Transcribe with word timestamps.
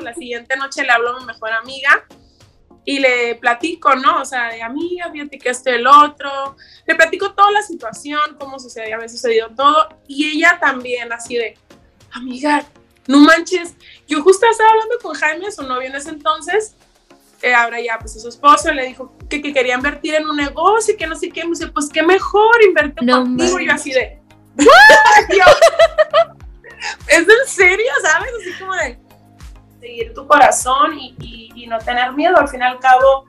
La 0.00 0.14
siguiente 0.14 0.56
noche 0.56 0.82
le 0.82 0.90
hablo 0.90 1.16
a 1.16 1.20
mi 1.20 1.26
mejor 1.26 1.52
amiga 1.52 2.04
y 2.86 3.00
le 3.00 3.34
platico, 3.34 3.94
¿no? 3.96 4.22
O 4.22 4.24
sea, 4.24 4.48
de 4.48 4.62
amiga, 4.62 5.10
fíjate 5.10 5.38
que 5.38 5.50
esto 5.50 5.70
el 5.70 5.86
otro. 5.86 6.56
Le 6.86 6.94
platico 6.94 7.34
toda 7.34 7.50
la 7.50 7.62
situación, 7.62 8.36
cómo 8.38 8.60
sucedía, 8.60 8.94
había 8.94 9.08
sucedido 9.08 9.50
todo. 9.50 9.88
Y 10.06 10.36
ella 10.36 10.58
también, 10.60 11.12
así 11.12 11.34
de, 11.34 11.58
amiga, 12.12 12.64
no 13.08 13.18
manches. 13.18 13.74
Yo 14.06 14.22
justo 14.22 14.46
estaba 14.48 14.70
hablando 14.70 14.94
con 15.02 15.14
Jaime, 15.14 15.50
su 15.50 15.64
novio 15.64 15.88
en 15.88 15.96
ese 15.96 16.10
entonces. 16.10 16.76
Eh, 17.42 17.52
ahora 17.52 17.80
ya, 17.80 17.98
pues 17.98 18.20
su 18.20 18.28
esposo 18.28 18.72
le 18.72 18.86
dijo 18.86 19.12
que, 19.28 19.42
que, 19.42 19.52
quería 19.52 19.74
invertir 19.74 20.14
en 20.14 20.26
un 20.26 20.36
negocio 20.36 20.94
y 20.94 20.96
que 20.96 21.08
no 21.08 21.16
sé 21.16 21.30
qué. 21.30 21.42
Me 21.42 21.50
dice, 21.50 21.66
pues 21.66 21.88
qué 21.88 22.04
mejor 22.04 22.62
invertir 22.62 23.02
no 23.02 23.22
contigo. 23.22 23.58
Y 23.58 23.66
yo 23.66 23.72
así 23.72 23.90
de, 23.90 24.20
¿es 27.08 27.18
en 27.18 27.48
serio? 27.48 27.92
¿Sabes? 28.00 28.30
Así 28.40 28.52
como 28.60 28.76
de 28.76 29.05
seguir 29.86 30.14
tu 30.14 30.26
corazón 30.26 30.98
y, 30.98 31.66
no 31.68 31.78
tener 31.78 32.12
miedo. 32.12 32.36
Al 32.36 32.48
fin 32.48 32.60
y 32.60 32.64
al 32.64 32.78
cabo, 32.78 33.26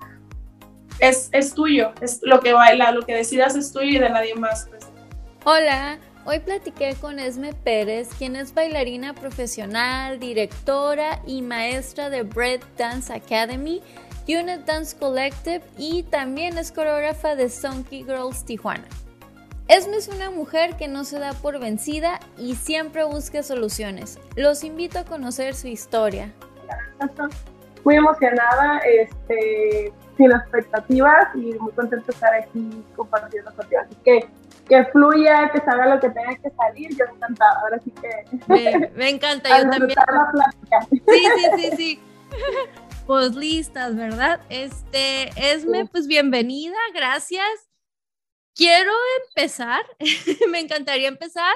es, 1.00 1.30
es 1.32 1.54
tuyo. 1.54 1.92
Es 2.02 2.20
lo 2.24 2.40
que 2.40 2.54
baila, 2.54 2.92
lo 2.92 3.04
que 3.04 3.16
decidas 3.16 3.56
es 3.56 3.72
tuyo 3.72 3.90
y 3.90 4.00
de 4.00 4.10
nadie 4.10 4.36
más. 4.36 4.68
Pues. 4.70 4.88
Hola. 5.44 5.98
Hoy 6.30 6.40
platiqué 6.40 6.94
con 7.00 7.20
Esme 7.20 7.54
Pérez, 7.54 8.10
quien 8.18 8.36
es 8.36 8.54
bailarina 8.54 9.14
profesional, 9.14 10.20
directora 10.20 11.22
y 11.26 11.42
maestra 11.42 12.10
de 12.10 12.24
Bread 12.24 12.60
Dance 12.78 13.14
Academy, 13.14 13.82
Unit 14.28 14.66
Dance 14.66 14.98
Collective 14.98 15.62
y 15.78 16.04
también 16.04 16.58
es 16.58 16.74
coreógrafa 16.74 17.36
de 17.36 17.50
Sonky 17.50 18.04
Girls 18.04 18.44
Tijuana. 18.44 18.84
Esme 19.70 19.96
es 19.96 20.10
una 20.10 20.30
mujer 20.30 20.76
que 20.76 20.90
no 20.90 21.06
se 21.06 21.18
da 21.18 21.32
por 21.32 21.60
vencida 21.60 22.20
y 22.38 22.56
siempre 22.56 23.06
busca 23.06 23.42
soluciones. 23.42 24.20
Los 24.36 24.66
invito 24.66 25.00
a 25.00 25.06
conocer 25.06 25.56
su 25.56 25.68
historia. 25.68 26.34
Muy 27.84 27.96
emocionada, 27.96 28.80
este, 28.80 29.94
sin 30.18 30.32
expectativas 30.32 31.28
y 31.36 31.54
muy 31.54 31.72
contenta 31.72 32.06
de 32.06 32.12
estar 32.12 32.34
aquí 32.34 32.84
compartiendo 32.96 33.54
contigo. 33.54 33.82
Así 33.82 33.96
que 34.04 34.28
que 34.68 34.84
fluya, 34.86 35.50
que 35.54 35.62
salga 35.62 35.96
lo 35.96 36.00
que 36.02 36.10
tenga 36.10 36.36
que 36.36 36.50
salir, 36.50 36.90
yo 36.98 37.06
encantada. 37.06 37.60
Ahora 37.62 37.80
sí 37.80 37.92
que. 37.92 38.38
Me, 38.48 39.10
encanta, 39.10 39.58
yo 39.58 39.70
también. 39.70 39.98
Sí, 40.92 41.00
sí, 41.08 41.46
sí, 41.56 41.72
sí. 41.78 42.00
Pues 43.08 43.36
listas, 43.36 43.96
¿verdad? 43.96 44.42
Este, 44.50 45.30
Esme, 45.38 45.86
pues 45.86 46.08
bienvenida, 46.08 46.76
gracias 46.94 47.68
quiero 48.58 48.92
empezar, 49.28 49.86
me 50.50 50.60
encantaría 50.60 51.08
empezar 51.08 51.54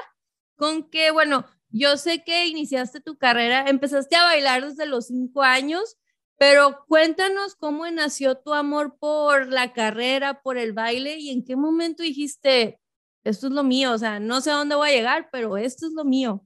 con 0.56 0.88
que, 0.88 1.10
bueno, 1.10 1.44
yo 1.72 1.96
sé 1.96 2.22
que 2.22 2.46
iniciaste 2.46 3.00
tu 3.00 3.16
carrera, 3.16 3.64
empezaste 3.66 4.14
a 4.16 4.24
bailar 4.24 4.62
desde 4.62 4.86
los 4.86 5.06
cinco 5.06 5.42
años, 5.42 5.98
pero 6.38 6.84
cuéntanos 6.86 7.56
cómo 7.56 7.88
nació 7.90 8.36
tu 8.36 8.52
amor 8.52 8.98
por 8.98 9.48
la 9.48 9.72
carrera, 9.72 10.42
por 10.42 10.58
el 10.58 10.72
baile 10.72 11.16
y 11.18 11.30
en 11.30 11.44
qué 11.44 11.56
momento 11.56 12.02
dijiste, 12.02 12.80
esto 13.24 13.46
es 13.46 13.52
lo 13.52 13.62
mío, 13.62 13.92
o 13.92 13.98
sea, 13.98 14.20
no 14.20 14.40
sé 14.40 14.50
a 14.50 14.56
dónde 14.56 14.74
voy 14.74 14.90
a 14.90 14.92
llegar, 14.92 15.28
pero 15.32 15.56
esto 15.56 15.86
es 15.86 15.92
lo 15.92 16.04
mío. 16.04 16.42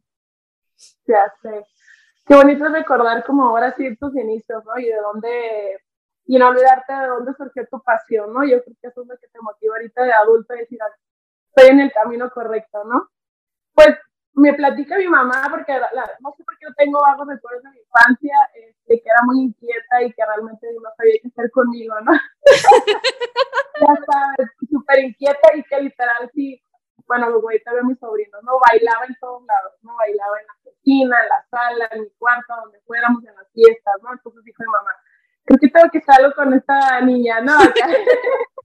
Ya 1.07 1.33
sé. 1.43 1.67
Qué 2.27 2.35
bonito 2.35 2.69
recordar 2.69 3.25
como 3.25 3.49
ahora 3.49 3.75
sí 3.77 3.97
tus 3.97 4.15
inicios, 4.17 4.65
¿no? 4.65 4.79
Y 4.79 4.85
de 4.85 4.97
dónde 4.97 5.81
y 6.27 6.39
no 6.39 6.49
olvidarte 6.49 6.93
de 6.93 7.07
dónde 7.07 7.33
surgió 7.35 7.67
tu 7.71 7.81
pasión, 7.83 8.33
¿no? 8.33 8.45
Yo 8.45 8.63
creo 8.63 8.77
que 8.81 8.89
eso 8.89 9.03
es 9.03 9.09
lo 9.09 9.17
que 9.17 9.29
te 9.29 9.41
motiva 9.41 9.77
ahorita 9.77 10.05
de 10.05 10.13
adulto, 10.13 10.55
decir, 10.55 10.79
ah, 10.83 10.93
estoy 11.55 11.71
en 11.71 11.81
el 11.81 11.93
camino 11.93 12.29
correcto, 12.31 12.85
¿no? 12.85 13.09
Pues 13.75 13.97
me 14.37 14.53
platica 14.53 14.99
mi 14.99 15.09
mamá, 15.09 15.49
porque 15.51 15.73
no 16.21 16.35
sé 16.37 16.45
por 16.45 16.59
qué 16.59 16.67
tengo 16.77 17.01
vagos 17.01 17.27
recuerdos 17.27 17.63
de 17.65 17.71
mi 17.71 17.79
infancia, 17.79 18.37
este, 18.55 19.01
que 19.01 19.09
era 19.09 19.23
muy 19.25 19.45
inquieta 19.45 20.03
y 20.03 20.13
que 20.13 20.25
realmente 20.25 20.67
no 20.75 20.91
sabía 20.95 21.15
qué 21.23 21.29
hacer 21.29 21.51
conmigo, 21.51 21.95
¿no? 22.03 22.13
ya 23.81 23.95
sabes, 24.05 24.51
súper 24.71 25.05
inquieta 25.05 25.57
y 25.57 25.63
que 25.63 25.81
literal 25.81 26.31
sí, 26.35 26.63
bueno, 27.07 27.31
luego 27.31 27.49
ahorita 27.49 27.73
veo 27.73 27.81
a 27.81 27.87
mis 27.87 27.99
sobrinos, 27.99 28.43
¿no? 28.43 28.61
Bailaba 28.71 29.07
en 29.07 29.17
todos 29.19 29.43
lados, 29.47 29.73
¿no? 29.81 29.97
Bailaba 29.97 30.39
en 30.39 30.47
la 30.47 30.55
cocina, 30.65 31.17
en 31.23 31.29
la 31.29 31.47
sala, 31.49 31.89
en 31.93 32.03
mi 32.03 32.11
cuarto, 32.19 32.55
donde 32.63 32.81
fuéramos, 32.81 33.25
en 33.25 33.35
las 33.35 33.51
fiestas, 33.53 33.95
¿no? 34.03 34.13
Entonces 34.13 34.45
dijo 34.45 34.63
mi 34.63 34.71
mamá, 34.71 34.95
creo 35.47 35.59
que 35.59 35.69
tengo 35.69 35.91
que 35.91 36.01
salgo 36.03 36.35
con 36.35 36.53
esta 36.53 37.01
niña, 37.01 37.41
¿no? 37.41 37.57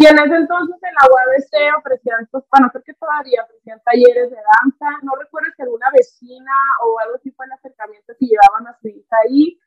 y 0.00 0.06
en 0.06 0.16
ese 0.16 0.36
entonces 0.36 0.76
en 0.80 0.94
la 0.94 1.08
UABC 1.10 1.76
ofrecían, 1.76 2.28
pues, 2.30 2.44
bueno, 2.52 2.70
creo 2.70 2.84
que 2.84 2.94
todavía 2.94 3.42
ofrecían 3.42 3.82
talleres 3.84 4.30
de 4.30 4.36
danza, 4.36 4.86
no 5.02 5.16
recuerdo 5.16 5.50
si 5.56 5.62
alguna 5.62 5.90
vecina 5.90 6.52
o 6.86 7.00
algo 7.00 7.16
así 7.16 7.32
fue 7.32 7.46
el 7.46 7.52
acercamiento 7.52 8.12
que 8.16 8.26
llevaban 8.26 8.68
a 8.68 8.78
su 8.80 8.86
hija 8.86 9.16
ahí, 9.24 9.58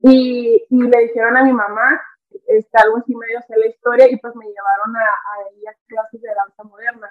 y, 0.00 0.64
y 0.70 0.82
le 0.82 0.98
dijeron 1.02 1.36
a 1.36 1.42
mi 1.42 1.52
mamá, 1.52 2.00
este, 2.46 2.78
algo 2.78 2.98
así 2.98 3.12
medio 3.16 3.40
sé 3.48 3.56
la 3.56 3.66
historia, 3.66 4.08
y 4.08 4.16
pues 4.18 4.32
me 4.36 4.46
llevaron 4.46 4.96
a, 4.96 5.00
a, 5.00 5.70
a 5.72 5.74
clases 5.88 6.22
de 6.22 6.28
danza 6.28 6.62
moderna. 6.62 7.10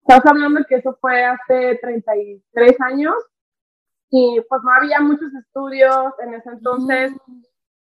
Estamos 0.00 0.26
hablando 0.26 0.64
que 0.68 0.74
eso 0.74 0.98
fue 1.00 1.24
hace 1.24 1.78
33 1.80 2.80
años, 2.80 3.14
y 4.10 4.40
pues 4.48 4.60
no 4.64 4.72
había 4.72 4.98
muchos 4.98 5.32
estudios 5.34 6.14
en 6.18 6.34
ese 6.34 6.50
entonces, 6.50 7.12
mm 7.28 7.42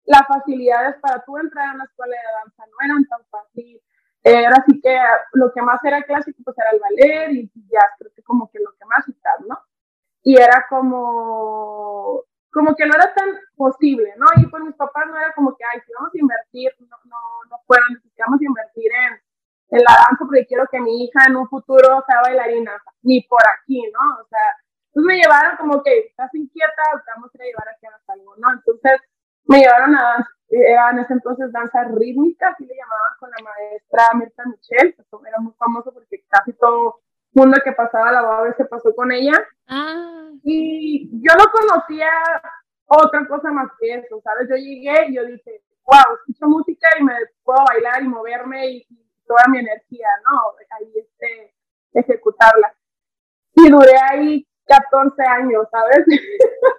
las 0.08 0.26
facilidades 0.26 0.96
para 1.02 1.22
tú 1.24 1.36
entrar 1.36 1.68
a 1.68 1.74
una 1.74 1.84
escuela 1.84 2.16
de 2.16 2.32
danza 2.40 2.64
no 2.66 2.76
eran 2.82 3.04
tan 3.04 3.20
fáciles. 3.26 3.82
Era 4.28 4.56
así 4.56 4.80
que 4.80 4.98
lo 5.32 5.52
que 5.52 5.62
más 5.62 5.82
era 5.84 6.02
clásico 6.02 6.42
pues 6.44 6.56
era 6.58 6.70
el 6.70 6.80
ballet 6.80 7.32
y 7.32 7.50
ya 7.70 7.80
creo 7.98 8.12
que 8.14 8.22
como 8.22 8.50
que 8.50 8.58
lo 8.58 8.72
que 8.72 8.84
más 8.84 9.08
está, 9.08 9.30
¿no? 9.48 9.58
Y 10.22 10.36
era 10.36 10.66
como, 10.68 12.24
como 12.52 12.74
que 12.76 12.84
no 12.84 12.94
era 12.94 13.14
tan 13.14 13.30
posible, 13.56 14.12
¿no? 14.18 14.26
Y 14.36 14.46
pues 14.46 14.62
mis 14.64 14.74
papás 14.74 15.06
no 15.06 15.16
era 15.16 15.32
como 15.32 15.56
que, 15.56 15.64
ay, 15.64 15.80
si 15.86 15.92
vamos 15.94 16.14
a 16.14 16.18
invertir, 16.18 16.72
no, 16.80 16.96
no, 17.04 17.16
no 17.50 17.56
fueron, 17.66 17.88
necesitamos 17.94 18.42
invertir 18.42 18.92
en, 18.92 19.78
en 19.78 19.84
la 19.84 19.94
danza 19.96 20.24
porque 20.26 20.46
quiero 20.46 20.66
que 20.70 20.80
mi 20.80 21.04
hija 21.04 21.20
en 21.26 21.36
un 21.36 21.48
futuro 21.48 22.04
sea 22.06 22.20
bailarina, 22.22 22.72
ni 23.02 23.22
por 23.22 23.40
aquí, 23.56 23.80
¿no? 23.92 24.20
O 24.20 24.26
sea, 24.28 24.44
entonces 24.88 25.06
me 25.06 25.20
llevaron 25.22 25.56
como 25.56 25.82
que, 25.82 26.00
estás 26.00 26.34
inquieta, 26.34 26.82
vamos 27.14 27.30
a 27.34 27.44
llevar 27.44 27.68
aquí 27.68 27.86
a 27.86 28.12
algo, 28.12 28.34
¿no? 28.36 28.52
Entonces, 28.52 29.00
me 29.48 29.58
llevaron 29.58 29.96
a 29.96 30.26
era 30.50 30.90
en 30.90 31.00
ese 31.00 31.12
entonces 31.12 31.52
danza 31.52 31.84
rítmica, 31.84 32.48
así 32.48 32.64
le 32.64 32.74
llamaban 32.74 33.12
con 33.18 33.30
la 33.30 33.36
maestra 33.42 34.02
Mirta 34.14 34.44
Michelle, 34.46 34.96
eso 34.98 35.22
era 35.26 35.38
muy 35.40 35.52
famoso 35.58 35.92
porque 35.92 36.24
casi 36.28 36.54
todo 36.54 37.00
mundo 37.32 37.58
que 37.62 37.72
pasaba 37.72 38.12
la 38.12 38.22
UAB 38.22 38.56
se 38.56 38.64
pasó 38.64 38.94
con 38.94 39.12
ella. 39.12 39.34
Ah. 39.66 40.30
Y 40.42 41.10
yo 41.22 41.32
no 41.36 41.44
conocía 41.52 42.10
otra 42.86 43.26
cosa 43.28 43.50
más 43.50 43.70
que 43.78 43.94
eso, 43.94 44.20
¿sabes? 44.22 44.48
Yo 44.48 44.56
llegué 44.56 45.08
y 45.08 45.16
yo 45.16 45.24
dije, 45.26 45.62
wow, 45.84 46.16
escucho 46.16 46.46
música 46.46 46.88
y 46.98 47.04
me 47.04 47.14
puedo 47.44 47.62
bailar 47.68 48.02
y 48.02 48.08
moverme 48.08 48.70
y, 48.70 48.86
toda 49.26 49.44
mi 49.50 49.58
energía, 49.58 50.08
¿no? 50.24 50.40
Ahí 50.70 50.90
este, 50.96 51.54
ejecutarla. 51.92 52.74
Y 53.56 53.68
duré 53.68 53.92
ahí 54.10 54.46
14 54.64 55.22
años, 55.22 55.66
¿sabes? 55.70 56.06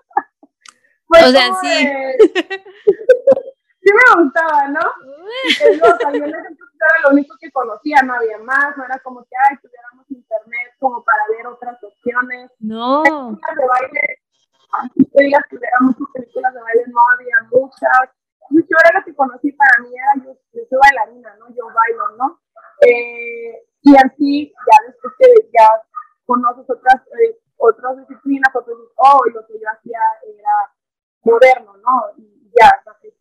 Pues 1.10 1.26
o 1.26 1.32
sea, 1.32 1.48
sí. 1.60 1.74
sí 3.82 3.90
me 3.92 4.24
gustaba, 4.24 4.68
¿no? 4.68 4.80
También 6.00 6.26
era 6.26 7.02
lo 7.04 7.10
único 7.10 7.36
que 7.42 7.52
conocía, 7.52 8.02
no 8.04 8.14
había 8.14 8.38
más, 8.38 8.78
no 8.78 8.86
era 8.86 9.00
como 9.00 9.24
que, 9.24 9.36
ay, 9.50 9.58
tuviéramos 9.58 10.06
internet 10.10 10.74
como 10.80 11.04
para 11.04 11.20
ver 11.36 11.48
otras 11.48 11.84
opciones. 11.84 12.52
No. 12.60 13.02
Películas 13.04 13.56
de 13.58 13.68
baile, 13.68 14.02
así 15.36 15.58
muchas 15.82 16.08
películas 16.14 16.54
de 16.54 16.62
baile, 16.62 16.84
no 16.88 17.02
había 17.14 17.36
muchas. 17.52 18.16
Yo 18.52 18.78
era 18.86 19.00
lo 19.00 19.06
que 19.06 19.16
conocí 19.16 19.52
para 19.54 19.84
mí, 19.84 19.90
era 19.94 20.24
yo, 20.24 20.32
yo 20.54 20.62
soy 20.70 20.80
bailarina, 20.80 21.36
¿no? 21.38 21.50
Yo 21.50 21.66
bailo, 21.74 22.18
¿no? 22.18 22.40
Eh, 22.82 23.66
y 23.82 23.96
así, 23.98 24.54
ya 24.54 24.88
después 24.88 25.14
que 25.20 25.50
ya 25.58 25.68
conoces 26.26 26.70
otras, 26.70 27.02
eh, 27.20 27.38
otras 27.58 27.98
disciplinas, 27.98 28.56
otros, 28.56 28.78
oh, 28.96 29.22
y 29.28 29.34
lo 29.34 29.46
que 29.46 29.59
moderno, 31.30 31.78
¿no? 31.78 32.14
Y 32.18 32.52
ya, 32.60 32.70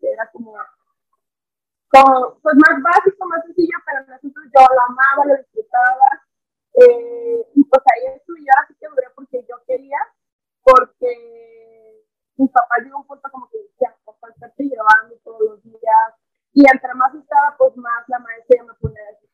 era 0.02 0.30
como, 0.32 0.54
como, 1.88 2.38
pues 2.42 2.54
más 2.56 2.82
básico, 2.82 3.26
más 3.26 3.44
sencillo, 3.44 3.78
pero 3.84 4.00
nosotros 4.06 4.44
yo 4.54 4.60
lo 4.60 4.82
amaba, 4.88 5.26
lo 5.26 5.36
disfrutaba, 5.36 6.08
eh, 6.74 7.46
y 7.54 7.64
pues 7.64 7.82
ahí 7.92 8.16
estuve, 8.16 8.40
yo 8.40 8.52
así 8.62 8.74
que 8.78 8.88
duré 8.88 9.08
porque 9.14 9.44
yo 9.48 9.56
quería, 9.66 9.98
porque 10.62 12.04
mi 12.36 12.48
papá 12.48 12.76
llegó 12.82 12.96
a 12.96 13.00
un 13.00 13.06
punto 13.06 13.28
como 13.30 13.48
que 13.50 13.58
decía, 13.58 13.94
pues 14.04 14.34
estarte 14.34 14.64
llevando 14.64 15.16
todos 15.24 15.40
los 15.40 15.62
días, 15.62 16.08
y 16.52 16.64
entre 16.68 16.94
más 16.94 17.14
estaba, 17.14 17.56
pues 17.58 17.76
más 17.76 18.04
la 18.08 18.18
maestra 18.18 18.58
ya 18.58 18.64
me 18.64 18.74
ponía 18.74 19.02
a 19.02 19.12
decir, 19.12 19.28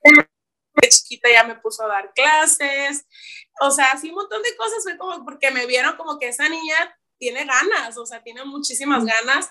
de 0.75 0.89
chiquita 0.89 1.29
ya 1.33 1.45
me 1.45 1.55
puso 1.57 1.85
a 1.85 1.89
dar 1.89 2.13
clases, 2.13 3.07
o 3.61 3.71
sea, 3.71 3.93
así 3.93 4.11
un 4.11 4.17
montón 4.17 4.43
de 4.43 4.57
cosas, 4.57 4.83
fue 4.83 4.99
como 4.99 5.25
porque 5.25 5.51
me 5.51 5.67
vieron 5.67 5.97
como 5.97 6.19
que 6.19 6.29
esa 6.29 6.49
niña 6.49 6.77
tiene 7.19 7.45
ganas, 7.45 7.97
o 7.97 8.07
sea, 8.07 8.23
tiene 8.23 8.45
muchísimas 8.45 9.05
ganas. 9.05 9.51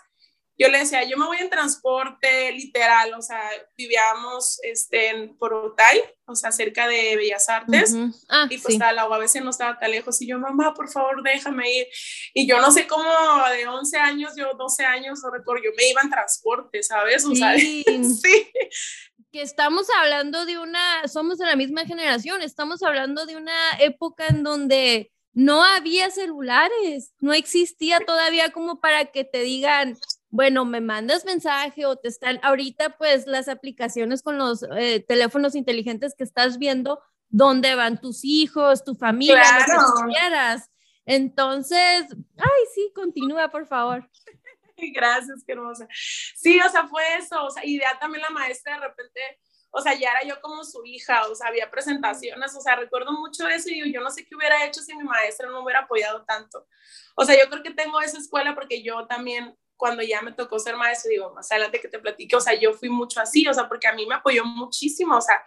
yo 0.58 0.68
le 0.68 0.80
decía, 0.80 1.04
yo 1.04 1.18
me 1.18 1.26
voy 1.26 1.38
en 1.38 1.50
transporte 1.50 2.52
literal, 2.52 3.14
o 3.16 3.22
sea, 3.22 3.42
vivíamos 3.76 4.60
este, 4.62 5.10
en 5.10 5.36
Porotay, 5.38 6.02
o 6.26 6.36
sea, 6.36 6.52
cerca 6.52 6.88
de 6.88 7.16
Bellas 7.16 7.50
Artes, 7.50 7.96
ah, 8.30 8.46
y 8.50 8.60
pues 8.60 8.78
la 8.78 8.90
a 8.90 9.18
veces 9.18 9.44
no 9.44 9.50
estaba 9.50 9.80
tan 9.80 9.90
lejos, 9.90 10.22
y 10.22 10.28
yo, 10.28 10.38
mamá, 10.38 10.74
por 10.74 10.90
favor, 10.90 11.24
déjame 11.24 11.72
ir. 11.72 11.88
Y 12.34 12.48
yo 12.48 12.62
no 12.62 12.72
sé 12.72 12.86
cómo 12.86 13.10
de 13.52 13.68
11 13.68 13.98
años, 13.98 14.34
yo 14.38 14.54
12 14.54 14.86
años, 14.86 15.20
no 15.24 15.32
recuerdo, 15.32 15.64
yo 15.64 15.72
me 15.76 15.90
iba 15.90 16.02
en 16.02 16.12
transporte, 16.12 16.84
¿sabes? 16.84 17.26
O 17.26 17.36
sea, 17.36 17.56
sí. 17.58 18.52
Que 19.32 19.42
estamos 19.42 19.88
hablando 20.00 20.46
de 20.46 20.60
una, 20.60 21.08
somos 21.08 21.40
de 21.40 21.48
la 21.48 21.56
misma 21.56 21.86
generación, 21.86 22.44
estamos 22.44 22.84
hablando 22.84 23.26
de 23.26 23.36
una 23.36 23.72
época 23.80 24.28
en 24.28 24.44
donde 24.44 25.12
no 25.34 25.64
había 25.64 26.12
celulares, 26.12 27.14
no 27.20 27.34
existía 27.34 28.00
todavía 28.00 28.52
como 28.52 28.80
para 28.80 29.06
que 29.06 29.24
te 29.24 29.42
digan, 29.42 29.98
bueno, 30.30 30.66
me 30.66 30.82
mandas 30.82 31.26
mensaje 31.26 31.86
o 31.86 31.96
te 31.96 32.08
están, 32.08 32.40
ahorita 32.44 32.98
pues 32.98 33.28
las 33.28 33.48
aplicaciones 33.48 34.22
con 34.22 34.38
los 34.38 34.64
eh, 34.78 35.04
teléfonos 35.08 35.56
inteligentes 35.56 36.16
que 36.16 36.24
estás 36.24 36.58
viendo, 36.58 37.02
dónde 37.30 37.76
van 37.76 38.00
tus 38.00 38.24
hijos, 38.24 38.84
tu 38.84 38.96
familia, 38.96 39.66
lo 39.68 40.08
que 40.08 40.14
quieras. 40.14 40.70
Entonces, 41.06 42.06
ay, 42.38 42.64
sí, 42.74 42.92
continúa, 42.96 43.50
por 43.50 43.68
favor. 43.68 44.10
Gracias, 44.94 45.44
qué 45.46 45.54
hermosa. 45.54 45.88
Sí, 46.36 46.60
o 46.60 46.70
sea, 46.70 46.88
fue 46.88 47.04
eso, 47.18 47.44
o 47.44 47.50
sea, 47.50 47.66
y 47.66 47.80
ya 47.80 47.98
también 48.00 48.22
la 48.22 48.30
maestra 48.30 48.76
de 48.76 48.88
repente, 48.88 49.20
o 49.76 49.82
sea, 49.82 49.96
ya 49.96 50.12
era 50.12 50.24
yo 50.24 50.40
como 50.40 50.64
su 50.64 50.86
hija, 50.86 51.26
o 51.28 51.34
sea, 51.34 51.48
había 51.48 51.72
presentaciones, 51.72 52.56
o 52.56 52.62
sea, 52.62 52.76
recuerdo 52.76 53.12
mucho 53.12 53.48
eso 53.48 53.70
y 53.70 53.92
yo 53.92 54.02
no 54.02 54.12
sé 54.12 54.24
qué 54.24 54.36
hubiera 54.36 54.64
hecho 54.66 54.82
si 54.82 54.96
mi 54.96 55.04
maestra 55.04 55.48
no 55.48 55.54
me 55.54 55.64
hubiera 55.64 55.80
apoyado 55.82 56.24
tanto. 56.26 56.68
O 57.16 57.26
sea, 57.26 57.36
yo 57.36 57.50
creo 57.50 57.64
que 57.64 57.72
tengo 57.72 58.00
esa 58.00 58.20
escuela 58.20 58.54
porque 58.54 58.84
yo 58.84 59.08
también 59.08 59.58
cuando 59.76 60.04
ya 60.04 60.22
me 60.22 60.32
tocó 60.32 60.60
ser 60.60 60.78
maestro, 60.78 61.10
digo, 61.10 61.34
más 61.34 61.52
adelante 61.52 61.82
que 61.82 61.88
te 61.88 61.98
platique, 61.98 62.36
o 62.36 62.40
sea, 62.40 62.54
yo 62.54 62.74
fui 62.74 62.90
mucho 62.90 63.20
así, 63.20 63.48
o 63.48 63.54
sea, 63.54 63.68
porque 63.68 63.88
a 63.88 63.94
mí 63.94 64.06
me 64.06 64.14
apoyó 64.14 64.46
muchísimo, 64.46 65.18
o 65.18 65.22
sea, 65.22 65.44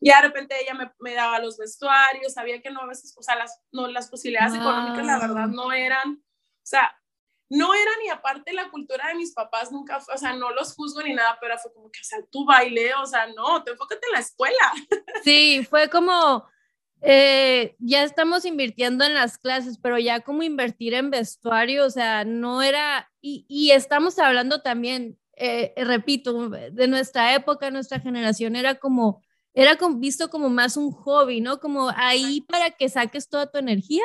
ya 0.00 0.20
de 0.20 0.28
repente 0.28 0.56
ella 0.60 0.74
me, 0.74 0.90
me 0.98 1.14
daba 1.14 1.38
los 1.38 1.56
vestuarios, 1.56 2.32
sabía 2.32 2.60
que 2.60 2.70
no 2.70 2.80
a 2.80 2.86
veces, 2.86 3.14
o 3.16 3.22
sea, 3.22 3.36
las, 3.36 3.62
no, 3.70 3.86
las 3.86 4.10
posibilidades 4.10 4.54
económicas, 4.54 5.06
la 5.06 5.20
verdad, 5.20 5.46
no 5.46 5.72
eran, 5.72 6.14
o 6.14 6.66
sea, 6.66 6.97
no 7.50 7.74
era 7.74 7.90
ni 8.02 8.10
aparte 8.10 8.52
la 8.52 8.70
cultura 8.70 9.08
de 9.08 9.14
mis 9.14 9.32
papás, 9.32 9.72
nunca 9.72 10.00
fue, 10.00 10.14
o 10.14 10.18
sea, 10.18 10.34
no 10.34 10.50
los 10.52 10.74
juzgo 10.74 11.02
ni 11.02 11.14
nada, 11.14 11.38
pero 11.40 11.56
fue 11.58 11.72
como 11.72 11.90
que, 11.90 12.00
o 12.00 12.04
sea, 12.04 12.18
tú 12.30 12.44
baile, 12.44 12.94
o 12.94 13.06
sea, 13.06 13.26
no, 13.28 13.62
te 13.64 13.70
enfócate 13.70 14.06
en 14.06 14.12
la 14.12 14.20
escuela. 14.20 14.72
Sí, 15.24 15.66
fue 15.68 15.88
como, 15.88 16.46
eh, 17.00 17.74
ya 17.78 18.02
estamos 18.02 18.44
invirtiendo 18.44 19.04
en 19.04 19.14
las 19.14 19.38
clases, 19.38 19.78
pero 19.78 19.98
ya 19.98 20.20
como 20.20 20.42
invertir 20.42 20.94
en 20.94 21.10
vestuario, 21.10 21.84
o 21.84 21.90
sea, 21.90 22.24
no 22.24 22.62
era, 22.62 23.10
y, 23.20 23.70
estamos 23.72 24.18
hablando 24.18 24.60
también, 24.62 25.18
eh, 25.36 25.72
repito, 25.76 26.48
de 26.48 26.88
nuestra 26.88 27.34
época, 27.34 27.70
nuestra 27.70 28.00
generación 28.00 28.56
era 28.56 28.76
como, 28.76 29.22
era 29.54 29.76
visto 29.96 30.30
como 30.30 30.50
más 30.50 30.76
un 30.76 30.92
hobby, 30.92 31.40
¿no? 31.40 31.58
Como 31.58 31.90
ahí 31.96 32.42
para 32.42 32.70
que 32.70 32.88
saques 32.88 33.28
toda 33.28 33.50
tu 33.50 33.58
energía. 33.58 34.04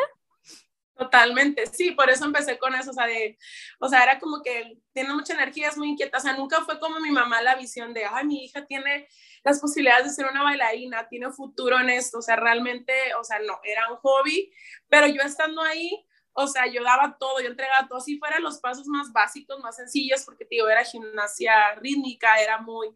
Totalmente, 0.96 1.66
sí, 1.66 1.92
por 1.92 2.12
eso 2.12 2.26
empecé 2.26 2.60
con 2.60 2.76
eso, 2.76 2.92
o 2.92 2.94
sea, 2.94 3.08
de, 3.08 3.38
o 3.80 3.90
sea, 3.90 4.04
era 4.04 4.20
como 4.20 4.44
que 4.44 4.78
tiene 4.94 5.12
mucha 5.12 5.34
energía, 5.34 5.70
es 5.70 5.78
muy 5.78 5.90
inquieta, 5.90 6.20
o 6.20 6.22
sea, 6.22 6.38
nunca 6.38 6.64
fue 6.64 6.80
como 6.80 7.00
mi 7.00 7.10
mamá 7.10 7.42
la 7.42 7.56
visión 7.56 7.96
de, 7.96 8.06
ay, 8.06 8.26
mi 8.28 8.46
hija 8.46 8.66
tiene 8.68 9.08
las 9.44 9.60
posibilidades 9.60 10.06
de 10.06 10.14
ser 10.14 10.28
una 10.28 10.44
bailarina, 10.44 11.08
tiene 11.10 11.32
futuro 11.32 11.80
en 11.80 11.90
esto, 11.90 12.20
o 12.20 12.22
sea, 12.22 12.36
realmente, 12.36 12.94
o 13.20 13.24
sea, 13.24 13.40
no, 13.40 13.60
era 13.64 13.92
un 13.92 13.98
hobby, 13.98 14.54
pero 14.88 15.08
yo 15.08 15.24
estando 15.24 15.64
ahí, 15.64 16.06
o 16.34 16.46
sea, 16.46 16.68
yo 16.68 16.84
daba 16.84 17.18
todo, 17.20 17.40
yo 17.42 17.48
entregaba 17.48 17.88
todo, 17.88 18.00
si 18.00 18.20
fueran 18.20 18.44
los 18.44 18.60
pasos 18.60 18.86
más 18.88 19.12
básicos, 19.12 19.60
más 19.62 19.76
sencillos, 19.76 20.24
porque, 20.26 20.48
digo, 20.50 20.68
era 20.68 20.84
gimnasia 20.84 21.74
rítmica, 21.76 22.40
era 22.40 22.60
muy, 22.60 22.90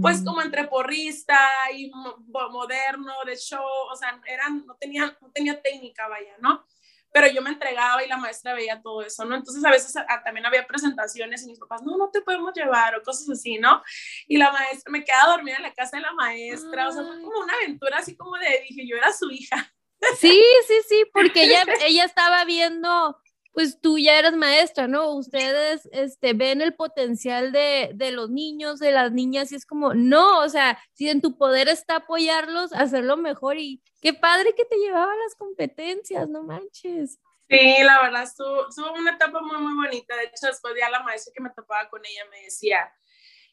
pues, 0.00 0.22
como 0.24 0.40
entre 0.40 0.68
porrista 0.68 1.36
y 1.74 1.90
moderno, 2.28 3.12
de 3.26 3.36
show, 3.36 3.64
o 3.90 3.96
sea, 3.96 4.20
eran, 4.26 4.64
no 4.66 4.76
tenía, 4.76 5.16
no 5.20 5.30
tenía 5.32 5.60
técnica, 5.60 6.06
vaya, 6.06 6.36
¿no? 6.40 6.64
Pero 7.12 7.26
yo 7.28 7.42
me 7.42 7.50
entregaba 7.50 8.04
y 8.04 8.08
la 8.08 8.16
maestra 8.16 8.54
veía 8.54 8.80
todo 8.80 9.02
eso, 9.02 9.24
¿no? 9.24 9.34
Entonces 9.34 9.64
a 9.64 9.70
veces 9.70 9.94
también 10.24 10.46
había 10.46 10.66
presentaciones 10.66 11.42
y 11.42 11.48
mis 11.48 11.58
papás, 11.58 11.82
no, 11.82 11.96
no 11.96 12.10
te 12.10 12.22
podemos 12.22 12.52
llevar 12.54 12.94
o 12.96 13.02
cosas 13.02 13.28
así, 13.30 13.58
¿no? 13.58 13.82
Y 14.26 14.36
la 14.36 14.52
maestra, 14.52 14.90
me 14.90 15.04
quedaba 15.04 15.32
dormida 15.32 15.56
en 15.56 15.62
la 15.62 15.74
casa 15.74 15.96
de 15.96 16.02
la 16.02 16.12
maestra, 16.12 16.88
o 16.88 16.92
sea, 16.92 17.02
fue 17.02 17.20
como 17.22 17.40
una 17.40 17.54
aventura 17.54 17.98
así 17.98 18.16
como 18.16 18.36
de, 18.36 18.64
dije, 18.68 18.86
yo 18.86 18.96
era 18.96 19.12
su 19.12 19.30
hija. 19.30 19.72
Sí, 20.18 20.42
sí, 20.66 20.74
sí, 20.88 21.04
porque 21.12 21.42
ella, 21.42 21.62
ella 21.84 22.04
estaba 22.04 22.44
viendo 22.46 23.18
pues 23.52 23.80
tú 23.80 23.98
ya 23.98 24.18
eres 24.18 24.34
maestra, 24.34 24.86
¿no? 24.86 25.12
Ustedes 25.12 25.88
este, 25.92 26.32
ven 26.34 26.60
el 26.60 26.74
potencial 26.74 27.52
de, 27.52 27.90
de, 27.94 28.12
los 28.12 28.30
niños, 28.30 28.78
de 28.78 28.92
las 28.92 29.12
niñas, 29.12 29.50
y 29.52 29.56
es 29.56 29.66
como, 29.66 29.94
no, 29.94 30.40
o 30.40 30.48
sea, 30.48 30.78
si 30.92 31.08
en 31.08 31.20
tu 31.20 31.36
poder 31.36 31.68
está 31.68 31.96
apoyarlos, 31.96 32.72
hacerlo 32.72 33.16
mejor, 33.16 33.58
y 33.58 33.82
qué 34.00 34.14
padre 34.14 34.54
que 34.54 34.64
te 34.64 34.76
llevaba 34.76 35.14
las 35.16 35.34
competencias, 35.34 36.28
no 36.28 36.42
manches. 36.42 37.18
Sí, 37.48 37.82
la 37.82 38.02
verdad, 38.02 38.22
estuvo, 38.22 38.92
una 38.96 39.12
etapa 39.12 39.40
muy, 39.40 39.58
muy 39.58 39.74
bonita. 39.74 40.14
De 40.14 40.24
hecho, 40.24 40.46
después 40.46 40.72
ya 40.78 40.88
la 40.88 41.02
maestra 41.02 41.32
que 41.34 41.42
me 41.42 41.50
topaba 41.50 41.88
con 41.90 42.00
ella 42.06 42.24
me 42.30 42.42
decía, 42.42 42.92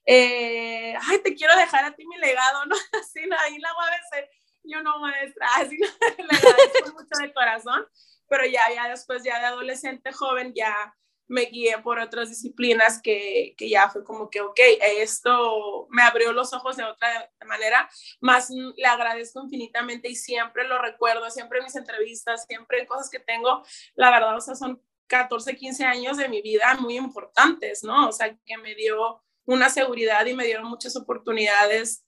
eh, 0.06 0.96
ay, 1.02 1.24
te 1.24 1.34
quiero 1.34 1.56
dejar 1.56 1.84
a 1.84 1.96
ti 1.96 2.06
mi 2.06 2.18
legado, 2.18 2.66
¿no? 2.68 2.76
Así, 3.02 3.20
ahí 3.22 3.58
la 3.58 3.74
voy 3.74 3.86
a 3.88 4.18
decir, 4.20 4.30
yo 4.64 4.84
no, 4.84 5.00
maestra, 5.00 5.48
así, 5.56 5.78
le 6.18 6.38
agradezco 6.38 6.94
mucho 6.94 7.22
de 7.22 7.34
corazón 7.34 7.88
pero 8.28 8.46
ya, 8.46 8.62
ya 8.74 8.90
después, 8.90 9.24
ya 9.24 9.40
de 9.40 9.46
adolescente 9.46 10.12
joven, 10.12 10.54
ya 10.56 10.96
me 11.28 11.46
guié 11.46 11.78
por 11.80 12.00
otras 12.00 12.30
disciplinas 12.30 13.02
que, 13.02 13.54
que, 13.58 13.70
ya 13.70 13.90
fue 13.90 14.04
como 14.04 14.30
que, 14.30 14.42
ok, 14.42 14.60
esto 14.98 15.88
me 15.90 16.02
abrió 16.02 16.32
los 16.32 16.54
ojos 16.54 16.78
de 16.78 16.86
otra 16.86 17.30
manera, 17.46 17.90
más 18.22 18.50
le 18.50 18.88
agradezco 18.88 19.44
infinitamente 19.44 20.10
y 20.10 20.16
siempre 20.16 20.68
lo 20.68 20.82
recuerdo, 20.82 21.30
siempre 21.30 21.60
en 21.60 21.66
mis 21.66 21.76
entrevistas, 21.76 22.46
siempre 22.48 22.80
en 22.80 22.86
cosas 22.86 23.10
que 23.10 23.20
tengo, 23.20 23.64
la 23.96 24.10
verdad, 24.10 24.38
o 24.38 24.42
sea, 24.42 24.56
son 24.56 24.82
14, 25.08 25.56
15 25.56 25.86
años 25.86 26.18
de 26.18 26.30
mi 26.30 26.42
vida 26.42 26.76
muy 26.80 26.98
importantes, 26.98 27.84
¿no? 27.84 28.10
O 28.10 28.12
sea, 28.12 28.36
que 28.46 28.58
me 28.58 28.76
dio 28.76 29.22
una 29.46 29.70
seguridad 29.70 30.26
y 30.26 30.34
me 30.34 30.46
dieron 30.46 30.68
muchas 30.68 30.96
oportunidades 30.96 32.06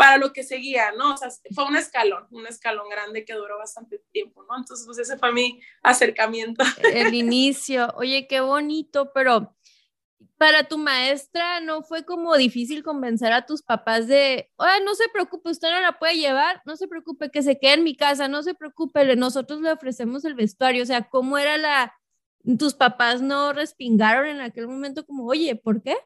para 0.00 0.16
lo 0.16 0.32
que 0.32 0.42
seguía, 0.42 0.92
¿no? 0.92 1.12
O 1.12 1.16
sea, 1.18 1.28
fue 1.54 1.64
un 1.66 1.76
escalón, 1.76 2.26
un 2.30 2.46
escalón 2.46 2.88
grande 2.88 3.26
que 3.26 3.34
duró 3.34 3.58
bastante 3.58 4.02
tiempo, 4.12 4.42
¿no? 4.44 4.56
Entonces, 4.56 4.86
pues 4.86 4.98
ese 4.98 5.18
fue 5.18 5.30
mi 5.30 5.60
acercamiento. 5.82 6.64
El 6.94 7.12
inicio, 7.12 7.92
oye, 7.96 8.26
qué 8.26 8.40
bonito, 8.40 9.12
pero 9.12 9.54
para 10.38 10.64
tu 10.64 10.78
maestra 10.78 11.60
no 11.60 11.82
fue 11.82 12.06
como 12.06 12.34
difícil 12.38 12.82
convencer 12.82 13.30
a 13.34 13.44
tus 13.44 13.60
papás 13.60 14.06
de, 14.06 14.50
oye, 14.56 14.82
no 14.86 14.94
se 14.94 15.06
preocupe, 15.10 15.50
usted 15.50 15.68
no 15.70 15.80
la 15.80 15.98
puede 15.98 16.16
llevar, 16.16 16.62
no 16.64 16.76
se 16.76 16.88
preocupe, 16.88 17.30
que 17.30 17.42
se 17.42 17.58
quede 17.58 17.74
en 17.74 17.84
mi 17.84 17.94
casa, 17.94 18.26
no 18.26 18.42
se 18.42 18.54
preocupe, 18.54 19.16
nosotros 19.16 19.60
le 19.60 19.70
ofrecemos 19.70 20.24
el 20.24 20.32
vestuario, 20.32 20.82
o 20.82 20.86
sea, 20.86 21.10
¿cómo 21.10 21.36
era 21.36 21.58
la, 21.58 21.94
tus 22.58 22.72
papás 22.72 23.20
no 23.20 23.52
respingaron 23.52 24.24
en 24.28 24.40
aquel 24.40 24.66
momento 24.66 25.04
como, 25.04 25.26
oye, 25.26 25.56
¿por 25.56 25.82
qué? 25.82 25.98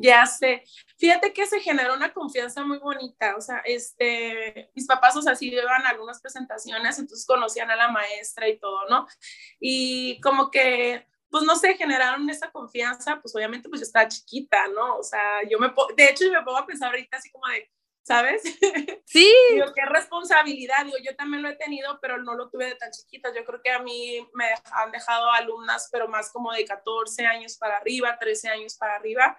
Ya 0.00 0.24
sé. 0.24 0.64
Fíjate 0.98 1.32
que 1.32 1.46
se 1.46 1.60
generó 1.60 1.94
una 1.94 2.12
confianza 2.12 2.64
muy 2.64 2.78
bonita. 2.78 3.36
O 3.36 3.40
sea, 3.40 3.58
este, 3.64 4.70
mis 4.74 4.86
papás, 4.86 5.14
o 5.16 5.22
sea, 5.22 5.34
sí 5.34 5.54
a 5.58 5.88
algunas 5.88 6.20
presentaciones, 6.20 6.98
entonces 6.98 7.26
conocían 7.26 7.70
a 7.70 7.76
la 7.76 7.88
maestra 7.88 8.48
y 8.48 8.58
todo, 8.58 8.88
¿no? 8.88 9.06
Y 9.60 10.20
como 10.20 10.50
que, 10.50 11.06
pues 11.28 11.44
no 11.44 11.54
sé, 11.56 11.74
generaron 11.74 12.28
esa 12.30 12.50
confianza, 12.50 13.20
pues 13.20 13.34
obviamente 13.36 13.68
pues 13.68 13.80
yo 13.80 13.86
estaba 13.86 14.08
chiquita, 14.08 14.68
¿no? 14.68 14.96
O 14.96 15.02
sea, 15.02 15.42
yo 15.48 15.58
me, 15.58 15.72
de 15.96 16.04
hecho, 16.04 16.24
me 16.30 16.42
pongo 16.42 16.58
a 16.58 16.66
pensar 16.66 16.90
ahorita 16.90 17.18
así 17.18 17.30
como 17.30 17.46
de, 17.48 17.70
¿sabes? 18.02 18.42
Sí. 19.10 19.28
Digo, 19.54 19.66
qué 19.74 19.84
responsabilidad. 19.86 20.84
Digo, 20.84 20.96
yo 21.02 21.16
también 21.16 21.42
lo 21.42 21.48
he 21.48 21.56
tenido, 21.56 21.98
pero 22.00 22.22
no 22.22 22.34
lo 22.34 22.48
tuve 22.48 22.66
de 22.66 22.74
tan 22.76 22.92
chiquita. 22.92 23.34
Yo 23.34 23.44
creo 23.44 23.60
que 23.60 23.72
a 23.72 23.80
mí 23.80 24.24
me 24.34 24.44
han 24.70 24.92
dejado 24.92 25.28
alumnas, 25.32 25.88
pero 25.90 26.06
más 26.06 26.30
como 26.30 26.52
de 26.52 26.64
14 26.64 27.26
años 27.26 27.56
para 27.56 27.78
arriba, 27.78 28.16
13 28.20 28.48
años 28.50 28.76
para 28.76 28.94
arriba 28.94 29.36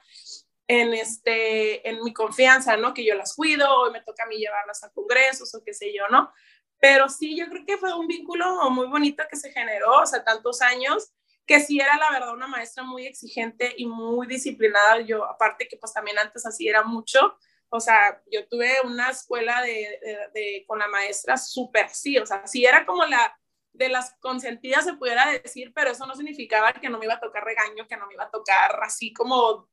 en, 0.67 0.93
este, 0.93 1.87
en 1.89 2.03
mi 2.03 2.13
confianza, 2.13 2.77
¿no? 2.77 2.93
Que 2.93 3.05
yo 3.05 3.15
las 3.15 3.35
cuido, 3.35 3.67
o 3.81 3.91
me 3.91 4.01
toca 4.01 4.23
a 4.23 4.27
mí 4.27 4.37
llevarlas 4.37 4.83
a 4.83 4.91
congresos 4.91 5.53
o 5.55 5.63
qué 5.63 5.73
sé 5.73 5.93
yo, 5.93 6.07
¿no? 6.09 6.31
Pero 6.79 7.09
sí, 7.09 7.37
yo 7.37 7.47
creo 7.47 7.65
que 7.65 7.77
fue 7.77 7.93
un 7.93 8.07
vínculo 8.07 8.69
muy 8.71 8.87
bonito 8.87 9.23
que 9.29 9.35
se 9.35 9.51
generó, 9.51 9.99
o 10.01 10.05
sea, 10.05 10.23
tantos 10.23 10.61
años, 10.61 11.13
que 11.45 11.59
sí 11.59 11.79
era 11.79 11.97
la 11.97 12.11
verdad 12.11 12.33
una 12.33 12.47
maestra 12.47 12.83
muy 12.83 13.05
exigente 13.05 13.73
y 13.77 13.85
muy 13.85 14.27
disciplinada. 14.27 15.01
Yo, 15.01 15.25
aparte 15.25 15.67
que 15.67 15.77
pues 15.77 15.93
también 15.93 16.17
antes 16.17 16.45
así 16.45 16.67
era 16.67 16.83
mucho, 16.83 17.37
o 17.69 17.79
sea, 17.79 18.21
yo 18.29 18.47
tuve 18.47 18.81
una 18.83 19.09
escuela 19.09 19.61
de, 19.61 19.99
de, 20.33 20.65
con 20.67 20.79
la 20.79 20.87
maestra 20.87 21.37
súper 21.37 21.89
sí, 21.89 22.17
o 22.17 22.25
sea, 22.25 22.45
sí 22.45 22.65
era 22.65 22.85
como 22.85 23.05
la 23.05 23.37
de 23.73 23.87
las 23.87 24.15
consentidas 24.19 24.83
se 24.83 24.93
pudiera 24.93 25.31
decir, 25.31 25.71
pero 25.73 25.91
eso 25.91 26.05
no 26.05 26.15
significaba 26.15 26.73
que 26.73 26.89
no 26.89 26.99
me 26.99 27.05
iba 27.05 27.13
a 27.13 27.19
tocar 27.19 27.43
regaño, 27.43 27.87
que 27.87 27.95
no 27.95 28.07
me 28.07 28.13
iba 28.13 28.25
a 28.25 28.29
tocar 28.29 28.77
así 28.83 29.13
como 29.13 29.69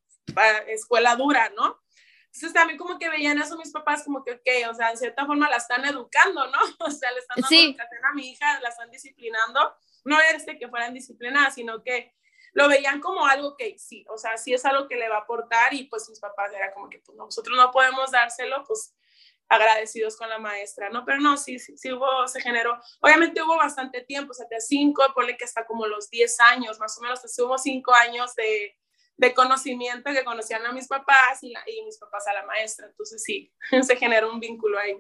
escuela 0.69 1.17
dura, 1.17 1.51
¿no? 1.51 1.81
Entonces 2.27 2.53
también 2.53 2.79
como 2.79 2.99
que 2.99 3.09
veían 3.09 3.39
eso 3.39 3.57
mis 3.57 3.73
papás 3.73 4.05
como 4.05 4.23
que, 4.23 4.33
ok, 4.33 4.71
o 4.71 4.75
sea, 4.75 4.91
en 4.91 4.97
cierta 4.97 5.27
forma 5.27 5.49
la 5.49 5.57
están 5.57 5.85
educando, 5.85 6.47
¿no? 6.47 6.59
O 6.87 6.91
sea, 6.91 7.11
le 7.13 7.19
están 7.19 7.41
dando 7.41 7.57
educación 7.57 8.05
a 8.05 8.15
mi 8.15 8.31
hija, 8.31 8.61
la 8.61 8.69
están 8.69 8.91
disciplinando. 8.91 9.75
No 10.05 10.21
es 10.21 10.47
de 10.47 10.59
que 10.59 10.69
fueran 10.69 10.95
disciplinadas, 10.95 11.55
sino 11.55 11.83
que 11.83 12.15
lo 12.53 12.69
veían 12.69 13.01
como 13.01 13.27
algo 13.27 13.57
que 13.57 13.79
sí, 13.79 14.05
o 14.09 14.19
sea, 14.19 14.37
sí 14.37 14.55
es 14.55 14.65
algo 14.65 14.89
que 14.89 14.97
le 14.97 15.09
va 15.09 15.17
a 15.17 15.21
aportar 15.21 15.75
y 15.75 15.85
pues 15.85 16.09
mis 16.09 16.19
papás 16.19 16.53
era 16.53 16.73
como 16.73 16.89
que 16.89 16.99
pues, 16.99 17.17
nosotros 17.17 17.57
no 17.57 17.71
podemos 17.71 18.11
dárselo, 18.11 18.65
pues 18.67 18.95
agradecidos 19.49 20.17
con 20.17 20.29
la 20.29 20.39
maestra, 20.39 20.91
¿no? 20.91 21.05
Pero 21.05 21.21
no, 21.21 21.37
sí, 21.37 21.59
sí, 21.59 21.77
sí 21.77 21.93
hubo, 21.93 22.27
se 22.29 22.41
generó, 22.41 22.79
obviamente 23.01 23.43
hubo 23.43 23.57
bastante 23.57 24.03
tiempo, 24.03 24.33
o 24.33 24.35
sea, 24.35 24.47
de 24.51 24.61
cinco, 24.61 25.03
ponle 25.15 25.37
que 25.37 25.45
hasta 25.45 25.67
como 25.67 25.87
los 25.87 26.11
10 26.11 26.41
años, 26.41 26.79
más 26.79 26.99
o 26.99 27.01
menos, 27.01 27.21
hubo 27.39 27.57
cinco 27.59 27.95
años 27.95 28.35
de, 28.35 28.77
de 29.19 29.35
conocimiento 29.35 30.11
que 30.13 30.25
conocían 30.25 30.65
a 30.65 30.73
mis 30.73 30.87
papás 30.87 31.43
y, 31.43 31.53
y, 31.67 31.85
mis 31.85 31.99
papás 31.99 32.27
a 32.29 32.33
la 32.33 32.47
maestra, 32.47 32.87
entonces 32.87 33.23
sí, 33.23 33.53
se 33.83 33.97
generó 33.97 34.33
un 34.33 34.41
vínculo 34.41 34.79
ahí. 34.79 34.97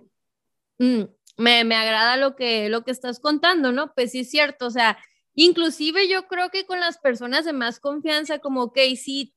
Mm, 0.79 1.05
me, 1.37 1.65
me 1.65 1.77
agrada 1.77 2.17
lo 2.17 2.37
que, 2.37 2.69
lo 2.69 2.85
que 2.85 2.91
estás 2.91 3.21
contando, 3.21 3.73
¿no? 3.73 3.95
Pues 3.95 4.11
sí 4.11 4.21
es 4.21 4.31
cierto, 4.31 4.67
o 4.67 4.71
sea, 4.71 4.99
inclusive 5.35 6.09
yo 6.09 6.27
creo 6.27 6.51
que 6.51 6.67
con 6.67 6.81
las 6.81 6.99
personas 6.99 7.45
de 7.45 7.53
más 7.53 7.79
confianza, 7.79 8.41
como, 8.41 8.73
que 8.73 8.95
sí, 8.97 9.35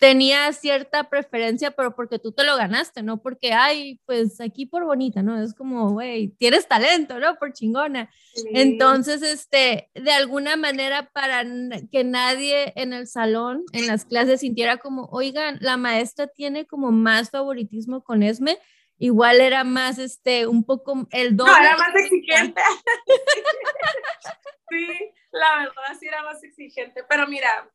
tenía 0.00 0.50
cierta 0.54 1.10
preferencia, 1.10 1.72
pero 1.72 1.94
porque 1.94 2.18
tú 2.18 2.32
te 2.32 2.42
lo 2.42 2.56
ganaste, 2.56 3.02
no 3.02 3.20
porque, 3.20 3.52
ay, 3.52 4.00
pues 4.06 4.40
aquí 4.40 4.64
por 4.64 4.86
bonita, 4.86 5.22
¿no? 5.22 5.40
Es 5.40 5.52
como, 5.52 5.90
güey, 5.90 6.28
tienes 6.38 6.66
talento, 6.66 7.20
¿no? 7.20 7.36
Por 7.36 7.52
chingona. 7.52 8.10
Entonces, 8.54 9.20
este, 9.20 9.90
de 9.94 10.10
alguna 10.10 10.56
manera, 10.56 11.10
para 11.12 11.44
que 11.92 12.02
nadie 12.02 12.72
en 12.76 12.94
el 12.94 13.08
salón, 13.08 13.62
en 13.74 13.86
las 13.86 14.06
clases, 14.06 14.40
sintiera 14.40 14.78
como, 14.78 15.04
oigan, 15.12 15.58
la 15.60 15.76
maestra 15.76 16.28
tiene 16.28 16.66
como 16.66 16.92
más 16.92 17.28
favoritismo 17.28 18.02
con 18.02 18.22
Esme, 18.22 18.56
igual 18.96 19.42
era 19.42 19.64
más, 19.64 19.98
este, 19.98 20.46
un 20.46 20.64
poco 20.64 21.06
el 21.10 21.36
doble. 21.36 21.52
No, 21.52 21.58
era 21.58 21.76
más 21.76 21.94
exigente. 21.94 22.62
sí, 24.70 24.86
la 25.30 25.58
verdad 25.58 25.98
sí 26.00 26.06
era 26.06 26.22
más 26.22 26.42
exigente, 26.42 27.04
pero 27.06 27.28
mira, 27.28 27.70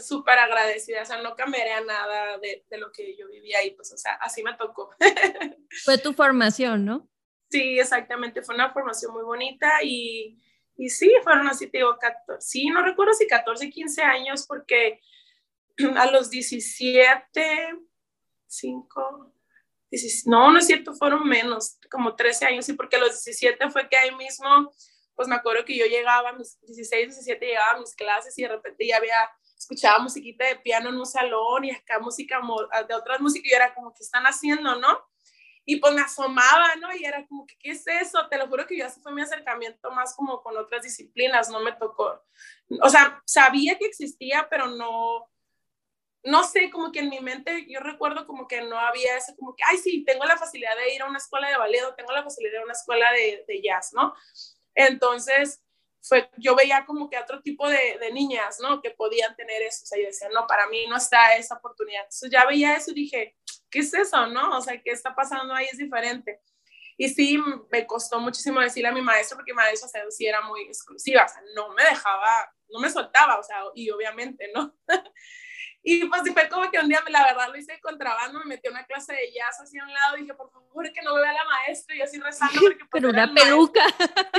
súper 0.00 0.38
agradecida, 0.38 1.02
o 1.02 1.06
sea, 1.06 1.22
no 1.22 1.34
cambiaría 1.34 1.80
nada 1.80 2.38
de, 2.38 2.64
de, 2.68 2.78
lo 2.78 2.92
que 2.92 3.16
yo 3.16 3.28
vivía 3.28 3.58
ahí, 3.58 3.70
pues, 3.70 3.92
o 3.92 3.96
sea, 3.96 4.14
así 4.14 4.42
me 4.42 4.54
tocó. 4.54 4.90
Fue 5.84 5.98
tu 5.98 6.12
formación, 6.12 6.84
¿no? 6.84 7.08
Sí, 7.50 7.78
exactamente, 7.78 8.42
fue 8.42 8.54
una 8.54 8.70
formación 8.72 9.12
muy 9.12 9.22
bonita 9.22 9.82
y, 9.82 10.38
y 10.76 10.90
sí, 10.90 11.10
fueron 11.22 11.48
así, 11.48 11.66
te 11.66 11.78
digo, 11.78 11.96
14, 11.98 12.46
sí, 12.46 12.68
no 12.68 12.82
recuerdo 12.82 13.14
si 13.14 13.26
14, 13.26 13.70
15 13.70 14.02
años, 14.02 14.46
porque 14.46 15.00
a 15.96 16.10
los 16.10 16.28
17, 16.28 17.78
5, 18.46 19.32
no, 20.26 20.50
no 20.50 20.58
es 20.58 20.66
cierto, 20.66 20.92
fueron 20.94 21.26
menos, 21.26 21.78
como 21.90 22.14
13 22.14 22.46
años, 22.46 22.66
sí, 22.66 22.74
porque 22.74 22.96
a 22.96 23.00
los 23.00 23.24
17 23.24 23.70
fue 23.70 23.88
que 23.88 23.96
ahí 23.96 24.14
mismo, 24.14 24.70
pues 25.14 25.26
me 25.26 25.34
acuerdo 25.34 25.64
que 25.64 25.76
yo 25.76 25.86
llegaba 25.86 26.30
a 26.30 26.32
mis 26.34 26.60
16, 26.60 27.08
17, 27.08 27.46
llegaba 27.46 27.72
a 27.72 27.80
mis 27.80 27.94
clases 27.94 28.38
y 28.38 28.42
de 28.42 28.48
repente 28.48 28.86
ya 28.86 28.98
había 28.98 29.16
escuchaba 29.58 29.98
musiquita 29.98 30.46
de 30.46 30.56
piano 30.56 30.88
en 30.88 30.96
un 30.96 31.06
salón 31.06 31.64
y 31.64 31.72
acá 31.72 31.98
música 31.98 32.40
de 32.86 32.94
otras 32.94 33.20
músicas 33.20 33.50
y 33.50 33.54
era 33.54 33.74
como, 33.74 33.92
¿qué 33.92 34.02
están 34.02 34.24
haciendo, 34.24 34.76
no? 34.76 35.06
Y 35.64 35.76
pues 35.76 35.92
me 35.92 36.00
asomaba, 36.00 36.76
¿no? 36.76 36.94
Y 36.94 37.04
era 37.04 37.26
como, 37.26 37.46
¿qué 37.46 37.72
es 37.72 37.86
eso? 37.86 38.26
Te 38.30 38.38
lo 38.38 38.46
juro 38.46 38.66
que 38.66 38.78
yo 38.78 38.86
así 38.86 39.00
fue 39.00 39.12
mi 39.12 39.20
acercamiento 39.20 39.90
más 39.90 40.14
como 40.14 40.42
con 40.42 40.56
otras 40.56 40.82
disciplinas, 40.82 41.50
no 41.50 41.60
me 41.60 41.72
tocó. 41.72 42.22
O 42.82 42.88
sea, 42.88 43.22
sabía 43.26 43.76
que 43.76 43.84
existía, 43.84 44.46
pero 44.48 44.68
no, 44.68 45.28
no 46.22 46.44
sé, 46.44 46.70
como 46.70 46.90
que 46.90 47.00
en 47.00 47.10
mi 47.10 47.20
mente 47.20 47.66
yo 47.68 47.80
recuerdo 47.80 48.26
como 48.26 48.48
que 48.48 48.62
no 48.62 48.78
había 48.78 49.16
eso, 49.16 49.34
como 49.36 49.54
que, 49.54 49.64
ay, 49.66 49.76
sí, 49.76 50.04
tengo 50.04 50.24
la 50.24 50.38
facilidad 50.38 50.74
de 50.76 50.94
ir 50.94 51.02
a 51.02 51.06
una 51.06 51.18
escuela 51.18 51.48
de 51.48 51.58
ballet 51.58 51.84
o 51.84 51.94
tengo 51.94 52.12
la 52.12 52.22
facilidad 52.22 52.52
de 52.52 52.56
ir 52.56 52.62
a 52.62 52.64
una 52.64 52.72
escuela 52.72 53.12
de, 53.12 53.44
de 53.46 53.62
jazz, 53.62 53.92
¿no? 53.92 54.14
Entonces, 54.74 55.62
fue, 56.02 56.30
yo 56.36 56.54
veía 56.54 56.84
como 56.86 57.08
que 57.10 57.18
otro 57.18 57.40
tipo 57.42 57.68
de, 57.68 57.98
de, 58.00 58.12
niñas, 58.12 58.58
¿no? 58.60 58.80
Que 58.80 58.90
podían 58.90 59.34
tener 59.36 59.62
eso, 59.62 59.82
o 59.84 59.86
sea, 59.86 59.98
yo 60.00 60.06
decía, 60.06 60.28
no, 60.32 60.46
para 60.46 60.66
mí 60.68 60.86
no 60.86 60.96
está 60.96 61.36
esa 61.36 61.56
oportunidad. 61.56 62.02
Entonces 62.02 62.30
ya 62.30 62.46
veía 62.46 62.74
eso 62.74 62.92
y 62.92 62.94
dije, 62.94 63.36
¿qué 63.70 63.80
es 63.80 63.92
eso, 63.92 64.26
no? 64.26 64.56
O 64.56 64.60
sea, 64.60 64.80
¿qué 64.82 64.90
está 64.90 65.14
pasando 65.14 65.54
ahí? 65.54 65.66
Es 65.70 65.78
diferente. 65.78 66.40
Y 66.96 67.08
sí, 67.08 67.38
me 67.70 67.86
costó 67.86 68.20
muchísimo 68.20 68.60
decirle 68.60 68.88
a 68.88 68.92
mi 68.92 69.02
maestro, 69.02 69.36
porque 69.36 69.52
mi 69.52 69.56
maestro, 69.56 69.86
o 69.86 69.90
sea, 69.90 70.02
sí 70.10 70.26
era 70.26 70.40
muy 70.42 70.62
exclusiva, 70.62 71.24
o 71.24 71.28
sea, 71.28 71.40
no 71.54 71.72
me 71.74 71.84
dejaba, 71.84 72.52
no 72.70 72.80
me 72.80 72.90
soltaba, 72.90 73.38
o 73.38 73.42
sea, 73.42 73.62
y 73.74 73.88
obviamente, 73.90 74.50
¿no? 74.52 74.76
Y 75.82 76.04
pues 76.06 76.22
fue 76.32 76.48
como 76.48 76.70
que 76.70 76.78
un 76.78 76.88
día, 76.88 77.02
la 77.08 77.24
verdad, 77.24 77.48
lo 77.48 77.56
hice 77.56 77.72
de 77.72 77.80
contrabando, 77.80 78.38
me 78.40 78.46
metí 78.46 78.68
a 78.68 78.72
una 78.72 78.84
clase 78.84 79.12
de 79.12 79.32
jazz 79.32 79.60
así 79.60 79.78
a 79.78 79.84
un 79.84 79.92
lado 79.92 80.16
y 80.16 80.22
dije, 80.22 80.34
por 80.34 80.50
favor, 80.50 80.92
que 80.92 81.02
no 81.02 81.14
me 81.14 81.22
vea 81.22 81.32
la 81.32 81.44
maestra, 81.44 81.94
y 81.94 82.02
así 82.02 82.20
rezando. 82.20 82.60
Porque, 82.60 82.84
pues, 82.84 82.88
pero 82.90 83.10
una 83.10 83.32
peluca. 83.32 83.82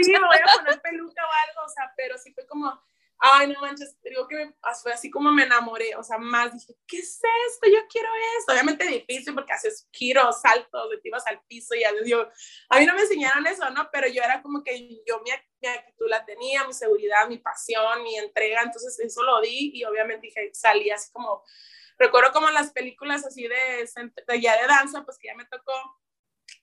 Sí, 0.02 0.12
me 0.12 0.20
voy 0.20 0.38
a 0.38 0.58
poner 0.58 0.82
peluca 0.84 1.24
o 1.24 1.50
algo, 1.50 1.62
o 1.66 1.70
sea, 1.70 1.94
pero 1.96 2.18
sí 2.18 2.34
fue 2.34 2.46
como, 2.46 2.82
ay, 3.20 3.48
no 3.48 3.60
manches, 3.60 3.98
digo 4.02 4.28
que 4.28 4.54
fue 4.82 4.94
así 4.94 5.10
como 5.10 5.32
me 5.32 5.44
enamoré, 5.44 5.96
o 5.96 6.04
sea, 6.04 6.18
más 6.18 6.54
dije, 6.54 6.74
¿qué 6.88 7.00
es 7.00 7.20
esto? 7.48 7.68
Yo 7.68 7.80
quiero 7.90 8.10
esto. 8.38 8.54
Obviamente 8.54 8.86
difícil 8.88 9.34
porque 9.34 9.54
haces 9.54 9.88
giros, 9.92 10.42
saltos, 10.42 10.90
te 11.02 11.08
ibas 11.10 11.28
al 11.28 11.42
piso 11.46 11.76
y 11.76 11.84
yo, 12.08 12.28
a 12.70 12.80
mí 12.80 12.86
no 12.86 12.96
me 12.96 13.02
enseñaron 13.02 13.46
eso, 13.46 13.70
¿no? 13.72 13.90
Pero 13.92 14.08
yo 14.08 14.24
era 14.24 14.42
como 14.42 14.64
que 14.64 15.02
yo 15.06 15.20
mi, 15.22 15.32
mi 15.62 15.68
actitud 15.68 16.08
la 16.10 16.26
tenía, 16.26 16.66
mi 16.66 16.74
seguridad, 16.74 17.28
mi 17.28 17.38
pasión, 17.38 18.04
mi 18.04 18.18
entrega, 18.18 18.62
entonces 18.64 18.98
eso 19.00 19.24
lo 19.24 19.42
di 19.42 19.72
y 19.74 19.84
obviamente 19.84 20.28
dije, 20.28 20.50
salí 20.54 20.90
así 20.90 21.12
como, 21.12 21.44
recuerdo 21.98 22.32
como 22.32 22.50
las 22.50 22.72
películas 22.72 23.26
así 23.26 23.48
de, 23.48 23.90
de 24.28 24.42
ya 24.42 24.62
de 24.62 24.68
danza, 24.68 25.04
pues 25.04 25.18
que 25.18 25.28
ya 25.28 25.36
me 25.36 25.46
tocó 25.46 25.74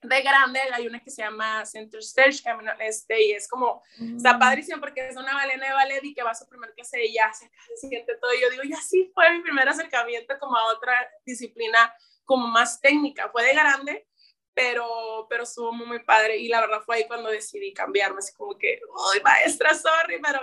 de 0.02 0.22
grande 0.22 0.60
hay 0.72 0.86
una 0.86 1.02
que 1.02 1.10
se 1.10 1.22
llama 1.22 1.64
Center 1.64 2.00
Stage, 2.00 2.42
este, 2.80 3.24
y 3.24 3.32
es 3.32 3.48
como, 3.48 3.82
está 4.16 4.34
mm. 4.34 4.38
padrísimo 4.38 4.80
porque 4.80 5.08
es 5.08 5.16
una 5.16 5.34
balena 5.34 5.66
de 5.66 5.72
ballet 5.72 6.04
y 6.04 6.14
que 6.14 6.22
va 6.22 6.30
a 6.30 6.34
su 6.34 6.48
primer 6.48 6.72
clase 6.74 6.98
de 6.98 7.12
jazz, 7.12 7.38
se 7.38 7.88
siente 7.88 8.16
todo, 8.20 8.32
y 8.34 8.40
yo 8.40 8.50
digo, 8.50 8.62
ya 8.64 8.80
sí 8.80 9.10
fue 9.14 9.30
mi 9.32 9.42
primer 9.42 9.68
acercamiento 9.68 10.38
como 10.38 10.56
a 10.56 10.72
otra 10.74 11.08
disciplina 11.24 11.94
como 12.24 12.46
más 12.46 12.80
técnica, 12.80 13.30
fue 13.30 13.44
de 13.44 13.54
grande, 13.54 14.06
pero, 14.52 15.26
pero 15.28 15.42
estuvo 15.42 15.72
muy, 15.72 15.86
muy 15.86 16.02
padre, 16.02 16.38
y 16.38 16.48
la 16.48 16.60
verdad 16.60 16.80
fue 16.84 16.96
ahí 16.96 17.06
cuando 17.06 17.30
decidí 17.30 17.72
cambiarme, 17.74 18.18
así 18.18 18.34
como 18.34 18.56
que, 18.56 18.80
uy, 19.12 19.20
maestra, 19.22 19.74
sorry, 19.74 20.20
pero 20.22 20.40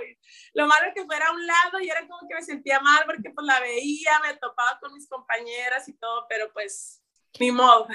lo 0.53 0.67
malo 0.67 0.87
es 0.87 0.93
que 0.93 1.05
fuera 1.05 1.27
a 1.27 1.31
un 1.31 1.45
lado 1.45 1.79
y 1.79 1.89
era 1.89 2.07
como 2.07 2.27
que 2.27 2.35
me 2.35 2.43
sentía 2.43 2.79
mal 2.79 3.03
porque 3.05 3.31
pues 3.31 3.45
la 3.45 3.59
veía, 3.59 4.19
me 4.19 4.35
topaba 4.37 4.79
con 4.79 4.93
mis 4.93 5.07
compañeras 5.07 5.87
y 5.89 5.93
todo, 5.93 6.27
pero 6.29 6.51
pues 6.53 7.02
ni 7.39 7.51
modo. 7.51 7.87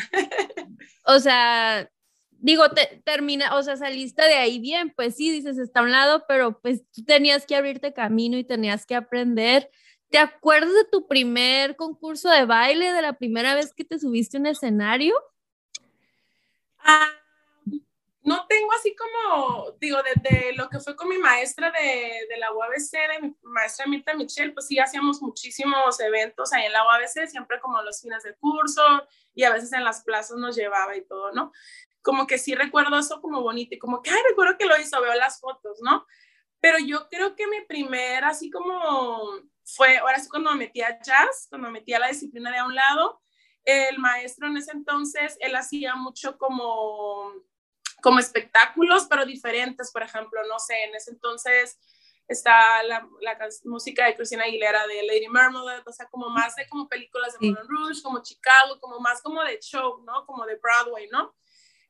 o 1.07 1.19
sea, 1.19 1.91
digo, 2.31 2.71
te, 2.71 3.03
termina, 3.05 3.57
o 3.57 3.63
sea, 3.63 3.77
saliste 3.77 4.23
de 4.23 4.35
ahí 4.35 4.59
bien, 4.59 4.93
pues 4.95 5.17
sí, 5.17 5.31
dices, 5.31 5.59
está 5.59 5.81
a 5.81 5.85
un 5.85 5.93
lado, 5.93 6.25
pero 6.29 6.61
pues 6.61 6.83
tú 6.93 7.05
tenías 7.05 7.47
que 7.47 7.57
abrirte 7.57 7.93
camino 7.93 8.37
y 8.37 8.45
tenías 8.45 8.87
que 8.87 8.95
aprender. 8.95 9.71
¿Te 10.11 10.19
acuerdas 10.19 10.73
de 10.73 10.87
tu 10.91 11.07
primer 11.07 11.77
concurso 11.77 12.31
de 12.31 12.47
baile, 12.47 12.93
de 12.93 13.03
la 13.03 13.13
primera 13.13 13.55
vez 13.55 13.75
que 13.75 13.85
te 13.85 13.99
subiste 13.99 14.39
a 14.39 14.41
un 14.41 14.47
escenario? 14.47 15.15
Ah, 16.79 17.11
no 18.29 18.47
tengo 18.47 18.71
así 18.75 18.95
como, 18.95 19.73
digo, 19.81 19.99
desde 20.03 20.53
lo 20.53 20.69
que 20.69 20.81
fue 20.81 20.95
con 20.95 21.09
mi 21.09 21.17
maestra 21.17 21.71
de, 21.71 22.27
de 22.29 22.37
la 22.37 22.53
UABC, 22.53 22.93
de 22.93 23.21
mi 23.23 23.37
maestra 23.43 23.87
Mirta 23.87 24.13
Michelle, 24.15 24.53
pues 24.53 24.67
sí 24.67 24.79
hacíamos 24.79 25.23
muchísimos 25.23 25.99
eventos 25.99 26.53
ahí 26.53 26.67
en 26.67 26.73
la 26.73 26.85
UABC, 26.85 27.27
siempre 27.27 27.59
como 27.59 27.81
los 27.81 28.03
fines 28.03 28.23
de 28.25 28.37
curso 28.37 28.83
y 29.35 29.45
a 29.45 29.53
veces 29.53 29.73
en 29.73 29.83
las 29.83 30.05
plazas 30.05 30.37
nos 30.37 30.57
llevaba 30.57 30.95
y 30.95 31.07
todo, 31.07 31.33
¿no? 31.33 31.53
Como 32.03 32.27
que 32.27 32.37
sí 32.37 32.55
recuerdo 32.55 32.99
eso 32.99 33.23
como 33.23 33.41
bonito 33.41 33.75
y 33.75 33.79
como 33.79 34.03
que, 34.03 34.11
ay, 34.11 34.21
recuerdo 34.29 34.59
que 34.59 34.67
lo 34.67 34.79
hizo, 34.79 35.01
veo 35.01 35.15
las 35.15 35.41
fotos, 35.41 35.79
¿no? 35.81 36.07
Pero 36.61 36.79
yo 36.79 37.09
creo 37.09 37.35
que 37.35 37.47
mi 37.47 37.63
primer, 37.63 38.25
así 38.25 38.51
como 38.51 39.41
fue, 39.65 39.97
ahora 39.97 40.19
sí 40.19 40.29
cuando 40.29 40.51
me 40.51 40.67
metí 40.67 40.83
a 40.83 41.01
jazz, 41.01 41.47
cuando 41.49 41.69
me 41.69 41.79
metí 41.79 41.95
a 41.95 41.99
la 41.99 42.09
disciplina 42.09 42.51
de 42.51 42.59
a 42.59 42.67
un 42.67 42.75
lado, 42.75 43.23
el 43.65 43.99
maestro 43.99 44.49
en 44.49 44.57
ese 44.59 44.73
entonces, 44.73 45.37
él 45.41 45.57
hacía 45.57 45.95
mucho 45.95 46.37
como 46.37 47.33
como 48.03 48.19
espectáculos, 48.19 49.07
pero 49.09 49.27
diferentes, 49.27 49.91
por 49.91 50.03
ejemplo, 50.03 50.41
no 50.49 50.59
sé, 50.59 50.85
en 50.85 50.95
ese 50.95 51.11
entonces 51.11 51.79
está 52.29 52.83
la, 52.83 53.09
la 53.23 53.39
música 53.65 54.05
de 54.07 54.15
Cristina 54.15 54.45
Aguilera 54.45 54.87
de 54.87 55.03
Lady 55.03 55.29
Marmalade, 55.29 55.83
o 55.87 55.93
sea, 55.93 56.07
como 56.07 56.29
más 56.29 56.55
de 56.57 56.69
como 56.69 56.89
películas 56.89 57.33
de 57.33 57.51
Moulin 57.51 57.69
Rouge, 57.69 58.03
como 58.03 58.23
Chicago, 58.23 58.79
como 58.81 59.01
más 59.01 59.23
como 59.23 59.43
de 59.43 59.59
show, 59.61 60.03
¿no? 60.05 60.27
Como 60.27 60.45
de 60.45 60.57
Broadway, 60.57 61.09
¿no? 61.11 61.35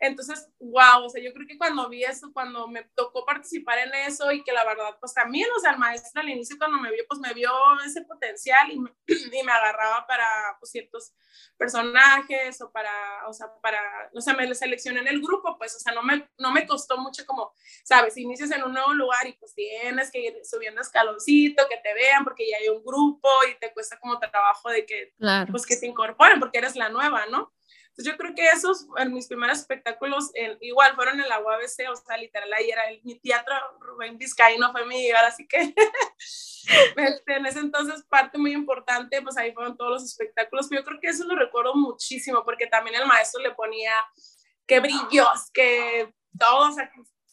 Entonces, 0.00 0.48
wow, 0.60 1.04
o 1.04 1.08
sea, 1.08 1.22
yo 1.22 1.32
creo 1.32 1.46
que 1.46 1.58
cuando 1.58 1.88
vi 1.88 2.04
eso, 2.04 2.32
cuando 2.32 2.68
me 2.68 2.84
tocó 2.94 3.24
participar 3.24 3.78
en 3.78 3.92
eso 4.06 4.30
y 4.30 4.44
que 4.44 4.52
la 4.52 4.64
verdad, 4.64 4.96
pues 5.00 5.12
también, 5.12 5.48
o 5.56 5.60
sea, 5.60 5.72
el 5.72 5.78
maestro 5.78 6.20
al 6.20 6.28
inicio 6.28 6.56
cuando 6.56 6.78
me 6.78 6.92
vio, 6.92 7.04
pues 7.08 7.18
me 7.18 7.34
vio 7.34 7.50
ese 7.84 8.02
potencial 8.02 8.70
y 8.70 8.78
me, 8.78 8.90
y 9.06 9.42
me 9.42 9.52
agarraba 9.52 10.06
para 10.06 10.24
pues, 10.60 10.70
ciertos 10.70 11.14
personajes 11.56 12.60
o 12.60 12.70
para, 12.70 12.90
o 13.26 13.32
sea, 13.32 13.48
para, 13.60 13.80
o 14.14 14.20
sea, 14.20 14.34
me 14.34 14.54
seleccioné 14.54 15.00
en 15.00 15.08
el 15.08 15.20
grupo, 15.20 15.58
pues, 15.58 15.74
o 15.74 15.80
sea, 15.80 15.92
no 15.92 16.02
me, 16.04 16.28
no 16.38 16.52
me 16.52 16.64
costó 16.64 16.96
mucho 16.98 17.26
como, 17.26 17.52
sabes, 17.82 18.16
inicias 18.16 18.52
en 18.52 18.62
un 18.62 18.74
nuevo 18.74 18.94
lugar 18.94 19.26
y 19.26 19.32
pues 19.32 19.52
tienes 19.54 20.12
que 20.12 20.20
ir 20.20 20.34
subiendo 20.44 20.80
escaloncito, 20.80 21.66
que 21.68 21.78
te 21.78 21.92
vean 21.94 22.22
porque 22.22 22.48
ya 22.48 22.58
hay 22.58 22.68
un 22.68 22.84
grupo 22.84 23.28
y 23.50 23.58
te 23.58 23.72
cuesta 23.72 23.98
como 23.98 24.18
trabajo 24.20 24.70
de 24.70 24.86
que, 24.86 25.12
pues, 25.50 25.66
que 25.66 25.76
te 25.76 25.86
incorporen 25.86 26.38
porque 26.38 26.58
eres 26.58 26.76
la 26.76 26.88
nueva, 26.88 27.26
¿no? 27.26 27.52
Entonces 27.98 28.12
yo 28.12 28.16
creo 28.16 28.32
que 28.32 28.46
esos, 28.46 28.86
en 28.96 29.12
mis 29.12 29.26
primeros 29.26 29.58
espectáculos, 29.58 30.30
igual 30.60 30.94
fueron 30.94 31.20
en 31.20 31.28
la 31.28 31.40
UABC, 31.40 31.90
o 31.90 31.96
sea, 31.96 32.16
literal, 32.16 32.52
ahí 32.52 32.70
era 32.70 32.84
el, 32.84 33.02
mi 33.02 33.18
teatro, 33.18 33.52
Rubén 33.80 34.16
Vizcaíno 34.16 34.70
fue 34.70 34.86
mi 34.86 35.02
llegar, 35.02 35.24
así 35.24 35.48
que 35.48 35.74
este, 36.96 37.34
en 37.34 37.46
ese 37.46 37.58
entonces 37.58 38.04
parte 38.08 38.38
muy 38.38 38.52
importante, 38.52 39.20
pues 39.20 39.36
ahí 39.36 39.52
fueron 39.52 39.76
todos 39.76 39.90
los 39.90 40.04
espectáculos, 40.04 40.68
pero 40.68 40.82
yo 40.82 40.86
creo 40.86 41.00
que 41.00 41.08
eso 41.08 41.24
lo 41.24 41.34
recuerdo 41.34 41.74
muchísimo, 41.74 42.44
porque 42.44 42.68
también 42.68 42.94
el 42.94 43.06
maestro 43.06 43.42
le 43.42 43.50
ponía 43.50 43.92
que 44.64 44.78
brillos, 44.78 45.50
que 45.52 46.14
todo, 46.38 46.68
o 46.68 46.72
sea, 46.72 46.88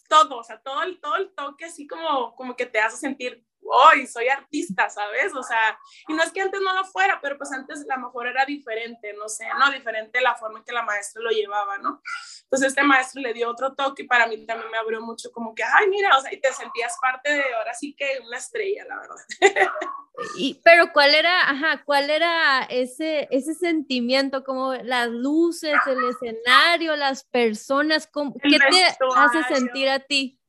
todo, 0.09 0.37
o 0.39 0.43
sea, 0.43 0.59
todo 0.63 0.81
el, 0.81 0.99
todo 0.99 1.17
el 1.17 1.31
toque 1.35 1.65
así 1.65 1.85
como, 1.85 2.35
como 2.35 2.55
que 2.55 2.65
te 2.65 2.79
hace 2.79 2.97
sentir 2.97 3.45
hoy 3.65 4.07
soy 4.07 4.27
artista, 4.27 4.89
¿sabes? 4.89 5.33
O 5.33 5.43
sea, 5.43 5.77
y 6.07 6.13
no 6.13 6.23
es 6.23 6.31
que 6.31 6.41
antes 6.41 6.61
no 6.61 6.73
lo 6.73 6.85
fuera, 6.85 7.19
pero 7.21 7.37
pues 7.37 7.51
antes 7.51 7.85
la 7.87 7.97
mejor 7.97 8.27
era 8.27 8.45
diferente, 8.45 9.13
no 9.13 9.27
sé, 9.27 9.47
¿no? 9.59 9.71
Diferente 9.71 10.21
la 10.21 10.35
forma 10.35 10.59
en 10.59 10.65
que 10.65 10.73
la 10.73 10.83
maestra 10.83 11.21
lo 11.21 11.29
llevaba, 11.29 11.77
¿no? 11.77 12.01
Entonces 12.43 12.69
este 12.69 12.83
maestro 12.83 13.21
le 13.21 13.33
dio 13.33 13.49
otro 13.49 13.73
toque 13.73 14.03
y 14.03 14.07
para 14.07 14.27
mí 14.27 14.45
también 14.45 14.71
me 14.71 14.77
abrió 14.77 15.01
mucho 15.01 15.31
como 15.31 15.53
que, 15.53 15.63
ay, 15.63 15.87
mira, 15.89 16.17
o 16.17 16.21
sea, 16.21 16.33
y 16.33 16.39
te 16.39 16.53
sentías 16.53 16.97
parte 17.01 17.33
de 17.33 17.53
ahora 17.53 17.73
sí 17.73 17.95
que 17.95 18.19
una 18.25 18.37
estrella, 18.37 18.85
la 18.85 18.99
verdad. 18.99 19.15
Y, 20.37 20.61
pero 20.63 20.93
¿cuál 20.93 21.13
era, 21.13 21.49
ajá, 21.49 21.83
cuál 21.83 22.09
era 22.09 22.63
ese, 22.69 23.27
ese 23.31 23.53
sentimiento, 23.53 24.45
como 24.45 24.73
las 24.73 25.09
luces, 25.09 25.75
el 25.85 25.97
escenario, 26.07 26.95
las 26.95 27.25
personas, 27.25 28.09
¿qué 28.41 28.57
te 28.57 28.85
hace 29.13 29.43
sentir 29.53 29.89
a 29.89 29.99
ti? 29.99 30.39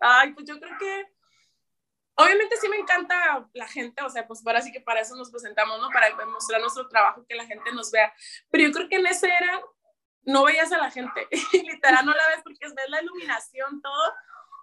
Ay, 0.00 0.32
pues 0.32 0.46
yo 0.48 0.58
creo 0.58 0.76
que 0.76 1.11
Obviamente 2.14 2.56
sí 2.60 2.68
me 2.68 2.76
encanta 2.76 3.48
la 3.54 3.66
gente, 3.66 4.02
o 4.02 4.10
sea, 4.10 4.26
pues 4.26 4.42
ahora 4.46 4.60
sí 4.60 4.70
que 4.70 4.80
para 4.80 5.00
eso 5.00 5.16
nos 5.16 5.30
presentamos, 5.30 5.80
¿no? 5.80 5.88
Para 5.88 6.14
mostrar 6.26 6.60
nuestro 6.60 6.86
trabajo, 6.88 7.24
que 7.26 7.34
la 7.34 7.46
gente 7.46 7.72
nos 7.72 7.90
vea. 7.90 8.12
Pero 8.50 8.68
yo 8.68 8.72
creo 8.72 8.88
que 8.88 8.96
en 8.96 9.06
ese 9.06 9.28
era, 9.28 9.62
no 10.22 10.44
veías 10.44 10.70
a 10.72 10.78
la 10.78 10.90
gente, 10.90 11.26
literal 11.52 12.04
no 12.04 12.12
la 12.14 12.28
ves 12.28 12.40
porque 12.44 12.66
ves 12.66 12.88
la 12.88 13.02
iluminación, 13.02 13.80
todo. 13.80 14.14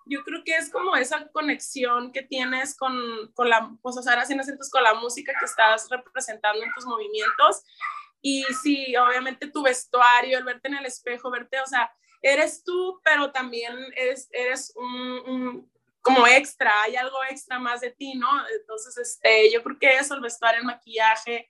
Yo 0.05 0.23
creo 0.23 0.43
que 0.43 0.55
es 0.55 0.71
como 0.71 0.95
esa 0.95 1.27
conexión 1.29 2.11
que 2.11 2.21
tienes 2.21 2.77
con, 2.77 3.31
con 3.33 3.49
la, 3.49 3.71
pues 3.81 3.97
o 3.97 4.01
sea, 4.01 4.13
ahora 4.13 4.25
sí 4.25 4.35
con 4.71 4.83
la 4.83 4.93
música 4.95 5.33
que 5.37 5.45
estás 5.45 5.87
representando 5.89 6.63
en 6.63 6.73
tus 6.73 6.85
movimientos. 6.85 7.63
Y 8.21 8.43
sí, 8.61 8.95
obviamente 8.95 9.47
tu 9.47 9.63
vestuario, 9.63 10.37
el 10.37 10.43
verte 10.43 10.67
en 10.67 10.75
el 10.75 10.85
espejo, 10.85 11.31
verte, 11.31 11.59
o 11.61 11.65
sea, 11.65 11.91
eres 12.21 12.63
tú, 12.63 12.99
pero 13.03 13.31
también 13.31 13.75
eres, 13.95 14.27
eres 14.31 14.73
un 14.75 15.69
como 16.13 16.27
extra, 16.27 16.81
hay 16.83 16.95
algo 16.95 17.17
extra 17.29 17.59
más 17.59 17.81
de 17.81 17.91
ti, 17.91 18.15
¿no? 18.15 18.27
Entonces, 18.59 18.97
este, 18.97 19.51
yo 19.51 19.63
creo 19.63 19.77
que 19.79 19.95
eso, 19.95 20.15
el 20.15 20.21
vestuario, 20.21 20.59
el 20.59 20.65
maquillaje, 20.65 21.49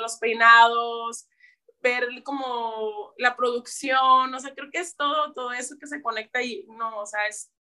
los 0.00 0.18
peinados, 0.18 1.28
ver 1.80 2.06
como 2.24 3.12
la 3.18 3.36
producción, 3.36 4.34
o 4.34 4.40
sea, 4.40 4.54
creo 4.54 4.70
que 4.70 4.80
es 4.80 4.96
todo, 4.96 5.32
todo 5.32 5.52
eso 5.52 5.76
que 5.78 5.86
se 5.86 6.02
conecta 6.02 6.42
y 6.42 6.64
no, 6.68 6.98
o 6.98 7.06
sea, 7.06 7.26
es, 7.28 7.52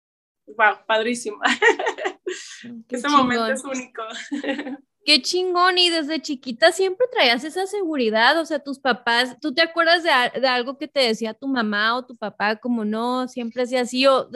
wow, 0.48 0.86
padrísimo. 0.88 1.38
Ese 2.90 3.10
momento 3.10 3.48
es 3.48 3.64
único. 3.64 4.04
Qué 5.06 5.22
chingón, 5.22 5.78
y 5.78 5.92
desde 5.92 6.20
chiquita 6.20 6.72
siempre 6.72 7.06
traías 7.12 7.44
esa 7.44 7.68
seguridad, 7.68 8.40
o 8.40 8.46
sea, 8.46 8.58
tus 8.58 8.80
papás, 8.80 9.38
¿tú 9.40 9.54
te 9.54 9.62
acuerdas 9.62 10.02
de, 10.02 10.40
de 10.40 10.48
algo 10.48 10.80
que 10.80 10.88
te 10.88 11.02
decía 11.02 11.36
tu 11.36 11.48
mamá 11.48 11.96
o 11.96 12.08
tu 12.08 12.16
papá, 12.18 12.56
como 12.56 12.86
no, 12.86 13.28
siempre 13.28 13.62
hacía 13.62 13.82
así, 13.82 14.08
o 14.08 14.28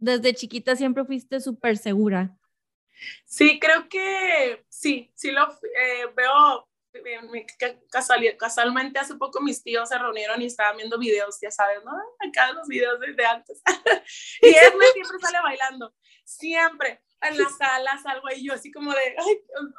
desde 0.00 0.34
chiquita 0.34 0.74
siempre 0.74 1.04
fuiste 1.04 1.40
súper 1.40 1.76
segura. 1.76 2.36
Sí, 3.24 3.58
creo 3.60 3.88
que 3.88 4.64
sí, 4.68 5.10
sí 5.14 5.30
lo 5.30 5.48
eh, 5.52 6.06
veo. 6.16 6.68
casualmente 8.38 8.98
hace 8.98 9.14
poco 9.14 9.40
mis 9.40 9.62
tíos 9.62 9.88
se 9.88 9.98
reunieron 9.98 10.42
y 10.42 10.46
estaban 10.46 10.76
viendo 10.76 10.98
videos, 10.98 11.38
ya 11.40 11.50
sabes, 11.50 11.84
¿no? 11.84 11.92
Acá 12.26 12.52
los 12.52 12.66
videos 12.66 12.98
de 13.00 13.24
antes. 13.24 13.62
y 14.42 14.48
Esme 14.48 14.86
siempre 14.92 15.18
sale 15.20 15.40
bailando, 15.42 15.94
siempre 16.24 17.02
en 17.22 17.38
las 17.38 17.56
salas, 17.58 18.04
algo 18.06 18.28
y 18.34 18.46
yo 18.46 18.54
así 18.54 18.72
como 18.72 18.92
de, 18.92 19.16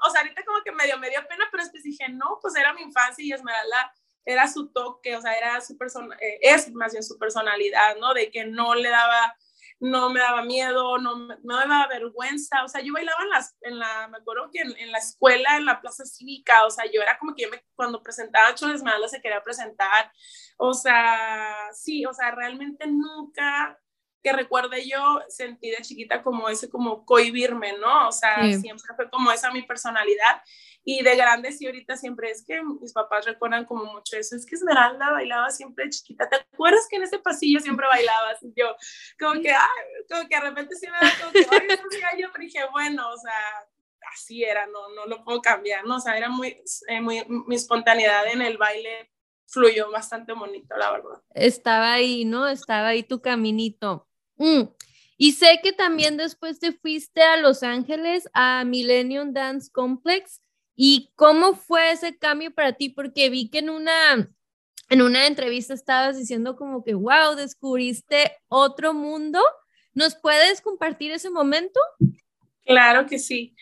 o 0.06 0.10
sea, 0.12 0.22
ahorita 0.22 0.44
como 0.46 0.64
que 0.64 0.72
medio, 0.72 0.98
medio 1.00 1.26
pena, 1.28 1.48
pero 1.52 1.64
después 1.64 1.84
dije, 1.84 2.08
no, 2.10 2.38
pues 2.42 2.56
era 2.56 2.74
mi 2.74 2.82
infancia 2.84 3.26
y 3.26 3.32
Esmeralda 3.32 3.94
era 4.24 4.48
su 4.48 4.72
toque, 4.72 5.16
o 5.16 5.22
sea, 5.22 5.36
era 5.36 5.60
su 5.62 5.78
persona, 5.78 6.16
eh, 6.22 6.38
es 6.42 6.72
más 6.74 6.92
bien 6.92 7.04
su 7.04 7.18
personalidad, 7.18 7.96
¿no? 7.98 8.14
De 8.14 8.30
que 8.30 8.46
no 8.46 8.76
le 8.76 8.90
daba 8.90 9.36
no 9.82 10.12
me 10.12 10.20
daba 10.20 10.44
miedo, 10.44 11.00
no, 11.00 11.16
no 11.16 11.36
me 11.44 11.68
daba 11.68 11.88
vergüenza, 11.88 12.64
o 12.64 12.68
sea, 12.68 12.82
yo 12.82 12.94
bailaba 12.94 13.24
en, 13.24 13.30
las, 13.30 13.58
en 13.62 13.80
la, 13.80 14.08
me 14.10 14.18
acuerdo 14.18 14.52
que 14.52 14.62
en, 14.62 14.92
la 14.92 15.00
escuela, 15.00 15.58
en 15.58 15.66
la 15.66 15.82
plaza 15.82 16.06
cívica, 16.06 16.66
o 16.66 16.70
sea, 16.70 16.86
yo 16.86 17.02
era 17.02 17.18
como 17.18 17.34
que 17.34 17.44
yo 17.44 17.50
me, 17.50 17.66
cuando 17.74 18.04
presentaba 18.04 18.54
Choles 18.54 18.84
Malas 18.84 19.10
se 19.10 19.22
quería 19.22 19.44
presentar, 19.44 20.12
o 20.58 20.76
sea, 20.76 21.56
sí, 21.74 22.06
o 22.06 22.14
sea, 22.14 22.30
realmente 22.30 22.86
nunca 22.86 23.80
que 24.24 24.34
recuerde 24.34 24.88
yo 24.88 25.22
sentí 25.28 25.72
de 25.72 25.78
chiquita 25.78 26.22
como 26.22 26.50
ese, 26.50 26.70
como 26.70 27.06
cohibirme, 27.06 27.74
¿no? 27.78 28.08
O 28.08 28.12
sea, 28.12 28.38
siempre 28.54 28.94
fue 28.96 29.10
como 29.10 29.32
esa 29.32 29.52
mi 29.52 29.64
personalidad 29.64 30.42
y 30.84 31.04
de 31.04 31.16
grande 31.16 31.52
sí, 31.52 31.66
ahorita 31.66 31.96
siempre 31.96 32.32
es 32.32 32.44
que 32.46 32.62
mis 32.64 32.92
papás 32.92 33.26
recuerdan 33.26 33.66
como 33.66 33.86
mucho 33.86 34.18
eso. 34.18 34.36
Es 34.36 34.46
que 34.46 34.56
Esmeralda 34.56 35.12
bailaba 35.12 35.50
siempre 35.52 35.90
chiquita. 35.90 36.28
¿Te 36.28 36.38
acuerdas 36.38 36.88
que 36.90 36.96
en 36.96 37.04
ese 37.04 37.20
pasillo 37.20 37.60
siempre 37.60 37.88
bailabas? 37.88 38.42
Y 38.42 38.52
yo, 38.56 38.76
como 39.20 39.42
que, 39.42 39.52
ay, 39.52 39.86
como 40.10 40.28
que 40.28 40.36
de 40.36 40.42
repente 40.42 40.76
sí 40.76 40.88
me 40.88 41.08
da 41.08 41.14
como 41.20 41.32
que, 41.32 42.04
ay, 42.12 42.22
yo 42.22 42.30
dije, 42.40 42.60
bueno, 42.72 43.10
o 43.10 43.18
sea, 43.18 43.68
así 44.12 44.44
era, 44.44 44.66
no, 44.68 44.90
no 44.96 45.06
lo 45.06 45.24
puedo 45.24 45.42
cambiar, 45.42 45.86
¿no? 45.86 45.98
O 45.98 46.00
sea, 46.00 46.18
era 46.18 46.30
muy, 46.30 46.62
eh, 46.88 47.02
muy, 47.02 47.24
mi 47.28 47.56
espontaneidad 47.56 48.28
en 48.28 48.42
el 48.42 48.58
baile 48.58 49.12
fluyó 49.46 49.92
bastante 49.92 50.34
bonito, 50.34 50.76
la 50.78 50.92
verdad. 50.92 51.22
Estaba 51.36 51.94
ahí, 51.94 52.26
¿no? 52.26 52.48
Estaba 52.48 52.90
ahí 52.90 53.04
tu 53.04 53.22
caminito. 53.22 54.08
Mm. 54.42 54.74
Y 55.18 55.34
sé 55.34 55.60
que 55.62 55.72
también 55.72 56.18
después 56.18 56.60
te 56.60 56.72
fuiste 56.72 57.22
a 57.22 57.38
Los 57.38 57.62
Ángeles, 57.62 58.28
a 58.34 58.66
Millennium 58.66 59.34
Dance 59.34 59.70
Complex. 59.72 60.42
¿Y 60.76 61.12
cómo 61.16 61.54
fue 61.54 61.92
ese 61.92 62.18
cambio 62.18 62.52
para 62.52 62.74
ti? 62.74 62.90
Porque 62.90 63.30
vi 63.30 63.52
que 63.52 63.60
en 63.60 63.70
una, 63.70 64.32
en 64.90 65.02
una 65.04 65.28
entrevista 65.28 65.76
estabas 65.76 66.18
diciendo 66.18 66.56
como 66.56 66.84
que, 66.84 66.96
wow, 66.96 67.36
descubriste 67.36 68.36
otro 68.48 68.96
mundo. 68.96 69.40
¿Nos 69.94 70.16
puedes 70.16 70.60
compartir 70.60 71.12
ese 71.12 71.30
momento? 71.30 71.80
Claro 72.66 73.06
que 73.06 73.20
sí. 73.20 73.56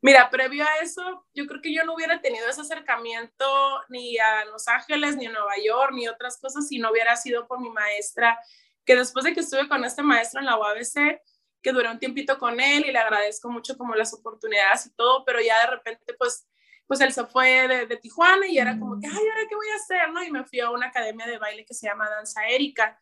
Mira, 0.00 0.30
previo 0.30 0.64
a 0.64 0.82
eso, 0.82 1.26
yo 1.32 1.46
creo 1.46 1.62
que 1.62 1.72
yo 1.72 1.84
no 1.84 1.94
hubiera 1.94 2.20
tenido 2.20 2.48
ese 2.48 2.62
acercamiento 2.62 3.46
ni 3.88 4.18
a 4.18 4.44
Los 4.46 4.66
Ángeles, 4.66 5.16
ni 5.16 5.26
a 5.26 5.32
Nueva 5.32 5.54
York, 5.64 5.92
ni 5.94 6.08
otras 6.08 6.40
cosas 6.40 6.66
si 6.66 6.78
no 6.78 6.90
hubiera 6.90 7.14
sido 7.16 7.46
por 7.46 7.60
mi 7.60 7.70
maestra, 7.70 8.38
que 8.84 8.96
después 8.96 9.24
de 9.24 9.32
que 9.32 9.40
estuve 9.40 9.68
con 9.68 9.84
este 9.84 10.02
maestro 10.02 10.40
en 10.40 10.46
la 10.46 10.58
UABC, 10.58 11.20
que 11.62 11.72
duré 11.72 11.90
un 11.90 11.98
tiempito 11.98 12.38
con 12.38 12.60
él 12.60 12.84
y 12.86 12.92
le 12.92 12.98
agradezco 12.98 13.50
mucho 13.50 13.76
como 13.78 13.94
las 13.94 14.12
oportunidades 14.12 14.86
y 14.86 14.90
todo, 14.94 15.24
pero 15.24 15.40
ya 15.40 15.60
de 15.60 15.76
repente 15.76 16.14
pues 16.18 16.46
pues 16.86 17.00
él 17.00 17.12
se 17.12 17.24
fue 17.24 17.66
de, 17.86 17.96
Tijuana 17.96 18.46
y 18.46 18.58
era 18.58 18.78
como 18.78 19.00
que, 19.00 19.06
ay, 19.06 19.12
¿ahora 19.14 19.48
qué 19.48 19.54
voy 19.54 19.68
a 19.72 19.76
hacer? 19.76 20.12
¿no? 20.12 20.22
Y 20.22 20.30
me 20.30 20.44
fui 20.44 20.60
a 20.60 20.70
una 20.70 20.88
academia 20.88 21.26
de 21.26 21.38
baile 21.38 21.64
que 21.64 21.74
se 21.74 21.86
llama 21.86 22.08
Danza 22.10 22.46
Erika, 22.46 22.98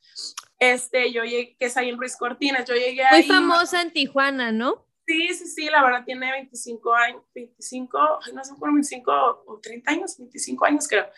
este, 0.58 1.12
yo 1.12 1.24
llegué, 1.24 1.56
que 1.56 1.66
es 1.66 1.76
ahí 1.76 1.88
en 1.88 1.98
Ruiz 1.98 2.16
Cortinas, 2.16 2.64
yo 2.66 2.74
llegué 2.74 3.02
Muy 3.10 3.24
famosa 3.24 3.82
en 3.82 3.92
Tijuana, 3.92 4.52
¿no? 4.52 4.86
Sí, 5.04 5.34
sí, 5.34 5.46
sí, 5.46 5.64
la 5.66 5.82
verdad 5.82 6.04
tiene 6.04 6.30
25 6.30 6.94
años, 6.94 7.22
25, 7.34 8.20
no 8.32 8.44
sé, 8.44 8.54
por 8.54 8.72
25 8.72 9.44
o 9.46 9.58
30 9.60 9.90
años, 9.90 10.16
25 10.16 10.64
años 10.64 10.86
creo. 10.86 11.08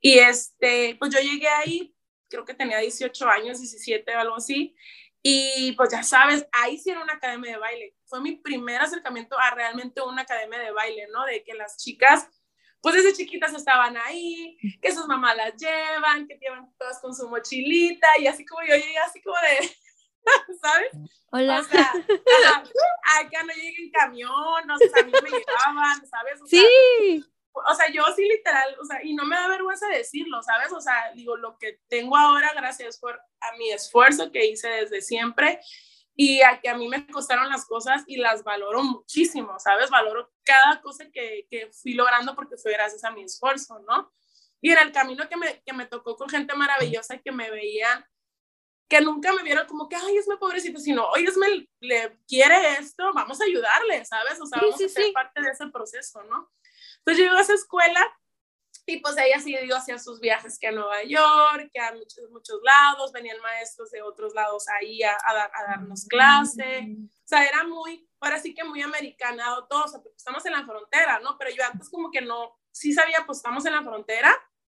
Y 0.00 0.18
este, 0.18 0.96
pues 0.98 1.14
yo 1.14 1.20
llegué 1.20 1.48
ahí, 1.48 1.94
creo 2.28 2.44
que 2.44 2.54
tenía 2.54 2.78
18 2.78 3.28
años, 3.28 3.58
17 3.58 4.14
o 4.14 4.18
algo 4.18 4.36
así, 4.36 4.74
y 5.22 5.72
pues 5.72 5.90
ya 5.90 6.02
sabes, 6.02 6.46
ahí 6.52 6.78
sí 6.78 6.90
era 6.90 7.02
una 7.02 7.14
academia 7.14 7.52
de 7.52 7.58
baile. 7.58 7.96
Fue 8.04 8.20
mi 8.20 8.36
primer 8.36 8.80
acercamiento 8.80 9.36
a 9.38 9.50
realmente 9.50 10.00
una 10.00 10.22
academia 10.22 10.60
de 10.60 10.70
baile, 10.70 11.08
¿no? 11.12 11.24
De 11.24 11.42
que 11.42 11.54
las 11.54 11.76
chicas, 11.78 12.28
pues 12.80 12.94
desde 12.94 13.12
chiquitas 13.12 13.52
estaban 13.52 13.96
ahí, 13.96 14.56
que 14.80 14.92
sus 14.92 15.06
mamás 15.08 15.36
las 15.36 15.56
llevan, 15.56 16.28
que 16.28 16.38
llevan 16.38 16.72
todas 16.78 17.00
con 17.00 17.12
su 17.12 17.28
mochilita 17.28 18.06
y 18.20 18.28
así 18.28 18.46
como 18.46 18.62
yo 18.62 18.76
llegué 18.76 18.98
así 18.98 19.20
como 19.20 19.36
de, 19.36 19.76
¿sabes? 20.62 20.90
Hola. 21.32 21.58
O 21.60 21.64
sea, 21.64 21.92
acá 23.18 23.42
no 23.42 23.52
llegué 23.52 23.82
en 23.82 23.90
camión, 23.90 24.66
no 24.66 24.78
sé, 24.78 24.90
a 24.96 25.02
mí 25.02 25.10
me 25.10 25.30
llevaban, 25.30 26.06
¿sabes? 26.06 26.40
sí 26.46 27.24
o 27.64 27.74
sea, 27.74 27.90
yo 27.90 28.02
sí 28.14 28.22
literal, 28.22 28.76
o 28.80 28.84
sea, 28.84 29.02
y 29.02 29.14
no 29.14 29.24
me 29.24 29.36
da 29.36 29.48
vergüenza 29.48 29.88
decirlo, 29.88 30.42
¿sabes? 30.42 30.72
O 30.72 30.80
sea, 30.80 31.12
digo, 31.14 31.36
lo 31.36 31.56
que 31.58 31.80
tengo 31.88 32.16
ahora, 32.16 32.52
gracias 32.54 32.98
por 32.98 33.18
a 33.40 33.56
mi 33.56 33.70
esfuerzo 33.72 34.30
que 34.30 34.46
hice 34.46 34.68
desde 34.68 35.00
siempre 35.00 35.60
y 36.14 36.42
a 36.42 36.60
que 36.60 36.68
a 36.68 36.76
mí 36.76 36.88
me 36.88 37.06
costaron 37.06 37.48
las 37.48 37.66
cosas 37.66 38.02
y 38.06 38.16
las 38.16 38.42
valoro 38.42 38.82
muchísimo, 38.82 39.58
¿sabes? 39.58 39.90
Valoro 39.90 40.32
cada 40.44 40.80
cosa 40.80 41.10
que, 41.10 41.46
que 41.50 41.70
fui 41.72 41.94
logrando 41.94 42.34
porque 42.34 42.56
fue 42.56 42.72
gracias 42.72 43.04
a 43.04 43.10
mi 43.10 43.22
esfuerzo, 43.22 43.78
¿no? 43.80 44.12
Y 44.60 44.72
en 44.72 44.78
el 44.78 44.92
camino 44.92 45.28
que 45.28 45.36
me, 45.36 45.62
que 45.62 45.72
me 45.72 45.86
tocó 45.86 46.16
con 46.16 46.28
gente 46.28 46.54
maravillosa 46.54 47.18
que 47.18 47.32
me 47.32 47.50
veían, 47.50 48.04
que 48.88 49.00
nunca 49.00 49.32
me 49.32 49.42
vieron 49.42 49.66
como 49.66 49.88
que, 49.88 49.96
ay, 49.96 50.16
es 50.16 50.28
mi 50.28 50.36
pobrecito, 50.36 50.78
sino, 50.78 51.06
oye, 51.08 51.24
es 51.24 51.36
me 51.36 51.68
le 51.80 52.18
quiere 52.26 52.74
esto, 52.78 53.12
vamos 53.14 53.40
a 53.40 53.44
ayudarle, 53.44 54.04
¿sabes? 54.04 54.40
O 54.40 54.46
sea, 54.46 54.60
vamos 54.60 54.80
a 54.80 54.88
ser 54.88 55.12
parte 55.12 55.42
de 55.42 55.50
ese 55.50 55.66
proceso, 55.68 56.22
¿no? 56.24 56.50
Entonces 57.06 57.24
yo 57.24 57.30
iba 57.30 57.38
a 57.38 57.42
esa 57.42 57.54
escuela 57.54 58.00
Y 58.84 59.00
pues 59.00 59.16
ella 59.16 59.40
sí 59.40 59.56
dio 59.62 59.76
hacia 59.76 59.98
sus 59.98 60.20
viajes 60.20 60.58
que 60.58 60.68
a 60.68 60.72
Nueva 60.72 61.02
York, 61.04 61.70
que 61.72 61.80
a 61.80 61.92
muchos, 61.92 62.30
muchos 62.30 62.60
lados, 62.62 63.12
venían 63.12 63.40
maestros 63.40 63.90
de 63.90 64.02
otros 64.02 64.34
lados 64.34 64.68
ahí 64.68 65.02
a, 65.02 65.12
a, 65.12 65.50
darnos 65.68 66.06
clase. 66.06 66.96
O 67.24 67.28
sea, 67.28 67.44
era 67.44 67.64
muy, 67.64 68.08
ahora 68.20 68.38
sí 68.38 68.54
que 68.54 68.64
muy 68.64 68.82
americanado 68.82 69.66
todo, 69.68 69.84
o 69.84 69.88
sea, 69.88 70.00
estamos 70.16 70.44
en 70.46 70.52
la 70.52 70.64
frontera, 70.64 71.18
¿no? 71.20 71.36
Pero 71.38 71.50
yo 71.50 71.64
antes 71.64 71.90
como 71.90 72.10
que 72.10 72.20
no, 72.20 72.56
sí 72.70 72.92
sabía, 72.92 73.24
pues 73.26 73.38
estamos 73.38 73.66
en 73.66 73.72
la 73.72 73.82
frontera, 73.82 74.32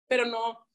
pero 0.07 0.25
no, 0.25 0.65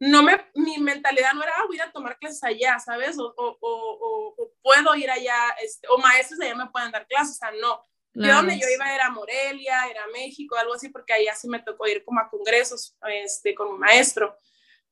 no 0.00 0.22
me, 0.22 0.50
mi 0.54 0.78
mentalidad 0.78 1.32
no 1.32 1.42
era, 1.42 1.52
ah, 1.56 1.66
voy 1.66 1.80
a 1.80 1.92
tomar 1.92 2.18
clases 2.18 2.44
allá, 2.44 2.78
¿sabes? 2.78 3.18
O, 3.18 3.32
o, 3.36 3.58
o, 3.60 4.34
o 4.36 4.52
puedo 4.62 4.94
ir 4.96 5.10
allá, 5.10 5.50
este, 5.62 5.88
o 5.88 5.96
maestros 5.98 6.40
allá 6.40 6.54
me 6.54 6.70
pueden 6.70 6.90
dar 6.90 7.06
clases, 7.06 7.36
o 7.36 7.38
sea, 7.38 7.52
no. 7.52 7.82
Yo 8.14 8.34
donde 8.34 8.58
yo 8.58 8.68
iba 8.68 8.94
era 8.94 9.10
Morelia, 9.10 9.88
era 9.88 10.06
México, 10.08 10.56
algo 10.56 10.74
así, 10.74 10.90
porque 10.90 11.14
allá 11.14 11.34
sí 11.34 11.48
me 11.48 11.60
tocó 11.60 11.86
ir 11.86 12.04
como 12.04 12.20
a 12.20 12.28
congresos 12.28 12.94
este, 13.08 13.54
con 13.54 13.68
un 13.68 13.78
maestro. 13.78 14.36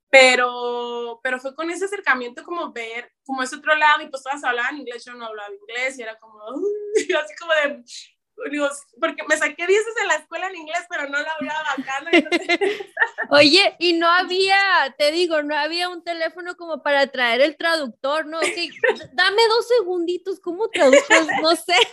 Pero, 0.08 1.20
pero 1.22 1.38
fue 1.38 1.54
con 1.54 1.70
ese 1.70 1.84
acercamiento 1.84 2.42
como 2.42 2.72
ver, 2.72 3.12
como 3.24 3.42
ese 3.42 3.56
otro 3.56 3.74
lado, 3.76 4.02
y 4.02 4.08
pues 4.08 4.22
todas 4.22 4.42
hablaban 4.42 4.78
inglés, 4.78 5.04
yo 5.04 5.14
no 5.14 5.26
hablaba 5.26 5.54
inglés, 5.54 5.98
y 5.98 6.02
era 6.02 6.18
como, 6.18 6.40
así 6.96 7.34
como 7.38 7.52
de, 7.52 7.84
porque 8.98 9.22
me 9.28 9.36
saqué 9.36 9.66
10 9.66 9.82
en 10.02 10.08
la 10.08 10.14
escuela 10.14 10.48
en 10.48 10.56
inglés, 10.56 10.84
pero 10.88 11.08
no 11.08 11.18
la 11.18 11.32
hablaba 11.32 11.72
acá. 11.72 12.02
Oye, 13.30 13.76
y 13.78 13.92
no 13.94 14.08
había, 14.08 14.58
te 14.98 15.12
digo, 15.12 15.42
no 15.42 15.56
había 15.56 15.88
un 15.88 16.02
teléfono 16.02 16.56
como 16.56 16.82
para 16.82 17.06
traer 17.08 17.40
el 17.42 17.56
traductor, 17.56 18.26
¿no? 18.26 18.40
dame 19.12 19.42
dos 19.48 19.68
segunditos, 19.68 20.40
¿cómo 20.40 20.68
traduces? 20.68 21.26
No 21.42 21.54
sé. 21.56 21.74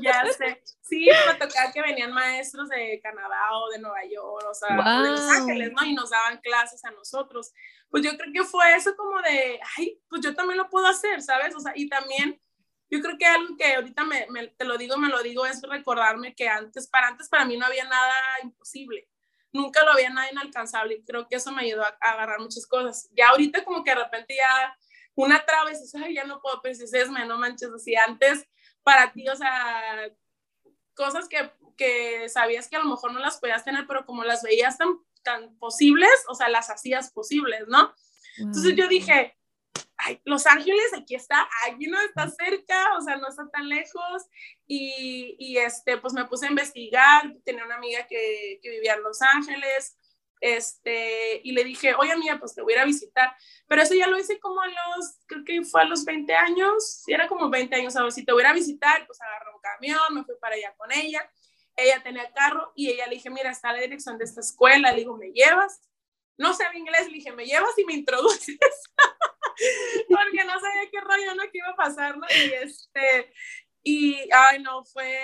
Ya 0.00 0.24
sé. 0.26 0.62
Sí, 0.82 1.08
me 1.26 1.34
tocaba 1.34 1.72
que 1.72 1.82
venían 1.82 2.12
maestros 2.12 2.68
de 2.68 3.00
Canadá 3.02 3.50
o 3.52 3.70
de 3.70 3.80
Nueva 3.80 4.04
York, 4.04 4.46
o 4.48 4.54
sea, 4.54 5.02
de 5.02 5.10
Los 5.10 5.20
Ángeles, 5.20 5.72
¿no? 5.72 5.84
Y 5.84 5.92
nos 5.92 6.10
daban 6.10 6.38
clases 6.38 6.84
a 6.84 6.92
nosotros. 6.92 7.52
Pues 7.90 8.04
yo 8.04 8.16
creo 8.16 8.32
que 8.32 8.44
fue 8.44 8.74
eso 8.74 8.94
como 8.96 9.20
de, 9.22 9.58
ay, 9.76 10.00
pues 10.08 10.22
yo 10.22 10.34
también 10.36 10.56
lo 10.58 10.70
puedo 10.70 10.86
hacer, 10.86 11.20
¿sabes? 11.20 11.54
O 11.56 11.60
sea, 11.60 11.72
y 11.74 11.88
también 11.88 12.40
yo 12.90 13.00
creo 13.00 13.18
que 13.18 13.26
algo 13.26 13.56
que 13.56 13.74
ahorita 13.74 14.04
me, 14.04 14.26
te 14.56 14.64
lo 14.64 14.78
digo, 14.78 14.96
me 14.96 15.08
lo 15.08 15.22
digo, 15.22 15.44
es 15.44 15.62
recordarme 15.62 16.34
que 16.34 16.48
antes, 16.48 16.88
para 16.88 17.08
antes 17.08 17.28
para 17.28 17.44
mí 17.44 17.56
no 17.56 17.66
había 17.66 17.84
nada 17.84 18.14
imposible. 18.42 19.08
Nunca 19.52 19.84
lo 19.84 19.92
había 19.92 20.10
nada 20.10 20.30
inalcanzable 20.30 20.94
y 20.94 21.04
creo 21.04 21.26
que 21.28 21.36
eso 21.36 21.52
me 21.52 21.62
ayudó 21.62 21.84
a, 21.84 21.96
agarrar 22.00 22.40
muchas 22.40 22.66
cosas. 22.66 23.08
Ya 23.12 23.28
ahorita 23.30 23.64
como 23.64 23.84
que 23.84 23.90
de 23.90 23.96
repente 23.96 24.36
ya 24.36 24.76
una 25.14 25.44
traba 25.44 25.70
dices, 25.70 25.94
ay, 25.94 26.14
ya 26.14 26.24
no 26.24 26.40
puedo, 26.40 26.60
pues 26.62 26.78
dices, 26.78 27.10
me 27.10 27.26
no 27.26 27.38
manches, 27.38 27.70
así 27.70 27.94
antes 27.96 28.46
para 28.82 29.12
ti, 29.12 29.28
o 29.28 29.36
sea, 29.36 30.10
cosas 30.94 31.28
que, 31.28 31.52
que 31.76 32.28
sabías 32.28 32.68
que 32.68 32.76
a 32.76 32.80
lo 32.80 32.86
mejor 32.86 33.12
no 33.12 33.18
las 33.18 33.38
podías 33.38 33.64
tener, 33.64 33.86
pero 33.86 34.06
como 34.06 34.24
las 34.24 34.42
veías 34.42 34.78
tan, 34.78 34.88
tan 35.22 35.58
posibles, 35.58 36.10
o 36.28 36.34
sea, 36.34 36.48
las 36.48 36.70
hacías 36.70 37.12
posibles, 37.12 37.64
¿no? 37.68 37.94
Entonces 38.38 38.74
yo 38.76 38.88
dije, 38.88 39.37
ay, 39.98 40.20
Los 40.24 40.46
Ángeles, 40.46 40.92
aquí 40.96 41.14
está, 41.14 41.48
aquí 41.66 41.86
no 41.86 42.00
está 42.00 42.28
cerca, 42.30 42.96
o 42.96 43.00
sea, 43.00 43.16
no 43.16 43.28
está 43.28 43.48
tan 43.50 43.68
lejos. 43.68 44.26
Y, 44.66 45.36
y 45.38 45.58
este, 45.58 45.98
pues 45.98 46.14
me 46.14 46.24
puse 46.26 46.46
a 46.46 46.50
investigar, 46.50 47.34
tenía 47.44 47.64
una 47.64 47.76
amiga 47.76 48.06
que, 48.06 48.60
que, 48.62 48.70
vivía 48.70 48.94
en 48.94 49.02
Los 49.02 49.20
Ángeles, 49.22 49.96
este, 50.40 51.40
y 51.42 51.52
le 51.52 51.64
dije, 51.64 51.94
oye 51.94 52.12
amiga, 52.12 52.38
pues 52.38 52.54
te 52.54 52.62
voy 52.62 52.74
a 52.74 52.76
ir 52.76 52.82
a 52.82 52.86
visitar. 52.86 53.34
Pero 53.66 53.82
eso 53.82 53.94
ya 53.94 54.06
lo 54.06 54.18
hice 54.18 54.38
como 54.38 54.60
a 54.60 54.68
los, 54.68 55.18
creo 55.26 55.44
que 55.44 55.62
fue 55.64 55.82
a 55.82 55.84
los 55.84 56.04
20 56.04 56.32
años, 56.34 57.02
sí, 57.04 57.12
era 57.12 57.26
como 57.26 57.50
20 57.50 57.74
años, 57.74 57.96
a 57.96 58.02
ver, 58.02 58.12
si 58.12 58.24
te 58.24 58.32
voy 58.32 58.42
a 58.42 58.46
ir 58.46 58.50
a 58.50 58.54
visitar, 58.54 59.06
pues 59.06 59.20
agarré 59.20 59.50
un 59.54 59.60
camión, 59.60 60.14
me 60.14 60.24
fui 60.24 60.34
para 60.40 60.54
allá 60.54 60.74
con 60.76 60.90
ella. 60.92 61.28
Ella 61.80 62.02
tenía 62.02 62.32
carro 62.32 62.72
y 62.74 62.90
ella 62.90 63.06
le 63.06 63.14
dije, 63.14 63.30
mira, 63.30 63.50
está 63.50 63.72
la 63.72 63.78
dirección 63.78 64.18
de 64.18 64.24
esta 64.24 64.40
escuela, 64.40 64.90
le 64.90 64.98
digo, 64.98 65.16
¿me 65.16 65.30
llevas? 65.30 65.80
No 66.38 66.54
sé 66.54 66.64
inglés, 66.74 67.08
le 67.08 67.14
dije, 67.14 67.32
¿me 67.32 67.44
llevas 67.44 67.76
y 67.76 67.84
me 67.84 67.94
introduces? 67.94 68.58
porque 70.08 70.44
no 70.44 70.58
sabía 70.60 70.90
qué 70.90 71.00
rollo 71.00 71.34
no 71.34 71.42
que 71.50 71.58
iba 71.58 71.68
a 71.70 71.76
pasar, 71.76 72.16
¿no? 72.16 72.26
Y 72.28 72.52
este, 72.52 73.32
y, 73.82 74.28
ay, 74.32 74.62
no, 74.62 74.84
fue, 74.84 75.18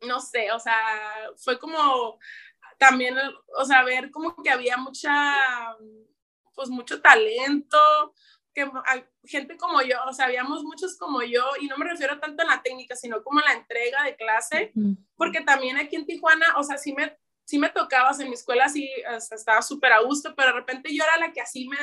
no 0.00 0.20
sé, 0.20 0.50
o 0.52 0.58
sea, 0.58 0.76
fue 1.36 1.58
como 1.58 2.18
también, 2.78 3.16
o 3.56 3.64
sea, 3.64 3.84
ver 3.84 4.10
como 4.10 4.34
que 4.42 4.50
había 4.50 4.76
mucha, 4.76 5.36
pues 6.54 6.68
mucho 6.68 7.00
talento, 7.00 8.14
que 8.54 8.70
gente 9.24 9.56
como 9.56 9.82
yo, 9.82 9.96
o 10.06 10.12
sea, 10.12 10.26
habíamos 10.26 10.62
muchos 10.64 10.96
como 10.98 11.22
yo, 11.22 11.44
y 11.60 11.66
no 11.66 11.76
me 11.76 11.88
refiero 11.88 12.18
tanto 12.18 12.42
a 12.42 12.46
la 12.46 12.62
técnica, 12.62 12.96
sino 12.96 13.22
como 13.22 13.40
a 13.40 13.44
la 13.44 13.54
entrega 13.54 14.04
de 14.04 14.16
clase, 14.16 14.72
porque 15.16 15.42
también 15.42 15.76
aquí 15.76 15.96
en 15.96 16.06
Tijuana, 16.06 16.46
o 16.56 16.62
sea, 16.62 16.76
sí 16.76 16.92
me, 16.92 17.16
sí 17.44 17.58
me 17.58 17.68
tocabas 17.68 18.20
en 18.20 18.28
mi 18.28 18.34
escuela, 18.34 18.68
sí, 18.68 18.90
estaba 19.30 19.62
súper 19.62 19.92
a 19.92 20.00
gusto, 20.00 20.34
pero 20.34 20.48
de 20.48 20.60
repente 20.60 20.94
yo 20.94 21.04
era 21.04 21.26
la 21.26 21.32
que 21.32 21.40
así 21.40 21.68
me 21.68 21.76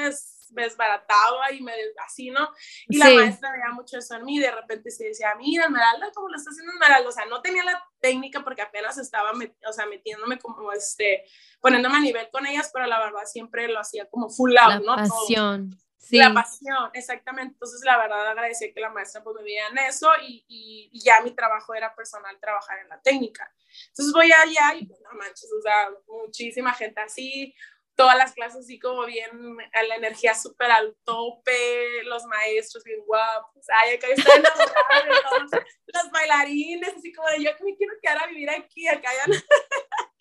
desbarataba 0.49 1.51
y 1.51 1.61
me 1.61 1.73
así, 2.05 2.31
¿no? 2.31 2.49
Y 2.87 2.97
la 2.97 3.09
maestra 3.11 3.51
veía 3.51 3.71
mucho 3.73 3.99
eso 3.99 4.15
en 4.15 4.25
mí, 4.25 4.39
de 4.39 4.51
repente 4.51 4.89
se 4.89 5.05
decía, 5.05 5.35
mira, 5.37 5.65
Esmeralda, 5.65 6.11
¿cómo 6.13 6.29
lo 6.29 6.37
está 6.37 6.49
haciendo 6.49 6.73
Esmeralda? 6.73 7.07
O 7.07 7.11
sea, 7.11 7.25
no 7.25 7.41
tenía 7.41 7.63
la 7.63 7.83
técnica 7.99 8.43
porque 8.43 8.63
apenas 8.63 8.97
estaba, 8.97 9.31
o 9.31 9.73
sea, 9.73 9.85
metiéndome 9.85 10.39
como, 10.39 10.71
este, 10.71 11.23
poniéndome 11.59 11.97
a 11.97 12.01
nivel 12.01 12.29
con 12.31 12.47
ellas, 12.47 12.71
pero 12.73 12.87
la 12.87 12.99
verdad 12.99 13.25
siempre 13.25 13.67
lo 13.67 13.79
hacía 13.79 14.09
como 14.09 14.29
full 14.29 14.57
out, 14.57 14.83
¿no? 14.83 14.95
Pasión. 14.95 15.77
Sí. 15.99 16.17
La 16.17 16.33
pasión, 16.33 16.89
exactamente. 16.93 17.53
Entonces, 17.53 17.81
la 17.83 17.97
verdad, 17.97 18.25
agradecí 18.25 18.73
que 18.73 18.79
la 18.79 18.89
maestra 18.89 19.21
pues 19.21 19.35
me 19.35 19.43
viera 19.43 19.67
en 19.67 19.77
eso 19.79 20.09
y, 20.25 20.45
y, 20.47 20.99
ya 21.03 21.21
mi 21.21 21.31
trabajo 21.31 21.73
era 21.75 21.93
personal 21.93 22.39
trabajar 22.39 22.79
en 22.79 22.87
la 22.87 23.01
técnica. 23.01 23.51
Entonces 23.89 24.13
voy 24.13 24.31
allá 24.31 24.75
y 24.79 24.85
pues 24.85 24.99
no 25.01 25.11
manches, 25.11 25.49
o 25.51 25.61
sea, 25.61 25.89
muchísima 26.07 26.73
gente 26.73 27.01
así, 27.01 27.53
todas 27.95 28.17
las 28.17 28.33
clases 28.33 28.61
así 28.61 28.79
como 28.79 29.05
bien, 29.05 29.29
a 29.73 29.83
la 29.83 29.97
energía 29.97 30.33
súper 30.33 30.71
al 30.71 30.95
tope, 31.03 32.01
los 32.05 32.23
maestros 32.23 32.81
bien 32.85 33.01
guapos, 33.05 33.65
ay, 33.81 33.95
acá 33.95 34.07
de 34.07 34.15
todos 34.15 35.51
los 35.85 36.11
bailarines, 36.11 36.93
así 36.97 37.11
como 37.11 37.27
de 37.27 37.43
yo 37.43 37.55
que 37.57 37.63
me 37.65 37.75
quiero 37.75 37.93
quedar 38.01 38.23
a 38.23 38.27
vivir 38.27 38.49
aquí, 38.49 38.87
acá 38.87 39.09
ya 39.13 39.25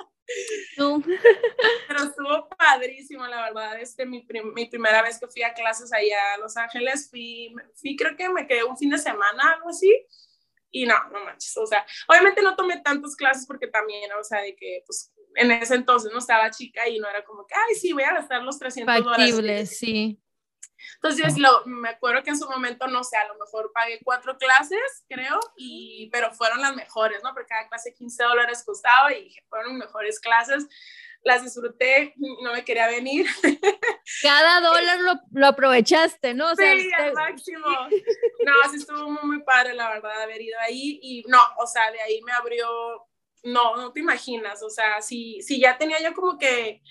no. 0.76 1.02
Pero 1.88 2.02
estuvo 2.02 2.48
padrísimo, 2.56 3.26
la 3.26 3.42
verdad. 3.42 3.80
Este, 3.80 4.06
mi, 4.06 4.26
mi, 4.54 4.66
primera 4.66 5.02
vez 5.02 5.18
que 5.18 5.28
fui 5.28 5.42
a 5.42 5.54
clases 5.54 5.92
allá 5.92 6.34
a 6.34 6.38
Los 6.38 6.56
Ángeles, 6.56 7.08
fui, 7.10 7.54
fui, 7.74 7.96
creo 7.96 8.16
que 8.16 8.28
me 8.28 8.46
quedé 8.46 8.64
un 8.64 8.76
fin 8.76 8.90
de 8.90 8.98
semana, 8.98 9.52
algo 9.52 9.70
así. 9.70 9.92
Y 10.70 10.84
no, 10.84 10.94
no 11.10 11.24
manches, 11.24 11.56
o 11.56 11.66
sea, 11.66 11.86
obviamente 12.08 12.42
no 12.42 12.54
tomé 12.54 12.80
tantas 12.82 13.16
clases 13.16 13.46
porque 13.46 13.68
también, 13.68 14.10
o 14.12 14.22
sea, 14.22 14.42
de 14.42 14.54
que, 14.54 14.82
pues, 14.86 15.14
en 15.34 15.50
ese 15.50 15.76
entonces 15.76 16.12
no 16.12 16.18
estaba 16.18 16.50
chica 16.50 16.86
y 16.88 16.98
no 16.98 17.08
era 17.08 17.24
como 17.24 17.46
que, 17.46 17.54
ay, 17.54 17.74
sí, 17.74 17.92
voy 17.92 18.02
a 18.02 18.12
gastar 18.12 18.42
los 18.42 18.58
300 18.58 19.02
dólares. 19.02 19.78
sí. 19.78 20.20
Entonces, 21.00 21.38
lo, 21.38 21.64
me 21.64 21.90
acuerdo 21.90 22.24
que 22.24 22.30
en 22.30 22.38
su 22.38 22.48
momento, 22.48 22.88
no 22.88 23.04
sé, 23.04 23.16
a 23.16 23.28
lo 23.28 23.34
mejor 23.38 23.70
pagué 23.72 24.00
cuatro 24.02 24.36
clases, 24.36 25.04
creo, 25.08 25.38
y, 25.56 26.10
pero 26.10 26.32
fueron 26.32 26.60
las 26.60 26.74
mejores, 26.74 27.22
¿no? 27.22 27.32
Porque 27.32 27.48
cada 27.48 27.68
clase 27.68 27.94
15 27.94 28.24
dólares 28.24 28.64
costaba 28.66 29.12
y 29.12 29.32
fueron 29.48 29.78
mejores 29.78 30.18
clases. 30.18 30.66
Las 31.22 31.44
disfruté, 31.44 32.14
no 32.42 32.52
me 32.52 32.64
quería 32.64 32.88
venir. 32.88 33.26
Cada 34.22 34.60
dólar 34.60 35.00
lo, 35.00 35.20
lo 35.32 35.46
aprovechaste, 35.46 36.34
¿no? 36.34 36.50
O 36.50 36.56
sea, 36.56 36.72
sí, 36.76 36.90
al 36.92 37.12
máximo. 37.12 37.66
No, 37.68 38.70
sí 38.70 38.78
estuvo 38.78 39.10
muy, 39.10 39.22
muy 39.22 39.42
padre, 39.42 39.74
la 39.74 39.90
verdad, 39.90 40.22
haber 40.22 40.40
ido 40.40 40.58
ahí. 40.60 40.98
Y 41.02 41.24
no, 41.28 41.40
o 41.58 41.66
sea, 41.66 41.92
de 41.92 42.00
ahí 42.00 42.20
me 42.22 42.32
abrió 42.32 43.06
no, 43.44 43.76
no 43.76 43.92
te 43.92 44.00
imaginas, 44.00 44.62
o 44.62 44.70
sea, 44.70 45.00
si, 45.00 45.40
si 45.42 45.60
ya 45.60 45.78
tenía 45.78 46.00
yo 46.02 46.14
como 46.14 46.38
que, 46.38 46.82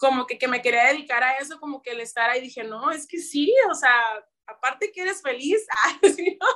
como 0.00 0.26
que, 0.26 0.38
que 0.38 0.48
me 0.48 0.62
quería 0.62 0.86
dedicar 0.86 1.22
a 1.22 1.36
eso, 1.36 1.60
como 1.60 1.82
que 1.82 1.90
el 1.90 2.00
estar 2.00 2.30
ahí, 2.30 2.40
dije, 2.40 2.64
no, 2.64 2.90
es 2.90 3.06
que 3.06 3.18
sí, 3.18 3.54
o 3.70 3.74
sea, 3.74 3.94
aparte 4.46 4.90
que 4.90 5.02
eres 5.02 5.20
feliz, 5.20 5.66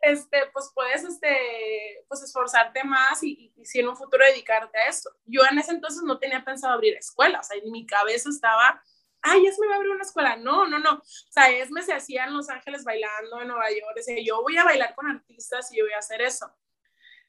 este, 0.00 0.46
pues 0.54 0.72
puedes 0.74 1.04
este, 1.04 2.02
pues 2.08 2.22
esforzarte 2.22 2.82
más 2.82 3.22
y, 3.22 3.52
y, 3.54 3.66
si 3.66 3.80
en 3.80 3.88
un 3.88 3.96
futuro 3.96 4.24
dedicarte 4.24 4.78
a 4.78 4.88
esto. 4.88 5.10
Yo 5.26 5.42
en 5.50 5.58
ese 5.58 5.72
entonces 5.72 6.02
no 6.02 6.18
tenía 6.18 6.42
pensado 6.46 6.72
abrir 6.72 6.96
escuela, 6.96 7.40
o 7.40 7.42
sea, 7.42 7.58
en 7.58 7.70
mi 7.70 7.84
cabeza 7.84 8.30
estaba, 8.30 8.82
ay, 9.20 9.46
es 9.46 9.58
me 9.58 9.66
va 9.66 9.74
a 9.74 9.76
abrir 9.76 9.92
una 9.92 10.04
escuela. 10.04 10.36
No, 10.36 10.66
no, 10.66 10.78
no. 10.78 10.94
O 10.94 11.32
sea, 11.32 11.50
Esme 11.50 11.82
se 11.82 11.92
hacía 11.92 12.24
en 12.24 12.32
Los 12.32 12.48
Ángeles 12.48 12.84
bailando 12.84 13.42
en 13.42 13.48
Nueva 13.48 13.68
York. 13.68 13.98
Sea, 14.00 14.16
yo 14.24 14.40
voy 14.40 14.56
a 14.56 14.64
bailar 14.64 14.94
con 14.94 15.10
artistas 15.10 15.70
y 15.72 15.78
yo 15.78 15.84
voy 15.84 15.92
a 15.92 15.98
hacer 15.98 16.22
eso 16.22 16.50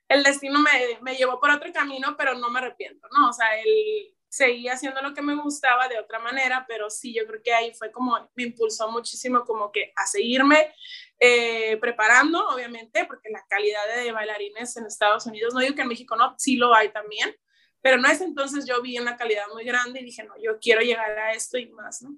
el 0.09 0.21
destino 0.21 0.59
me, 0.59 0.99
me, 1.01 1.15
llevó 1.15 1.39
por 1.39 1.49
otro 1.49 1.71
camino, 1.71 2.15
pero 2.17 2.35
no 2.35 2.49
me 2.49 2.59
arrepiento, 2.59 3.07
¿no? 3.17 3.29
O 3.29 3.33
sea, 3.33 3.57
él 3.59 4.13
seguía 4.33 4.73
haciendo 4.73 4.99
lo 5.03 5.13
que 5.13 5.21
me 5.21 5.35
gustaba 5.35 5.87
de 5.87 5.99
otra 5.99 6.17
manera, 6.17 6.65
pero 6.67 6.89
sí, 6.89 7.13
yo 7.13 7.27
creo 7.27 7.43
que 7.43 7.53
ahí 7.53 7.71
fue 7.75 7.91
como, 7.91 8.17
me 8.33 8.43
impulsó 8.43 8.89
muchísimo 8.89 9.45
como 9.45 9.71
que 9.71 9.93
a 9.95 10.07
seguirme 10.07 10.73
eh, 11.19 11.77
preparando, 11.77 12.43
obviamente, 12.47 13.05
porque 13.05 13.29
la 13.29 13.45
calidad 13.47 13.81
de 13.95 14.11
bailarines 14.11 14.75
en 14.75 14.87
Estados 14.87 15.27
Unidos, 15.27 15.53
no 15.53 15.59
digo 15.59 15.75
que 15.75 15.83
en 15.83 15.87
México 15.87 16.15
no, 16.15 16.33
sí 16.39 16.55
lo 16.55 16.73
hay 16.73 16.91
también, 16.91 17.35
pero 17.79 17.97
no 17.97 18.07
es 18.09 18.21
entonces 18.21 18.65
yo 18.65 18.81
vi 18.81 18.97
una 18.97 19.17
calidad 19.17 19.43
muy 19.53 19.65
grande 19.65 19.99
y 19.99 20.05
dije, 20.05 20.23
no, 20.23 20.33
yo 20.41 20.57
quiero 20.59 20.81
llegar 20.81 21.11
a 21.11 21.33
esto 21.33 21.59
y 21.59 21.67
más, 21.67 22.01
¿no? 22.01 22.17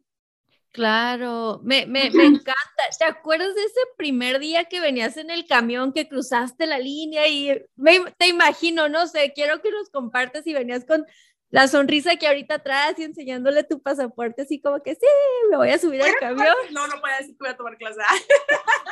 Claro, 0.71 1.59
me, 1.63 1.85
me, 1.85 2.11
me, 2.11 2.25
encanta. 2.25 2.83
¿Te 2.97 3.05
acuerdas 3.05 3.55
de 3.55 3.63
ese 3.63 3.79
primer 3.97 4.39
día 4.39 4.65
que 4.65 4.81
venías 4.81 5.15
en 5.15 5.29
el 5.29 5.45
camión, 5.47 5.93
que 5.93 6.09
cruzaste 6.09 6.65
la 6.65 6.79
línea 6.79 7.27
y 7.27 7.61
me, 7.75 8.11
te 8.17 8.27
imagino, 8.27 8.89
no 8.89 9.07
sé, 9.07 9.31
quiero 9.33 9.61
que 9.61 9.71
nos 9.71 9.89
compartas 9.89 10.45
y 10.47 10.53
venías 10.53 10.83
con 10.83 11.05
la 11.55 11.69
sonrisa 11.69 12.17
que 12.17 12.27
ahorita 12.27 12.59
traes 12.59 12.99
y 12.99 13.05
enseñándole 13.05 13.63
tu 13.63 13.81
pasaporte, 13.81 14.41
así 14.41 14.59
como 14.59 14.83
que 14.83 14.93
sí, 14.93 15.07
me 15.49 15.55
voy 15.55 15.69
a 15.69 15.79
subir 15.79 16.03
al 16.03 16.13
camión. 16.15 16.53
No, 16.71 16.85
no 16.85 16.99
puedo 16.99 17.15
decir 17.17 17.33
que 17.33 17.39
voy 17.39 17.47
a 17.47 17.55
tomar 17.55 17.77
clase. 17.77 18.01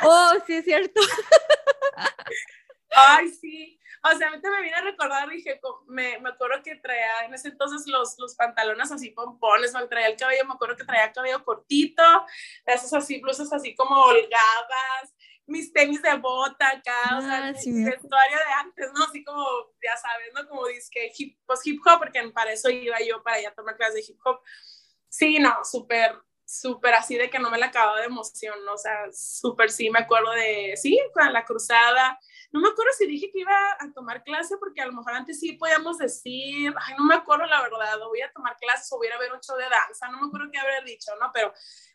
oh, 0.02 0.32
sí, 0.46 0.54
es 0.54 0.64
cierto. 0.64 0.98
Ay, 2.90 3.28
sí. 3.28 3.78
O 4.02 4.16
sea, 4.16 4.28
ahorita 4.28 4.50
me 4.50 4.62
vine 4.62 4.76
a 4.76 4.80
recordar, 4.80 5.28
dije, 5.28 5.60
me, 5.88 6.18
me 6.20 6.30
acuerdo 6.30 6.62
que 6.62 6.76
traía 6.76 7.26
en 7.26 7.34
ese 7.34 7.48
entonces 7.48 7.86
los, 7.86 8.18
los 8.18 8.34
pantalones 8.34 8.90
así 8.90 9.10
pompones, 9.10 9.74
o 9.74 9.86
traía 9.86 10.06
el 10.06 10.16
cabello, 10.16 10.46
me 10.46 10.54
acuerdo 10.54 10.74
que 10.74 10.84
traía 10.84 11.12
cabello 11.12 11.44
cortito, 11.44 12.02
esas 12.64 12.94
así, 12.94 13.20
blusas 13.20 13.52
así 13.52 13.74
como 13.74 13.94
holgadas, 13.94 15.14
mis 15.46 15.72
tenis 15.72 16.02
de 16.02 16.14
bota 16.16 16.68
acá, 16.68 17.18
o 17.18 17.20
sea, 17.20 17.48
ah, 17.48 17.52
mi 17.66 17.84
vestuario 17.84 18.36
de 18.36 18.52
antes, 18.60 18.90
¿no? 18.94 19.04
Así 19.04 19.22
como, 19.24 19.46
ya 19.82 19.96
sabes, 19.96 20.32
¿no? 20.34 20.48
Como 20.48 20.66
disque 20.66 21.12
hip, 21.16 21.38
pues 21.46 21.66
hip 21.66 21.80
hop, 21.86 21.98
porque 21.98 22.22
para 22.32 22.52
eso 22.52 22.70
iba 22.70 22.96
yo 23.00 23.22
para 23.22 23.36
allá 23.36 23.50
a 23.50 23.54
tomar 23.54 23.76
clases 23.76 23.94
de 23.94 24.12
hip 24.12 24.20
hop. 24.24 24.40
Sí, 25.08 25.38
no, 25.38 25.64
súper, 25.64 26.16
súper 26.44 26.94
así 26.94 27.16
de 27.16 27.30
que 27.30 27.38
no 27.38 27.50
me 27.50 27.58
la 27.58 27.66
acababa 27.66 28.00
de 28.00 28.06
emoción, 28.06 28.54
¿no? 28.64 28.74
O 28.74 28.78
sea, 28.78 29.12
súper 29.12 29.70
sí, 29.70 29.90
me 29.90 30.00
acuerdo 30.00 30.30
de, 30.32 30.74
sí, 30.76 30.98
con 31.12 31.32
la 31.32 31.44
cruzada, 31.44 32.18
no 32.54 32.60
me 32.60 32.68
acuerdo 32.68 32.92
si 32.96 33.06
dije 33.06 33.32
que 33.32 33.40
iba 33.40 33.56
a 33.80 33.92
tomar 33.92 34.22
clase, 34.22 34.56
porque 34.58 34.80
a 34.80 34.86
lo 34.86 34.92
mejor 34.92 35.14
antes 35.14 35.40
sí 35.40 35.54
podíamos 35.54 35.98
decir, 35.98 36.72
ay, 36.76 36.94
no 36.96 37.04
me 37.04 37.16
acuerdo 37.16 37.46
la 37.46 37.60
verdad, 37.60 38.00
o 38.02 38.08
voy 38.08 38.20
a 38.20 38.30
tomar 38.32 38.56
clases 38.58 38.90
o 38.92 38.96
voy 38.96 39.08
a 39.08 39.18
ver 39.18 39.32
un 39.32 39.40
show 39.40 39.56
de 39.56 39.64
danza, 39.68 40.08
no 40.08 40.20
me 40.20 40.28
acuerdo 40.28 40.52
qué 40.52 40.58
haber 40.58 40.84
dicho, 40.84 41.10
¿no? 41.20 41.30
Pero 41.34 41.52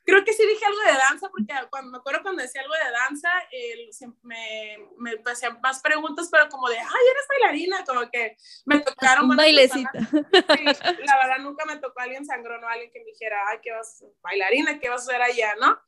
creo 0.10 0.24
que 0.24 0.34
sí 0.34 0.46
dije 0.46 0.66
algo 0.66 0.80
de 0.82 0.98
danza, 0.98 1.30
porque 1.30 1.54
cuando 1.70 1.92
me 1.92 1.98
acuerdo 1.98 2.22
cuando 2.22 2.42
decía 2.42 2.62
algo 2.62 2.74
de 2.74 2.92
danza, 2.92 3.30
me, 4.24 4.78
me 4.98 5.32
hacían 5.32 5.60
más 5.62 5.82
preguntas, 5.82 6.30
pero 6.32 6.50
como 6.50 6.68
de, 6.70 6.78
ay, 6.78 6.86
eres 6.86 7.28
bailarina, 7.30 7.84
como 7.86 8.10
que 8.10 8.36
me 8.66 8.80
tocaron. 8.80 9.30
Un 9.30 9.36
bailecito. 9.36 9.90
Sí, 10.00 10.66
la 10.66 11.18
verdad 11.18 11.40
nunca 11.42 11.66
me 11.66 11.78
tocó 11.78 12.00
alguien 12.00 12.26
sangrón 12.26 12.64
o 12.64 12.68
alguien 12.68 12.92
que 12.92 13.00
me 13.00 13.06
dijera, 13.06 13.38
ay, 13.50 13.60
¿qué 13.62 13.72
vas 13.72 14.04
bailarina? 14.22 14.80
¿Qué 14.80 14.90
vas 14.90 15.02
a 15.02 15.12
hacer 15.12 15.22
allá, 15.22 15.56
no? 15.60 15.80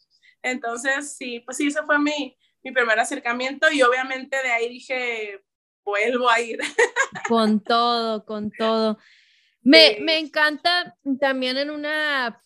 Entonces, 0.44 1.16
sí, 1.16 1.40
pues 1.42 1.58
sí, 1.58 1.68
ese 1.68 1.84
fue 1.84 2.00
mi, 2.00 2.38
mi 2.64 2.72
primer 2.72 3.00
acercamiento 3.00 3.72
y 3.72 3.82
obviamente 3.82 4.38
de 4.42 4.52
ahí 4.52 4.70
dije, 4.70 5.44
vuelvo 5.84 6.30
a 6.30 6.40
ir. 6.40 6.60
Con 7.28 7.64
todo, 7.64 8.26
con 8.26 8.52
todo. 8.52 8.98
Me, 9.62 9.98
me 10.02 10.18
encanta 10.18 10.98
también 11.20 11.58
en 11.58 11.70
una 11.70 12.42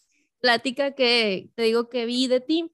plática 0.46 0.92
que 0.92 1.50
te 1.56 1.64
digo 1.64 1.90
que 1.90 2.06
vi 2.06 2.28
de 2.28 2.40
ti, 2.40 2.72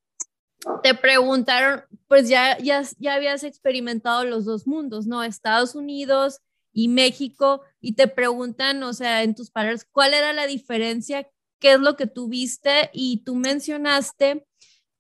te 0.84 0.94
preguntaron, 0.94 1.84
pues 2.10 2.28
ya, 2.28 2.58
ya, 2.58 2.84
ya 3.00 3.14
habías 3.14 3.46
experimentado 3.46 4.26
los 4.26 4.44
dos 4.44 4.68
mundos, 4.68 5.08
¿no? 5.08 5.24
Estados 5.24 5.74
Unidos 5.74 6.42
y 6.74 6.90
México, 6.90 7.62
y 7.80 7.94
te 7.94 8.10
preguntan, 8.10 8.84
o 8.84 8.92
sea, 8.92 9.24
en 9.24 9.36
tus 9.36 9.52
palabras, 9.52 9.88
¿cuál 9.90 10.14
era 10.14 10.34
la 10.34 10.48
diferencia? 10.48 11.30
¿Qué 11.62 11.72
es 11.72 11.80
lo 11.80 11.96
que 11.96 12.08
tú 12.08 12.28
viste? 12.28 12.90
Y 12.92 13.24
tú 13.24 13.36
mencionaste 13.36 14.46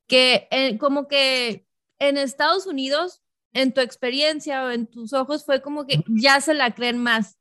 que 0.07 0.47
eh, 0.49 0.77
como 0.77 1.09
que 1.09 1.67
en 1.99 2.15
Estados 2.15 2.67
Unidos, 2.67 3.21
en 3.51 3.73
tu 3.73 3.81
experiencia 3.81 4.63
o 4.63 4.69
en 4.69 4.87
tus 4.87 5.11
ojos, 5.11 5.43
fue 5.43 5.61
como 5.61 5.85
que 5.85 6.05
ya 6.07 6.39
se 6.39 6.53
la 6.53 6.73
creen 6.73 6.99
más. 6.99 7.37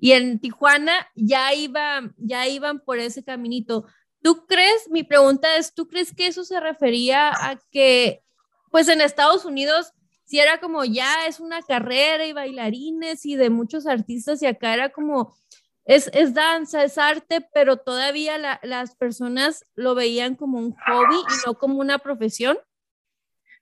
Y 0.00 0.12
en 0.12 0.40
Tijuana 0.40 1.06
ya, 1.14 1.54
iba, 1.54 2.12
ya 2.16 2.48
iban 2.48 2.80
por 2.80 2.98
ese 2.98 3.22
caminito. 3.22 3.86
¿Tú 4.24 4.46
crees, 4.46 4.88
mi 4.88 5.04
pregunta 5.04 5.58
es, 5.58 5.74
¿tú 5.74 5.86
crees 5.86 6.14
que 6.14 6.26
eso 6.26 6.44
se 6.44 6.58
refería 6.58 7.28
a 7.28 7.60
que, 7.70 8.24
pues 8.70 8.88
en 8.88 9.02
Estados 9.02 9.44
Unidos, 9.44 9.92
si 10.24 10.40
era 10.40 10.60
como 10.60 10.82
ya 10.82 11.26
es 11.26 11.40
una 11.40 11.60
carrera 11.60 12.24
y 12.24 12.32
bailarines 12.32 13.26
y 13.26 13.36
de 13.36 13.50
muchos 13.50 13.86
artistas 13.86 14.42
y 14.42 14.46
acá 14.46 14.72
era 14.72 14.88
como, 14.88 15.36
es, 15.84 16.10
es 16.14 16.32
danza, 16.32 16.84
es 16.84 16.96
arte, 16.96 17.46
pero 17.52 17.76
todavía 17.76 18.38
las 18.62 18.96
personas 18.96 19.66
lo 19.74 19.94
veían 19.94 20.36
como 20.36 20.56
un 20.56 20.72
hobby 20.72 21.16
y 21.16 21.46
no 21.46 21.58
como 21.58 21.78
una 21.78 21.98
profesión? 21.98 22.58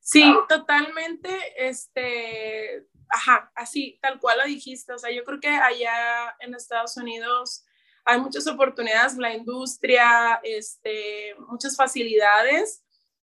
Sí, 0.01 0.33
totalmente, 0.49 1.29
este, 1.57 2.87
ajá, 3.09 3.51
así, 3.57 3.99
tal 4.01 4.21
cual 4.21 4.39
lo 4.39 4.45
dijiste, 4.45 4.93
o 4.93 4.99
sea, 4.99 5.11
yo 5.11 5.25
creo 5.25 5.41
que 5.41 5.49
allá 5.49 6.37
en 6.39 6.55
Estados 6.55 6.97
Unidos 6.97 7.65
hay 8.05 8.21
muchas 8.21 8.47
oportunidades, 8.47 9.17
la 9.17 9.35
industria, 9.35 10.41
este, 10.43 11.35
muchas 11.49 11.77
facilidades, 11.77 12.83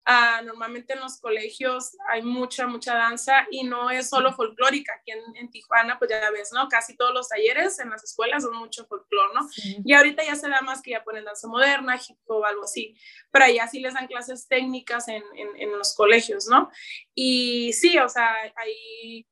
Ah, 0.10 0.41
normalmente 0.41 0.93
en 0.93 1.01
los 1.01 1.19
colegios 1.19 1.97
hay 2.08 2.21
mucha, 2.21 2.65
mucha 2.65 2.95
danza 2.95 3.45
y 3.51 3.65
no 3.65 3.89
es 3.89 4.08
solo 4.08 4.32
folclórica. 4.32 4.93
Aquí 4.93 5.12
en, 5.12 5.51
Tijuana, 5.51 5.99
pues 5.99 6.10
ya 6.10 6.32
ves, 6.32 6.53
¿no? 6.53 6.69
Casi 6.69 6.95
todos 6.95 7.13
los 7.13 7.27
talleres 7.27 7.77
en 7.80 7.89
las 7.89 8.06
escuelas 8.06 8.43
son 8.43 8.56
mucho 8.56 8.86
folclor, 8.86 9.36
¿no? 9.36 9.41
Y 9.84 9.91
ahorita 9.91 10.23
ya 10.23 10.38
se 10.38 10.47
da 10.47 10.62
más 10.62 10.82
que 10.82 10.91
ya 10.91 11.03
ponen 11.03 11.25
danza 11.25 11.49
moderna, 11.49 11.97
hip 11.97 12.17
hop, 12.25 12.45
algo 12.45 12.63
así. 12.63 12.95
Pero 13.32 13.43
allá 13.43 13.67
sí 13.67 13.82
les 13.82 13.95
dan 13.95 14.08
clases 14.08 14.47
técnicas 14.47 15.10
en, 15.10 15.23
en, 15.36 15.49
en 15.58 15.77
los 15.77 15.93
colegios, 15.93 16.47
¿no? 16.47 16.71
Y 17.13 17.73
sí, 17.73 17.97
o 17.97 18.08
sea, 18.08 18.34
ahí... 18.56 19.27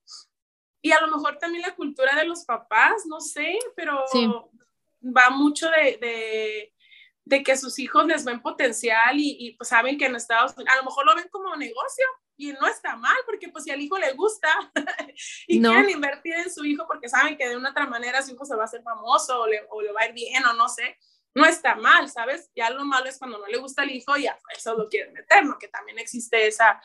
Y 0.82 0.92
a 0.92 1.00
lo 1.00 1.08
mejor 1.08 1.38
también 1.38 1.62
la 1.62 1.74
cultura 1.74 2.18
de 2.18 2.26
los 2.26 2.44
papás, 2.44 3.06
no 3.06 3.22
sé, 3.22 3.58
pero 3.78 4.04
va 5.06 5.30
mucho 5.30 5.70
de, 5.70 5.98
de 5.98 6.76
de 7.26 7.42
que 7.44 7.58
sus 7.58 7.78
hijos 7.80 8.06
les 8.06 8.24
ven 8.24 8.42
potencial 8.42 9.16
y, 9.18 9.56
pues 9.58 9.70
saben 9.70 9.98
que 9.98 10.06
en 10.06 10.16
Estados 10.16 10.54
Unidos, 10.56 10.72
a 10.72 10.78
lo 10.78 10.84
mejor 10.84 11.06
lo 11.06 11.16
ven 11.16 11.28
como 11.30 11.56
negocio 11.56 12.06
y 12.38 12.54
no 12.54 12.68
está 12.68 12.96
mal, 12.96 13.18
porque 13.26 13.50
pues 13.50 13.64
si 13.64 13.72
al 13.72 13.82
hijo 13.82 13.98
le 13.98 14.14
gusta 14.14 14.48
y 15.48 15.60
quieren 15.60 15.90
invertir 15.90 16.36
en 16.36 16.54
su 16.54 16.64
hijo 16.66 16.86
porque 16.88 17.10
saben 17.10 17.36
que 17.36 17.50
de 17.50 17.58
una 17.58 17.72
otra 17.72 17.88
manera 17.88 18.22
su 18.22 18.34
hijo 18.34 18.46
se 18.46 18.56
va 18.56 18.64
a 18.64 18.66
hacer 18.66 18.84
famoso 18.84 19.42
o 19.42 19.48
le, 19.48 19.66
o 19.70 19.82
le 19.82 19.92
va 19.92 20.02
a 20.02 20.08
ir 20.08 20.14
bien 20.14 20.46
o 20.46 20.54
no 20.54 20.70
sé, 20.70 20.98
no 21.34 21.46
está 21.46 21.76
mal, 21.76 22.10
¿sabes? 22.10 22.52
Ya 22.56 22.70
lo 22.70 22.86
malo 22.86 23.08
es 23.08 23.18
cuando 23.18 23.40
no 23.40 23.48
le 23.48 23.58
gusta 23.58 23.84
el 23.84 23.92
hijo 23.92 24.16
y 24.18 24.28
a 24.28 24.38
eso 24.56 24.76
lo 24.76 24.88
quieren 24.88 25.14
meter, 25.14 25.46
¿no? 25.46 25.58
Que 25.58 25.68
también 25.68 25.98
existe 25.98 26.46
esa, 26.46 26.80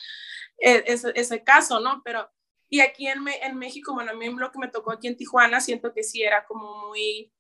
e, 0.57 0.85
ese, 0.87 1.13
ese 1.15 1.45
caso, 1.45 1.81
¿no? 1.81 2.01
Pero, 2.03 2.31
y 2.69 2.81
aquí 2.81 3.07
en, 3.09 3.27
en 3.29 3.59
México, 3.59 3.93
bueno, 3.93 4.13
a 4.13 4.15
mí 4.15 4.29
lo 4.31 4.51
que 4.51 4.59
me 4.59 4.69
tocó 4.69 4.91
aquí 4.93 5.07
en 5.07 5.17
Tijuana, 5.17 5.61
siento 5.61 5.93
que 5.93 6.03
sí 6.03 6.23
era 6.23 6.47
como 6.47 6.89
muy, 6.89 7.33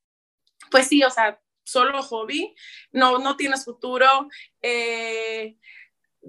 pues 0.71 0.89
sí, 0.89 1.03
o 1.03 1.11
sea, 1.11 1.41
solo 1.65 2.03
hobby, 2.03 2.55
no, 2.93 3.19
no 3.19 3.37
tienes 3.37 3.65
futuro. 3.65 4.29
Eh, 4.61 5.57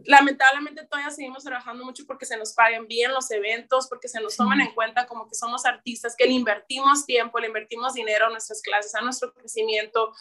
lamentablemente 0.05 0.85
todavía 0.85 1.11
seguimos 1.11 1.43
trabajando 1.43 1.83
mucho 1.83 2.05
porque 2.05 2.25
se 2.25 2.37
nos 2.37 2.53
paguen 2.53 2.87
bien 2.87 3.13
los 3.13 3.29
eventos, 3.31 3.87
porque 3.87 4.07
se 4.07 4.21
nos 4.21 4.37
toman 4.37 4.61
en 4.61 4.73
cuenta 4.73 5.05
como 5.05 5.27
que 5.27 5.35
somos 5.35 5.65
artistas, 5.65 6.15
que 6.15 6.25
le 6.25 6.31
invertimos 6.31 7.05
tiempo, 7.05 7.39
le 7.39 7.47
invertimos 7.47 7.93
dinero 7.93 8.27
a 8.27 8.29
nuestras 8.29 8.61
clases, 8.61 8.95
a 8.95 9.01
nuestro 9.01 9.33
crecimiento. 9.33 10.13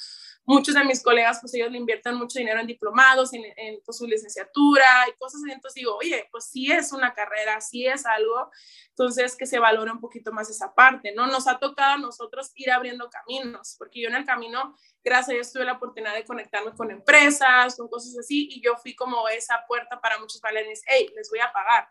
Muchos 0.45 0.75
de 0.75 0.85
mis 0.85 1.03
colegas, 1.03 1.39
pues 1.41 1.55
ellos 1.55 1.71
le 1.71 1.79
invierten 1.79 2.17
mucho 2.17 2.39
dinero 2.39 2.61
en 2.61 2.67
diplomados, 2.67 3.33
en, 3.35 3.45
en 3.57 3.81
pues, 3.85 3.99
su 3.99 4.07
licenciatura 4.07 5.09
y 5.09 5.17
cosas 5.17 5.43
así. 5.43 5.53
Entonces 5.53 5.75
digo, 5.75 5.97
oye, 5.97 6.29
pues 6.33 6.47
sí 6.47 6.73
es 6.73 6.93
una 6.93 7.15
carrera, 7.15 7.61
sí 7.61 7.87
es 7.87 8.05
algo. 8.07 8.51
Entonces 8.89 9.37
que 9.37 9.47
se 9.47 9.59
valore 9.59 9.93
un 9.93 10.01
poquito 10.01 10.33
más 10.33 10.51
esa 10.51 10.75
parte, 10.75 11.13
¿no? 11.15 11.27
Nos 11.27 11.47
ha 11.47 11.59
tocado 11.59 11.95
a 11.95 11.99
nosotros 11.99 12.51
ir 12.57 12.71
abriendo 12.71 13.09
caminos, 13.11 13.77
porque 13.79 14.03
yo 14.03 14.09
en 14.09 14.17
el 14.17 14.25
camino 14.25 14.75
gracias 15.03 15.29
a 15.31 15.33
Dios 15.33 15.53
tuve 15.53 15.65
la 15.65 15.75
oportunidad 15.75 16.15
de 16.15 16.25
conectarme 16.25 16.73
con 16.73 16.91
empresas, 16.91 17.77
con 17.77 17.89
cosas 17.89 18.17
así, 18.19 18.49
y 18.51 18.63
yo 18.63 18.77
fui 18.77 18.95
como 18.95 19.29
esa 19.29 19.65
puerta 19.67 20.01
para 20.01 20.19
muchos 20.19 20.41
bailarines, 20.41 20.83
hey, 20.87 21.11
les 21.15 21.31
voy 21.31 21.41
a 21.41 21.53
pagar, 21.53 21.89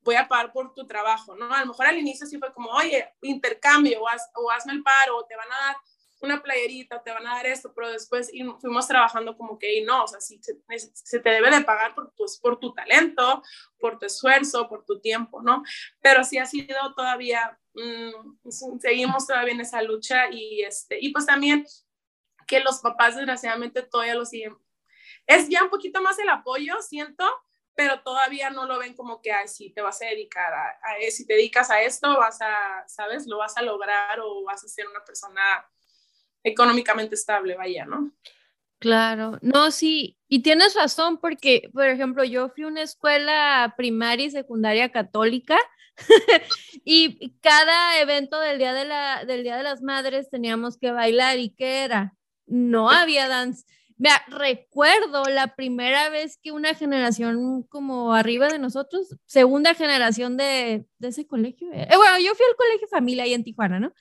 voy 0.00 0.16
a 0.16 0.28
pagar 0.28 0.52
por 0.52 0.72
tu 0.74 0.86
trabajo, 0.86 1.34
¿no? 1.36 1.52
A 1.52 1.60
lo 1.60 1.66
mejor 1.66 1.86
al 1.86 1.98
inicio 1.98 2.26
sí 2.26 2.38
fue 2.38 2.52
como, 2.52 2.70
oye, 2.70 3.08
intercambio, 3.22 4.02
o, 4.02 4.50
hazme 4.50 4.72
el 4.72 4.82
paro, 4.82 5.18
o 5.18 5.24
te 5.24 5.36
van 5.36 5.50
a 5.50 5.66
dar 5.66 5.76
una 6.22 6.42
playerita, 6.42 7.02
te 7.02 7.10
van 7.10 7.26
a 7.26 7.34
dar 7.34 7.46
esto, 7.46 7.72
pero 7.74 7.90
después 7.90 8.30
fuimos 8.60 8.86
trabajando 8.86 9.36
como 9.36 9.58
que, 9.58 9.78
y 9.78 9.82
no, 9.82 10.04
o 10.04 10.06
sea, 10.06 10.20
sí, 10.20 10.40
se, 10.42 11.18
te 11.20 11.30
debe 11.30 11.50
de 11.50 11.62
pagar 11.62 11.94
por 11.94 12.12
tu, 12.12 12.24
por 12.40 12.60
tu 12.60 12.72
talento, 12.72 13.42
por 13.78 13.98
tu 13.98 14.06
esfuerzo, 14.06 14.68
por 14.68 14.84
tu 14.84 15.00
tiempo, 15.00 15.42
¿no? 15.42 15.64
Pero 16.00 16.22
sí 16.22 16.38
ha 16.38 16.46
sido 16.46 16.94
todavía, 16.94 17.58
mm, 17.74 18.48
seguimos 18.78 19.26
todavía 19.26 19.54
en 19.54 19.60
esa 19.60 19.82
lucha 19.82 20.30
y, 20.30 20.62
este, 20.62 20.98
y 21.00 21.12
pues 21.12 21.26
también 21.26 21.66
que 22.46 22.60
los 22.60 22.78
papás 22.80 23.16
desgraciadamente 23.16 23.82
todavía 23.82 24.14
lo 24.14 24.24
siguen. 24.24 24.56
Es 25.26 25.48
ya 25.48 25.64
un 25.64 25.70
poquito 25.70 26.02
más 26.02 26.18
el 26.20 26.28
apoyo, 26.28 26.80
siento, 26.82 27.24
pero 27.74 28.02
todavía 28.02 28.50
no 28.50 28.66
lo 28.66 28.78
ven 28.78 28.94
como 28.94 29.20
que, 29.20 29.32
ay, 29.32 29.48
si 29.48 29.70
te 29.70 29.80
vas 29.80 30.00
a 30.02 30.06
dedicar 30.06 30.52
a, 30.52 30.68
a, 30.68 31.10
si 31.10 31.26
te 31.26 31.34
dedicas 31.34 31.70
a 31.70 31.82
esto, 31.82 32.16
vas 32.18 32.40
a, 32.42 32.84
¿sabes? 32.86 33.26
Lo 33.26 33.38
vas 33.38 33.56
a 33.56 33.62
lograr 33.62 34.20
o 34.20 34.44
vas 34.44 34.64
a 34.64 34.68
ser 34.68 34.86
una 34.86 35.04
persona 35.04 35.42
económicamente 36.42 37.14
estable, 37.14 37.56
vaya, 37.56 37.86
¿no? 37.86 38.12
Claro, 38.78 39.38
no, 39.42 39.70
sí, 39.70 40.18
y 40.28 40.42
tienes 40.42 40.74
razón 40.74 41.18
porque, 41.18 41.70
por 41.72 41.86
ejemplo, 41.86 42.24
yo 42.24 42.48
fui 42.48 42.64
a 42.64 42.68
una 42.68 42.82
escuela 42.82 43.74
primaria 43.76 44.26
y 44.26 44.30
secundaria 44.30 44.90
católica 44.90 45.56
y 46.84 47.38
cada 47.40 48.00
evento 48.00 48.40
del 48.40 48.58
día 48.58 48.72
de 48.74 48.84
la 48.84 49.24
del 49.24 49.44
día 49.44 49.56
de 49.56 49.62
las 49.62 49.82
madres 49.82 50.30
teníamos 50.30 50.78
que 50.78 50.90
bailar 50.90 51.38
y 51.38 51.50
qué 51.50 51.84
era 51.84 52.16
no 52.46 52.90
había 52.90 53.28
dance. 53.28 53.64
Mira, 53.96 54.22
recuerdo 54.28 55.24
la 55.26 55.54
primera 55.54 56.08
vez 56.08 56.38
que 56.42 56.50
una 56.50 56.74
generación 56.74 57.62
como 57.64 58.14
arriba 58.14 58.48
de 58.48 58.58
nosotros, 58.58 59.16
segunda 59.26 59.74
generación 59.74 60.36
de, 60.36 60.86
ese 61.00 61.26
colegio, 61.26 61.70
eh, 61.72 61.88
bueno, 61.96 62.18
yo 62.18 62.34
fui 62.34 62.46
al 62.48 62.56
colegio 62.56 62.88
familia 62.88 63.24
ahí 63.24 63.34
en 63.34 63.44
Tijuana, 63.44 63.78
¿no? 63.78 63.92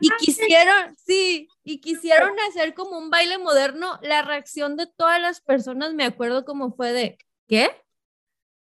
Y 0.00 0.10
quisieron, 0.18 0.96
sí, 0.96 1.48
y 1.64 1.80
quisieron 1.80 2.32
hacer 2.48 2.74
como 2.74 2.98
un 2.98 3.10
baile 3.10 3.38
moderno, 3.38 3.98
la 4.02 4.22
reacción 4.22 4.76
de 4.76 4.86
todas 4.86 5.20
las 5.20 5.40
personas, 5.40 5.94
me 5.94 6.04
acuerdo 6.04 6.44
como 6.44 6.72
fue 6.72 6.92
de, 6.92 7.18
¿qué? 7.46 7.70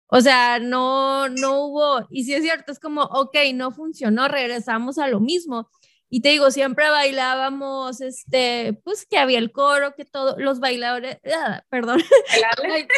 O 0.07 0.21
sea, 0.21 0.59
no, 0.59 1.29
no 1.29 1.65
hubo, 1.65 2.07
y 2.11 2.25
sí 2.25 2.35
es 2.35 2.43
cierto, 2.43 2.73
es 2.73 2.79
como, 2.79 3.03
ok, 3.03 3.37
no 3.55 3.71
funcionó, 3.71 4.29
regresamos 4.29 4.99
a 4.99 5.09
lo 5.09 5.21
mismo. 5.21 5.71
Y 6.11 6.21
te 6.21 6.29
digo, 6.29 6.51
siempre 6.51 6.91
bailábamos, 6.91 8.03
este, 8.03 8.79
pues 8.85 9.07
que 9.07 9.17
había 9.17 9.39
el 9.39 9.51
coro, 9.51 9.95
que 9.95 10.05
todos 10.05 10.35
los 10.37 10.61
bailadores, 10.61 11.17
ah, 11.35 11.65
perdón. 11.71 12.03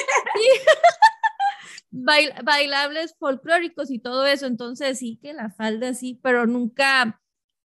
bailables 2.42 3.14
folclóricos 3.16 3.92
y 3.92 4.00
todo 4.00 4.26
eso, 4.26 4.46
entonces 4.46 4.98
sí 4.98 5.20
que 5.22 5.32
la 5.32 5.50
falda 5.50 5.94
sí, 5.94 6.18
pero 6.20 6.46
nunca 6.48 7.20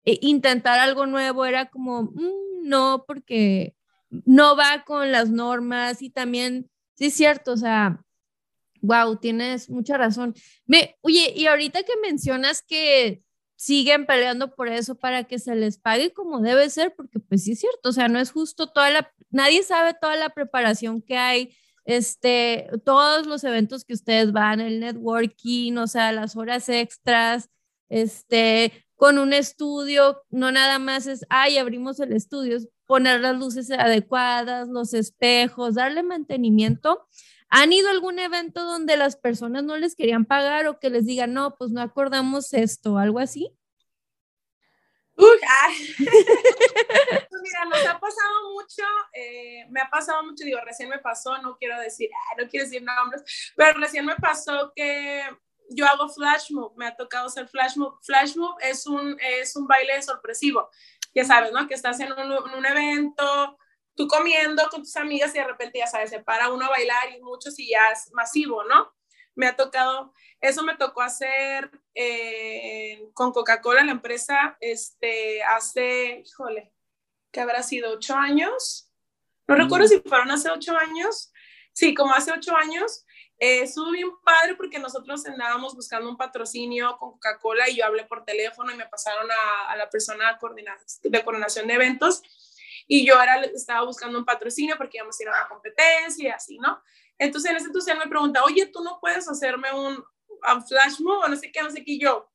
eh, 0.05 0.19
intentar 0.23 0.79
algo 0.79 1.07
nuevo 1.07 1.45
era 1.45 1.67
como, 1.71 2.05
mm, 2.05 2.69
no, 2.69 3.05
porque 3.07 3.75
no 4.11 4.57
va 4.57 4.85
con 4.85 5.13
las 5.13 5.31
normas 5.31 6.03
y 6.03 6.11
también, 6.11 6.71
sí 6.95 7.07
es 7.07 7.15
cierto, 7.15 7.53
o 7.53 7.57
sea, 7.57 8.03
wow, 8.83 9.17
tienes 9.17 9.71
mucha 9.71 9.97
razón. 9.97 10.35
Me, 10.67 10.97
oye, 11.03 11.33
y 11.35 11.47
ahorita 11.47 11.83
que 11.85 11.93
mencionas 12.03 12.63
que 12.63 13.23
siguen 13.57 14.07
peleando 14.07 14.55
por 14.55 14.69
eso 14.69 14.97
para 14.97 15.25
que 15.25 15.39
se 15.39 15.55
les 15.55 15.79
pague 15.79 16.13
como 16.13 16.41
debe 16.41 16.69
ser, 16.69 16.95
porque 16.97 17.21
pues 17.21 17.45
sí 17.45 17.53
es 17.53 17.61
cierto, 17.61 17.91
o 17.91 17.93
sea, 17.93 18.09
no 18.09 18.19
es 18.19 18.33
justo 18.33 18.67
toda 18.69 18.91
la, 18.91 19.13
nadie 19.31 19.63
sabe 19.63 19.95
toda 20.01 20.17
la 20.17 20.31
preparación 20.31 21.01
que 21.01 21.17
hay, 21.17 21.57
este, 21.85 22.69
todos 22.85 23.27
los 23.27 23.45
eventos 23.45 23.85
que 23.85 23.95
ustedes 23.95 24.33
van, 24.33 24.61
el 24.61 24.81
networking, 24.81 25.77
o 25.77 25.87
sea, 25.87 26.13
las 26.13 26.37
horas 26.37 26.69
extras, 26.69 27.51
este, 27.89 28.73
con 29.03 29.19
un 29.19 29.33
estudio, 29.33 30.23
no 30.31 30.53
nada 30.53 30.79
más 30.79 31.09
es, 31.09 31.27
ay, 31.29 31.59
abrimos 31.59 31.99
el 31.99 32.13
estudio, 32.13 32.57
es 32.57 32.69
poner 32.87 33.19
las 33.19 33.37
luces 33.37 33.69
adecuadas, 33.73 34.69
los 34.69 34.95
espejos, 34.95 35.75
darle 35.75 36.05
mantenimiento. 36.05 37.09
¿Han 37.49 37.73
ido 37.73 37.89
a 37.89 37.91
algún 37.91 38.21
evento 38.21 38.63
donde 38.63 38.97
las 38.97 39.17
personas 39.17 39.65
no 39.65 39.77
les 39.77 39.97
querían 39.97 40.25
pagar 40.25 40.69
o 40.69 40.79
que 40.79 40.89
les 40.89 41.05
digan, 41.05 41.35
no, 41.35 41.57
pues 41.57 41.73
no 41.73 41.81
acordamos 41.83 42.55
esto, 42.55 42.97
algo 42.97 43.19
así? 43.19 43.53
Uy, 45.17 45.27
pues 45.99 47.43
mira, 47.43 47.65
nos 47.65 47.85
ha 47.85 47.99
pasado 47.99 48.53
mucho, 48.55 48.85
eh, 49.15 49.67
me 49.71 49.81
ha 49.81 49.91
pasado 49.91 50.23
mucho, 50.23 50.45
digo, 50.45 50.61
recién 50.65 50.89
me 50.89 51.01
pasó, 51.01 51.37
no 51.39 51.57
quiero 51.57 51.77
decir, 51.81 52.09
no 52.39 52.49
quiero 52.49 52.67
decir 52.67 52.85
nombres, 52.85 53.53
pero 53.57 53.81
recién 53.81 54.07
me 54.07 54.15
pasó 54.15 54.73
que 54.77 55.25
yo 55.75 55.87
hago 55.87 56.09
flash 56.09 56.51
move, 56.51 56.73
me 56.77 56.87
ha 56.87 56.97
tocado 56.97 57.27
hacer 57.27 57.49
flash 57.49 57.77
move. 57.77 57.97
Flash 58.03 58.37
move 58.37 58.57
es 58.61 58.87
un, 58.87 59.17
es 59.21 59.57
un 59.57 59.67
baile 59.67 60.01
sorpresivo, 60.03 60.71
ya 61.15 61.25
sabes, 61.25 61.53
¿no? 61.53 61.67
Que 61.67 61.75
estás 61.75 62.01
en 62.01 62.13
un, 62.13 62.21
en 62.21 62.55
un 62.59 62.67
evento, 62.67 63.59
tú 63.95 64.07
comiendo 64.09 64.63
con 64.71 64.83
tus 64.83 64.97
amigas 64.97 65.35
y 65.35 65.39
de 65.39 65.45
repente 65.45 65.79
ya 65.79 65.87
sabes, 65.87 66.11
se 66.11 66.21
para 66.21 66.51
uno 66.51 66.67
a 66.67 66.71
bailar 66.71 67.13
y 67.15 67.21
muchos 67.21 67.59
y 67.59 67.71
ya 67.71 67.91
es 67.91 68.11
masivo, 68.13 68.65
¿no? 68.65 68.93
Me 69.35 69.47
ha 69.47 69.57
tocado, 69.57 70.13
eso 70.41 70.63
me 70.63 70.77
tocó 70.77 71.03
hacer 71.03 71.71
eh, 71.95 73.03
con 73.15 73.33
Coca-Cola, 73.33 73.85
la 73.85 73.93
empresa, 73.93 74.57
este, 74.61 75.43
hace, 75.43 76.23
híjole, 76.27 76.73
que 77.31 77.41
habrá 77.41 77.63
sido 77.63 77.93
ocho 77.93 78.15
años. 78.15 78.91
No 79.49 79.55
recuerdo 79.57 79.87
mm. 79.87 79.89
si 79.89 80.01
fueron 80.01 80.31
hace 80.31 80.51
ocho 80.51 80.77
años. 80.77 81.33
Sí, 81.73 81.95
como 81.95 82.13
hace 82.13 82.31
ocho 82.31 82.55
años. 82.55 83.07
Eh, 83.45 83.63
estuvo 83.63 83.91
bien 83.91 84.09
padre 84.23 84.55
porque 84.55 84.79
nosotros 84.79 85.27
andábamos 85.27 85.75
buscando 85.75 86.09
un 86.09 86.17
patrocinio 86.17 86.97
con 86.97 87.11
Coca-Cola 87.15 87.69
y 87.69 87.79
yo 87.79 87.85
hablé 87.85 88.05
por 88.05 88.25
teléfono 88.25 88.71
y 88.71 88.77
me 88.77 88.87
pasaron 88.87 89.29
a, 89.69 89.75
la 89.75 89.91
persona 89.91 90.39
de 91.03 91.25
coordinación 91.25 91.67
de 91.67 91.75
eventos 91.75 92.23
y 92.87 93.05
yo 93.05 93.21
era, 93.21 93.43
estaba 93.47 93.85
buscando 93.85 94.17
un 94.17 94.25
patrocinio 94.25 94.77
porque 94.77 94.99
íbamos 94.99 95.19
a 95.19 95.23
ir 95.25 95.29
a 95.29 95.33
una 95.33 95.49
competencia 95.49 96.29
y 96.29 96.31
así, 96.31 96.59
¿no? 96.59 96.81
Entonces 97.19 97.51
en 97.51 97.57
ese 97.57 97.67
entonces 97.67 97.99
me 97.99 98.07
pregunta, 98.07 98.45
oye, 98.45 98.67
¿tú 98.67 98.81
no 98.81 99.01
puedes 99.01 99.29
hacerme 99.29 99.73
un, 99.73 99.97
un 100.29 100.65
flash 100.65 101.01
move 101.01 101.25
o 101.25 101.29
no 101.29 101.35
sé 101.35 101.51
qué, 101.51 101.63
no 101.65 101.71
sé 101.73 101.83
qué? 101.85 101.95
Y 101.95 102.01
yo, 102.01 102.31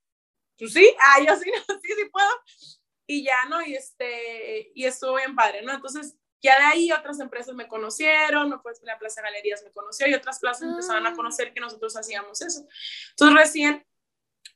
¿tú 0.58 0.68
sí? 0.68 0.94
Ah, 1.00 1.22
yo 1.26 1.38
sí, 1.38 1.50
no, 1.50 1.76
sí, 1.82 1.88
sí 1.88 2.06
puedo. 2.12 2.32
Y 3.06 3.24
ya, 3.24 3.46
¿no? 3.46 3.62
Y, 3.62 3.76
este, 3.76 4.74
y 4.76 4.84
estuvo 4.84 5.16
bien 5.16 5.38
padre, 5.38 5.62
¿no? 5.62 5.72
Entonces 5.72 6.18
ya 6.42 6.58
de 6.58 6.66
ahí 6.66 6.92
otras 6.92 7.20
empresas 7.20 7.56
me 7.56 7.68
conocieron, 7.68 8.50
no 8.50 8.62
pues 8.62 8.82
la 8.84 8.98
Plaza 9.00 9.22
Galerías 9.22 9.64
me 9.64 9.72
conoció 9.72 10.08
y 10.08 10.14
otras 10.14 10.40
plazas 10.40 10.70
empezaron 10.70 11.06
a 11.08 11.10
ah. 11.10 11.16
conocer 11.16 11.54
que 11.54 11.60
nosotros 11.60 11.96
hacíamos 11.96 12.42
eso. 12.42 12.68
Entonces 13.12 13.38
recién 13.38 13.86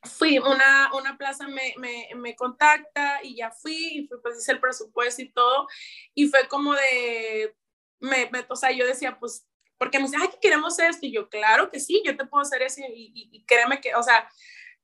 fui, 0.02 0.38
una, 0.38 0.90
una 0.94 1.16
plaza 1.16 1.46
me, 1.46 1.74
me, 1.78 2.08
me, 2.16 2.34
contacta 2.34 3.20
y 3.22 3.36
ya 3.36 3.50
fui, 3.50 3.98
y 3.98 4.06
fui, 4.08 4.18
pues 4.20 4.38
hice 4.38 4.52
el 4.52 4.60
presupuesto 4.60 5.22
y 5.22 5.32
todo, 5.32 5.68
y 6.14 6.28
fue 6.28 6.48
como 6.48 6.74
de, 6.74 7.54
me, 8.00 8.28
me, 8.32 8.44
o 8.48 8.56
sea, 8.56 8.72
yo 8.72 8.86
decía, 8.86 9.18
pues, 9.18 9.46
porque 9.78 9.98
me 9.98 10.06
dice, 10.06 10.16
ay, 10.20 10.28
que 10.28 10.40
queremos 10.40 10.78
esto, 10.78 11.06
y 11.06 11.12
yo, 11.12 11.28
claro 11.28 11.70
que 11.70 11.78
sí, 11.78 12.02
yo 12.04 12.16
te 12.16 12.26
puedo 12.26 12.42
hacer 12.42 12.62
eso, 12.62 12.80
y, 12.80 13.12
y, 13.32 13.44
créeme 13.44 13.80
que, 13.80 13.94
o 13.94 14.02
sea, 14.02 14.28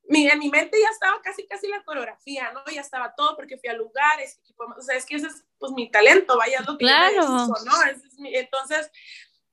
mi, 0.09 0.29
en 0.29 0.39
mi 0.39 0.51
mente 0.51 0.79
ya 0.81 0.89
estaba 0.89 1.21
casi, 1.21 1.47
casi 1.47 1.69
la 1.69 1.83
coreografía, 1.83 2.53
¿no? 2.53 2.63
Ya 2.73 2.81
estaba 2.81 3.15
todo 3.15 3.37
porque 3.37 3.59
fui 3.59 3.69
a 3.69 3.75
lugares, 3.75 4.41
o 4.57 4.81
sea, 4.81 4.97
es 4.97 5.05
que 5.05 5.17
ese 5.17 5.27
es, 5.27 5.45
pues, 5.59 5.73
mi 5.73 5.90
talento, 5.90 6.37
vaya, 6.37 6.61
lo 6.61 6.79
que 6.79 6.85
claro. 6.85 7.14
yo 7.14 7.47
¿no? 7.64 7.83
Es, 7.85 8.05
es 8.05 8.18
mi, 8.18 8.35
entonces, 8.35 8.90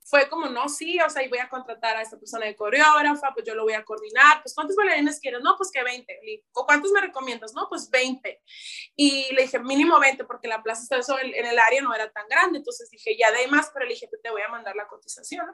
fue 0.08 0.28
como, 0.28 0.46
no, 0.48 0.68
sí, 0.68 1.00
o 1.00 1.10
sea, 1.10 1.24
y 1.24 1.28
voy 1.28 1.40
a 1.40 1.48
contratar 1.48 1.96
a 1.96 2.02
esta 2.02 2.16
persona 2.16 2.46
de 2.46 2.54
coreógrafa, 2.54 3.32
pues 3.34 3.44
yo 3.44 3.56
lo 3.56 3.64
voy 3.64 3.72
a 3.72 3.84
coordinar, 3.84 4.40
pues 4.40 4.54
¿cuántos 4.54 4.76
bailarines 4.76 5.18
quieres? 5.18 5.40
No, 5.42 5.56
pues 5.56 5.72
que 5.72 5.82
20. 5.82 6.44
¿O 6.52 6.64
cuántos 6.64 6.92
me 6.92 7.00
recomiendas? 7.00 7.54
No, 7.54 7.68
pues 7.68 7.90
20. 7.90 8.40
Y 8.94 9.34
le 9.34 9.42
dije, 9.42 9.58
mínimo 9.58 9.98
20, 9.98 10.24
porque 10.24 10.46
la 10.46 10.62
plaza 10.62 10.82
está 10.96 11.20
en 11.20 11.44
el 11.44 11.58
área 11.58 11.82
no 11.82 11.92
era 11.92 12.08
tan 12.12 12.28
grande, 12.28 12.58
entonces 12.58 12.88
dije, 12.88 13.16
ya 13.18 13.32
de 13.32 13.38
ahí 13.38 13.50
más, 13.50 13.70
pero 13.74 13.84
le 13.84 13.94
dije, 13.94 14.08
te 14.22 14.30
voy 14.30 14.42
a 14.42 14.48
mandar 14.48 14.76
la 14.76 14.86
cotización. 14.86 15.44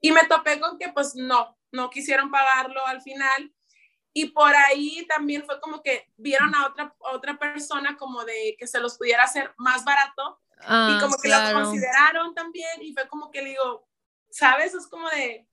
Y 0.00 0.12
me 0.12 0.24
topé 0.26 0.60
con 0.60 0.78
que 0.78 0.90
pues 0.90 1.16
no, 1.16 1.58
no 1.72 1.90
quisieron 1.90 2.30
pagarlo 2.30 2.86
al 2.86 3.02
final. 3.02 3.52
Y 4.12 4.26
por 4.26 4.54
ahí 4.54 5.06
también 5.08 5.44
fue 5.44 5.60
como 5.60 5.82
que 5.82 6.10
vieron 6.16 6.54
a 6.54 6.66
otra, 6.66 6.94
otra 6.98 7.38
persona 7.38 7.96
como 7.96 8.24
de 8.24 8.56
que 8.58 8.66
se 8.66 8.80
los 8.80 8.98
pudiera 8.98 9.24
hacer 9.24 9.54
más 9.56 9.84
barato 9.84 10.40
y 10.62 10.66
ah, 10.66 10.98
como 11.00 11.16
que 11.16 11.28
lo 11.28 11.36
consideraron 11.52 12.34
también 12.34 12.82
y 12.82 12.92
fue 12.92 13.08
como 13.08 13.30
que 13.30 13.40
le 13.40 13.50
digo, 13.50 13.88
¿sabes? 14.30 14.74
Es 14.74 14.86
como 14.88 15.08
de, 15.08 15.46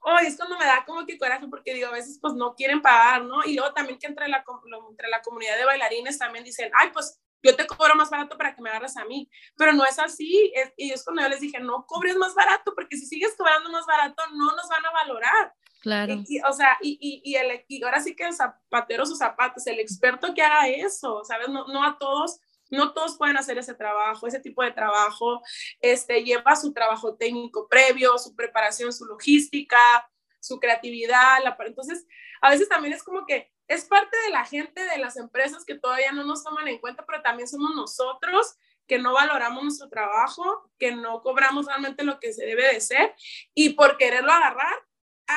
hoy 0.00 0.26
es 0.26 0.36
cuando 0.36 0.58
me 0.58 0.64
da 0.64 0.84
como 0.84 1.06
que 1.06 1.18
coraje 1.18 1.46
porque 1.48 1.74
digo, 1.74 1.88
a 1.88 1.92
veces 1.92 2.18
pues 2.20 2.34
no 2.34 2.54
quieren 2.54 2.82
pagar, 2.82 3.22
¿no? 3.22 3.44
Y 3.44 3.54
luego 3.54 3.72
también 3.72 3.98
que 3.98 4.06
entre 4.06 4.28
la, 4.28 4.44
entre 4.88 5.08
la 5.08 5.22
comunidad 5.22 5.56
de 5.56 5.64
bailarines 5.64 6.18
también 6.18 6.44
dicen, 6.44 6.70
ay, 6.74 6.90
pues 6.92 7.20
yo 7.42 7.56
te 7.56 7.66
cobro 7.66 7.94
más 7.94 8.10
barato 8.10 8.36
para 8.36 8.54
que 8.54 8.60
me 8.60 8.70
agarres 8.70 8.96
a 8.96 9.04
mí, 9.04 9.30
pero 9.56 9.72
no 9.72 9.84
es 9.84 9.98
así. 9.98 10.52
y 10.76 10.90
es 10.90 11.04
cuando 11.04 11.22
yo 11.22 11.28
les 11.28 11.40
dije, 11.40 11.60
no 11.60 11.86
cobres 11.86 12.16
más 12.16 12.34
barato 12.34 12.74
porque 12.74 12.96
si 12.96 13.06
sigues 13.06 13.36
cobrando 13.36 13.70
más 13.70 13.86
barato 13.86 14.22
no 14.32 14.56
nos 14.56 14.68
van 14.68 14.84
a 14.84 14.90
valorar. 14.90 15.54
Claro. 15.80 16.14
Y, 16.26 16.40
o 16.40 16.52
sea, 16.52 16.76
y, 16.82 16.98
y, 17.00 17.30
y, 17.30 17.36
el, 17.36 17.64
y 17.66 17.82
ahora 17.82 18.00
sí 18.00 18.14
que 18.14 18.24
el 18.24 18.34
zapatero 18.34 19.06
sus 19.06 19.18
zapatos, 19.18 19.66
el 19.66 19.80
experto 19.80 20.34
que 20.34 20.42
haga 20.42 20.68
eso, 20.68 21.22
¿sabes? 21.24 21.48
No, 21.48 21.66
no 21.68 21.84
a 21.84 21.98
todos 21.98 22.40
no 22.70 22.92
todos 22.92 23.18
pueden 23.18 23.36
hacer 23.36 23.58
ese 23.58 23.74
trabajo, 23.74 24.26
ese 24.26 24.40
tipo 24.40 24.62
de 24.62 24.70
trabajo, 24.70 25.42
este, 25.80 26.22
lleva 26.22 26.54
su 26.56 26.72
trabajo 26.72 27.16
técnico 27.16 27.68
previo, 27.68 28.16
su 28.18 28.34
preparación, 28.34 28.92
su 28.92 29.04
logística, 29.06 30.08
su 30.38 30.58
creatividad, 30.58 31.38
entonces 31.66 32.06
a 32.40 32.50
veces 32.50 32.68
también 32.68 32.94
es 32.94 33.02
como 33.02 33.26
que 33.26 33.52
es 33.68 33.84
parte 33.84 34.16
de 34.24 34.30
la 34.30 34.44
gente 34.44 34.82
de 34.82 34.98
las 34.98 35.16
empresas 35.16 35.64
que 35.64 35.78
todavía 35.78 36.12
no 36.12 36.24
nos 36.24 36.42
toman 36.42 36.66
en 36.66 36.78
cuenta, 36.78 37.04
pero 37.06 37.22
también 37.22 37.48
somos 37.48 37.74
nosotros 37.74 38.56
que 38.86 38.98
no 38.98 39.12
valoramos 39.12 39.62
nuestro 39.62 39.88
trabajo, 39.88 40.70
que 40.78 40.92
no 40.92 41.20
cobramos 41.20 41.66
realmente 41.66 42.02
lo 42.02 42.18
que 42.18 42.32
se 42.32 42.44
debe 42.44 42.72
de 42.72 42.80
ser 42.80 43.14
y 43.54 43.70
por 43.74 43.96
quererlo 43.96 44.32
agarrar, 44.32 44.74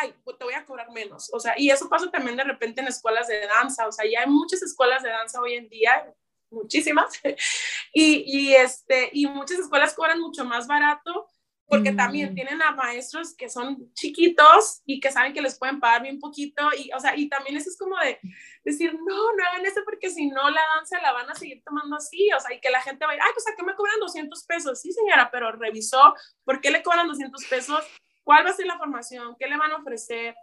ay, 0.01 0.13
pues 0.23 0.38
te 0.38 0.43
voy 0.43 0.53
a 0.53 0.65
cobrar 0.65 0.91
menos. 0.91 1.29
O 1.34 1.39
sea, 1.39 1.53
y 1.58 1.69
eso 1.69 1.89
pasa 1.89 2.10
también 2.10 2.38
de 2.38 2.43
repente 2.43 2.82
en 2.82 2.88
escuelas 2.88 3.27
de 3.27 3.47
danza, 3.47 3.88
o 3.88 3.91
sea, 3.91 4.10
ya 4.10 4.21
hay 4.21 4.29
muchas 4.29 4.62
escuelas 4.62 5.03
de 5.03 5.10
danza 5.10 5.41
hoy 5.41 5.53
en 5.53 5.69
día, 5.69 6.13
muchísimas, 6.49 7.12
y, 7.93 8.23
y, 8.25 8.56
este, 8.56 9.10
y 9.13 9.27
muchas 9.27 9.60
escuelas 9.60 9.93
cobran 9.93 10.19
mucho 10.19 10.45
más 10.45 10.67
barato 10.67 11.27
porque 11.65 11.91
mm. 11.91 11.97
también 11.97 12.36
tienen 12.36 12.62
a 12.62 12.71
maestros 12.71 13.36
que 13.36 13.49
son 13.49 13.91
chiquitos 13.93 14.82
y 14.86 14.99
que 14.99 15.12
saben 15.12 15.34
que 15.34 15.41
les 15.41 15.58
pueden 15.58 15.79
pagar 15.79 16.03
bien 16.03 16.19
poquito 16.19 16.69
y, 16.77 16.91
o 16.93 16.99
sea, 16.99 17.15
y 17.17 17.29
también 17.29 17.56
eso 17.58 17.69
es 17.69 17.77
como 17.77 17.97
de 17.97 18.19
decir, 18.63 18.93
no, 18.93 19.36
no 19.36 19.43
hagan 19.45 19.65
eso 19.65 19.82
porque 19.86 20.10
si 20.10 20.27
no 20.27 20.49
la 20.49 20.62
danza 20.75 21.01
la 21.01 21.13
van 21.13 21.29
a 21.29 21.36
seguir 21.36 21.63
tomando 21.63 21.95
así, 21.95 22.29
o 22.32 22.39
sea, 22.39 22.56
y 22.56 22.60
que 22.60 22.69
la 22.69 22.82
gente 22.82 23.06
va 23.06 23.13
a 23.13 23.15
ir, 23.15 23.21
ay, 23.21 23.32
pues 23.34 23.47
a 23.47 23.56
qué 23.56 23.63
me 23.63 23.75
cobran 23.75 23.99
200 23.99 24.43
pesos, 24.45 24.82
sí 24.82 24.91
señora, 24.91 25.29
pero 25.32 25.51
revisó, 25.53 26.13
¿por 26.43 26.62
qué 26.62 26.69
le 26.69 26.84
cobran 26.84 27.08
200 27.08 27.43
pesos? 27.45 27.84
¿Cuál 28.23 28.45
va 28.45 28.51
a 28.51 28.53
ser 28.53 28.65
la 28.65 28.77
formación? 28.77 29.36
¿Qué 29.39 29.47
le 29.47 29.57
van 29.57 29.71
a 29.71 29.77
ofrecer? 29.77 30.36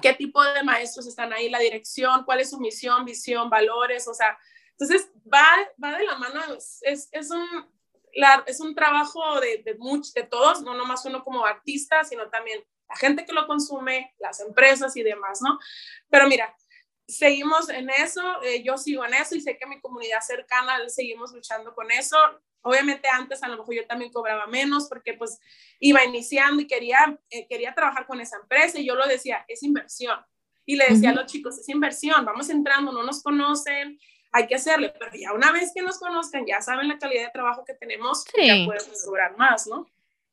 ¿Qué 0.00 0.14
tipo 0.14 0.42
de 0.42 0.62
maestros 0.62 1.06
están 1.06 1.32
ahí? 1.32 1.50
La 1.50 1.58
dirección, 1.58 2.24
¿cuál 2.24 2.40
es 2.40 2.50
su 2.50 2.58
misión, 2.58 3.04
visión, 3.04 3.50
valores? 3.50 4.06
O 4.08 4.14
sea, 4.14 4.38
entonces, 4.72 5.10
va, 5.32 5.46
va 5.82 5.98
de 5.98 6.04
la 6.04 6.16
mano, 6.16 6.40
es, 6.54 7.08
es, 7.12 7.30
un, 7.30 7.70
la, 8.14 8.42
es 8.46 8.60
un 8.60 8.74
trabajo 8.74 9.40
de, 9.40 9.62
de, 9.62 9.76
de 10.14 10.22
todos, 10.22 10.62
no 10.62 10.74
nomás 10.74 11.04
uno 11.04 11.22
como 11.22 11.44
artista, 11.44 12.02
sino 12.04 12.30
también 12.30 12.64
la 12.88 12.96
gente 12.96 13.26
que 13.26 13.32
lo 13.32 13.46
consume, 13.46 14.14
las 14.18 14.40
empresas 14.40 14.96
y 14.96 15.02
demás, 15.02 15.42
¿no? 15.42 15.58
Pero 16.08 16.26
mira, 16.28 16.56
seguimos 17.06 17.68
en 17.68 17.90
eso, 17.90 18.42
eh, 18.42 18.62
yo 18.62 18.78
sigo 18.78 19.04
en 19.04 19.14
eso 19.14 19.34
y 19.34 19.40
sé 19.40 19.58
que 19.58 19.66
mi 19.66 19.80
comunidad 19.80 20.20
cercana 20.22 20.88
seguimos 20.88 21.32
luchando 21.32 21.74
con 21.74 21.90
eso. 21.90 22.16
Obviamente 22.62 23.08
antes 23.10 23.42
a 23.42 23.48
lo 23.48 23.56
mejor 23.56 23.74
yo 23.74 23.86
también 23.86 24.12
cobraba 24.12 24.46
menos 24.46 24.86
porque 24.88 25.14
pues 25.14 25.38
iba 25.78 26.04
iniciando 26.04 26.62
y 26.62 26.66
quería, 26.66 27.18
eh, 27.30 27.46
quería 27.48 27.74
trabajar 27.74 28.06
con 28.06 28.20
esa 28.20 28.36
empresa 28.36 28.78
y 28.78 28.86
yo 28.86 28.94
lo 28.94 29.06
decía, 29.06 29.44
es 29.48 29.62
inversión. 29.62 30.18
Y 30.66 30.76
le 30.76 30.86
decía 30.88 31.10
a 31.10 31.14
los 31.14 31.26
chicos, 31.26 31.58
es 31.58 31.68
inversión, 31.68 32.24
vamos 32.24 32.48
entrando, 32.50 32.92
no 32.92 33.02
nos 33.02 33.22
conocen, 33.22 33.98
hay 34.30 34.46
que 34.46 34.54
hacerle, 34.54 34.94
pero 34.96 35.10
ya 35.14 35.32
una 35.32 35.50
vez 35.52 35.72
que 35.74 35.82
nos 35.82 35.98
conozcan, 35.98 36.46
ya 36.46 36.60
saben 36.60 36.88
la 36.88 36.98
calidad 36.98 37.24
de 37.24 37.32
trabajo 37.32 37.64
que 37.64 37.74
tenemos, 37.74 38.24
ya 38.36 38.64
podemos 38.64 39.04
cobrar 39.04 39.36
más, 39.36 39.66
¿no? 39.66 39.86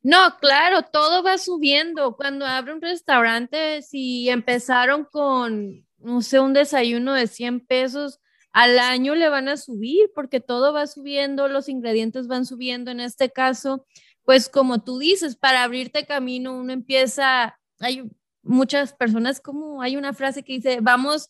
No, 0.04 0.38
claro, 0.40 0.84
todo 0.84 1.24
va 1.24 1.38
subiendo. 1.38 2.16
Cuando 2.16 2.46
abre 2.46 2.74
un 2.74 2.82
restaurante, 2.82 3.82
si 3.82 4.30
empezaron 4.30 5.06
con, 5.06 5.86
no 5.98 6.22
sé, 6.22 6.40
un 6.40 6.54
desayuno 6.54 7.14
de 7.14 7.28
100 7.28 7.66
pesos, 7.66 8.20
al 8.52 8.80
año 8.80 9.16
le 9.16 9.30
van 9.30 9.48
a 9.50 9.58
subir 9.58 10.10
porque 10.16 10.40
todo 10.40 10.74
va 10.74 10.88
subiendo, 10.88 11.48
los 11.48 11.70
ingredientes 11.70 12.28
van 12.28 12.46
subiendo. 12.46 12.92
En 12.92 13.00
este 13.00 13.32
caso, 13.32 13.86
pues 14.24 14.50
como 14.50 14.84
tú 14.84 14.98
dices, 15.00 15.36
para 15.36 15.64
abrirte 15.64 16.06
camino, 16.06 16.58
uno 16.58 16.74
empieza, 16.74 17.60
hay 17.80 18.04
muchas 18.42 18.94
personas 18.94 19.40
como, 19.40 19.82
hay 19.82 19.96
una 19.96 20.14
frase 20.14 20.44
que 20.44 20.54
dice, 20.54 20.80
vamos, 20.82 21.30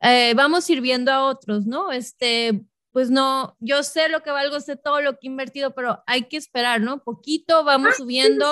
eh, 0.00 0.34
vamos 0.34 0.64
sirviendo 0.64 1.10
a 1.10 1.24
otros, 1.24 1.66
¿no? 1.66 1.90
Este, 1.90 2.64
pues 2.92 3.10
no, 3.10 3.56
yo 3.60 3.82
sé 3.82 4.08
lo 4.08 4.22
que 4.22 4.30
valgo, 4.30 4.60
sé 4.60 4.76
todo 4.76 5.00
lo 5.00 5.12
que 5.12 5.26
he 5.26 5.30
invertido, 5.30 5.74
pero 5.74 6.02
hay 6.06 6.24
que 6.24 6.36
esperar, 6.36 6.80
¿no? 6.80 7.02
Poquito, 7.02 7.64
vamos 7.64 7.96
subiendo, 7.96 8.50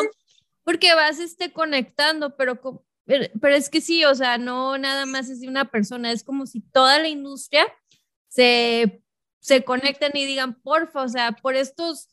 porque 0.64 0.94
vas 0.94 1.18
este, 1.18 1.52
conectando, 1.52 2.36
pero, 2.36 2.60
pero, 3.04 3.54
es 3.54 3.70
que 3.70 3.80
sí, 3.80 4.04
o 4.04 4.14
sea, 4.14 4.38
no 4.38 4.78
nada 4.78 5.06
más 5.06 5.28
es 5.28 5.40
de 5.40 5.48
una 5.48 5.70
persona, 5.70 6.12
es 6.12 6.24
como 6.24 6.46
si 6.46 6.60
toda 6.60 6.98
la 6.98 7.08
industria 7.08 7.66
se, 8.36 9.02
se 9.40 9.64
conecten 9.64 10.12
y 10.14 10.26
digan, 10.26 10.60
porfa, 10.60 11.02
o 11.02 11.08
sea, 11.08 11.32
por 11.32 11.56
estos, 11.56 12.08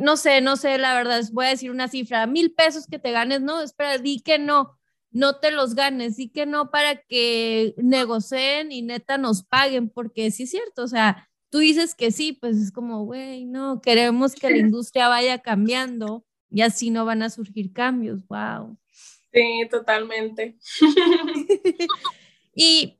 no 0.00 0.16
sé, 0.16 0.40
no 0.40 0.56
sé, 0.56 0.78
la 0.78 0.94
verdad, 0.94 1.22
voy 1.32 1.46
a 1.46 1.50
decir 1.50 1.70
una 1.70 1.88
cifra, 1.88 2.26
mil 2.26 2.54
pesos 2.54 2.86
que 2.86 2.98
te 2.98 3.12
ganes, 3.12 3.42
no, 3.42 3.60
espera, 3.60 3.98
di 3.98 4.20
que 4.20 4.38
no, 4.38 4.78
no 5.10 5.36
te 5.38 5.50
los 5.50 5.74
ganes, 5.74 6.16
di 6.16 6.30
que 6.30 6.46
no 6.46 6.70
para 6.70 7.02
que 7.02 7.74
negocien 7.76 8.72
y 8.72 8.80
neta 8.80 9.18
nos 9.18 9.44
paguen, 9.44 9.90
porque 9.90 10.30
sí 10.30 10.44
es 10.44 10.50
cierto, 10.50 10.84
o 10.84 10.88
sea, 10.88 11.28
tú 11.50 11.58
dices 11.58 11.94
que 11.94 12.10
sí, 12.12 12.32
pues 12.32 12.56
es 12.56 12.72
como, 12.72 13.04
güey, 13.04 13.44
no, 13.44 13.82
queremos 13.82 14.34
que 14.34 14.48
la 14.48 14.56
industria 14.70 15.08
vaya 15.08 15.40
cambiando 15.40 16.24
y 16.50 16.62
así 16.62 16.88
no 16.88 17.04
van 17.04 17.22
a 17.22 17.28
surgir 17.28 17.74
cambios, 17.74 18.26
wow. 18.28 18.78
Sí, 19.34 19.68
totalmente. 19.70 20.56
y 22.54 22.98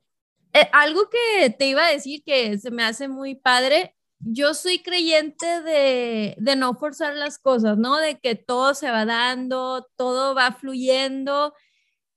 eh, 0.61 0.69
algo 0.73 1.09
que 1.09 1.49
te 1.51 1.67
iba 1.67 1.85
a 1.85 1.91
decir 1.91 2.23
que 2.23 2.57
se 2.57 2.71
me 2.71 2.83
hace 2.83 3.07
muy 3.07 3.35
padre, 3.35 3.95
yo 4.19 4.53
soy 4.53 4.79
creyente 4.79 5.61
de, 5.61 6.35
de, 6.37 6.55
no 6.55 6.73
forzar 6.73 7.15
las 7.15 7.37
cosas, 7.37 7.77
¿no? 7.77 7.97
De 7.97 8.19
que 8.19 8.35
todo 8.35 8.73
se 8.73 8.89
va 8.89 9.05
dando, 9.05 9.87
todo 9.95 10.33
va 10.33 10.51
fluyendo. 10.51 11.53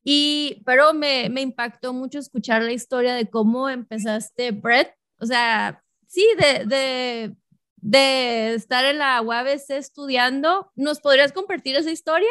Y, 0.03 0.63
pero 0.65 0.95
me, 0.95 1.29
me 1.29 1.43
impactó 1.43 1.93
mucho 1.93 2.19
escuchar 2.19 2.63
la 2.63 2.73
historia 2.73 3.15
de 3.15 3.29
cómo 3.29 3.69
empezaste 3.69 4.53
Brett. 4.53 4.95
O 5.19 5.27
sea, 5.27 5.85
sí, 6.07 6.27
de, 6.39 6.65
de, 6.65 7.37
de 7.77 8.55
estar 8.55 8.85
en 8.87 8.99
la 8.99 9.21
UABC 9.21 9.71
estudiando. 9.71 10.73
¿Nos 10.75 11.01
podrías 11.01 11.33
compartir 11.33 11.77
esa 11.77 11.91
historia? 11.91 12.31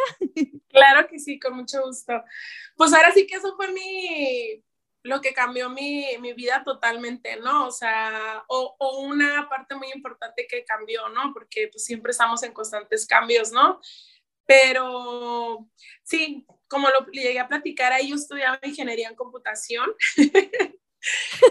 Claro 0.70 1.08
que 1.08 1.18
sí, 1.18 1.40
con 1.40 1.56
mucho 1.56 1.82
gusto. 1.84 2.14
Pues 2.76 2.94
ahora 2.94 3.12
sí 3.12 3.26
que 3.26 3.38
eso 3.38 3.56
fue 3.56 3.72
mi, 3.72 4.64
lo 5.04 5.22
que 5.22 5.34
cambió 5.34 5.70
mi, 5.70 6.18
mi 6.20 6.34
vida 6.34 6.64
totalmente, 6.64 7.38
¿no? 7.38 7.68
O 7.68 7.72
sea, 7.72 8.44
o, 8.48 8.76
una 9.02 9.48
parte 9.50 9.76
muy 9.76 9.92
importante 9.94 10.46
que 10.48 10.66
cambió, 10.66 11.08
¿no? 11.10 11.32
Porque 11.34 11.70
pues 11.72 11.86
siempre 11.86 12.12
estamos 12.12 12.44
en 12.44 12.54
constantes 12.54 13.06
cambios, 13.08 13.52
¿no? 13.52 13.80
Pero 14.46 15.70
sí, 16.04 16.46
como 16.68 16.90
lo 16.90 17.06
llegué 17.12 17.40
a 17.40 17.48
platicar, 17.48 17.94
ahí 17.94 18.10
yo 18.10 18.16
estudiaba 18.16 18.60
ingeniería 18.64 19.08
en 19.08 19.16
computación. 19.16 19.90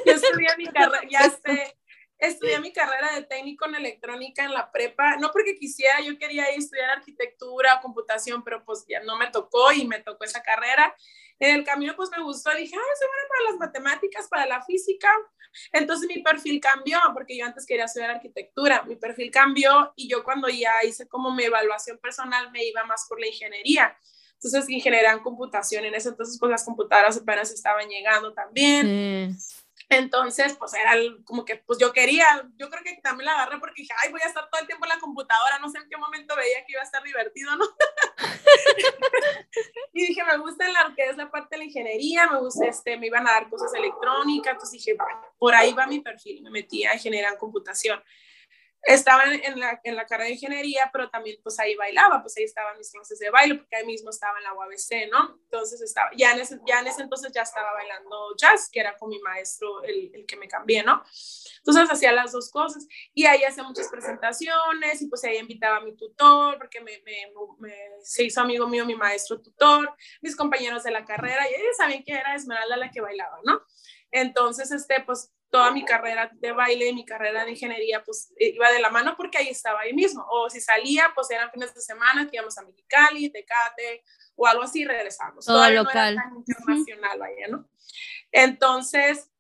yo 0.07 0.13
estudié 0.13 0.49
mi 0.59 0.67
carrera, 0.67 1.03
ya 1.09 1.31
sé, 1.31 1.79
estudié 2.19 2.61
mi 2.61 2.73
carrera 2.73 3.15
de 3.15 3.23
técnico 3.23 3.67
en 3.67 3.77
electrónica 3.77 4.45
en 4.45 4.53
la 4.53 4.71
prepa, 4.71 5.17
no 5.17 5.31
porque 5.31 5.55
quisiera, 5.55 6.01
yo 6.01 6.19
quería 6.19 6.51
ir 6.51 6.57
a 6.57 6.63
estudiar 6.63 6.91
arquitectura 6.91 7.81
computación, 7.81 8.43
pero 8.43 8.65
pues 8.65 8.85
ya 8.89 9.01
no 9.01 9.17
me 9.17 9.31
tocó 9.31 9.73
y 9.73 9.87
me 9.87 10.01
tocó 10.01 10.25
esa 10.25 10.43
carrera. 10.43 10.95
En 11.39 11.57
el 11.57 11.65
camino 11.65 11.95
pues 11.97 12.11
me 12.17 12.23
gustó, 12.23 12.51
dije, 12.55 12.75
ah, 12.77 12.97
soy 12.99 13.09
buena 13.09 13.29
para 13.29 13.51
las 13.51 13.59
matemáticas, 13.59 14.29
para 14.29 14.47
la 14.47 14.63
física. 14.63 15.09
Entonces 15.73 16.09
mi 16.09 16.23
perfil 16.23 16.61
cambió, 16.61 16.99
porque 17.15 17.37
yo 17.37 17.45
antes 17.45 17.65
quería 17.65 17.85
estudiar 17.85 18.11
arquitectura, 18.11 18.83
mi 18.83 18.97
perfil 18.97 19.31
cambió 19.31 19.93
y 19.97 20.09
yo 20.09 20.25
cuando 20.25 20.49
ya 20.49 20.73
hice 20.85 21.09
como 21.09 21.35
mi 21.35 21.45
evaluación 21.45 21.99
personal 21.99 22.51
me 22.51 22.65
iba 22.65 22.85
más 22.85 23.07
por 23.09 23.21
la 23.21 23.29
ingeniería. 23.29 23.97
Entonces, 24.35 24.71
ingeniería 24.71 25.13
en 25.13 25.19
computación, 25.19 25.85
en 25.85 25.95
ese 25.95 26.11
entonces 26.11 26.39
pues 26.39 26.51
las 26.51 26.65
computadoras 26.65 27.17
apenas 27.17 27.51
estaban 27.51 27.89
llegando 27.89 28.33
también. 28.33 29.37
Entonces, 29.91 30.55
pues 30.59 30.75
era 30.75 30.93
como 31.25 31.47
que, 31.47 31.57
pues 31.57 31.79
yo 31.79 31.93
quería, 31.93 32.27
yo 32.57 32.69
creo 32.69 32.83
que 32.83 33.01
también 33.03 33.27
la 33.27 33.33
agarré 33.33 33.59
porque 33.59 33.83
dije, 33.83 33.95
ay, 34.03 34.11
voy 34.11 34.21
a 34.23 34.29
estar 34.29 34.49
todo 34.51 34.61
el 34.61 34.67
tiempo 34.67 34.85
en 34.85 34.91
la 34.91 34.99
computadora, 34.99 35.59
no 35.59 35.71
sé 35.71 35.79
en 35.79 35.89
qué 35.89 35.97
momento 35.97 36.37
veía 36.37 36.65
que 36.67 36.73
iba 36.73 36.83
a 36.83 36.85
estar 36.85 37.03
divertido, 37.03 37.57
¿no? 37.57 37.65
y 39.95 40.09
dije, 40.09 40.23
me 40.25 40.37
gusta 40.39 40.69
la, 40.69 40.93
que 40.95 41.09
es 41.09 41.17
la 41.17 41.31
parte 41.31 41.49
de 41.53 41.59
la 41.59 41.65
ingeniería, 41.65 42.29
me 42.29 42.39
gusta, 42.39 42.67
este, 42.67 42.99
me 42.99 43.07
iban 43.07 43.27
a 43.27 43.33
dar 43.33 43.49
cosas 43.49 43.73
electrónicas, 43.73 44.53
entonces 44.53 44.73
dije, 44.85 44.97
por 45.39 45.55
ahí 45.55 45.73
va 45.73 45.87
mi 45.87 46.01
perfil, 46.01 46.43
me 46.43 46.51
metí 46.51 46.85
a 46.85 46.95
ingeniería 46.95 47.31
en 47.31 47.39
computación 47.39 48.03
estaba 48.83 49.25
en 49.25 49.59
la, 49.59 49.81
en 49.83 49.97
la 49.97 50.07
carrera 50.07 50.29
de 50.29 50.35
ingeniería, 50.35 50.89
pero 50.93 51.11
también 51.11 51.39
pues 51.43 51.59
ahí 51.59 51.75
bailaba, 51.75 52.23
pues 52.23 52.37
ahí 52.37 52.45
estaban 52.45 52.79
mis 52.79 52.91
clases 52.91 53.19
de 53.19 53.31
baile, 53.31 53.57
porque 53.57 53.77
ahí 53.77 53.85
mismo 53.85 54.11
estaba 54.11 54.39
en 54.39 54.45
la 54.45 54.55
UABC, 54.55 55.11
¿no? 55.11 55.39
Entonces 55.45 55.81
estaba, 55.83 56.11
ya 56.17 56.33
en 56.33 56.41
ese, 56.41 56.59
ya 56.67 56.81
en 56.81 56.87
ese 56.87 57.03
entonces 57.03 57.33
ya 57.33 57.43
estaba 57.43 57.73
bailando 57.73 58.35
jazz, 58.37 58.69
que 58.71 58.81
era 58.81 58.97
con 58.97 59.09
mi 59.11 59.19
maestro 59.21 59.83
el, 59.83 60.11
el 60.15 60.27
que 60.27 60.37
me 60.37 60.49
cambié, 60.49 60.83
¿no? 60.83 61.03
Entonces 61.59 61.91
hacía 61.91 62.13
las 62.13 62.33
dos 62.33 62.51
cosas 62.51 62.87
y 63.13 63.27
ahí 63.27 63.43
hacía 63.45 63.65
muchas 63.65 63.89
presentaciones 63.89 65.03
y 65.03 65.09
pues 65.09 65.25
ahí 65.25 65.39
invitaba 65.39 65.79
a 65.79 65.81
mi 65.81 65.97
tutor, 65.97 66.57
porque 66.59 66.81
me, 66.81 67.03
me, 67.05 67.33
me, 67.59 67.75
se 68.03 68.25
hizo 68.25 68.41
amigo 68.41 68.69
mío 68.69 68.87
mi 68.87 68.95
maestro 68.95 69.41
tutor, 69.41 69.95
mis 70.21 70.37
compañeros 70.37 70.85
de 70.85 70.93
la 70.93 71.05
carrera, 71.05 71.49
y 71.51 71.55
ellos 71.55 71.77
sabían 71.77 72.03
que 72.05 72.13
era 72.13 72.35
Esmeralda 72.35 72.77
la 72.77 72.91
que 72.91 73.01
bailaba, 73.01 73.39
¿no? 73.45 73.63
Entonces, 74.11 74.71
este, 74.71 75.03
pues 75.03 75.33
toda 75.51 75.71
mi 75.71 75.85
carrera 75.85 76.31
de 76.33 76.53
baile 76.53 76.89
y 76.89 76.95
mi 76.95 77.05
carrera 77.05 77.45
de 77.45 77.53
ingeniería 77.53 78.03
pues 78.05 78.33
iba 78.39 78.71
de 78.71 78.81
la 78.81 78.91
mano 78.91 79.15
porque 79.17 79.39
ahí 79.39 79.49
estaba 79.49 79.81
ahí 79.81 79.95
mismo. 79.95 80.25
O 80.31 80.51
si 80.51 80.61
salía, 80.61 81.11
pues 81.15 81.31
eran 81.31 81.51
fines 81.51 81.75
de 81.75 81.81
semana 81.81 82.29
que 82.29 82.37
íbamos 82.37 82.57
a 82.59 82.63
Mexicali, 82.63 83.31
Tecate 83.31 84.05
o 84.37 84.47
algo 84.47 84.63
así, 84.63 84.85
regresamos. 84.85 85.45
Todo 85.45 85.69
local. 85.71 86.15
No 86.15 86.21
era 86.21 86.31
tan 86.31 86.37
internacional 86.37 87.19
vaya, 87.19 87.49
¿no? 87.49 87.69
Entonces, 88.31 89.31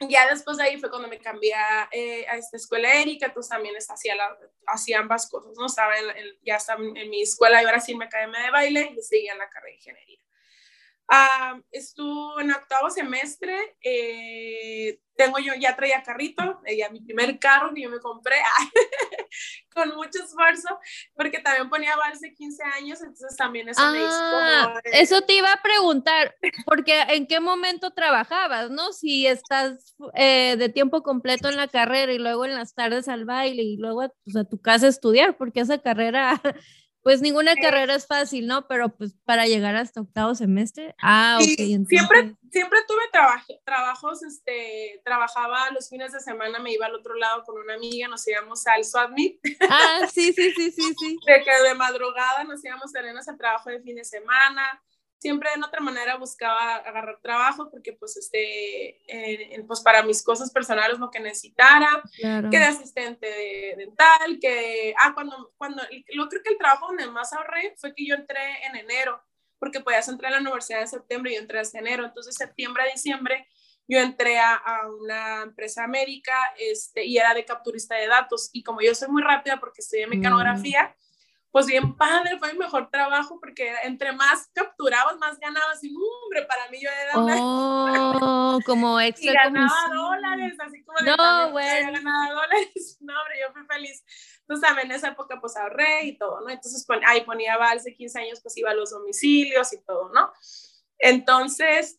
ya 0.00 0.28
después 0.28 0.56
de 0.56 0.64
ahí 0.64 0.78
fue 0.78 0.90
cuando 0.90 1.08
me 1.08 1.18
cambié 1.18 1.54
a, 1.54 1.88
eh, 1.92 2.26
esta 2.34 2.56
escuela 2.56 2.94
Erika, 2.94 3.26
entonces 3.26 3.50
también 3.50 3.74
hacía, 3.76 4.14
la, 4.14 4.36
hacía 4.66 4.98
ambas 4.98 5.28
cosas, 5.30 5.52
¿no? 5.56 5.66
Estaba 5.66 5.96
en, 5.98 6.06
ya 6.42 6.56
estaba 6.56 6.82
en, 6.82 7.10
mi 7.10 7.22
escuela 7.22 7.62
y 7.62 7.66
ahora 7.66 7.80
sí 7.80 7.94
me 7.94 8.06
academia 8.06 8.40
de 8.40 8.50
baile 8.50 8.94
y 8.96 9.02
seguía 9.02 9.32
en 9.32 9.38
la 9.38 9.48
carrera 9.48 9.72
de 9.72 9.76
ingeniería. 9.76 10.20
Estuve 11.70 12.42
en 12.42 12.50
octavo 12.50 12.90
semestre, 12.90 13.76
eh, 13.80 14.98
tengo 15.16 15.38
yo, 15.38 15.52
ya 15.58 15.76
traía 15.76 16.02
carrito, 16.02 16.60
ya 16.76 16.90
mi 16.90 17.00
primer 17.00 17.38
carro 17.38 17.72
que 17.72 17.82
yo 17.82 17.90
me 17.90 18.00
compré, 18.00 18.36
con 19.74 19.94
mucho 19.94 20.22
esfuerzo, 20.22 20.78
porque 21.14 21.38
también 21.38 21.70
ponía 21.70 21.96
vals 21.96 22.20
de 22.20 22.34
15 22.34 22.62
años, 22.78 23.00
entonces 23.00 23.36
también 23.36 23.68
eso 23.68 23.80
me 23.92 23.98
hizo 23.98 24.08
ah, 24.10 24.80
Eso 24.84 25.22
te 25.22 25.34
iba 25.34 25.52
a 25.52 25.62
preguntar, 25.62 26.34
porque 26.66 27.00
en 27.08 27.26
qué 27.26 27.40
momento 27.40 27.92
trabajabas, 27.92 28.70
¿no? 28.70 28.92
Si 28.92 29.26
estás 29.26 29.96
eh, 30.14 30.56
de 30.58 30.68
tiempo 30.68 31.02
completo 31.02 31.48
en 31.48 31.56
la 31.56 31.68
carrera 31.68 32.12
y 32.12 32.18
luego 32.18 32.44
en 32.44 32.54
las 32.54 32.74
tardes 32.74 33.08
al 33.08 33.24
baile 33.24 33.62
y 33.62 33.76
luego 33.76 34.12
pues, 34.24 34.36
a 34.36 34.44
tu 34.44 34.60
casa 34.60 34.86
a 34.86 34.90
estudiar, 34.90 35.36
porque 35.36 35.60
esa 35.60 35.78
carrera 35.78 36.40
pues 37.06 37.22
ninguna 37.22 37.54
carrera 37.54 37.94
es 37.94 38.04
fácil, 38.04 38.48
¿no? 38.48 38.66
Pero 38.66 38.88
pues 38.96 39.14
para 39.24 39.46
llegar 39.46 39.76
hasta 39.76 40.00
octavo 40.00 40.34
semestre. 40.34 40.92
Ah, 41.00 41.38
ok. 41.40 41.86
Siempre, 41.86 42.34
siempre 42.50 42.80
tuve 42.88 43.02
trabajos, 43.64 44.24
este, 44.24 45.00
trabajaba 45.04 45.70
los 45.70 45.88
fines 45.88 46.10
de 46.10 46.18
semana, 46.18 46.58
me 46.58 46.72
iba 46.72 46.86
al 46.86 46.96
otro 46.96 47.14
lado 47.14 47.44
con 47.44 47.62
una 47.62 47.74
amiga, 47.74 48.08
nos 48.08 48.26
íbamos 48.26 48.66
al 48.66 48.84
Swapmeet. 48.84 49.38
Ah, 49.70 50.00
sí, 50.12 50.32
sí, 50.32 50.50
sí, 50.50 50.72
sí, 50.72 50.82
sí. 50.98 51.16
De 51.24 51.44
que 51.44 51.68
de 51.68 51.74
madrugada 51.76 52.42
nos 52.42 52.64
íbamos 52.64 52.92
a 52.92 53.30
al 53.30 53.38
trabajo 53.38 53.70
de 53.70 53.80
fin 53.82 53.94
de 53.94 54.04
semana 54.04 54.82
siempre 55.18 55.50
de 55.54 55.62
otra 55.64 55.80
manera 55.80 56.16
buscaba 56.16 56.76
agarrar 56.76 57.20
trabajo 57.22 57.70
porque 57.70 57.92
pues 57.92 58.16
este, 58.16 59.00
pues 59.66 59.80
para 59.80 60.02
mis 60.02 60.22
cosas 60.22 60.50
personales 60.50 60.98
lo 60.98 61.10
que 61.10 61.20
necesitara, 61.20 62.02
que 62.20 62.58
de 62.58 62.64
asistente 62.64 63.26
de, 63.26 63.74
dental, 63.76 64.38
que, 64.40 64.94
ah, 64.98 65.12
cuando, 65.14 65.52
cuando, 65.56 65.82
yo 65.90 66.28
creo 66.28 66.42
que 66.42 66.50
el 66.50 66.58
trabajo 66.58 66.88
donde 66.88 67.06
más 67.08 67.32
ahorré 67.32 67.74
fue 67.76 67.94
que 67.94 68.06
yo 68.06 68.14
entré 68.14 68.66
en 68.66 68.76
enero, 68.76 69.22
porque 69.58 69.80
podías 69.80 70.08
entrar 70.08 70.32
a 70.32 70.36
la 70.36 70.42
universidad 70.42 70.82
en 70.82 70.88
septiembre 70.88 71.32
y 71.32 71.34
yo 71.36 71.40
entré 71.40 71.60
hasta 71.60 71.78
enero, 71.78 72.04
entonces 72.04 72.34
septiembre 72.34 72.82
a 72.82 72.92
diciembre 72.92 73.46
yo 73.88 74.00
entré 74.00 74.38
a, 74.38 74.60
una 75.00 75.42
empresa 75.42 75.86
médica 75.86 76.34
este, 76.58 77.04
y 77.04 77.18
era 77.18 77.34
de 77.34 77.44
capturista 77.44 77.94
de 77.94 78.08
datos. 78.08 78.50
Y 78.52 78.62
como 78.62 78.80
yo 78.80 78.94
soy 78.94 79.08
muy 79.08 79.22
rápida 79.22 79.60
porque 79.60 79.80
estudié 79.80 80.06
mecanografía, 80.06 80.96
pues 81.56 81.64
bien 81.64 81.96
padre, 81.96 82.38
fue 82.38 82.52
mi 82.52 82.58
mejor 82.58 82.90
trabajo 82.90 83.40
porque 83.40 83.72
entre 83.84 84.12
más 84.12 84.50
capturabas, 84.52 85.16
más 85.16 85.40
ganabas. 85.40 85.82
Y 85.82 85.88
hombre, 85.88 86.42
para 86.42 86.68
mí 86.68 86.78
yo 86.82 86.90
era 86.90 87.12
oh, 87.16 88.58
como 88.66 89.00
extra 89.00 89.30
Y 89.30 89.34
ganaba 89.34 89.74
dólares, 89.90 90.54
así 90.60 90.84
como 90.84 90.98
de 90.98 91.16
no, 91.16 91.52
bueno. 91.52 91.92
ganaba 91.92 92.34
dólares. 92.34 92.98
No, 93.00 93.18
hombre, 93.18 93.36
yo 93.40 93.54
fui 93.54 93.62
feliz. 93.64 94.04
Entonces 94.40 94.68
también 94.68 94.90
en 94.90 94.96
esa 94.98 95.08
época 95.08 95.40
pues 95.40 95.56
ahorré 95.56 96.04
y 96.04 96.18
todo, 96.18 96.42
¿no? 96.42 96.50
Entonces 96.50 96.86
ahí 97.06 97.22
ponía 97.22 97.56
vals 97.56 97.84
de 97.84 97.94
15 97.94 98.18
años, 98.18 98.40
pues 98.42 98.54
iba 98.58 98.72
a 98.72 98.74
los 98.74 98.90
domicilios 98.90 99.72
y 99.72 99.82
todo, 99.82 100.10
¿no? 100.12 100.30
Entonces, 100.98 101.98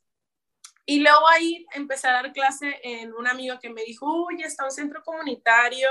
y 0.85 0.99
luego 0.99 1.27
ahí 1.29 1.65
empecé 1.73 2.07
a 2.09 2.13
dar 2.13 2.31
clase 2.31 2.79
en 2.83 3.11
un 3.11 3.25
amigo 3.25 3.57
que 3.59 3.71
me 3.71 3.81
dijo, 3.85 4.05
oye, 4.05 4.43
está 4.43 4.65
un 4.65 4.71
centro 4.71 5.01
comunitario 5.03 5.89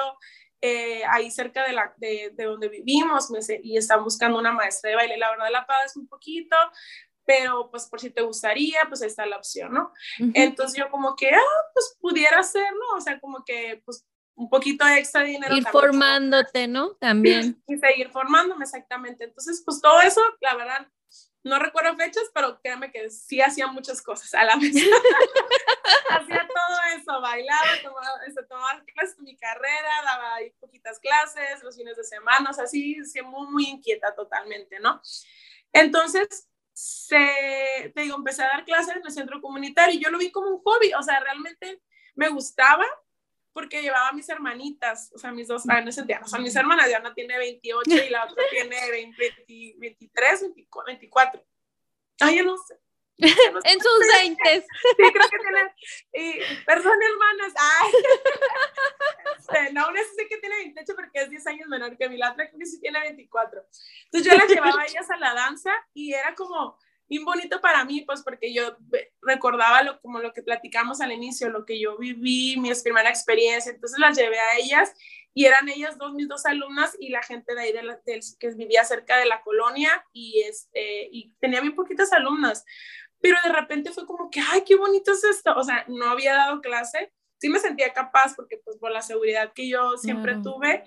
eh, 0.61 1.03
ahí 1.11 1.31
cerca 1.31 1.67
de, 1.67 1.73
la, 1.73 1.95
de, 1.97 2.33
de 2.35 2.45
donde 2.45 2.69
vivimos 2.69 3.29
y 3.63 3.77
están 3.77 4.03
buscando 4.03 4.39
una 4.39 4.53
maestra 4.53 4.91
de 4.91 4.97
baile. 4.97 5.17
La 5.17 5.31
verdad 5.31 5.49
la 5.51 5.67
pagas 5.67 5.97
un 5.97 6.09
poquito, 6.09 6.57
pero 7.25 7.71
pues 7.71 7.87
por 7.87 8.01
si 8.01 8.11
te 8.11 8.23
gustaría, 8.23 8.81
pues 8.89 9.03
ahí 9.03 9.09
está 9.09 9.27
la 9.27 9.37
opción, 9.37 9.73
¿no? 9.73 9.93
Entonces 10.35 10.79
yo 10.79 10.91
como 10.91 11.17
que, 11.17 11.31
ah, 11.31 11.63
pues 11.75 11.97
pudiera 12.01 12.43
ser, 12.43 12.73
¿no? 12.73 12.97
O 12.97 13.01
sea, 13.01 13.21
como 13.21 13.45
que 13.45 13.83
pues 13.85 14.07
un 14.37 14.49
poquito 14.51 14.87
extra 14.87 15.23
de 15.23 15.29
dinero. 15.29 15.57
Ir 15.57 15.67
formándote, 15.67 16.69
¿no? 16.69 16.95
También. 16.97 17.63
Y 17.67 17.79
seguir 17.79 18.11
formándome, 18.11 18.65
exactamente. 18.65 19.25
Entonces, 19.25 19.63
pues 19.65 19.81
todo 19.81 20.01
eso, 20.03 20.21
la 20.41 20.55
verdad, 20.55 20.87
no 21.47 21.61
recuerdo 21.61 21.97
fechas, 21.97 22.25
pero 22.35 22.61
créanme 22.61 22.91
que 22.91 23.09
sí 23.09 23.41
hacía 23.41 23.69
muchas 23.69 24.03
cosas 24.03 24.35
a 24.35 24.45
la 24.45 24.57
vez. 24.57 24.75
hacía 26.11 26.49
todo 26.49 26.79
eso, 26.97 27.21
bailaba, 27.21 27.69
tomaba, 27.83 28.09
este, 28.27 28.43
tomaba 28.45 28.83
clases 28.93 29.21
mi 29.21 29.37
carrera, 29.37 30.03
daba 30.05 30.35
ahí 30.35 30.51
poquitas 30.59 30.99
clases, 30.99 31.63
los 31.63 31.77
fines 31.77 31.97
de 31.97 32.03
semana, 32.03 32.51
o 32.51 32.53
sea, 32.53 32.67
sí, 32.67 32.97
sí, 33.05 33.23
muy, 33.23 33.47
muy 33.49 33.65
inquieta 33.65 34.13
totalmente, 34.13 34.81
¿no? 34.81 35.01
Entonces, 35.73 36.49
se, 36.73 37.93
te 37.95 38.01
digo, 38.03 38.17
empecé 38.17 38.43
a 38.43 38.49
dar 38.49 38.65
clases 38.65 38.97
en 38.97 39.03
el 39.05 39.13
centro 39.13 39.41
comunitario 39.41 39.95
y 39.95 40.03
yo 40.03 40.11
lo 40.11 40.19
vi 40.19 40.33
como 40.33 40.49
un 40.49 40.63
hobby, 40.63 40.95
o 40.95 41.03
sea, 41.03 41.21
realmente 41.21 41.81
me 42.17 42.29
gustaba, 42.29 42.85
porque 43.57 43.81
llevaba 43.81 44.09
a 44.09 44.13
mis 44.13 44.29
hermanitas, 44.29 45.11
o 45.15 45.19
sea, 45.19 45.33
mis 45.33 45.49
dos, 45.49 45.63
ah, 45.71 45.81
no 45.81 45.91
sé, 45.91 46.03
o 46.03 46.29
sea, 46.29 46.39
mis 46.41 46.55
hermanas, 46.55 46.89
Diana 46.89 47.15
tiene 47.15 47.39
28 47.39 47.91
y 47.91 48.11
la 48.11 48.25
otra 48.27 48.45
tiene 48.51 48.77
23, 48.91 50.45
24. 50.87 51.45
Ay, 52.21 52.37
yo 52.37 52.45
no 52.45 52.59
sé. 52.59 52.79
en 53.17 53.81
sus 53.81 53.99
20. 54.21 54.43
Sí, 54.61 54.67
creo 54.97 55.11
que 55.11 55.39
tiene, 55.39 55.75
y, 56.13 56.65
perdón, 56.67 56.99
hermanas, 57.03 57.55
ay, 57.57 57.93
este, 59.39 59.73
no, 59.73 59.89
una 59.89 60.03
sé 60.03 60.29
que 60.29 60.37
tiene 60.37 60.57
28 60.57 60.93
porque 60.95 61.23
es 61.23 61.31
10 61.31 61.47
años 61.47 61.69
menor 61.69 61.97
que 61.97 62.11
mi, 62.11 62.19
la 62.19 62.33
otra 62.33 62.49
creo 62.49 62.59
que 62.59 62.67
sí 62.67 62.79
tiene 62.79 63.01
24. 63.01 63.67
Entonces 64.05 64.31
yo 64.31 64.37
las 64.37 64.51
llevaba 64.51 64.83
a 64.83 64.85
ellas 64.87 65.11
a 65.11 65.17
la 65.17 65.33
danza 65.33 65.73
y 65.95 66.13
era 66.13 66.35
como, 66.35 66.77
bien 67.09 67.25
bonito 67.25 67.61
para 67.61 67.85
mí, 67.85 68.03
pues 68.03 68.23
porque 68.23 68.53
yo 68.53 68.77
recordaba 69.23 69.83
lo, 69.83 70.01
como 70.01 70.19
lo 70.19 70.33
que 70.33 70.43
platicamos 70.43 71.01
al 71.01 71.13
inicio, 71.13 71.51
lo 71.51 71.65
que 71.65 71.79
yo 71.79 71.97
viví, 71.97 72.57
mi 72.59 72.71
primera 72.83 73.09
experiencia, 73.09 73.73
entonces 73.73 73.99
las 73.99 74.17
llevé 74.17 74.39
a 74.39 74.59
ellas 74.59 74.93
y 75.33 75.45
eran 75.45 75.69
ellas 75.69 75.99
dos, 75.99 76.15
mis 76.15 76.29
dos 76.29 76.47
alumnas 76.47 76.97
y 76.99 77.11
la 77.11 77.23
gente 77.23 77.55
de 77.55 77.61
ahí 77.61 77.73
de 77.73 77.83
que 78.41 78.51
vivía 78.55 78.85
cerca 78.85 79.19
de 79.19 79.27
la 79.27 79.43
colonia 79.43 80.05
y, 80.13 80.41
este, 80.43 81.09
y 81.13 81.33
tenía 81.39 81.61
bien 81.61 81.75
poquitas 81.75 82.13
alumnas, 82.13 82.65
pero 83.21 83.37
de 83.45 83.53
repente 83.53 83.93
fue 83.93 84.07
como 84.07 84.31
que, 84.31 84.41
ay, 84.41 84.63
qué 84.67 84.77
bonito 84.77 85.13
es 85.13 85.23
esto, 85.25 85.55
o 85.55 85.63
sea, 85.63 85.85
no 85.89 86.07
había 86.07 86.35
dado 86.35 86.61
clase, 86.61 87.13
sí 87.39 87.49
me 87.49 87.59
sentía 87.59 87.93
capaz 87.93 88.35
porque 88.35 88.59
pues 88.65 88.79
por 88.79 88.91
la 88.91 89.03
seguridad 89.03 89.53
que 89.53 89.69
yo 89.69 89.97
siempre 89.97 90.37
tuve, 90.43 90.85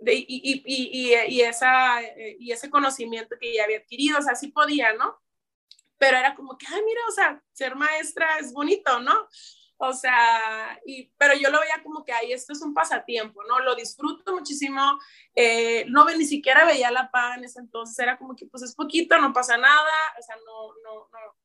de, 0.00 0.14
y, 0.14 0.26
y, 0.28 0.62
y, 0.64 1.14
y, 1.28 1.40
esa, 1.42 2.00
y 2.38 2.50
ese 2.50 2.70
conocimiento 2.70 3.36
que 3.40 3.54
ya 3.54 3.64
había 3.64 3.78
adquirido, 3.78 4.18
o 4.18 4.22
sea, 4.22 4.34
sí 4.34 4.48
podía, 4.48 4.94
¿no? 4.94 5.20
Pero 6.02 6.16
era 6.16 6.34
como 6.34 6.58
que, 6.58 6.66
ay, 6.66 6.82
mira, 6.84 7.00
o 7.08 7.12
sea, 7.12 7.40
ser 7.52 7.76
maestra 7.76 8.38
es 8.40 8.52
bonito, 8.52 8.98
¿no? 8.98 9.28
O 9.76 9.92
sea, 9.92 10.80
y, 10.84 11.12
pero 11.16 11.34
yo 11.34 11.48
lo 11.48 11.60
veía 11.60 11.80
como 11.84 12.04
que, 12.04 12.12
ay, 12.12 12.32
esto 12.32 12.52
es 12.52 12.60
un 12.60 12.74
pasatiempo, 12.74 13.44
¿no? 13.44 13.60
Lo 13.60 13.76
disfruto 13.76 14.32
muchísimo, 14.32 14.98
eh, 15.36 15.84
no 15.90 16.04
ni 16.06 16.24
siquiera 16.24 16.64
veía 16.64 16.90
la 16.90 17.08
paga 17.12 17.36
en 17.36 17.44
ese 17.44 17.60
entonces, 17.60 17.96
era 18.00 18.18
como 18.18 18.34
que, 18.34 18.46
pues 18.46 18.64
es 18.64 18.74
poquito, 18.74 19.16
no 19.18 19.32
pasa 19.32 19.56
nada, 19.56 19.92
o 20.18 20.22
sea, 20.22 20.34
no, 20.44 20.74
no, 20.82 21.08
no, 21.12 21.36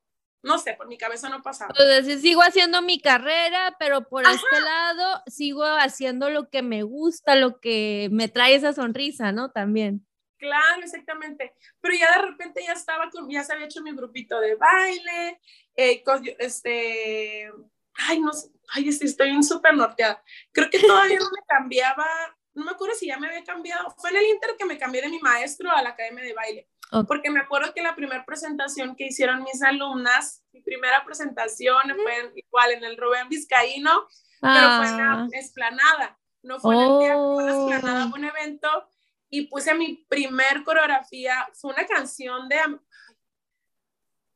no 0.42 0.58
sé, 0.58 0.74
por 0.74 0.88
mi 0.88 0.98
cabeza 0.98 1.30
no 1.30 1.44
pasaba. 1.44 1.72
Entonces, 1.78 2.20
sigo 2.22 2.42
haciendo 2.42 2.82
mi 2.82 3.00
carrera, 3.00 3.76
pero 3.78 4.10
por 4.10 4.24
este 4.26 4.60
lado 4.60 5.22
sigo 5.28 5.66
haciendo 5.66 6.32
lo 6.32 6.50
que 6.50 6.64
me 6.64 6.82
gusta, 6.82 7.36
lo 7.36 7.60
que 7.60 8.10
me 8.12 8.28
trae 8.28 8.56
esa 8.56 8.74
sonrisa, 8.74 9.32
¿no? 9.32 9.52
También. 9.52 10.07
Claro, 10.38 10.82
exactamente. 10.84 11.56
Pero 11.82 11.96
ya 11.96 12.12
de 12.20 12.28
repente 12.28 12.64
ya 12.66 12.74
estaba, 12.74 13.10
con, 13.10 13.30
ya 13.30 13.44
se 13.44 13.54
había 13.54 13.66
hecho 13.66 13.82
mi 13.82 13.96
grupito 13.96 14.40
de 14.40 14.56
baile, 14.56 15.42
eh, 15.76 16.04
este, 16.40 17.52
ay, 17.96 18.20
no 18.20 18.32
sé, 18.34 18.50
ay, 18.74 18.90
estoy 18.90 19.44
súper 19.44 19.76
norteada. 19.76 20.24
Creo 20.52 20.70
que 20.70 20.80
todavía 20.80 21.20
no 21.20 21.26
me 21.26 21.46
cambiaba, 21.48 22.06
no 22.54 22.66
me 22.66 22.72
acuerdo 22.72 22.96
si 22.96 23.08
ya 23.08 23.18
me 23.18 23.28
había 23.28 23.44
cambiado, 23.44 23.94
fue 23.98 24.10
en 24.12 24.18
el 24.18 24.26
Inter 24.26 24.56
que 24.58 24.66
me 24.66 24.78
cambié 24.78 25.02
de 25.02 25.10
mi 25.10 25.20
maestro 25.20 25.72
a 25.72 25.82
la 25.82 25.90
academia 25.90 26.24
de 26.24 26.34
baile. 26.34 26.70
Porque 27.08 27.30
me 27.30 27.42
acuerdo 27.42 27.74
que 27.74 27.84
la 27.84 27.96
primera 27.96 28.26
presentación 28.26 28.96
que 28.96 29.08
hicieron 29.08 29.44
mis 29.44 29.62
alumnas, 29.62 30.42
mi 30.54 30.62
primera 30.62 31.04
presentación 31.04 31.82
fue 32.02 32.32
igual 32.36 32.72
en 32.72 32.84
el 32.86 32.96
Rubén 32.96 33.28
Vizcaíno, 33.28 34.08
pero 34.40 34.78
fue 34.78 34.88
en 34.88 34.98
la 34.98 35.14
ah. 35.14 35.28
esplanada, 35.34 36.18
no 36.44 36.60
fue 36.60 36.76
en 36.76 36.82
el 36.82 37.00
teatro, 37.00 37.34
fue 37.34 37.44
en 37.44 37.50
la 37.50 37.76
esplanada, 37.76 38.10
fue 38.10 38.20
un 38.20 38.26
evento 38.26 38.90
y 39.30 39.48
puse 39.48 39.74
mi 39.74 40.06
primer 40.10 40.64
coreografía, 40.64 41.48
fue 41.54 41.74
una 41.74 41.86
canción 41.86 42.48
de 42.48 42.60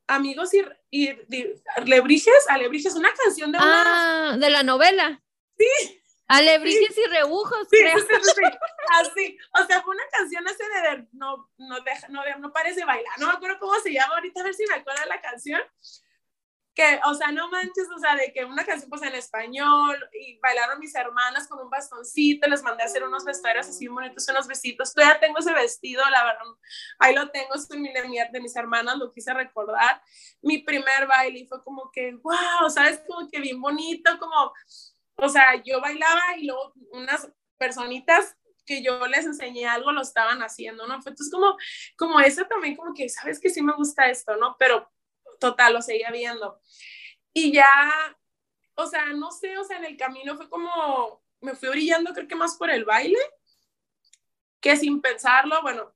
Amigos 0.08 0.54
y, 0.54 0.66
y, 0.90 1.16
Alebrijes, 1.78 2.50
Alebrijes, 2.50 2.96
una 2.96 3.14
canción 3.14 3.52
de 3.52 3.58
una... 3.58 4.32
Ah, 4.34 4.38
de 4.38 4.50
la 4.50 4.64
novela. 4.64 5.22
Sí. 5.58 6.02
Alebrijes 6.28 6.98
y 6.98 7.10
rebujos, 7.10 7.68
sí, 7.70 7.78
creo. 7.78 8.00
Sí, 8.00 8.06
sí, 8.24 8.42
así, 9.00 9.38
o 9.54 9.66
sea, 9.66 9.82
fue 9.82 9.94
una 9.94 10.04
canción 10.12 10.48
así 10.48 10.58
de, 10.58 11.08
no, 11.12 11.50
no, 11.58 11.82
deja, 11.82 12.08
no, 12.08 12.24
no 12.40 12.54
parece 12.54 12.86
bailar, 12.86 13.20
no 13.20 13.28
me 13.28 13.34
acuerdo 13.34 13.60
cómo 13.60 13.78
se 13.82 13.92
llama, 13.92 14.16
ahorita 14.16 14.40
a 14.40 14.44
ver 14.44 14.54
si 14.54 14.66
me 14.66 14.76
acuerdo 14.76 15.02
de 15.02 15.10
la 15.10 15.22
canción, 15.22 15.62
que, 16.74 17.00
o 17.06 17.14
sea, 17.14 17.32
no 17.32 17.50
manches, 17.50 17.88
o 17.94 18.00
sea, 18.00 18.16
de 18.16 18.32
que 18.32 18.46
una 18.46 18.66
canción 18.66 18.90
pues 18.90 19.02
en 19.02 19.14
español 19.16 19.98
y 20.14 20.40
bailaron 20.40 20.80
mis 20.80 20.96
hermanas 20.96 21.48
con 21.48 21.60
un 21.60 21.70
bastoncito, 21.70 22.48
les 22.48 22.64
mandé 22.64 22.84
a 22.84 22.86
hacer 22.86 23.04
unos 23.04 23.26
vestuarios 23.26 23.68
así 23.68 23.88
bonitos, 23.88 24.28
unos 24.30 24.48
vestidos, 24.48 24.94
todavía 24.94 25.20
tengo 25.20 25.40
ese 25.40 25.54
vestido, 25.54 26.02
la 26.10 26.24
verdad, 26.24 26.46
ahí 27.00 27.14
lo 27.14 27.30
tengo, 27.30 27.56
es 27.56 27.68
de 27.68 28.40
mis 28.42 28.56
hermanas, 28.56 28.98
lo 28.98 29.12
quise 29.12 29.34
recordar, 29.34 30.02
mi 30.42 30.60
primer 30.60 31.08
baile 31.08 31.46
fue 31.48 31.64
como 31.64 31.92
que, 31.92 32.14
wow, 32.14 32.70
sabes, 32.70 33.02
como 33.08 33.30
que 33.30 33.42
bien 33.42 33.60
bonito, 33.60 34.18
como, 34.18 34.54
o 35.16 35.30
sea, 35.30 35.62
yo 35.64 35.82
bailaba 35.82 36.38
y 36.38 36.46
luego 36.46 36.74
unas 36.92 37.30
personitas 37.58 38.38
que 38.66 38.82
yo 38.82 39.06
les 39.08 39.26
enseñé 39.26 39.68
algo 39.68 39.92
lo 39.92 40.02
estaban 40.02 40.42
haciendo, 40.42 40.88
¿no? 40.88 40.96
Entonces 40.96 41.30
como, 41.32 41.58
como 41.98 42.20
eso 42.22 42.46
también 42.46 42.76
como 42.76 42.94
que, 42.94 43.10
sabes 43.10 43.40
que 43.40 43.50
sí 43.50 43.62
me 43.62 43.74
gusta 43.74 44.10
esto, 44.10 44.38
¿no? 44.38 44.56
Pero 44.58 44.90
total, 45.42 45.74
lo 45.74 45.82
seguía 45.82 46.12
viendo. 46.12 46.62
Y 47.34 47.52
ya, 47.52 47.92
o 48.76 48.86
sea, 48.86 49.08
no 49.08 49.32
sé, 49.32 49.58
o 49.58 49.64
sea, 49.66 49.78
en 49.78 49.86
el 49.86 49.98
camino 49.98 50.38
fue 50.38 50.50
como, 50.50 51.22
me 51.42 51.56
fui 51.56 51.68
brillando 51.70 52.14
creo 52.14 52.28
que 52.28 52.36
más 52.36 52.56
por 52.56 52.70
el 52.70 52.86
baile, 52.86 53.20
que 54.62 54.78
sin 54.78 55.02
pensarlo, 55.02 55.62
bueno, 55.64 55.94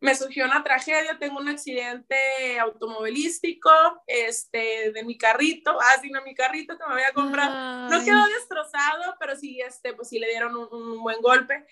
me 0.00 0.14
surgió 0.14 0.44
una 0.44 0.62
tragedia, 0.62 1.18
tengo 1.18 1.38
un 1.38 1.48
accidente 1.48 2.58
automovilístico, 2.60 3.70
este, 4.06 4.92
de 4.92 5.02
mi 5.02 5.16
carrito, 5.16 5.78
ah, 5.80 5.98
sí, 6.02 6.10
no, 6.10 6.22
mi 6.22 6.34
carrito 6.34 6.76
que 6.76 6.86
me 6.86 6.92
había 6.92 7.12
comprado, 7.12 7.88
no 7.88 8.04
quedó 8.04 8.26
destrozado, 8.26 9.16
pero 9.18 9.34
sí, 9.34 9.60
este, 9.62 9.94
pues 9.94 10.10
sí 10.10 10.18
le 10.18 10.28
dieron 10.28 10.54
un, 10.56 10.68
un 10.70 11.02
buen 11.02 11.22
golpe, 11.22 11.66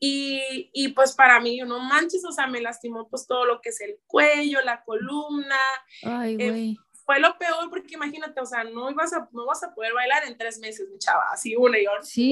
y, 0.00 0.70
y, 0.72 0.88
pues 0.88 1.12
para 1.12 1.40
mí, 1.40 1.58
no 1.58 1.80
manches, 1.80 2.24
o 2.24 2.30
sea, 2.30 2.46
me 2.46 2.60
lastimó 2.60 3.08
pues 3.08 3.26
todo 3.26 3.44
lo 3.44 3.60
que 3.60 3.70
es 3.70 3.80
el 3.80 3.98
cuello, 4.06 4.60
la 4.62 4.84
columna. 4.84 5.58
Ay, 6.04 6.36
eh, 6.38 6.50
güey. 6.50 6.78
fue 7.04 7.18
lo 7.18 7.36
peor 7.36 7.68
porque 7.68 7.94
imagínate, 7.94 8.40
o 8.40 8.46
sea, 8.46 8.62
no, 8.62 8.90
ibas 8.90 9.12
a, 9.12 9.28
no 9.32 9.46
vas 9.46 9.64
a 9.64 9.74
poder 9.74 9.92
bailar 9.92 10.22
en 10.24 10.38
tres 10.38 10.60
meses, 10.60 10.88
mi 10.88 10.98
chava, 10.98 11.24
así 11.32 11.56
una 11.56 11.80
y 11.80 11.86
otra. 11.88 12.02
Sí. 12.02 12.30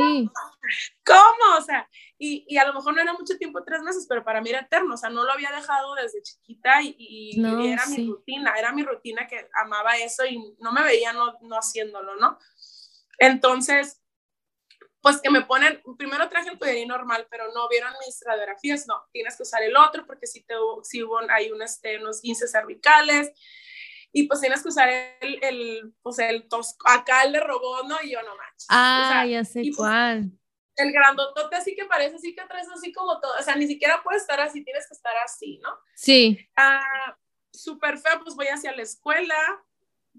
¿Cómo? 1.04 1.58
O 1.58 1.62
sea, 1.62 1.88
y, 2.18 2.44
y, 2.48 2.56
a 2.56 2.66
lo 2.66 2.74
mejor 2.74 2.94
no 2.94 3.02
era 3.02 3.12
mucho 3.14 3.36
tiempo, 3.36 3.64
tres 3.64 3.82
meses, 3.82 4.06
pero 4.08 4.22
para 4.22 4.40
mí 4.40 4.50
era 4.50 4.60
eterno, 4.60 4.94
o 4.94 4.98
sea, 4.98 5.10
no 5.10 5.24
lo 5.24 5.32
había 5.32 5.50
dejado 5.50 5.96
desde 5.96 6.22
chiquita 6.22 6.82
y, 6.82 6.94
y 6.98 7.72
era 7.72 7.84
mi 7.86 8.06
rutina, 8.06 8.54
era 8.56 8.70
mi 8.72 8.84
rutina 8.84 9.26
que 9.26 9.48
amaba 9.60 9.96
eso 9.96 10.24
y 10.24 10.54
no 10.60 10.70
me 10.70 10.84
veía 10.84 11.12
no, 11.12 11.36
no 11.40 11.56
haciéndolo, 11.56 12.14
¿no? 12.14 12.38
Entonces, 13.18 14.00
pues 15.06 15.20
que 15.20 15.30
me 15.30 15.42
ponen, 15.42 15.80
primero 15.96 16.28
traje 16.28 16.48
el 16.48 16.58
collar 16.58 16.84
normal, 16.84 17.28
pero 17.30 17.44
no 17.54 17.68
vieron 17.68 17.92
mis 18.04 18.20
radiografías, 18.26 18.88
no, 18.88 19.04
tienes 19.12 19.36
que 19.36 19.44
usar 19.44 19.62
el 19.62 19.76
otro 19.76 20.04
porque 20.04 20.26
si, 20.26 20.42
te, 20.42 20.54
si 20.82 21.00
hubo, 21.00 21.20
hay 21.30 21.52
un, 21.52 21.62
este, 21.62 22.00
unos 22.00 22.20
15 22.20 22.48
cervicales 22.48 23.30
y 24.10 24.24
pues 24.24 24.40
tienes 24.40 24.64
que 24.64 24.68
usar 24.68 24.88
el, 24.88 25.38
el 25.44 25.94
pues 26.02 26.18
el 26.18 26.48
tosco, 26.48 26.88
acá 26.88 27.22
el 27.22 27.34
de 27.34 27.38
robot, 27.38 27.86
¿no? 27.86 27.96
Y 28.02 28.10
yo 28.10 28.22
no 28.22 28.34
manches. 28.34 28.66
Ah, 28.68 29.24
ya 29.30 29.44
sé 29.44 29.60
pues, 29.60 29.76
cuál. 29.76 30.32
El 30.74 30.90
grandotote 30.90 31.54
así 31.54 31.76
que 31.76 31.84
parece 31.84 32.16
así 32.16 32.34
que 32.34 32.44
traes 32.44 32.68
así 32.68 32.92
como 32.92 33.20
todo, 33.20 33.32
o 33.38 33.42
sea, 33.44 33.54
ni 33.54 33.68
siquiera 33.68 34.02
puedes 34.02 34.22
estar 34.22 34.40
así, 34.40 34.64
tienes 34.64 34.88
que 34.88 34.94
estar 34.94 35.14
así, 35.24 35.60
¿no? 35.62 35.70
Sí. 35.94 36.36
Ah, 36.56 37.16
súper 37.52 37.98
feo, 37.98 38.24
pues 38.24 38.34
voy 38.34 38.48
hacia 38.48 38.74
la 38.74 38.82
escuela, 38.82 39.36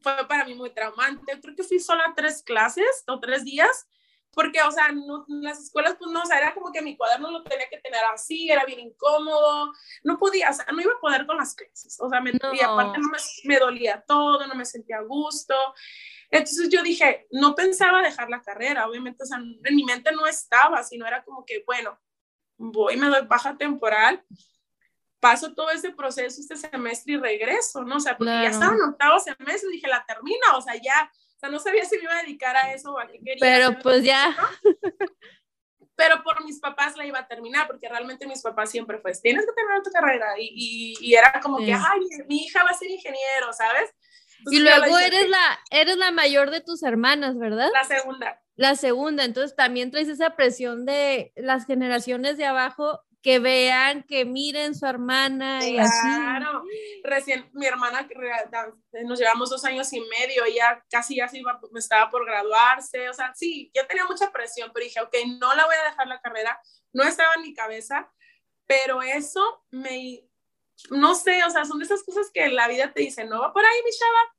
fue 0.01 0.25
para 0.29 0.45
mí 0.45 0.53
muy 0.53 0.69
traumante, 0.69 1.37
creo 1.41 1.57
que 1.57 1.63
fui 1.63 1.77
sola 1.77 2.13
tres 2.15 2.41
clases 2.41 3.03
o 3.05 3.19
tres 3.19 3.43
días, 3.43 3.85
porque, 4.31 4.61
o 4.61 4.71
sea, 4.71 4.91
no, 4.91 5.25
las 5.27 5.59
escuelas, 5.59 5.95
pues 5.97 6.11
no, 6.11 6.21
o 6.21 6.25
sea, 6.25 6.37
era 6.37 6.53
como 6.53 6.71
que 6.71 6.81
mi 6.81 6.95
cuaderno 6.95 7.31
lo 7.31 7.43
tenía 7.43 7.67
que 7.69 7.79
tener 7.79 8.01
así, 8.13 8.49
era 8.51 8.65
bien 8.65 8.79
incómodo, 8.79 9.73
no 10.03 10.17
podía, 10.17 10.49
o 10.49 10.53
sea, 10.53 10.65
no 10.71 10.81
iba 10.81 10.93
a 10.93 10.99
poder 10.99 11.25
con 11.25 11.37
las 11.37 11.55
clases, 11.55 11.97
o 11.99 12.09
sea, 12.09 12.21
me, 12.21 12.31
y 12.31 12.61
aparte 12.61 12.99
no 12.99 13.09
me, 13.09 13.17
me, 13.45 13.59
dolía 13.59 14.03
todo, 14.07 14.45
no 14.45 14.55
me 14.55 14.65
sentía 14.65 14.97
a 14.97 15.03
gusto. 15.03 15.55
Entonces 16.29 16.69
yo 16.69 16.83
dije, 16.83 17.25
no 17.31 17.55
pensaba 17.55 18.01
dejar 18.01 18.29
la 18.29 18.41
carrera, 18.41 18.87
obviamente, 18.87 19.23
o 19.23 19.25
sea, 19.25 19.37
en 19.37 19.75
mi 19.75 19.83
mente 19.83 20.11
no 20.11 20.27
estaba, 20.27 20.83
sino 20.83 21.07
era 21.07 21.23
como 21.23 21.45
que, 21.45 21.63
bueno, 21.65 21.97
voy, 22.57 22.97
me 22.97 23.07
doy 23.07 23.25
baja 23.25 23.57
temporal, 23.57 24.23
paso 25.19 25.53
todo 25.53 25.71
ese 25.71 25.91
proceso 25.91 26.41
este 26.41 26.55
semestre 26.55 27.13
y 27.13 27.17
regreso, 27.17 27.83
¿no? 27.83 27.95
O 27.95 27.99
sea, 27.99 28.17
porque 28.17 28.31
ya 28.31 28.49
estaba 28.49 28.75
en 28.75 28.81
octavo 28.81 29.19
semestre, 29.19 29.69
dije, 29.71 29.87
la 29.87 30.05
termina, 30.05 30.55
o 30.55 30.61
sea, 30.61 30.75
ya 30.75 31.11
o 31.37 31.39
sea, 31.39 31.49
no 31.49 31.59
sabía 31.59 31.85
si 31.85 31.97
me 31.97 32.03
iba 32.03 32.17
a 32.17 32.23
dedicar 32.23 32.55
a 32.55 32.73
eso 32.73 32.93
o 32.93 32.99
a 32.99 33.05
qué 33.05 33.19
quería. 33.19 33.37
Pero 33.39 33.79
pues 33.83 34.03
ya. 34.03 34.35
Pero 35.95 36.23
por 36.23 36.43
mis 36.43 36.59
papás 36.59 36.97
la 36.97 37.05
iba 37.05 37.19
a 37.19 37.27
terminar, 37.27 37.67
porque 37.67 37.87
realmente 37.87 38.25
mis 38.25 38.41
papás 38.41 38.71
siempre 38.71 38.99
fue, 38.99 39.11
tienes 39.13 39.45
que 39.45 39.51
terminar 39.53 39.83
tu 39.83 39.91
carrera. 39.91 40.33
Y, 40.39 40.95
y, 40.99 41.13
era 41.15 41.39
como 41.41 41.57
que, 41.57 41.73
ay, 41.73 41.99
mi 42.27 42.43
hija 42.43 42.63
va 42.63 42.69
a 42.69 42.73
ser 42.73 42.89
ingeniero, 42.89 43.53
¿sabes? 43.53 43.91
y 44.51 44.59
luego 44.59 44.97
eres 44.99 45.27
la, 45.29 45.59
eres 45.71 45.97
la 45.97 46.11
mayor 46.11 46.51
de 46.51 46.61
tus 46.61 46.83
hermanas, 46.83 47.37
¿verdad? 47.37 47.69
La 47.73 47.83
segunda. 47.83 48.41
La 48.55 48.75
segunda, 48.75 49.23
entonces 49.23 49.55
también 49.55 49.91
traes 49.91 50.07
esa 50.07 50.35
presión 50.35 50.85
de 50.85 51.33
las 51.35 51.65
generaciones 51.65 52.37
de 52.37 52.45
abajo 52.45 53.01
que 53.21 53.39
vean, 53.39 54.03
que 54.03 54.25
miren 54.25 54.75
su 54.75 54.85
hermana 54.85 55.67
y 55.67 55.77
así. 55.77 56.07
Recién 57.03 57.49
mi 57.53 57.65
hermana, 57.65 58.07
nos 59.05 59.19
llevamos 59.19 59.49
dos 59.49 59.65
años 59.65 59.91
y 59.93 60.01
medio, 60.01 60.45
ella 60.45 60.83
casi 60.89 61.17
ya 61.17 61.27
se 61.27 61.39
iba, 61.39 61.59
estaba 61.75 62.09
por 62.09 62.25
graduarse, 62.25 63.09
o 63.09 63.13
sea, 63.13 63.33
sí, 63.35 63.71
yo 63.73 63.85
tenía 63.87 64.05
mucha 64.05 64.31
presión, 64.31 64.71
pero 64.73 64.85
dije, 64.85 65.01
ok, 65.01 65.15
no 65.39 65.53
la 65.55 65.65
voy 65.65 65.75
a 65.75 65.89
dejar 65.89 66.07
la 66.07 66.21
carrera, 66.21 66.59
no 66.93 67.03
estaba 67.03 67.33
en 67.35 67.41
mi 67.41 67.53
cabeza, 67.53 68.11
pero 68.65 69.01
eso 69.01 69.65
me, 69.71 70.23
no 70.91 71.15
sé, 71.15 71.43
o 71.43 71.49
sea, 71.49 71.65
son 71.65 71.79
de 71.79 71.85
esas 71.85 72.03
cosas 72.03 72.29
que 72.33 72.47
la 72.49 72.67
vida 72.67 72.93
te 72.93 73.01
dice, 73.01 73.25
no 73.25 73.41
va 73.41 73.53
por 73.53 73.65
ahí, 73.65 73.77
mi 73.83 73.91
chava, 73.91 74.35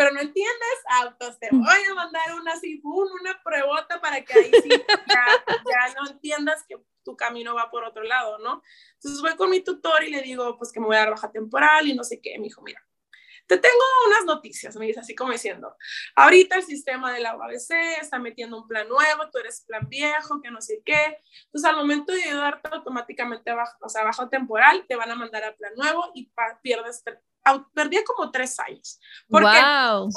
pero 0.00 0.12
no 0.14 0.20
entiendes, 0.22 0.78
pues 1.18 1.38
te 1.38 1.50
voy 1.52 1.82
a 1.90 1.94
mandar 1.94 2.34
una 2.40 2.52
así, 2.52 2.80
una 2.82 3.38
pruebota 3.44 4.00
para 4.00 4.24
que 4.24 4.32
ahí 4.32 4.50
sí 4.62 4.70
ya, 4.70 5.24
ya 5.46 5.94
no 5.94 6.08
entiendas 6.08 6.64
que 6.66 6.76
tu 7.04 7.14
camino 7.18 7.54
va 7.54 7.70
por 7.70 7.84
otro 7.84 8.02
lado, 8.02 8.38
¿no? 8.38 8.62
Entonces 8.94 9.20
voy 9.20 9.36
con 9.36 9.50
mi 9.50 9.60
tutor 9.60 10.02
y 10.02 10.10
le 10.10 10.22
digo, 10.22 10.56
pues 10.56 10.72
que 10.72 10.80
me 10.80 10.86
voy 10.86 10.96
a 10.96 11.00
dar 11.00 11.10
baja 11.10 11.30
temporal 11.30 11.86
y 11.86 11.94
no 11.94 12.02
sé 12.02 12.18
qué. 12.22 12.38
Me 12.38 12.44
dijo, 12.44 12.62
mira, 12.62 12.82
te 13.46 13.58
tengo 13.58 13.76
unas 14.06 14.24
noticias, 14.24 14.74
me 14.76 14.86
dice 14.86 15.00
así 15.00 15.14
como 15.14 15.32
diciendo, 15.32 15.76
ahorita 16.16 16.56
el 16.56 16.62
sistema 16.62 17.12
de 17.12 17.20
la 17.20 17.36
UABC 17.36 18.00
está 18.00 18.18
metiendo 18.18 18.56
un 18.56 18.66
plan 18.66 18.88
nuevo, 18.88 19.28
tú 19.30 19.36
eres 19.36 19.66
plan 19.66 19.86
viejo, 19.86 20.40
que 20.40 20.50
no 20.50 20.62
sé 20.62 20.80
qué. 20.82 21.18
Entonces 21.44 21.68
al 21.68 21.76
momento 21.76 22.14
de 22.14 22.32
darte 22.32 22.70
automáticamente 22.72 23.52
bajo, 23.52 23.76
o 23.82 23.88
sea, 23.90 24.02
bajo 24.04 24.30
temporal, 24.30 24.86
te 24.88 24.96
van 24.96 25.10
a 25.10 25.14
mandar 25.14 25.44
al 25.44 25.56
plan 25.56 25.74
nuevo 25.76 26.10
y 26.14 26.32
pierdes, 26.62 27.04
perdí 27.74 28.02
como 28.04 28.30
tres 28.30 28.58
años. 28.60 29.00
Porque, 29.28 29.58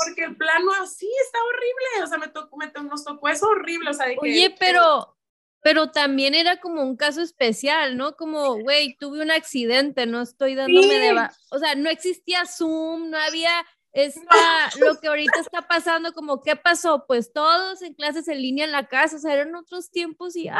porque 0.06 0.24
el 0.24 0.38
plan 0.38 0.64
nuevo 0.66 0.86
sí 0.86 1.10
está 1.26 1.40
horrible, 1.44 2.04
o 2.04 2.08
sea, 2.08 2.18
me 2.18 2.28
tocó, 2.28 2.58
me, 2.58 2.72
nos 2.84 3.04
tocó 3.04 3.30
eso 3.30 3.48
horrible, 3.48 3.90
o 3.90 3.94
sea, 3.94 4.08
de 4.08 4.14
que, 4.16 4.20
Oye, 4.22 4.56
pero 4.60 5.16
pero 5.64 5.92
también 5.92 6.36
era 6.36 6.60
como 6.60 6.84
un 6.84 6.98
caso 6.98 7.22
especial, 7.22 7.96
¿no? 7.96 8.18
Como, 8.18 8.60
güey, 8.60 8.98
tuve 8.98 9.22
un 9.22 9.32
accidente, 9.32 10.06
no 10.06 10.22
estoy 10.22 10.56
dándome 10.56 11.00
de... 11.00 11.30
O 11.52 11.58
sea, 11.58 11.74
no 11.76 11.90
existía 11.90 12.46
Zoom, 12.46 13.10
no 13.10 13.18
había 13.18 13.66
esta, 13.94 14.72
lo 14.80 15.00
que 15.00 15.08
ahorita 15.08 15.40
está 15.40 15.62
pasando, 15.68 16.14
como, 16.14 16.42
¿qué 16.42 16.56
pasó? 16.56 17.06
Pues 17.08 17.32
todos 17.32 17.82
en 17.82 17.94
clases 17.94 18.28
en 18.28 18.42
línea 18.42 18.66
en 18.66 18.72
la 18.72 18.88
casa, 18.88 19.16
o 19.16 19.20
sea, 19.20 19.34
eran 19.34 19.56
otros 19.56 19.90
tiempos 19.90 20.36
y 20.36 20.50
¡ah! 20.50 20.60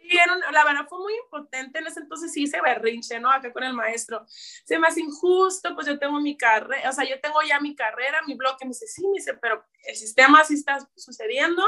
Sí, 0.00 0.16
la 0.52 0.64
verdad 0.64 0.86
fue 0.88 0.98
muy 0.98 1.14
impotente 1.24 1.78
en 1.78 1.86
ese 1.86 2.00
entonces, 2.00 2.32
sí 2.32 2.46
se 2.46 2.60
berrinche, 2.60 3.20
¿no? 3.20 3.30
Acá 3.30 3.52
con 3.52 3.62
el 3.62 3.74
maestro. 3.74 4.24
Se 4.26 4.78
me 4.78 4.88
hace 4.88 5.00
injusto, 5.00 5.74
pues 5.74 5.86
yo 5.86 5.98
tengo 5.98 6.20
mi 6.20 6.36
carrera, 6.36 6.88
o 6.88 6.92
sea, 6.92 7.04
yo 7.08 7.20
tengo 7.20 7.40
ya 7.42 7.60
mi 7.60 7.74
carrera, 7.74 8.20
mi 8.26 8.34
bloque, 8.34 8.64
me 8.64 8.70
dice, 8.70 8.86
sí, 8.86 9.06
me 9.06 9.18
dice, 9.18 9.34
pero 9.34 9.64
el 9.84 9.94
sistema 9.94 10.44
sí 10.44 10.54
está 10.54 10.78
sucediendo 10.96 11.62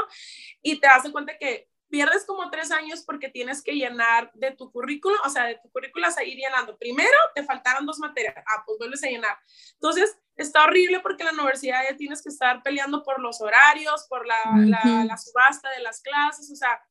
y 0.61 0.79
te 0.79 0.87
das 0.87 1.09
cuenta 1.11 1.37
que 1.37 1.69
pierdes 1.93 2.25
como 2.25 2.49
tres 2.49 2.71
años 2.71 3.03
porque 3.05 3.29
tienes 3.29 3.61
que 3.61 3.73
llenar 3.73 4.31
de 4.33 4.49
tu 4.49 4.71
currículum, 4.71 5.19
o 5.23 5.29
sea, 5.29 5.43
de 5.43 5.59
tu 5.61 5.69
currículum 5.69 6.09
a 6.17 6.23
ir 6.23 6.37
llenando. 6.37 6.75
Primero, 6.75 7.15
te 7.35 7.43
faltaron 7.43 7.85
dos 7.85 7.99
materias, 7.99 8.33
ah, 8.35 8.63
pues 8.65 8.79
vuelves 8.79 9.03
a 9.03 9.09
llenar. 9.09 9.37
Entonces, 9.73 10.17
está 10.35 10.63
horrible 10.63 11.01
porque 11.01 11.21
en 11.21 11.27
la 11.27 11.33
universidad 11.33 11.83
ya 11.87 11.95
tienes 11.95 12.23
que 12.23 12.29
estar 12.29 12.63
peleando 12.63 13.03
por 13.03 13.19
los 13.19 13.39
horarios, 13.41 14.07
por 14.09 14.25
la, 14.25 14.39
la, 15.05 15.17
subasta 15.17 15.69
de 15.69 15.83
las 15.83 16.01
clases, 16.01 16.49
o 16.51 16.55
sea, 16.55 16.81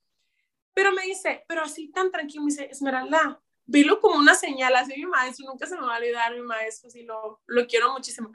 pero 0.74 0.92
me 0.92 1.02
dice, 1.02 1.44
pero 1.48 1.62
así 1.62 1.90
tan 1.90 2.10
tranquilo, 2.10 2.44
me 2.44 2.50
dice, 2.50 2.68
Esmeralda, 2.70 3.40
vilo 3.64 4.00
como 4.00 4.16
una 4.16 4.34
señal, 4.34 4.74
así 4.76 4.94
mi 4.96 5.06
maestro, 5.06 5.46
nunca 5.46 5.66
se 5.66 5.76
me 5.76 5.86
va 5.86 5.94
a 5.94 5.98
olvidar 5.98 6.32
mi 6.34 6.42
maestro, 6.42 6.88
así 6.88 7.02
lo, 7.02 7.40
lo 7.46 7.66
quiero 7.66 7.92
muchísimo. 7.92 8.32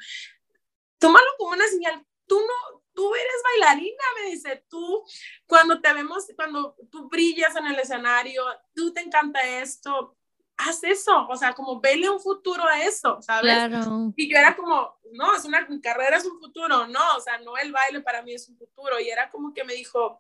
Tómalo 1.00 1.28
como 1.38 1.52
una 1.52 1.68
señal, 1.68 2.06
tú 2.26 2.40
no, 2.40 2.84
tú 2.94 3.14
eres 3.14 3.44
bailarina, 3.44 4.04
me 4.22 4.32
dice, 4.32 4.66
tú, 4.70 5.04
cuando 5.46 5.80
te 5.82 5.94
vemos, 5.94 6.26
cuando 6.36 6.76
tú 6.92 7.08
brillas 7.10 7.56
en 7.56 7.68
el 7.68 7.80
escenario, 7.80 8.44
tú 8.74 8.94
te 8.94 9.02
encanta 9.02 9.42
esto, 9.60 10.18
haz 10.58 10.84
eso, 10.84 11.28
o 11.28 11.36
sea, 11.36 11.54
como 11.54 11.80
vele 11.80 12.10
un 12.10 12.20
futuro 12.20 12.64
a 12.66 12.84
eso, 12.84 13.22
¿sabes? 13.22 13.54
Claro. 13.54 14.12
Y 14.16 14.32
yo 14.32 14.38
era 14.38 14.56
como, 14.56 15.00
no, 15.14 15.36
es 15.36 15.46
una 15.46 15.68
carrera, 15.82 16.18
es 16.18 16.26
un 16.26 16.40
futuro, 16.40 16.88
no, 16.88 17.16
o 17.16 17.22
sea, 17.22 17.38
no 17.40 17.58
el 17.58 17.72
baile 17.72 18.02
para 18.02 18.24
mí 18.24 18.34
es 18.34 18.50
un 18.50 18.58
futuro, 18.58 19.00
y 19.00 19.10
era 19.10 19.30
como 19.30 19.54
que 19.54 19.64
me 19.64 19.74
dijo, 19.74 20.20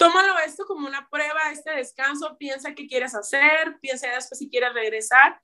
tómalo 0.00 0.38
esto 0.38 0.64
como 0.64 0.88
una 0.88 1.06
prueba, 1.10 1.52
este 1.52 1.72
descanso, 1.72 2.38
piensa 2.38 2.74
qué 2.74 2.86
quieres 2.86 3.14
hacer, 3.14 3.78
piensa 3.82 4.08
después 4.08 4.38
si 4.38 4.48
quieres 4.48 4.72
regresar, 4.72 5.38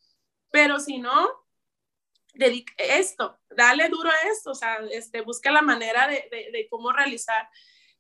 pero 0.51 0.81
si 0.81 0.97
no, 0.97 1.29
dedica 2.33 2.73
esto, 2.79 3.39
dale 3.51 3.91
duro 3.91 4.09
a 4.09 4.29
esto, 4.31 4.53
o 4.53 4.55
sea, 4.55 4.79
este, 4.91 5.21
busca 5.21 5.51
la 5.51 5.61
manera 5.61 6.09
de, 6.09 6.27
de, 6.31 6.67
cómo 6.71 6.91
realizar 6.91 7.47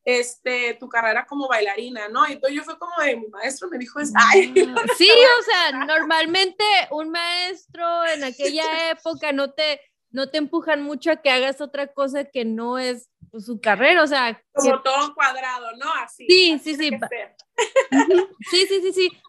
este, 0.02 0.72
tu 0.80 0.88
carrera 0.88 1.26
como 1.26 1.46
bailarina, 1.46 2.08
¿no? 2.08 2.26
Y 2.26 2.32
entonces 2.32 2.56
yo 2.56 2.64
fue 2.64 2.78
como 2.78 3.02
de 3.02 3.16
mi 3.16 3.28
maestro 3.28 3.68
me 3.68 3.76
dijo, 3.76 3.98
ay. 3.98 4.54
Sí, 4.96 5.10
o 5.10 5.42
sea, 5.42 5.72
normalmente 5.84 6.64
un 6.90 7.10
maestro 7.10 7.84
en 8.06 8.24
aquella 8.24 8.64
época 8.92 9.32
no 9.32 9.52
te, 9.52 9.82
no 10.08 10.30
te 10.30 10.38
empujan 10.38 10.82
mucho 10.82 11.10
a 11.10 11.16
que 11.16 11.28
hagas 11.28 11.60
otra 11.60 11.88
cosa 11.88 12.24
que 12.24 12.46
no 12.46 12.78
es 12.78 13.10
pues, 13.30 13.46
su 13.46 13.60
carrera, 13.60 14.02
o 14.02 14.06
sea. 14.06 14.40
Como 14.52 14.82
todo 14.82 15.14
cuadrado, 15.14 15.72
¿no? 15.76 15.92
Así. 15.94 16.26
Sí, 16.28 16.58
sí, 16.58 16.74
sí. 16.76 16.90
sí, 18.50 18.66
sí, 18.66 18.80
sí, 18.80 18.92
sí. 18.92 19.22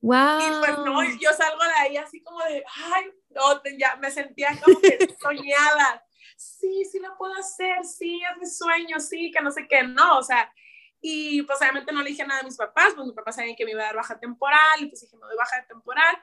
Wow. 0.00 0.40
Y 0.40 0.58
pues 0.60 0.78
no, 0.78 1.02
yo 1.18 1.32
salgo 1.32 1.64
de 1.64 1.72
ahí 1.80 1.96
así 1.96 2.22
como 2.22 2.38
de, 2.44 2.64
ay, 2.94 3.04
no, 3.30 3.62
ya 3.78 3.96
me 3.96 4.10
sentía 4.10 4.58
como 4.62 4.80
que 4.80 4.98
soñada. 5.20 6.04
Sí, 6.36 6.84
sí 6.84 7.00
lo 7.00 7.16
puedo 7.16 7.34
hacer, 7.34 7.84
sí, 7.84 8.20
es 8.30 8.38
mi 8.38 8.46
sueño, 8.46 9.00
sí, 9.00 9.32
que 9.32 9.42
no 9.42 9.50
sé 9.50 9.66
qué, 9.68 9.82
no, 9.82 10.18
o 10.18 10.22
sea, 10.22 10.52
y 11.00 11.42
pues 11.42 11.60
obviamente 11.60 11.92
no 11.92 12.00
le 12.00 12.10
dije 12.10 12.24
nada 12.24 12.40
a 12.40 12.44
mis 12.44 12.56
papás, 12.56 12.92
pues 12.94 13.06
mis 13.06 13.16
papás 13.16 13.34
sabían 13.34 13.56
que 13.56 13.64
me 13.64 13.72
iba 13.72 13.82
a 13.82 13.86
dar 13.86 13.96
baja 13.96 14.20
temporal, 14.20 14.80
y 14.80 14.86
pues 14.86 15.00
dije, 15.00 15.16
me 15.16 15.26
doy 15.26 15.36
baja 15.36 15.66
temporal. 15.66 16.16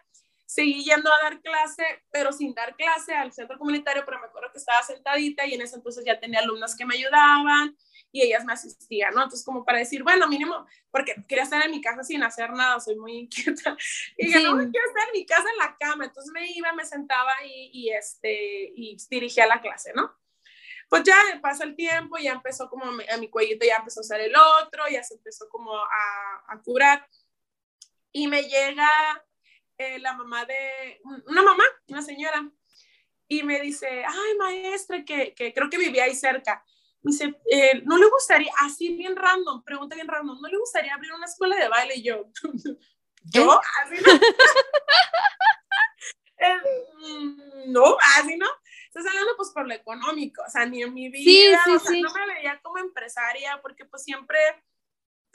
Seguí 0.45 0.83
yendo 0.83 1.11
a 1.11 1.23
dar 1.23 1.41
clase, 1.41 1.83
pero 2.11 2.31
sin 2.31 2.53
dar 2.53 2.75
clase 2.75 3.15
al 3.15 3.33
centro 3.33 3.57
comunitario, 3.57 4.03
pero 4.05 4.19
me 4.19 4.27
acuerdo 4.27 4.51
que 4.51 4.59
estaba 4.59 4.83
sentadita 4.83 5.45
y 5.45 5.55
en 5.55 5.61
ese 5.61 5.75
entonces 5.75 6.05
ya 6.05 6.19
tenía 6.19 6.39
alumnas 6.39 6.75
que 6.75 6.85
me 6.85 6.95
ayudaban 6.95 7.75
y 8.11 8.21
ellas 8.21 8.45
me 8.45 8.53
asistían, 8.53 9.13
¿no? 9.13 9.23
Entonces, 9.23 9.43
como 9.43 9.65
para 9.65 9.79
decir, 9.79 10.03
bueno, 10.03 10.27
mínimo, 10.27 10.65
porque 10.89 11.15
quería 11.27 11.43
estar 11.43 11.65
en 11.65 11.71
mi 11.71 11.81
casa 11.81 12.03
sin 12.03 12.23
hacer 12.23 12.51
nada, 12.51 12.79
soy 12.79 12.95
muy 12.95 13.13
inquieta. 13.13 13.75
Y 14.17 14.27
dije, 14.27 14.41
no, 14.41 14.55
quiero 14.55 14.87
estar 14.87 15.07
en 15.07 15.19
mi 15.19 15.25
casa 15.25 15.49
en 15.51 15.57
la 15.57 15.75
cama. 15.77 16.05
Entonces 16.05 16.31
me 16.31 16.49
iba, 16.51 16.71
me 16.73 16.85
sentaba 16.85 17.33
y, 17.43 17.71
y, 17.73 17.89
este, 17.89 18.71
y 18.73 18.95
dirigía 19.09 19.47
la 19.47 19.61
clase, 19.61 19.91
¿no? 19.93 20.15
Pues 20.87 21.03
ya 21.03 21.15
pasa 21.41 21.63
el 21.63 21.75
tiempo, 21.75 22.17
ya 22.17 22.31
empezó 22.31 22.69
como 22.69 22.85
a 22.85 23.17
mi 23.17 23.29
cuellito, 23.29 23.65
ya 23.65 23.77
empezó 23.77 24.01
a 24.01 24.03
ser 24.03 24.21
el 24.21 24.33
otro, 24.61 24.83
ya 24.89 25.03
se 25.03 25.15
empezó 25.15 25.49
como 25.49 25.75
a, 25.75 26.43
a 26.47 26.61
curar. 26.63 27.05
Y 28.13 28.27
me 28.27 28.43
llega 28.43 28.87
eh, 29.77 29.99
la 29.99 30.13
mamá 30.13 30.45
de, 30.45 31.01
una 31.27 31.43
mamá, 31.43 31.63
una 31.87 32.01
señora, 32.01 32.49
y 33.27 33.43
me 33.43 33.59
dice, 33.59 34.05
ay, 34.07 34.37
maestra, 34.37 35.03
que, 35.03 35.33
que 35.33 35.53
creo 35.53 35.69
que 35.69 35.77
vivía 35.77 36.03
ahí 36.03 36.15
cerca 36.15 36.63
me 37.05 37.11
dice, 37.11 37.35
eh, 37.51 37.83
¿no 37.85 37.99
le 37.99 38.09
gustaría, 38.09 38.51
así 38.61 38.95
bien 38.95 39.15
random, 39.15 39.63
pregunta 39.63 39.93
bien 39.93 40.07
random, 40.07 40.41
¿no 40.41 40.47
le 40.47 40.57
gustaría 40.57 40.95
abrir 40.95 41.13
una 41.13 41.27
escuela 41.27 41.55
de 41.55 41.69
baile? 41.69 41.97
Y 41.97 42.01
yo, 42.01 42.31
¿yo? 43.25 43.61
Así 43.83 44.01
no. 44.03 44.11
Eh, 46.37 46.57
mm, 46.97 47.71
no, 47.71 47.95
así 48.17 48.35
no. 48.35 48.45
estás 48.87 49.05
hablando 49.07 49.37
pues 49.37 49.51
por 49.51 49.65
lo 49.65 49.73
económico, 49.73 50.43
o 50.45 50.49
sea, 50.49 50.65
ni 50.65 50.83
en 50.83 50.93
mi 50.93 51.07
vida, 51.07 51.63
o 51.73 51.79
sea, 51.79 52.01
no 52.01 52.13
me 52.13 52.33
veía 52.33 52.59
como 52.61 52.77
empresaria 52.77 53.57
porque 53.61 53.85
pues 53.85 54.03
siempre, 54.03 54.37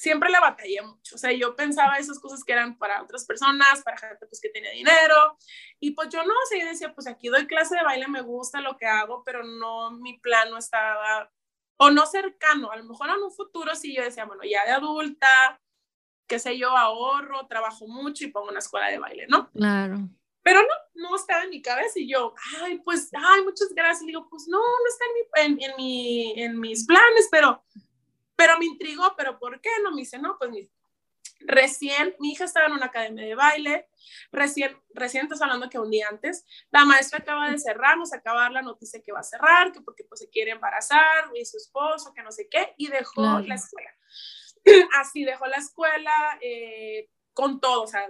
siempre 0.01 0.31
la 0.31 0.41
batallé 0.41 0.81
mucho, 0.81 1.15
o 1.15 1.19
sea, 1.19 1.31
yo 1.31 1.55
pensaba 1.55 1.99
esas 1.99 2.19
cosas 2.19 2.43
que 2.43 2.53
eran 2.53 2.79
para 2.79 3.03
otras 3.03 3.27
personas, 3.27 3.83
para 3.85 3.99
gente 3.99 4.27
pues 4.27 4.41
que 4.41 4.49
tenía 4.49 4.71
dinero, 4.71 5.37
y 5.79 5.91
pues 5.91 6.09
yo 6.09 6.25
no, 6.25 6.33
o 6.33 6.47
sea, 6.49 6.59
yo 6.59 6.67
decía, 6.67 6.95
pues 6.95 7.07
aquí 7.07 7.29
doy 7.29 7.47
clase 7.47 7.77
de 7.77 7.85
baile, 7.85 8.09
me 8.09 8.23
gusta 8.23 8.63
lo 8.63 8.79
que 8.79 8.87
hago, 8.87 9.23
pero 9.25 9.45
no, 9.45 9.91
mi 9.91 10.19
plan 10.19 10.49
no 10.49 10.57
estaba, 10.57 11.31
o 11.77 11.91
no 11.91 12.07
cercano, 12.07 12.71
a 12.71 12.77
lo 12.77 12.85
mejor 12.85 13.11
en 13.11 13.23
un 13.23 13.31
futuro 13.31 13.75
sí 13.75 13.95
yo 13.95 14.03
decía, 14.03 14.25
bueno, 14.25 14.43
ya 14.43 14.65
de 14.65 14.71
adulta, 14.71 15.61
qué 16.27 16.39
sé 16.39 16.57
yo, 16.57 16.75
ahorro, 16.75 17.47
trabajo 17.47 17.87
mucho 17.87 18.25
y 18.25 18.29
pongo 18.29 18.49
una 18.49 18.61
escuela 18.61 18.89
de 18.89 18.99
baile, 18.99 19.27
¿no? 19.29 19.51
Claro. 19.51 19.99
Pero 20.43 20.63
no, 20.63 21.09
no 21.09 21.17
estaba 21.17 21.43
en 21.43 21.51
mi 21.51 21.61
cabeza 21.61 21.99
y 21.99 22.11
yo, 22.11 22.33
ay, 22.63 22.79
pues, 22.79 23.11
ay, 23.13 23.43
muchas 23.43 23.69
gracias. 23.75 24.05
Y 24.05 24.07
digo, 24.07 24.27
pues 24.31 24.47
no, 24.49 24.59
no 24.59 24.87
está 24.89 25.05
en, 25.43 25.57
mi, 25.57 25.65
en, 25.65 25.77
mi, 25.77 26.43
en 26.43 26.61
mis 26.61 26.87
planes, 26.87 27.29
pero, 27.31 27.63
pero 28.41 28.59
me 28.59 28.65
intrigó, 28.65 29.15
pero 29.19 29.39
¿por 29.39 29.61
qué? 29.61 29.69
No 29.85 29.91
me 29.91 29.99
dice, 29.99 30.19
no, 30.19 30.39
pues 30.39 30.51
recién, 31.41 32.17
mi 32.21 32.33
hija 32.33 32.45
estaba 32.45 32.69
en 32.69 32.73
una 32.73 32.87
academia 32.87 33.27
de 33.27 33.35
baile, 33.35 33.87
recién, 34.33 34.81
recién 34.95 35.25
estás 35.25 35.43
hablando 35.43 35.69
que 35.69 35.79
un 35.79 35.91
día 35.91 36.09
antes, 36.09 36.47
la 36.71 36.87
maestra 36.87 37.19
acaba 37.19 37.51
de 37.51 37.59
cerrar, 37.59 37.99
nos 37.99 38.15
acaba 38.15 38.39
de 38.39 38.45
dar 38.45 38.53
la 38.53 38.63
noticia 38.63 39.03
que 39.03 39.13
va 39.13 39.21
a 39.21 39.25
cerrar, 39.25 39.73
que 39.73 39.83
porque 39.83 40.05
pues 40.05 40.21
se 40.21 40.31
quiere 40.31 40.53
embarazar, 40.53 41.31
y 41.35 41.45
su 41.45 41.59
esposo, 41.59 42.15
que 42.15 42.23
no 42.23 42.33
sé 42.33 42.49
qué, 42.51 42.73
y 42.79 42.89
dejó 42.89 43.41
la 43.41 43.57
escuela. 43.57 43.95
Así 44.99 45.23
dejó 45.25 45.47
la 45.47 45.59
escuela, 45.59 46.39
eh, 46.41 47.11
con 47.35 47.61
todo, 47.61 47.83
o 47.83 47.87
sea, 47.87 48.09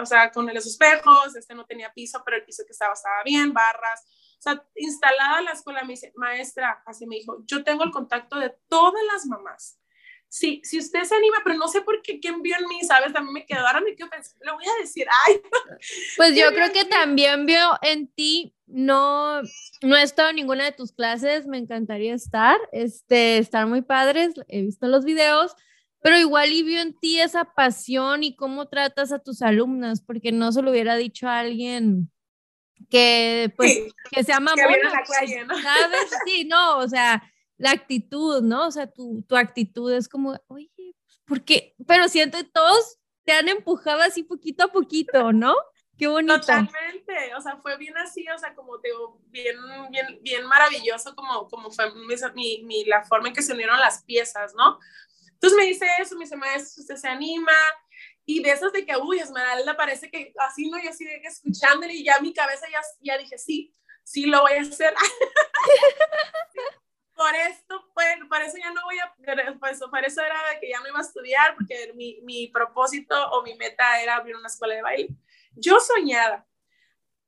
o 0.00 0.06
sea, 0.06 0.30
con 0.30 0.46
los 0.46 0.66
espejos, 0.66 1.34
este 1.34 1.56
no 1.56 1.66
tenía 1.66 1.92
piso, 1.92 2.22
pero 2.24 2.36
el 2.36 2.44
piso 2.44 2.62
que 2.64 2.72
estaba 2.72 2.94
estaba 2.94 3.24
bien, 3.24 3.52
barras, 3.52 4.06
o 4.38 4.40
sea, 4.40 4.64
instalada 4.76 5.42
la 5.42 5.52
escuela, 5.52 5.82
me 5.82 5.94
dice, 5.94 6.12
maestra, 6.14 6.80
así 6.86 7.06
me 7.06 7.16
dijo, 7.16 7.42
yo 7.44 7.64
tengo 7.64 7.82
el 7.82 7.90
contacto 7.90 8.38
de 8.38 8.54
todas 8.68 9.02
las 9.12 9.26
mamás. 9.26 9.80
Sí, 10.28 10.60
si 10.62 10.78
usted 10.78 11.02
se 11.04 11.14
anima, 11.14 11.38
pero 11.42 11.56
no 11.56 11.68
sé 11.68 11.80
por 11.80 12.02
qué, 12.02 12.20
quién 12.20 12.42
vio 12.42 12.54
en 12.56 12.68
mí, 12.68 12.82
¿sabes? 12.84 13.12
También 13.12 13.32
me 13.32 13.46
quedó, 13.46 13.66
ahora 13.66 13.80
me 13.80 13.96
quedo 13.96 14.10
pensando, 14.10 14.44
le 14.44 14.52
voy 14.52 14.64
a 14.64 14.80
decir, 14.80 15.06
ay. 15.26 15.40
Pues 16.16 16.36
yo 16.36 16.48
creo 16.52 16.70
que 16.70 16.84
también 16.84 17.46
vio 17.46 17.78
en 17.82 18.08
ti, 18.08 18.54
no, 18.66 19.40
no 19.82 19.96
he 19.96 20.02
estado 20.02 20.30
en 20.30 20.36
ninguna 20.36 20.64
de 20.66 20.72
tus 20.72 20.92
clases, 20.92 21.46
me 21.46 21.58
encantaría 21.58 22.14
estar, 22.14 22.58
este, 22.72 23.38
estar 23.38 23.66
muy 23.66 23.82
padres, 23.82 24.34
he 24.48 24.60
visto 24.60 24.86
los 24.86 25.04
videos, 25.04 25.56
pero 26.00 26.18
igual 26.18 26.52
y 26.52 26.62
vio 26.62 26.80
en 26.80 26.96
ti 26.96 27.20
esa 27.20 27.54
pasión 27.54 28.22
y 28.22 28.36
cómo 28.36 28.68
tratas 28.68 29.10
a 29.10 29.18
tus 29.18 29.42
alumnas, 29.42 30.02
porque 30.02 30.30
no 30.30 30.52
se 30.52 30.62
lo 30.62 30.70
hubiera 30.70 30.94
dicho 30.96 31.26
a 31.26 31.40
alguien 31.40 32.10
que 32.90 33.52
pues 33.56 33.78
que 34.10 34.24
sea 34.24 34.40
mamona, 34.40 34.66
que 35.26 35.44
¿no? 35.44 35.60
¿sabes? 35.60 36.10
Sí, 36.26 36.44
no, 36.44 36.78
o 36.78 36.88
sea, 36.88 37.22
la 37.56 37.72
actitud, 37.72 38.42
¿no? 38.42 38.66
O 38.66 38.70
sea, 38.70 38.90
tu, 38.90 39.22
tu 39.28 39.36
actitud 39.36 39.92
es 39.92 40.08
como, 40.08 40.40
oye, 40.46 40.70
porque, 41.24 41.74
pero 41.86 42.08
siento 42.08 42.38
que 42.38 42.44
todos 42.44 42.98
te 43.24 43.32
han 43.32 43.48
empujado 43.48 44.00
así 44.00 44.22
poquito 44.22 44.64
a 44.64 44.72
poquito, 44.72 45.32
¿no? 45.32 45.54
Qué 45.98 46.06
bonito. 46.06 46.38
Totalmente, 46.38 47.34
o 47.36 47.40
sea, 47.40 47.56
fue 47.56 47.76
bien 47.76 47.96
así, 47.98 48.24
o 48.28 48.38
sea, 48.38 48.54
como 48.54 48.78
te 48.80 48.88
digo, 48.88 49.20
bien, 49.26 49.56
bien, 49.90 50.18
bien 50.22 50.46
maravilloso 50.46 51.14
como, 51.14 51.48
como 51.48 51.70
fue 51.70 51.92
mi, 52.34 52.62
mi, 52.64 52.84
la 52.84 53.04
forma 53.04 53.28
en 53.28 53.34
que 53.34 53.42
se 53.42 53.52
unieron 53.52 53.78
las 53.80 54.04
piezas, 54.04 54.54
¿no? 54.54 54.78
Entonces 55.32 55.56
me 55.56 55.66
dice 55.66 55.86
eso, 56.00 56.16
me 56.16 56.24
dice, 56.24 56.36
maestro, 56.36 56.82
usted 56.82 56.96
se 56.96 57.08
anima. 57.08 57.52
Y 58.30 58.42
de 58.42 58.50
esas 58.50 58.74
de 58.74 58.84
que, 58.84 58.94
uy, 58.94 59.20
Esmeralda 59.20 59.74
parece 59.74 60.10
que 60.10 60.34
así, 60.38 60.68
¿no? 60.68 60.78
Yo 60.78 60.90
así 60.90 61.02
de 61.02 61.18
que 61.22 61.28
escuchándole 61.28 61.94
y 61.94 62.04
ya 62.04 62.20
mi 62.20 62.34
cabeza 62.34 62.66
ya, 62.70 62.82
ya 63.00 63.16
dije, 63.16 63.38
sí, 63.38 63.74
sí 64.04 64.26
lo 64.26 64.42
voy 64.42 64.52
a 64.52 64.60
hacer. 64.60 64.92
por 67.16 67.34
esto, 67.34 67.90
pues, 67.94 68.18
por 68.28 68.42
eso 68.42 68.58
ya 68.58 68.70
no 68.70 68.82
voy 68.84 68.98
a, 68.98 69.14
pues, 69.58 69.80
por 69.80 70.04
eso 70.04 70.22
era 70.22 70.38
que 70.60 70.68
ya 70.68 70.78
no 70.80 70.88
iba 70.88 70.98
a 70.98 71.02
estudiar, 71.02 71.54
porque 71.54 71.94
mi, 71.94 72.20
mi 72.20 72.48
propósito 72.48 73.16
o 73.30 73.42
mi 73.42 73.54
meta 73.54 74.02
era 74.02 74.16
abrir 74.16 74.36
una 74.36 74.48
escuela 74.48 74.74
de 74.74 74.82
baile. 74.82 75.08
Yo 75.52 75.80
soñada, 75.80 76.46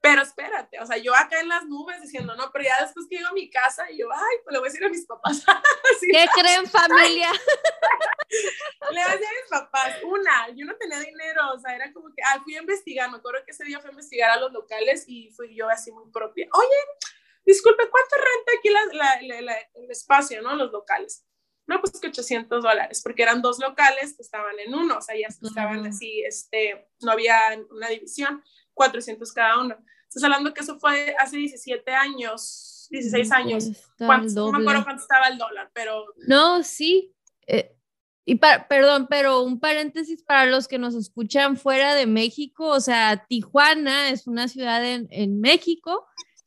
pero 0.01 0.22
espérate, 0.22 0.80
o 0.80 0.86
sea, 0.86 0.96
yo 0.96 1.14
acá 1.14 1.40
en 1.40 1.48
las 1.48 1.66
nubes 1.66 2.01
diciendo, 2.01 2.34
no, 2.34 2.51
pero 2.53 2.64
ya 2.64 2.82
después 2.82 3.07
que 3.09 3.16
llego 3.16 3.28
a 3.28 3.32
mi 3.32 3.51
casa 3.51 3.90
y 3.90 3.98
yo, 3.98 4.09
ay, 4.11 4.36
pues 4.42 4.53
le 4.55 4.59
voy 4.59 4.68
a 4.68 4.70
decir 4.72 4.84
a 4.84 4.88
mis 4.88 5.07
papás. 5.07 5.44
¿Qué 6.01 6.26
creen 6.34 6.66
familia? 6.66 7.30
le 8.90 9.03
voy 9.03 9.11
a 9.11 9.12
decir 9.12 9.26
a 9.26 9.40
mis 9.42 9.51
papás, 9.51 9.96
una, 10.05 10.48
yo 10.57 10.64
no 10.64 10.74
tenía 10.76 11.01
dinero, 11.01 11.53
o 11.55 11.59
sea, 11.59 11.76
era 11.76 11.92
como 11.92 12.09
que, 12.14 12.22
ah, 12.22 12.40
fui 12.42 12.57
a 12.57 12.61
investigar, 12.61 13.11
me 13.11 13.18
acuerdo 13.18 13.44
que 13.44 13.51
ese 13.51 13.64
día 13.64 13.78
fui 13.80 13.88
a 13.88 13.92
investigar 13.92 14.30
a 14.30 14.40
los 14.40 14.53
locales 14.53 15.05
y 15.07 15.30
fui 15.32 15.55
yo 15.55 15.68
así 15.68 15.92
muy 15.92 16.11
propia. 16.11 16.48
Oye, 16.51 17.11
disculpe, 17.44 17.90
¿cuánto 17.90 18.16
renta 18.16 18.53
aquí 18.59 18.70
la, 18.70 19.40
la, 19.42 19.59
el 19.74 19.90
espacio, 19.90 20.40
no? 20.40 20.55
Los 20.57 20.72
locales. 20.72 21.26
No, 21.66 21.80
pues 21.80 22.01
que 22.01 22.09
800 22.09 22.64
dólares, 22.64 23.01
porque 23.01 23.22
eran 23.22 23.42
dos 23.42 23.61
locales 23.61 24.16
que 24.16 24.22
estaban 24.22 24.59
en 24.59 24.74
uno, 24.74 24.96
o 24.96 25.01
sea, 25.01 25.14
ya 25.14 25.28
estaban 25.28 25.86
así, 25.86 26.20
este, 26.24 26.88
no 27.01 27.12
había 27.12 27.38
una 27.70 27.88
división. 27.88 28.42
400 28.80 29.30
cada 29.34 29.60
uno. 29.60 29.76
Estás 30.08 30.24
hablando 30.24 30.54
que 30.54 30.62
eso 30.62 30.78
fue 30.78 31.14
hace 31.18 31.36
17 31.36 31.92
años, 31.92 32.86
16 32.90 33.30
años. 33.32 33.64
no 33.98 34.52
me 34.52 34.62
acuerdo 34.62 34.84
cuánto 34.84 35.02
estaba 35.02 35.28
el 35.28 35.36
dólar, 35.36 35.70
pero... 35.74 36.06
No, 36.26 36.62
sí. 36.62 37.14
Eh, 37.46 37.76
y 38.24 38.36
para, 38.36 38.68
perdón, 38.68 39.06
pero 39.10 39.42
un 39.42 39.60
paréntesis 39.60 40.22
para 40.22 40.46
los 40.46 40.66
que 40.66 40.78
nos 40.78 40.94
escuchan 40.94 41.58
fuera 41.58 41.94
de 41.94 42.06
México, 42.06 42.68
o 42.68 42.80
sea, 42.80 43.26
Tijuana 43.28 44.08
es 44.08 44.26
una 44.26 44.48
ciudad 44.48 44.82
en, 44.82 45.08
en 45.10 45.40
México, 45.40 46.06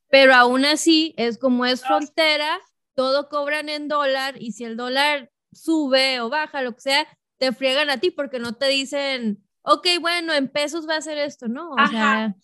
pero 0.09 0.33
aún 0.33 0.65
así 0.65 1.13
es 1.17 1.37
como 1.37 1.67
es 1.67 1.85
frontera, 1.85 2.59
todo 2.95 3.29
cobran 3.29 3.69
en 3.69 3.87
dólar 3.87 4.41
y 4.41 4.53
si 4.53 4.63
el 4.63 4.75
dólar 4.75 5.31
sube 5.51 6.19
o 6.19 6.29
baja, 6.29 6.63
lo 6.63 6.73
que 6.73 6.81
sea, 6.81 7.07
te 7.37 7.51
friegan 7.51 7.91
a 7.91 7.99
ti 7.99 8.09
porque 8.09 8.39
no 8.39 8.53
te 8.55 8.69
dicen, 8.69 9.43
ok, 9.63 9.87
bueno, 9.99 10.33
en 10.33 10.47
pesos 10.47 10.87
va 10.87 10.97
a 10.97 11.01
ser 11.01 11.17
esto, 11.17 11.47
¿no? 11.47 11.71
O 11.71 11.87
sea... 11.87 12.35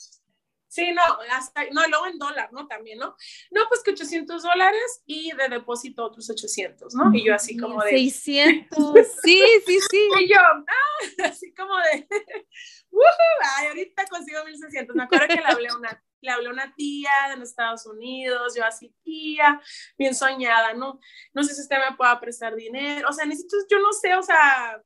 Sí, 0.69 0.91
no, 0.91 1.01
hasta, 1.31 1.65
no, 1.71 1.81
luego 1.87 2.05
en 2.05 2.19
dólar, 2.19 2.53
¿no? 2.53 2.67
También, 2.67 2.99
¿no? 2.99 3.15
No, 3.49 3.61
pues 3.69 3.81
que 3.81 3.89
800 3.89 4.43
dólares 4.43 5.01
y 5.07 5.31
de 5.31 5.49
depósito 5.49 6.05
otros 6.05 6.29
800, 6.29 6.93
¿no? 6.93 7.11
Y 7.11 7.25
yo 7.25 7.33
así 7.33 7.57
como 7.57 7.81
de... 7.81 7.89
600, 7.89 8.77
sí, 9.23 9.43
sí, 9.65 9.79
sí. 9.89 10.09
Y 10.19 10.29
yo, 10.29 10.39
ah, 10.39 11.25
así 11.27 11.51
como 11.55 11.75
de, 11.75 12.07
ay, 13.57 13.67
ahorita 13.67 14.05
consigo 14.05 14.45
1600. 14.45 14.95
Me 14.95 15.03
acuerdo 15.03 15.27
que 15.27 15.41
le 15.41 15.45
hablé 15.45 15.69
a 15.69 15.75
una, 15.75 16.03
le 16.21 16.31
hablé 16.31 16.49
a 16.49 16.51
una 16.51 16.75
tía 16.75 17.11
de 17.31 17.37
los 17.37 17.49
Estados 17.49 17.87
Unidos, 17.87 18.53
yo 18.55 18.63
así, 18.63 18.93
tía, 19.01 19.59
bien 19.97 20.13
soñada, 20.13 20.73
¿no? 20.73 20.99
No 21.33 21.43
sé 21.43 21.55
si 21.55 21.61
usted 21.61 21.77
me 21.77 21.97
pueda 21.97 22.19
prestar 22.19 22.55
dinero, 22.55 23.07
o 23.09 23.13
sea, 23.13 23.25
necesito, 23.25 23.57
yo 23.69 23.79
no 23.79 23.91
sé, 23.91 24.13
o 24.13 24.21
sea, 24.21 24.83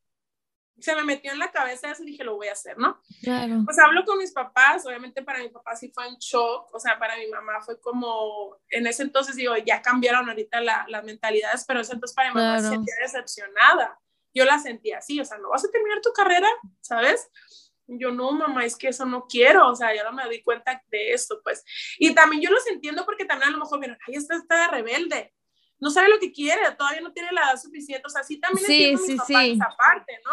se 0.80 0.96
me 0.96 1.04
metió 1.04 1.32
en 1.32 1.40
la 1.40 1.52
cabeza 1.52 1.92
eso 1.92 2.04
y 2.04 2.08
dije, 2.08 2.24
lo 2.24 2.36
voy 2.36 2.48
a 2.48 2.54
hacer, 2.54 2.78
¿no? 2.78 3.00
Claro. 3.22 3.62
Pues 3.66 3.78
hablo 3.80 4.04
con 4.06 4.18
mis 4.18 4.32
papás, 4.32 4.86
obviamente 4.86 5.22
para 5.22 5.40
mi 5.40 5.50
papá 5.50 5.76
sí 5.76 5.92
fue 5.94 6.08
en 6.08 6.16
shock, 6.16 6.74
o 6.74 6.80
sea, 6.80 6.98
para 7.00 7.16
mi 7.18 7.28
mamá 7.28 7.62
fue 7.62 7.80
como, 7.80 8.58
en 8.70 8.88
ese 8.88 9.04
entonces 9.04 9.36
digo, 9.36 9.56
ya 9.58 9.82
cambiaron 9.82 10.28
ahorita 10.28 10.62
la, 10.62 10.86
las 10.90 11.04
mentalidades, 11.04 11.64
pero 11.68 11.82
ese 11.82 11.94
entonces 11.94 12.16
para 12.16 12.30
mi 12.30 12.36
mamá 12.36 12.60
se 12.60 12.70
sentía 12.70 12.96
decepcionada. 13.02 14.00
Yo 14.34 14.46
la 14.46 14.58
sentía 14.58 14.98
así, 14.98 15.20
o 15.20 15.26
sea, 15.26 15.38
no 15.38 15.50
vas 15.50 15.64
a 15.64 15.70
terminar 15.70 16.02
tu 16.02 16.12
carrera, 16.12 16.50
¿sabes? 16.82 17.30
Yo 17.86 18.12
no, 18.12 18.32
mamá, 18.32 18.66
es 18.66 18.76
que 18.76 18.88
eso 18.88 19.06
no 19.06 19.28
quiero, 19.28 19.70
o 19.70 19.76
sea, 19.76 19.94
ya 19.94 20.04
no 20.04 20.12
me 20.12 20.28
di 20.28 20.42
cuenta 20.42 20.82
de 20.88 21.12
esto, 21.12 21.40
pues. 21.44 21.64
Y 22.00 22.16
también 22.16 22.42
yo 22.42 22.50
los 22.50 22.66
entiendo 22.68 23.06
porque 23.06 23.26
también 23.26 23.50
a 23.50 23.52
lo 23.52 23.60
mejor 23.60 23.80
ay, 23.86 24.16
esta 24.16 24.36
está 24.36 24.62
de 24.62 24.68
rebelde, 24.70 25.34
no 25.80 25.92
sabe 25.92 26.10
lo 26.10 26.18
que 26.18 26.32
quiere, 26.32 26.62
todavía 26.78 27.02
no 27.02 27.12
tiene 27.12 27.32
la 27.32 27.42
edad 27.42 27.62
suficiente, 27.62 28.08
o 28.08 28.10
sea, 28.10 28.24
sí 28.24 28.40
también 28.40 28.66
sí, 28.66 28.84
entiendo 28.86 29.04
sí, 29.04 29.12
mis 29.12 29.24
sí. 29.26 29.52
esa 29.52 29.70
parte, 29.78 30.20
¿no? 30.26 30.32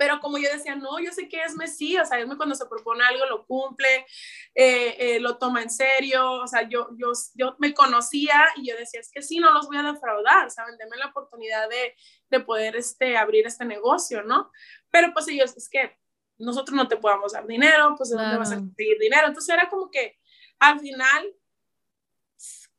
Pero 0.00 0.18
como 0.18 0.38
yo 0.38 0.48
decía, 0.50 0.74
no, 0.76 0.98
yo 0.98 1.12
sé 1.12 1.28
que 1.28 1.42
es 1.42 1.54
Messi, 1.56 1.98
o 1.98 2.06
sea, 2.06 2.18
Esme 2.18 2.38
cuando 2.38 2.54
se 2.54 2.64
propone 2.64 3.04
algo 3.04 3.26
lo 3.26 3.44
cumple, 3.44 4.06
eh, 4.54 4.96
eh, 4.98 5.20
lo 5.20 5.36
toma 5.36 5.60
en 5.62 5.68
serio, 5.68 6.40
o 6.40 6.46
sea, 6.46 6.66
yo, 6.66 6.88
yo, 6.96 7.12
yo 7.34 7.54
me 7.58 7.74
conocía 7.74 8.46
y 8.56 8.66
yo 8.66 8.78
decía, 8.78 8.98
es 9.00 9.10
que 9.12 9.20
sí, 9.20 9.40
no 9.40 9.52
los 9.52 9.66
voy 9.66 9.76
a 9.76 9.82
defraudar, 9.82 10.50
¿saben? 10.50 10.78
Denme 10.78 10.96
la 10.96 11.08
oportunidad 11.08 11.68
de, 11.68 11.94
de 12.30 12.40
poder 12.40 12.76
este, 12.76 13.18
abrir 13.18 13.46
este 13.46 13.66
negocio, 13.66 14.22
¿no? 14.22 14.50
Pero 14.90 15.12
pues 15.12 15.28
ellos, 15.28 15.54
es 15.54 15.68
que 15.68 15.98
nosotros 16.38 16.74
no 16.74 16.88
te 16.88 16.96
podamos 16.96 17.34
dar 17.34 17.46
dinero, 17.46 17.94
pues 17.98 18.08
¿de 18.08 18.16
dónde 18.16 18.38
vas 18.38 18.52
a 18.52 18.56
conseguir 18.56 18.98
dinero? 18.98 19.26
Entonces 19.26 19.54
era 19.54 19.68
como 19.68 19.90
que 19.90 20.18
al 20.60 20.80
final 20.80 21.30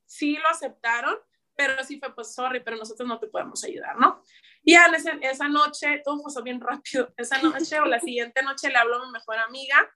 sí 0.06 0.36
lo 0.38 0.48
aceptaron, 0.48 1.14
pero 1.54 1.84
sí 1.84 2.00
fue 2.00 2.12
pues 2.16 2.34
sorry, 2.34 2.58
pero 2.58 2.76
nosotros 2.78 3.08
no 3.08 3.20
te 3.20 3.28
podemos 3.28 3.62
ayudar, 3.62 3.96
¿no? 3.96 4.24
Y 4.64 4.74
a 4.74 4.86
esa, 4.86 5.12
esa 5.20 5.48
noche, 5.48 6.00
todo 6.04 6.22
pasó 6.22 6.42
bien 6.42 6.60
rápido, 6.60 7.12
esa 7.16 7.38
noche 7.42 7.80
o 7.80 7.84
la 7.84 8.00
siguiente 8.00 8.42
noche 8.42 8.68
le 8.68 8.76
hablo 8.76 8.96
a 8.96 9.06
mi 9.06 9.12
mejor 9.12 9.38
amiga 9.38 9.90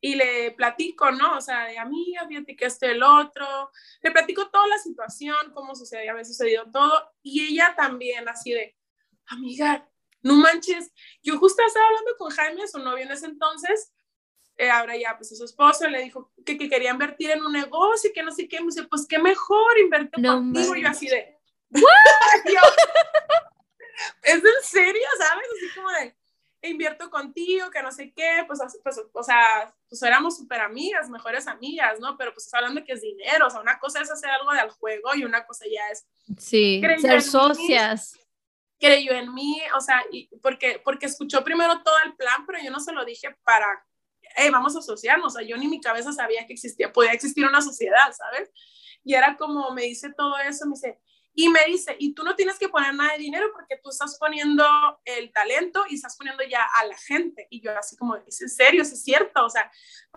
y 0.00 0.16
le 0.16 0.50
platico, 0.52 1.12
¿no? 1.12 1.36
O 1.36 1.40
sea, 1.40 1.66
de 1.66 1.78
amiga, 1.78 2.26
fíjate 2.26 2.56
que 2.56 2.64
este 2.66 2.90
el 2.90 3.02
otro, 3.02 3.70
le 4.02 4.10
platico 4.10 4.50
toda 4.50 4.66
la 4.66 4.78
situación, 4.78 5.52
cómo 5.54 5.76
sucedía, 5.76 6.10
había 6.10 6.24
sucedido 6.24 6.68
todo, 6.72 7.12
y 7.22 7.46
ella 7.46 7.74
también 7.76 8.28
así 8.28 8.50
de, 8.52 8.76
amiga, 9.26 9.88
no 10.22 10.34
manches, 10.34 10.92
yo 11.22 11.38
justo 11.38 11.62
estaba 11.64 11.86
hablando 11.86 12.16
con 12.18 12.30
Jaime, 12.30 12.66
su 12.66 12.78
novio 12.80 13.04
en 13.04 13.12
ese 13.12 13.26
entonces, 13.26 13.92
eh, 14.56 14.70
ahora 14.70 14.96
ya, 14.96 15.16
pues 15.16 15.36
su 15.36 15.44
esposo. 15.44 15.88
Le 15.88 16.02
dijo 16.02 16.32
que, 16.44 16.58
que, 16.58 16.68
quería 16.68 16.90
invertir 16.90 17.30
en 17.30 17.42
un 17.42 17.52
negocio 17.52 18.10
y 18.10 18.12
que 18.12 18.22
no 18.22 18.30
sé 18.32 18.48
qué, 18.48 18.60
me 18.60 18.66
dice, 18.66 18.84
pues 18.84 19.06
qué 19.08 19.18
mejor 19.18 19.78
invertir 19.78 20.24
contigo, 20.24 20.76
y 20.76 20.82
yo 20.82 20.88
así 20.88 21.06
de, 21.08 21.38
¿es 24.22 24.36
en 24.36 24.62
serio, 24.62 25.08
sabes? 25.18 25.46
Así 25.56 25.74
como 25.74 25.90
de, 25.90 26.16
invierto 26.62 27.10
contigo, 27.10 27.70
que 27.70 27.82
no 27.82 27.90
sé 27.90 28.12
qué, 28.14 28.44
pues, 28.46 28.60
pues 28.82 29.00
o 29.12 29.22
sea, 29.22 29.74
pues 29.88 30.02
éramos 30.02 30.36
súper 30.36 30.60
amigas, 30.60 31.10
mejores 31.10 31.46
amigas, 31.48 31.98
¿no? 31.98 32.16
Pero 32.16 32.32
pues 32.32 32.52
hablando 32.54 32.80
de 32.80 32.86
que 32.86 32.92
es 32.92 33.02
dinero, 33.02 33.46
o 33.46 33.50
sea, 33.50 33.60
una 33.60 33.78
cosa 33.78 34.00
es 34.00 34.10
hacer 34.10 34.30
algo 34.30 34.52
del 34.52 34.70
juego 34.70 35.14
y 35.14 35.24
una 35.24 35.44
cosa 35.44 35.64
ya 35.70 35.88
es... 35.90 36.06
Sí, 36.38 36.80
ser 37.00 37.22
socias. 37.22 38.16
creyó 38.78 39.12
en 39.12 39.34
mí, 39.34 39.60
o 39.76 39.80
sea, 39.80 40.02
y 40.12 40.28
porque, 40.40 40.80
porque 40.84 41.06
escuchó 41.06 41.42
primero 41.42 41.82
todo 41.82 41.96
el 42.04 42.14
plan, 42.14 42.46
pero 42.46 42.60
yo 42.62 42.70
no 42.70 42.80
se 42.80 42.92
lo 42.92 43.04
dije 43.04 43.36
para, 43.44 43.66
hey, 44.36 44.50
vamos 44.50 44.76
a 44.76 44.78
asociarnos, 44.78 45.34
o 45.34 45.38
sea, 45.38 45.46
yo 45.46 45.56
ni 45.56 45.66
mi 45.66 45.80
cabeza 45.80 46.12
sabía 46.12 46.46
que 46.46 46.52
existía, 46.52 46.92
podía 46.92 47.12
existir 47.12 47.44
una 47.44 47.60
sociedad, 47.60 48.12
¿sabes? 48.16 48.50
Y 49.04 49.14
era 49.14 49.36
como, 49.36 49.72
me 49.72 49.82
dice 49.82 50.12
todo 50.16 50.38
eso, 50.38 50.64
me 50.66 50.74
dice, 50.74 51.00
y 51.34 51.48
me 51.48 51.64
dice, 51.66 51.96
y 51.98 52.14
tú 52.14 52.24
no 52.24 52.36
tienes 52.36 52.58
que 52.58 52.68
poner 52.68 52.94
nada 52.94 53.12
de 53.12 53.18
dinero 53.18 53.46
porque 53.54 53.78
tú 53.82 53.88
estás 53.88 54.18
poniendo 54.18 54.64
el 55.04 55.32
talento 55.32 55.84
y 55.88 55.94
estás 55.94 56.16
poniendo 56.16 56.44
ya 56.44 56.62
a 56.62 56.84
la 56.84 56.96
gente. 56.96 57.46
Y 57.48 57.62
yo 57.62 57.76
así 57.76 57.96
como, 57.96 58.16
¿es 58.16 58.42
en 58.42 58.50
serio? 58.50 58.82
¿Es 58.82 59.02
cierto? 59.02 59.44
O 59.44 59.48
sea, 59.48 59.70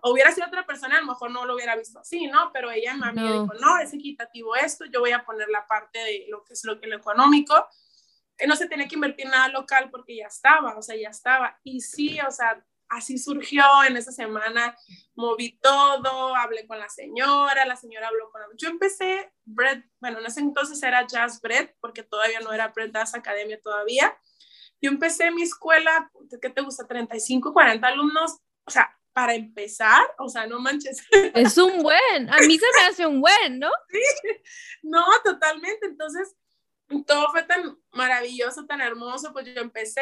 hubiera 0.04 0.32
sido 0.34 0.48
otra 0.48 0.66
persona, 0.66 0.98
a 0.98 1.02
lo 1.02 1.08
mejor 1.08 1.32
no 1.32 1.46
lo 1.46 1.56
hubiera 1.56 1.76
visto 1.78 2.00
así, 2.00 2.28
¿no? 2.28 2.52
Pero 2.52 2.70
ella 2.70 2.96
me 2.96 3.14
no. 3.14 3.44
dijo, 3.44 3.54
no, 3.62 3.78
es 3.80 3.94
equitativo 3.94 4.56
esto, 4.58 4.86
yo 4.86 5.00
voy 5.00 5.12
a 5.12 5.24
poner 5.24 5.48
la 5.48 5.66
parte 5.66 6.00
de 6.00 6.26
lo 6.28 6.44
que 6.44 6.54
es 6.54 6.66
lo, 6.66 6.82
que 6.82 6.88
lo 6.88 6.98
económico. 6.98 7.66
No 8.46 8.58
se 8.58 8.68
tenía 8.68 8.90
que 8.90 8.96
invertir 8.96 9.28
nada 9.28 9.48
local 9.48 9.90
porque 9.90 10.18
ya 10.18 10.28
estaba, 10.28 10.78
o 10.78 10.82
sea, 10.82 10.98
ya 10.98 11.10
estaba. 11.10 11.58
Y 11.64 11.80
sí, 11.80 12.20
o 12.20 12.32
sea, 12.32 12.62
así 12.96 13.18
surgió 13.18 13.64
en 13.88 13.98
esa 13.98 14.12
semana, 14.12 14.78
moví 15.16 15.60
todo, 15.60 16.36
hablé 16.36 16.66
con 16.66 16.80
la 16.80 16.90
señora, 16.90 17.66
la 17.66 17.76
señora 17.76 18.08
habló 18.08 18.32
con 18.32 18.42
la... 18.42 18.48
Yo 18.56 18.70
empecé, 18.70 19.32
Bread, 19.44 19.84
bueno, 20.00 20.20
en 20.20 20.26
ese 20.26 20.40
entonces 20.40 20.82
era 20.82 21.06
Jazz 21.06 21.42
Bread, 21.42 21.72
porque 21.82 22.04
todavía 22.04 22.40
no 22.40 22.54
era 22.54 22.70
Bread 22.70 22.92
Jazz 22.92 23.14
Academia 23.14 23.60
todavía. 23.62 24.18
Yo 24.82 24.90
empecé 24.90 25.32
mi 25.32 25.44
escuela, 25.44 26.10
¿qué 26.42 26.50
te 26.50 26.62
gusta? 26.62 26.88
35, 26.88 27.54
40 27.54 27.86
alumnos, 27.86 28.38
o 28.66 28.72
sea, 28.72 28.90
para 29.14 29.34
empezar, 29.34 30.02
o 30.18 30.30
sea, 30.30 30.48
no 30.48 30.60
manches. 30.60 31.02
Es 31.34 31.58
un 31.58 31.82
buen, 31.84 32.30
a 32.30 32.38
mí 32.40 32.58
se 32.58 32.66
me 32.78 32.88
hace 32.88 33.06
un 33.06 33.22
buen, 33.22 33.60
¿no? 33.60 33.70
Sí, 33.92 34.30
no, 34.84 35.04
totalmente. 35.24 35.86
Entonces, 35.86 36.36
todo 37.08 37.30
fue 37.32 37.44
tan 37.44 37.78
maravilloso, 37.92 38.66
tan 38.66 38.82
hermoso, 38.82 39.34
pues 39.34 39.46
yo 39.46 39.62
empecé, 39.62 40.02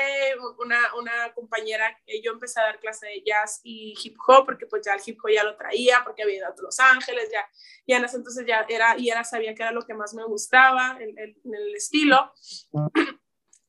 una, 0.60 0.80
una 0.96 1.34
compañera, 1.34 1.98
yo 2.22 2.34
empecé 2.34 2.60
a 2.60 2.66
dar 2.66 2.80
clase 2.80 3.08
de 3.08 3.24
jazz 3.26 3.62
y 3.64 3.94
hip 4.04 4.18
hop, 4.28 4.46
porque 4.46 4.66
pues 4.66 4.84
ya 4.86 4.94
el 4.94 5.02
hip 5.06 5.18
hop 5.24 5.32
ya 5.32 5.44
lo 5.44 5.56
traía, 5.56 6.04
porque 6.04 6.24
había 6.24 6.38
ido 6.38 6.48
a 6.48 6.56
Los 6.62 6.80
Ángeles, 6.80 7.30
ya, 7.32 7.48
y 7.86 7.94
en 7.94 8.04
ese 8.04 8.18
entonces 8.18 8.46
ya 8.46 8.66
era, 8.68 8.98
y 8.98 9.10
era, 9.10 9.24
sabía 9.24 9.56
que 9.56 9.64
era 9.64 9.72
lo 9.72 9.86
que 9.86 9.94
más 9.94 10.14
me 10.14 10.26
gustaba, 10.26 10.98
el, 11.00 11.18
el, 11.18 11.36
el 11.46 11.76
estilo. 11.76 12.34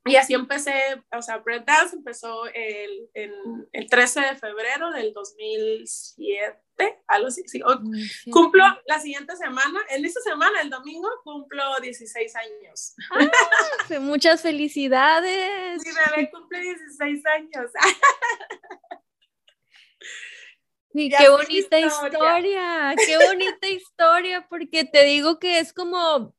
Y 0.06 0.16
así 0.16 0.34
empecé, 0.34 1.02
o 1.16 1.22
sea, 1.22 1.38
Bread 1.38 1.64
Dance 1.64 1.96
empezó 1.96 2.44
el, 2.52 3.08
el 3.14 3.88
13 3.88 4.20
de 4.20 4.36
febrero 4.36 4.90
del 4.90 5.14
2007, 5.14 6.58
algo 7.06 7.28
así. 7.28 7.42
Sí. 7.46 7.60
Cumplo 8.30 8.64
la 8.86 8.98
siguiente 8.98 9.36
semana, 9.36 9.80
en 9.90 10.04
esta 10.04 10.20
semana, 10.20 10.60
el 10.60 10.70
domingo, 10.70 11.08
cumplo 11.22 11.62
16 11.80 12.36
años. 12.36 12.94
Ah, 13.10 13.98
muchas 14.00 14.42
felicidades. 14.42 15.82
Mi 15.84 15.92
bebé 15.92 16.30
cumple 16.30 16.60
16 16.60 17.26
años. 17.26 17.70
Y 20.96 21.10
qué 21.10 21.28
bonita 21.28 21.76
historia, 21.78 22.94
qué 22.96 23.18
bonita 23.26 23.66
historia, 23.66 24.46
porque 24.48 24.84
te 24.84 25.04
digo 25.04 25.40
que 25.40 25.58
es 25.58 25.72
como 25.72 26.36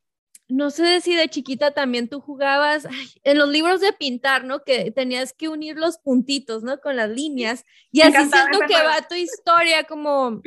no 0.48 0.70
sé 0.70 1.00
si 1.00 1.14
de 1.14 1.28
chiquita 1.28 1.72
también 1.72 2.08
tú 2.08 2.20
jugabas 2.20 2.86
en 3.24 3.38
los 3.38 3.48
libros 3.48 3.80
de 3.80 3.92
pintar, 3.92 4.44
¿no? 4.44 4.62
Que 4.62 4.90
tenías 4.90 5.32
que 5.32 5.48
unir 5.48 5.76
los 5.76 5.98
puntitos, 5.98 6.62
¿no? 6.62 6.80
Con 6.80 6.96
las 6.96 7.10
líneas. 7.10 7.64
Y 7.90 8.02
así 8.02 8.30
siento 8.30 8.60
que 8.68 8.74
va 8.74 9.06
tu 9.08 9.16
historia 9.16 9.84
como, 9.84 10.40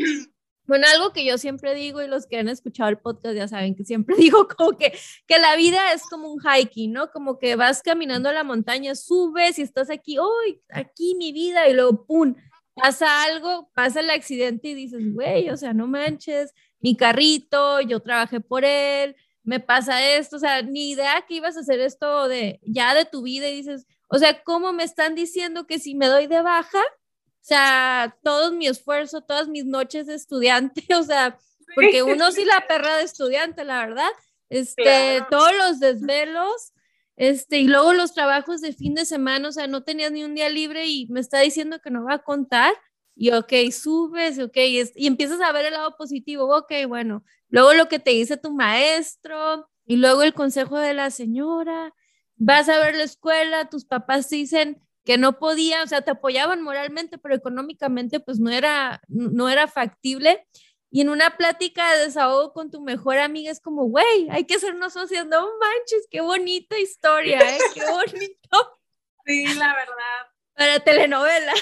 bueno, 0.65 0.85
algo 0.93 1.11
que 1.11 1.25
yo 1.25 1.37
siempre 1.37 1.75
digo 1.75 2.01
y 2.01 2.07
los 2.07 2.27
que 2.27 2.37
han 2.37 2.47
escuchado 2.47 2.89
el 2.89 2.99
podcast 2.99 3.35
ya 3.35 3.47
saben 3.47 3.75
que 3.75 3.83
siempre 3.83 4.15
digo 4.17 4.47
como 4.47 4.77
que, 4.77 4.97
que 5.27 5.37
la 5.37 5.55
vida 5.55 5.93
es 5.93 6.03
como 6.03 6.31
un 6.31 6.39
hiking, 6.39 6.93
¿no? 6.93 7.11
Como 7.11 7.37
que 7.37 7.55
vas 7.55 7.81
caminando 7.81 8.29
a 8.29 8.33
la 8.33 8.43
montaña, 8.43 8.95
subes 8.95 9.59
y 9.59 9.63
estás 9.63 9.89
aquí, 9.89 10.17
hoy, 10.17 10.61
aquí 10.69 11.15
mi 11.15 11.33
vida, 11.33 11.67
y 11.67 11.73
luego, 11.73 12.05
¡pum! 12.05 12.35
Pasa 12.75 13.23
algo, 13.23 13.69
pasa 13.73 13.99
el 13.99 14.09
accidente 14.09 14.69
y 14.69 14.73
dices, 14.75 15.13
güey, 15.13 15.49
o 15.49 15.57
sea, 15.57 15.73
no 15.73 15.87
manches, 15.87 16.53
mi 16.79 16.95
carrito, 16.95 17.81
yo 17.81 17.99
trabajé 17.99 18.39
por 18.39 18.63
él, 18.63 19.17
me 19.43 19.59
pasa 19.59 20.03
esto, 20.15 20.35
o 20.35 20.39
sea, 20.39 20.61
ni 20.61 20.91
idea 20.91 21.25
que 21.27 21.35
ibas 21.35 21.57
a 21.57 21.61
hacer 21.61 21.79
esto 21.79 22.27
de 22.27 22.59
ya 22.63 22.93
de 22.93 23.05
tu 23.05 23.23
vida 23.23 23.47
y 23.47 23.55
dices, 23.55 23.85
o 24.09 24.17
sea, 24.17 24.43
¿cómo 24.43 24.73
me 24.73 24.83
están 24.83 25.15
diciendo 25.15 25.65
que 25.67 25.79
si 25.79 25.95
me 25.95 26.07
doy 26.07 26.27
de 26.27 26.41
baja, 26.41 26.81
o 26.81 27.41
sea, 27.41 28.17
todo 28.23 28.51
mi 28.51 28.67
esfuerzo, 28.67 29.21
todas 29.21 29.47
mis 29.47 29.65
noches 29.65 30.07
de 30.07 30.15
estudiante, 30.15 30.83
o 30.95 31.03
sea, 31.03 31.37
porque 31.75 32.03
uno 32.03 32.31
sí 32.31 32.45
la 32.45 32.65
perra 32.67 32.97
de 32.97 33.03
estudiante, 33.03 33.63
la 33.63 33.85
verdad, 33.85 34.09
este, 34.49 35.23
todos 35.29 35.55
los 35.55 35.79
desvelos, 35.79 36.73
este, 37.15 37.59
y 37.59 37.67
luego 37.67 37.93
los 37.93 38.13
trabajos 38.13 38.61
de 38.61 38.73
fin 38.73 38.95
de 38.95 39.05
semana, 39.05 39.49
o 39.49 39.51
sea, 39.51 39.67
no 39.67 39.83
tenías 39.83 40.11
ni 40.11 40.23
un 40.23 40.35
día 40.35 40.49
libre 40.49 40.85
y 40.87 41.07
me 41.07 41.19
está 41.19 41.39
diciendo 41.39 41.79
que 41.79 41.91
no 41.91 42.03
va 42.03 42.15
a 42.15 42.23
contar, 42.23 42.73
y 43.15 43.31
ok, 43.31 43.53
subes, 43.71 44.39
ok, 44.39 44.57
y 44.95 45.07
empiezas 45.07 45.41
a 45.41 45.51
ver 45.51 45.65
el 45.65 45.73
lado 45.73 45.95
positivo, 45.97 46.55
ok, 46.55 46.71
bueno, 46.87 47.23
luego 47.49 47.73
lo 47.73 47.89
que 47.89 47.99
te 47.99 48.11
dice 48.11 48.37
tu 48.37 48.51
maestro, 48.51 49.69
y 49.89 49.97
luego 49.97 50.21
el 50.21 50.35
consejo 50.35 50.77
de 50.77 50.93
la 50.93 51.09
señora, 51.09 51.95
vas 52.35 52.69
a 52.69 52.77
ver 52.77 52.95
la 52.95 53.03
escuela, 53.03 53.69
tus 53.69 53.85
papás 53.85 54.29
dicen 54.29 54.79
que 55.03 55.17
no 55.17 55.39
podían, 55.39 55.81
o 55.83 55.87
sea, 55.87 56.01
te 56.01 56.11
apoyaban 56.11 56.61
moralmente, 56.61 57.17
pero 57.17 57.33
económicamente 57.33 58.19
pues 58.19 58.39
no 58.39 58.51
era, 58.51 59.01
no 59.07 59.49
era 59.49 59.67
factible. 59.67 60.45
Y 60.91 61.01
en 61.01 61.09
una 61.09 61.37
plática 61.37 61.91
de 61.91 62.05
desahogo 62.05 62.53
con 62.53 62.69
tu 62.69 62.81
mejor 62.81 63.17
amiga 63.17 63.49
es 63.49 63.59
como, 63.59 63.85
güey, 63.85 64.29
hay 64.29 64.45
que 64.45 64.55
hacernos 64.55 64.93
socios, 64.93 65.25
no 65.25 65.41
manches, 65.59 66.07
qué 66.11 66.21
bonita 66.21 66.77
historia, 66.77 67.39
¿eh? 67.39 67.59
qué 67.73 67.81
bonito. 67.85 68.79
Sí, 69.25 69.45
la 69.55 69.73
verdad. 69.73 70.28
Para 70.59 70.79
telenovela. 70.81 71.53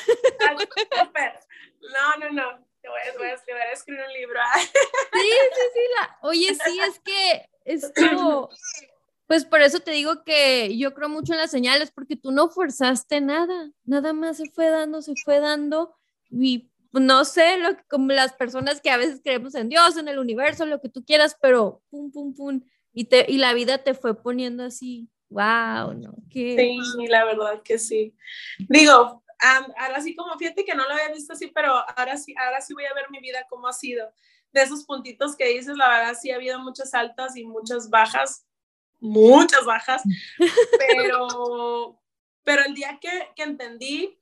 No, 1.94 2.18
no, 2.20 2.32
no. 2.32 2.68
Te 2.82 2.90
voy, 2.90 3.00
a, 3.00 3.18
voy, 3.18 3.28
a, 3.28 3.36
voy 3.48 3.62
a, 3.62 3.72
escribir 3.72 4.02
un 4.02 4.14
libro. 4.14 4.40
Sí, 4.60 4.70
sí, 5.14 5.62
sí. 5.74 5.80
La... 5.96 6.18
Oye, 6.24 6.56
sí, 6.56 6.80
es 6.80 7.00
que 7.00 7.50
esto, 7.64 8.50
pues 9.28 9.46
por 9.46 9.62
eso 9.62 9.80
te 9.80 9.92
digo 9.92 10.24
que 10.24 10.76
yo 10.78 10.96
creo 10.96 11.10
mucho 11.10 11.34
en 11.34 11.40
las 11.40 11.52
señales, 11.52 11.92
porque 11.92 12.16
tú 12.16 12.32
no 12.32 12.50
forzaste 12.50 13.22
nada, 13.22 13.72
nada 13.86 14.14
más 14.14 14.38
se 14.38 14.50
fue 14.50 14.70
dando, 14.70 15.04
se 15.04 15.14
fue 15.24 15.40
dando, 15.40 15.96
y 16.32 16.72
no 16.92 17.24
sé, 17.24 17.60
lo 17.60 17.78
que, 17.78 17.84
como 17.90 18.08
las 18.14 18.34
personas 18.34 18.82
que 18.82 18.90
a 18.90 18.98
veces 18.98 19.22
creemos 19.24 19.54
en 19.54 19.70
Dios, 19.70 19.96
en 19.98 20.08
el 20.08 20.18
universo, 20.18 20.66
lo 20.66 20.82
que 20.82 20.90
tú 20.90 21.06
quieras, 21.06 21.38
pero 21.40 21.84
pum, 21.90 22.12
pum, 22.12 22.34
pum, 22.34 22.62
y, 22.94 23.06
te, 23.06 23.26
y 23.30 23.38
la 23.38 23.54
vida 23.54 23.84
te 23.84 23.94
fue 23.94 24.20
poniendo 24.20 24.64
así, 24.64 25.08
wow, 25.30 25.94
¿no? 25.94 26.16
Sí, 26.32 27.08
la 27.08 27.26
verdad 27.26 27.62
que 27.64 27.78
sí. 27.78 28.16
Digo, 28.70 29.24
ahora 29.78 30.02
sí 30.02 30.16
como, 30.16 30.38
fíjate 30.38 30.66
que 30.66 30.76
no 30.76 30.84
lo 30.84 30.94
había 30.94 31.14
visto 31.14 31.34
así, 31.34 31.48
pero 31.48 31.74
ahora 31.96 32.18
sí, 32.18 32.34
ahora 32.38 32.62
sí 32.62 32.74
voy 32.74 32.86
a 32.86 32.94
ver 32.94 33.10
mi 33.10 33.20
vida 33.20 33.46
cómo 33.50 33.68
ha 33.68 33.74
sido. 33.74 34.12
De 34.52 34.62
esos 34.62 34.86
puntitos 34.86 35.36
que 35.36 35.50
dices, 35.50 35.76
la 35.76 35.90
verdad 35.90 36.18
sí 36.20 36.32
ha 36.32 36.36
habido 36.36 36.60
muchas 36.60 36.94
altas 36.94 37.36
y 37.36 37.46
muchas 37.46 37.90
bajas, 37.90 38.46
muchas 39.00 39.66
bajas, 39.66 40.02
pero, 40.78 42.00
pero 42.44 42.64
el 42.66 42.74
día 42.74 42.98
que, 43.00 43.30
que 43.36 43.44
entendí 43.44 44.20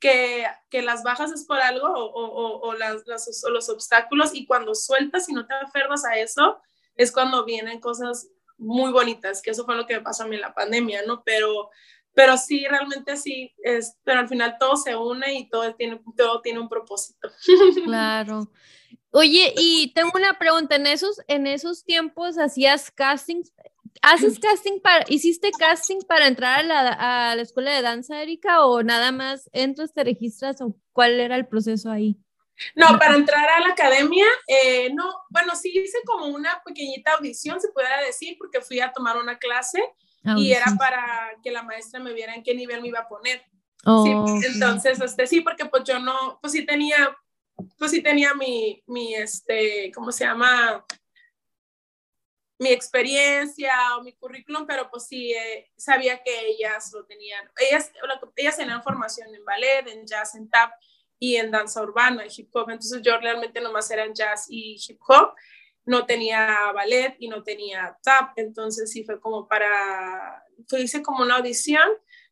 que, 0.00 0.46
que, 0.70 0.80
las 0.80 1.02
bajas 1.02 1.30
es 1.30 1.44
por 1.44 1.60
algo 1.60 1.86
o, 1.86 2.04
o, 2.04 2.60
o, 2.68 2.74
las, 2.74 3.06
las, 3.06 3.44
o 3.44 3.50
los 3.50 3.68
obstáculos 3.68 4.34
y 4.34 4.46
cuando 4.46 4.74
sueltas 4.74 5.28
y 5.28 5.34
no 5.34 5.46
te 5.46 5.52
aferras 5.52 6.06
a 6.06 6.18
eso, 6.18 6.58
es 6.96 7.12
cuando 7.12 7.44
vienen 7.44 7.80
cosas 7.80 8.28
muy 8.60 8.92
bonitas, 8.92 9.42
que 9.42 9.50
eso 9.50 9.64
fue 9.64 9.74
lo 9.74 9.86
que 9.86 9.94
me 9.94 10.02
pasó 10.02 10.22
a 10.22 10.26
mí 10.26 10.36
en 10.36 10.42
la 10.42 10.54
pandemia, 10.54 11.02
¿no? 11.06 11.22
Pero 11.24 11.70
pero 12.14 12.36
sí, 12.36 12.66
realmente 12.68 13.16
sí, 13.16 13.54
es, 13.62 13.96
pero 14.04 14.20
al 14.20 14.28
final 14.28 14.56
todo 14.58 14.76
se 14.76 14.96
une 14.96 15.34
y 15.34 15.48
todo 15.48 15.74
tiene, 15.74 16.00
todo 16.16 16.40
tiene 16.40 16.60
un 16.60 16.68
propósito. 16.68 17.30
Claro. 17.84 18.50
Oye, 19.12 19.54
y 19.56 19.92
tengo 19.94 20.12
una 20.14 20.38
pregunta, 20.38 20.76
en 20.76 20.86
esos, 20.86 21.20
en 21.26 21.46
esos 21.46 21.84
tiempos 21.84 22.38
hacías 22.38 22.90
castings, 22.90 23.52
¿haces 24.02 24.38
casting 24.38 24.80
para, 24.80 25.04
hiciste 25.08 25.50
casting 25.50 26.00
para 26.06 26.26
entrar 26.28 26.60
a 26.60 26.62
la, 26.62 27.30
a 27.30 27.36
la 27.36 27.42
escuela 27.42 27.72
de 27.72 27.82
danza, 27.82 28.22
Erika, 28.22 28.64
o 28.66 28.82
nada 28.82 29.10
más 29.10 29.50
entras, 29.52 29.92
te 29.92 30.04
registras, 30.04 30.60
o 30.60 30.76
cuál 30.92 31.18
era 31.18 31.36
el 31.36 31.46
proceso 31.46 31.90
ahí? 31.90 32.18
No, 32.74 32.98
para 32.98 33.14
entrar 33.14 33.48
a 33.48 33.60
la 33.60 33.72
academia, 33.72 34.26
eh, 34.46 34.90
no, 34.92 35.04
bueno, 35.30 35.54
sí 35.56 35.72
hice 35.74 35.98
como 36.04 36.26
una 36.26 36.62
pequeñita 36.64 37.12
audición, 37.12 37.60
se 37.60 37.68
pudiera 37.68 38.00
decir, 38.02 38.36
porque 38.38 38.60
fui 38.60 38.80
a 38.80 38.92
tomar 38.92 39.16
una 39.16 39.38
clase 39.38 39.82
y 40.36 40.52
era 40.52 40.66
para 40.78 41.32
que 41.42 41.50
la 41.50 41.62
maestra 41.62 41.98
me 42.00 42.12
viera 42.12 42.34
en 42.34 42.42
qué 42.42 42.54
nivel 42.54 42.82
me 42.82 42.88
iba 42.88 43.00
a 43.00 43.08
poner. 43.08 43.42
sí, 44.04 44.46
entonces, 44.46 45.00
este, 45.00 45.26
sí, 45.26 45.40
porque 45.40 45.64
pues 45.64 45.84
yo 45.84 45.98
no, 45.98 46.38
pues 46.40 46.52
sí 46.52 46.66
tenía, 46.66 47.16
pues 47.78 47.90
sí 47.90 48.02
tenía 48.02 48.34
mi, 48.34 48.82
mi, 48.86 49.14
este, 49.14 49.90
¿cómo 49.94 50.12
se 50.12 50.24
llama? 50.24 50.84
mi 52.60 52.68
experiencia 52.72 53.72
o 53.96 54.02
mi 54.02 54.12
currículum, 54.12 54.66
pero 54.66 54.90
pues 54.90 55.06
sí, 55.06 55.32
eh, 55.32 55.72
sabía 55.78 56.22
que 56.22 56.46
ellas 56.46 56.92
lo 56.92 57.06
tenían, 57.06 57.50
ellas, 57.56 57.90
ellas 58.36 58.56
tenían 58.58 58.82
formación 58.82 59.34
en 59.34 59.42
ballet, 59.46 59.88
en 59.88 60.06
jazz, 60.06 60.34
en 60.34 60.50
tap 60.50 60.70
y 61.20 61.36
en 61.36 61.50
danza 61.50 61.82
urbana, 61.82 62.24
hip 62.34 62.48
hop, 62.56 62.70
entonces 62.70 63.02
yo 63.02 63.16
realmente 63.18 63.60
nomás 63.60 63.90
era 63.90 64.04
en 64.04 64.14
jazz 64.14 64.46
y 64.48 64.80
hip 64.88 64.98
hop, 65.06 65.34
no 65.84 66.06
tenía 66.06 66.72
ballet 66.72 67.14
y 67.20 67.28
no 67.28 67.42
tenía 67.42 67.96
tap, 68.02 68.32
entonces 68.36 68.90
sí 68.90 69.04
fue 69.04 69.20
como 69.20 69.46
para, 69.46 70.42
fue, 70.66 70.80
hice 70.80 71.02
como 71.02 71.22
una 71.22 71.36
audición, 71.36 71.86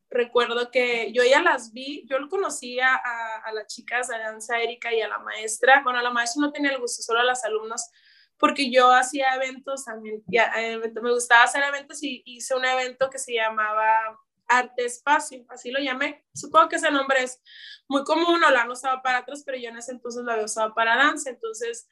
recuerdo 0.08 0.70
que 0.70 1.12
yo 1.12 1.22
ya 1.22 1.42
las 1.42 1.72
vi, 1.74 2.06
yo 2.08 2.16
conocía 2.30 2.94
a, 2.94 3.42
a 3.44 3.52
las 3.52 3.66
chicas 3.66 4.08
de 4.08 4.18
danza 4.18 4.58
Erika 4.58 4.92
y 4.94 5.02
a 5.02 5.08
la 5.08 5.18
maestra, 5.18 5.82
bueno, 5.84 5.98
a 5.98 6.02
la 6.02 6.10
maestra 6.10 6.40
no 6.40 6.50
tenía 6.50 6.72
el 6.72 6.80
gusto, 6.80 7.02
solo 7.02 7.20
a 7.20 7.24
las 7.24 7.44
alumnas, 7.44 7.92
porque 8.38 8.70
yo 8.70 8.90
hacía 8.90 9.34
eventos 9.34 9.84
también, 9.84 10.22
me 10.26 11.12
gustaba 11.12 11.42
hacer 11.42 11.62
eventos 11.62 12.02
y 12.02 12.22
hice 12.24 12.54
un 12.54 12.64
evento 12.64 13.10
que 13.10 13.18
se 13.18 13.34
llamaba 13.34 14.18
Arte 14.48 14.84
Espacio, 14.84 15.44
así 15.48 15.70
lo 15.70 15.78
llamé. 15.78 16.24
Supongo 16.34 16.68
que 16.68 16.76
ese 16.76 16.90
nombre 16.90 17.22
es 17.22 17.40
muy 17.86 18.02
común 18.04 18.42
o 18.42 18.50
lo 18.50 18.58
han 18.58 18.70
usado 18.70 19.00
para 19.02 19.20
otros, 19.20 19.42
pero 19.44 19.58
yo 19.58 19.68
en 19.68 19.76
ese 19.76 19.92
entonces 19.92 20.24
lo 20.24 20.32
había 20.32 20.44
usado 20.44 20.74
para 20.74 20.96
danza, 20.96 21.30
entonces 21.30 21.88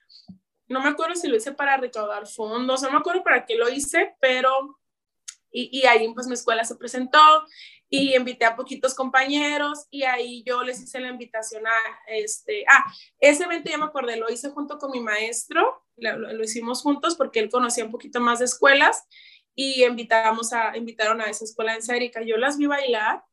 no 0.69 0.81
me 0.81 0.89
acuerdo 0.89 1.15
si 1.15 1.29
lo 1.29 1.37
hice 1.37 1.53
para 1.53 1.77
recaudar 1.77 2.27
fondos, 2.27 2.83
no 2.83 2.91
me 2.91 2.99
acuerdo 2.99 3.23
para 3.23 3.45
qué 3.45 3.57
lo 3.57 3.69
hice, 3.69 4.17
pero 4.21 4.79
y, 5.51 5.81
y 5.81 5.87
ahí 5.87 6.13
pues 6.13 6.27
mi 6.27 6.35
escuela 6.35 6.65
se 6.65 6.77
presentó 6.77 7.21
y 7.89 8.17
invité 8.17 8.45
a 8.45 8.57
poquitos 8.57 8.95
compañeros 8.95 9.87
y 9.91 10.03
ahí 10.03 10.43
yo 10.45 10.63
les 10.63 10.81
hice 10.83 11.01
la 11.01 11.09
invitación 11.09 11.67
a 11.67 11.79
este, 12.09 12.65
ah, 12.69 12.85
ese 13.21 13.45
evento 13.45 13.71
ya 13.71 13.79
me 13.79 13.85
acordé, 13.85 14.17
lo 14.17 14.29
hice 14.29 14.51
junto 14.51 14.79
con 14.79 14.91
mi 14.91 15.01
maestro, 15.01 15.83
lo, 15.97 16.43
hicimos 16.43 16.83
juntos 16.83 17.15
porque 17.15 17.41
él 17.41 17.49
conocía 17.49 17.85
un 17.85 17.93
poquito 17.93 18.21
más 18.21 18.41
de 18.41 18.47
escuelas 18.47 19.05
y 19.57 19.85
invitamos 19.85 20.53
a, 20.53 20.77
invitaron 20.77 21.21
a 21.21 21.25
esa 21.25 21.45
escuela 21.45 21.75
en 21.75 21.95
Erika, 21.95 22.23
yo 22.23 22.37
las 22.37 22.59
vi 22.59 22.67
bailar, 22.67 23.25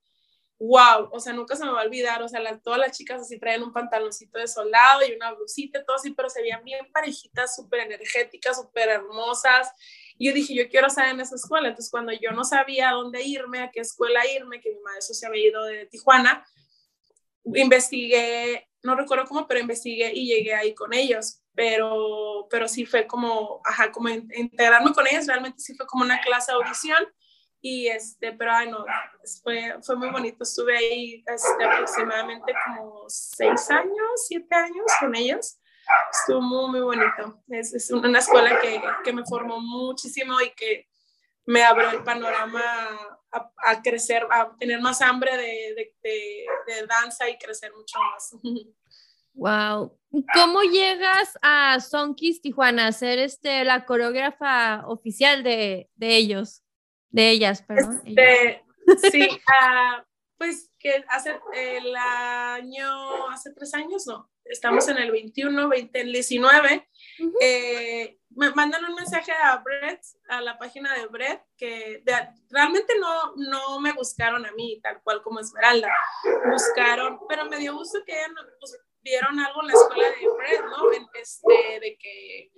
wow, 0.57 1.09
o 1.11 1.19
sea, 1.19 1.33
nunca 1.33 1.55
se 1.55 1.65
me 1.65 1.71
va 1.71 1.81
a 1.81 1.85
olvidar, 1.85 2.23
o 2.23 2.29
sea, 2.29 2.39
todas 2.59 2.79
las 2.79 2.97
chicas 2.97 3.21
así 3.21 3.37
traen 3.37 3.61
un 3.61 3.73
pantaloncito 3.73 4.39
de 4.39 4.47
soldado 4.47 5.01
y 5.05 5.13
una 5.13 5.33
blusita, 5.33 5.83
todo 5.83 5.97
así, 5.97 6.11
pero 6.11 6.29
se 6.29 6.41
veían 6.41 6.63
bien 6.63 6.89
parejitas, 6.91 7.55
súper 7.55 7.81
energéticas, 7.81 8.57
súper 8.57 8.87
hermosas, 8.87 9.69
y 10.17 10.27
yo 10.27 10.33
dije, 10.33 10.55
yo 10.55 10.69
quiero 10.69 10.87
estar 10.87 11.09
en 11.09 11.19
esa 11.19 11.35
escuela. 11.35 11.67
Entonces, 11.67 11.91
cuando 11.91 12.13
yo 12.13 12.31
no 12.31 12.43
sabía 12.43 12.91
dónde 12.91 13.23
irme, 13.23 13.59
a 13.59 13.71
qué 13.71 13.81
escuela 13.81 14.25
irme, 14.27 14.61
que 14.61 14.71
mi 14.71 14.79
maestro 14.79 15.15
se 15.15 15.25
había 15.25 15.47
ido 15.47 15.63
de 15.65 15.85
Tijuana, 15.87 16.45
investigué, 17.43 18.69
no 18.83 18.95
recuerdo 18.95 19.25
cómo, 19.25 19.47
pero 19.47 19.59
investigué 19.59 20.13
y 20.13 20.27
llegué 20.27 20.53
ahí 20.53 20.73
con 20.73 20.93
ellos. 20.93 21.42
Pero, 21.55 22.47
pero 22.49 22.67
sí 22.67 22.85
fue 22.85 23.05
como, 23.05 23.61
ajá, 23.63 23.91
como 23.91 24.09
integrarme 24.09 24.91
con 24.91 25.05
ellos, 25.07 25.27
realmente 25.27 25.59
sí 25.59 25.75
fue 25.75 25.85
como 25.85 26.03
una 26.03 26.19
clase 26.21 26.51
de 26.51 26.57
audición. 26.57 27.03
Y 27.61 27.87
este, 27.87 28.33
pero 28.33 28.51
ay, 28.51 28.69
no, 28.69 28.85
fue, 29.43 29.75
fue 29.83 29.95
muy 29.95 30.09
bonito. 30.09 30.43
Estuve 30.43 30.77
ahí 30.77 31.23
este, 31.25 31.63
aproximadamente 31.63 32.53
como 32.65 33.05
seis 33.07 33.69
años, 33.69 34.27
siete 34.27 34.55
años 34.55 34.85
con 34.99 35.15
ellos 35.15 35.59
estuvo 36.11 36.41
muy, 36.41 36.71
muy 36.71 36.81
bonito. 36.81 37.41
Es, 37.49 37.73
es 37.73 37.91
una 37.91 38.19
escuela 38.19 38.59
que, 38.61 38.81
que, 39.03 39.13
me 39.13 39.25
formó 39.25 39.59
muchísimo 39.59 40.39
y 40.41 40.51
que 40.51 40.87
me 41.45 41.63
abrió 41.63 41.89
el 41.89 42.03
panorama 42.03 42.61
a, 43.31 43.51
a 43.57 43.81
crecer, 43.81 44.25
a 44.29 44.55
tener 44.57 44.79
más 44.81 45.01
hambre 45.01 45.35
de, 45.35 45.93
de, 46.03 46.45
de, 46.67 46.87
danza 46.87 47.29
y 47.29 47.37
crecer 47.37 47.71
mucho 47.73 47.99
más. 47.99 48.35
Wow. 49.33 49.97
¿Cómo 50.35 50.61
llegas 50.61 51.37
a 51.41 51.79
Sonkis 51.79 52.41
Tijuana 52.41 52.87
a 52.87 52.91
ser 52.91 53.17
este, 53.17 53.63
la 53.63 53.85
coreógrafa 53.85 54.83
oficial 54.87 55.43
de, 55.43 55.89
de 55.95 56.15
ellos? 56.15 56.63
De 57.09 57.29
ellas, 57.29 57.63
perdón. 57.63 58.01
Este, 58.05 58.63
sí, 59.11 59.29
uh, 59.31 60.03
pues 60.37 60.71
que 60.77 61.03
hace 61.07 61.39
el 61.53 61.95
año, 61.95 63.29
hace 63.29 63.51
tres 63.53 63.73
años, 63.73 64.05
no, 64.05 64.29
estamos 64.45 64.87
en 64.89 64.97
el 64.97 65.11
21, 65.11 65.69
20, 65.69 66.01
el 66.01 66.11
19, 66.11 66.89
eh, 67.41 68.19
me 68.31 68.51
mandan 68.51 68.85
un 68.85 68.95
mensaje 68.95 69.31
a 69.31 69.57
Brett, 69.57 70.01
a 70.27 70.41
la 70.41 70.57
página 70.57 70.93
de 70.95 71.07
Brett, 71.07 71.41
que 71.57 72.03
realmente 72.49 72.93
no, 72.99 73.33
no 73.35 73.79
me 73.79 73.93
buscaron 73.93 74.45
a 74.45 74.51
mí, 74.51 74.79
tal 74.81 75.01
cual 75.03 75.21
como 75.21 75.39
Esmeralda, 75.39 75.89
buscaron, 76.51 77.19
pero 77.29 77.45
me 77.45 77.57
dio 77.57 77.75
gusto 77.75 77.99
que 78.05 78.15
pues, 78.59 78.77
vieron 79.03 79.39
algo 79.39 79.61
en 79.61 79.67
la 79.67 79.73
escuela 79.73 80.07
de 80.09 80.29
Brett, 80.37 80.61
¿no? 80.61 80.91
Este, 81.13 81.79
de 81.79 81.97
que 81.97 82.51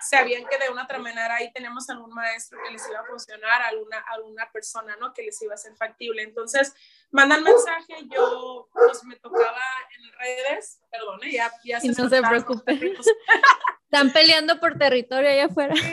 sabían 0.00 0.44
que 0.46 0.58
de 0.58 0.70
una 0.70 0.84
otra 0.84 0.98
manera 0.98 1.36
ahí 1.36 1.52
tenemos 1.52 1.88
algún 1.90 2.12
maestro 2.12 2.58
que 2.64 2.72
les 2.72 2.88
iba 2.88 3.00
a 3.00 3.04
funcionar, 3.04 3.62
alguna, 3.62 3.98
alguna 4.08 4.50
persona, 4.50 4.96
¿no? 4.96 5.12
Que 5.12 5.22
les 5.22 5.40
iba 5.42 5.54
a 5.54 5.58
ser 5.58 5.76
factible. 5.76 6.22
Entonces, 6.22 6.74
mandan 7.10 7.42
mensaje, 7.42 7.94
yo 8.10 8.68
pues 8.72 9.04
me 9.04 9.16
tocaba 9.16 9.60
en 9.96 10.18
redes, 10.18 10.80
perdón, 10.90 11.20
ya, 11.30 11.52
ya 11.64 11.80
se 11.80 11.88
No 11.88 12.08
se 12.08 12.22
preocupe. 12.22 12.72
Están 13.84 14.12
peleando 14.12 14.58
por 14.58 14.78
territorio 14.78 15.30
allá 15.30 15.46
afuera. 15.46 15.74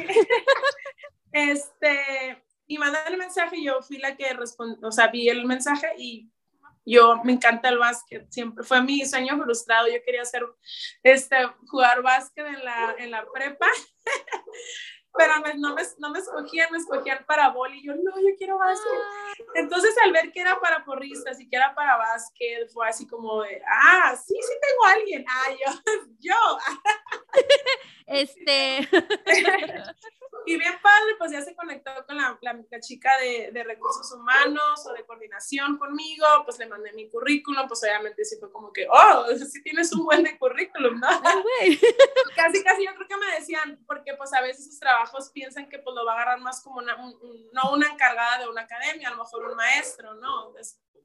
Este, 1.33 2.41
y 2.65 2.79
mandan 2.79 3.13
el 3.13 3.17
mensaje, 3.17 3.61
yo 3.61 3.81
fui 3.83 3.97
la 3.97 4.15
que 4.15 4.33
respondió, 4.33 4.87
o 4.87 4.91
sea, 4.91 5.07
vi 5.07 5.29
el 5.29 5.45
mensaje 5.45 5.87
y 5.97 6.31
yo 6.89 7.21
me 7.23 7.33
encanta 7.33 7.69
el 7.69 7.77
básquet, 7.77 8.31
siempre 8.31 8.63
fue 8.63 8.81
mi 8.81 9.05
sueño 9.05 9.37
frustrado, 9.43 9.87
yo 9.87 10.01
quería 10.05 10.21
hacer, 10.21 10.43
este, 11.03 11.35
jugar 11.67 12.01
básquet 12.01 12.47
en 12.47 12.63
la, 12.63 12.95
en 12.97 13.11
la 13.11 13.25
prepa, 13.31 13.67
pero 15.17 15.33
no, 15.57 15.73
me, 15.73 15.81
no 15.97 16.09
me 16.11 16.19
escogían, 16.19 16.71
me 16.71 16.77
escogían 16.77 17.25
para 17.25 17.49
boli, 17.49 17.83
yo, 17.83 17.93
no, 17.95 18.19
yo 18.19 18.35
quiero 18.37 18.57
básquet. 18.57 18.91
Ah. 18.93 19.33
Entonces, 19.55 19.95
al 20.03 20.11
ver 20.11 20.31
que 20.31 20.41
era 20.41 20.59
para 20.59 20.85
porristas 20.85 21.39
y 21.39 21.49
que 21.49 21.55
era 21.55 21.73
para 21.75 21.97
básquet, 21.97 22.69
fue 22.71 22.87
así 22.87 23.07
como 23.07 23.41
de, 23.41 23.61
ah, 23.67 24.15
sí, 24.15 24.35
sí 24.39 24.53
tengo 24.61 24.85
a 24.85 24.91
alguien, 24.91 25.25
ah, 25.27 25.51
yo, 25.51 25.93
yo. 26.19 26.57
Este. 28.07 28.87
y 30.47 30.57
bien 30.57 30.73
padre, 30.81 31.15
pues 31.17 31.31
ya 31.31 31.41
se 31.41 31.53
conectó 31.53 31.91
con 32.05 32.15
la, 32.15 32.39
la, 32.41 32.79
chica 32.79 33.09
de, 33.17 33.51
de, 33.51 33.63
recursos 33.65 34.09
humanos 34.13 34.85
o 34.87 34.93
de 34.93 35.05
coordinación 35.05 35.77
conmigo, 35.77 36.25
pues 36.45 36.57
le 36.57 36.67
mandé 36.67 36.93
mi 36.93 37.09
currículum, 37.09 37.67
pues 37.67 37.83
obviamente 37.83 38.23
sí 38.23 38.37
fue 38.39 38.49
como 38.49 38.71
que, 38.71 38.87
oh, 38.89 39.25
sí 39.35 39.61
tienes 39.61 39.91
un 39.91 40.05
buen 40.05 40.23
de 40.23 40.37
currículum, 40.37 41.01
¿no? 41.01 41.07
casi, 42.35 42.63
casi 42.63 42.85
yo 42.85 42.95
creo 42.95 43.07
que 43.09 43.17
me 43.17 43.35
decían, 43.35 43.83
porque 43.85 44.13
pues 44.13 44.33
a 44.33 44.41
veces 44.41 44.67
esos 44.67 44.79
trabajos 44.79 45.06
piensan 45.33 45.69
que 45.69 45.79
pues 45.79 45.95
lo 45.95 46.05
va 46.05 46.13
a 46.13 46.15
agarrar 46.15 46.39
más 46.39 46.61
como 46.61 46.77
una, 46.77 46.95
no 46.95 47.71
una 47.73 47.87
encargada 47.87 48.39
de 48.39 48.49
una 48.49 48.61
academia, 48.61 49.09
a 49.09 49.11
lo 49.11 49.23
mejor 49.23 49.49
un 49.49 49.55
maestro, 49.55 50.13
¿no? 50.15 50.53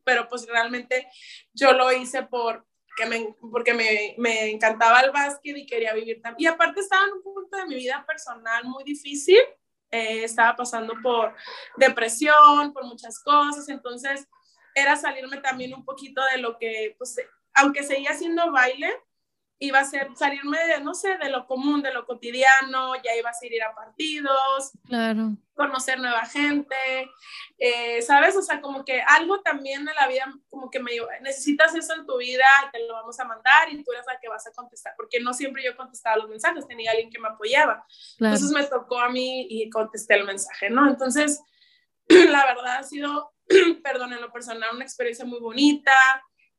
pero 0.04 0.28
pues 0.28 0.46
realmente 0.46 1.08
yo 1.52 1.72
lo 1.72 1.92
hice 1.92 2.22
por, 2.24 2.66
que 2.96 3.06
me, 3.06 3.34
porque 3.50 3.74
me, 3.74 4.14
me, 4.18 4.50
encantaba 4.50 5.00
el 5.00 5.10
básquet 5.10 5.56
y 5.56 5.66
quería 5.66 5.94
vivir 5.94 6.20
también. 6.20 6.50
Y 6.50 6.52
aparte 6.52 6.80
estaba 6.80 7.04
en 7.06 7.12
un 7.12 7.22
punto 7.22 7.56
de 7.56 7.66
mi 7.66 7.76
vida 7.76 8.04
personal 8.06 8.64
muy 8.64 8.84
difícil, 8.84 9.38
eh, 9.90 10.24
estaba 10.24 10.56
pasando 10.56 10.94
por 11.02 11.34
depresión, 11.76 12.72
por 12.72 12.84
muchas 12.84 13.22
cosas, 13.22 13.68
entonces 13.68 14.26
era 14.74 14.96
salirme 14.96 15.38
también 15.38 15.74
un 15.74 15.84
poquito 15.84 16.22
de 16.32 16.38
lo 16.38 16.58
que, 16.58 16.94
pues, 16.98 17.16
aunque 17.54 17.82
seguía 17.82 18.10
haciendo 18.10 18.50
baile, 18.50 18.90
iba 19.62 19.78
a 19.78 19.84
ser 19.84 20.08
salirme 20.16 20.58
de, 20.66 20.80
no 20.80 20.92
sé, 20.92 21.16
de 21.18 21.30
lo 21.30 21.46
común, 21.46 21.82
de 21.82 21.92
lo 21.92 22.04
cotidiano, 22.04 22.96
ya 22.96 23.14
iba 23.16 23.30
a 23.30 23.46
ir 23.46 23.62
a 23.62 23.72
partidos, 23.72 24.72
claro. 24.86 25.36
conocer 25.54 26.00
nueva 26.00 26.24
gente, 26.26 26.74
eh, 27.58 28.02
¿sabes? 28.02 28.36
O 28.36 28.42
sea, 28.42 28.60
como 28.60 28.84
que 28.84 29.00
algo 29.02 29.40
también 29.40 29.84
de 29.84 29.94
la 29.94 30.08
vida, 30.08 30.34
como 30.50 30.68
que 30.68 30.80
me 30.80 30.90
necesitas 31.20 31.76
eso 31.76 31.94
en 31.94 32.04
tu 32.06 32.18
vida, 32.18 32.44
te 32.72 32.84
lo 32.88 32.94
vamos 32.94 33.18
a 33.20 33.24
mandar 33.24 33.70
y 33.70 33.84
tú 33.84 33.92
eres 33.92 34.04
la 34.06 34.18
que 34.20 34.28
vas 34.28 34.44
a 34.48 34.52
contestar, 34.52 34.94
porque 34.96 35.20
no 35.20 35.32
siempre 35.32 35.62
yo 35.64 35.76
contestaba 35.76 36.16
los 36.16 36.28
mensajes, 36.28 36.66
tenía 36.66 36.90
alguien 36.90 37.10
que 37.10 37.20
me 37.20 37.28
apoyaba. 37.28 37.86
Entonces 38.18 38.50
me 38.50 38.64
tocó 38.64 38.98
a 38.98 39.10
mí 39.10 39.46
y 39.48 39.70
contesté 39.70 40.14
el 40.14 40.26
mensaje, 40.26 40.70
¿no? 40.70 40.88
Entonces, 40.88 41.40
la 42.08 42.44
verdad 42.46 42.78
ha 42.78 42.82
sido, 42.82 43.32
perdón, 43.84 44.12
en 44.12 44.20
lo 44.20 44.32
personal, 44.32 44.74
una 44.74 44.84
experiencia 44.84 45.24
muy 45.24 45.38
bonita 45.38 45.92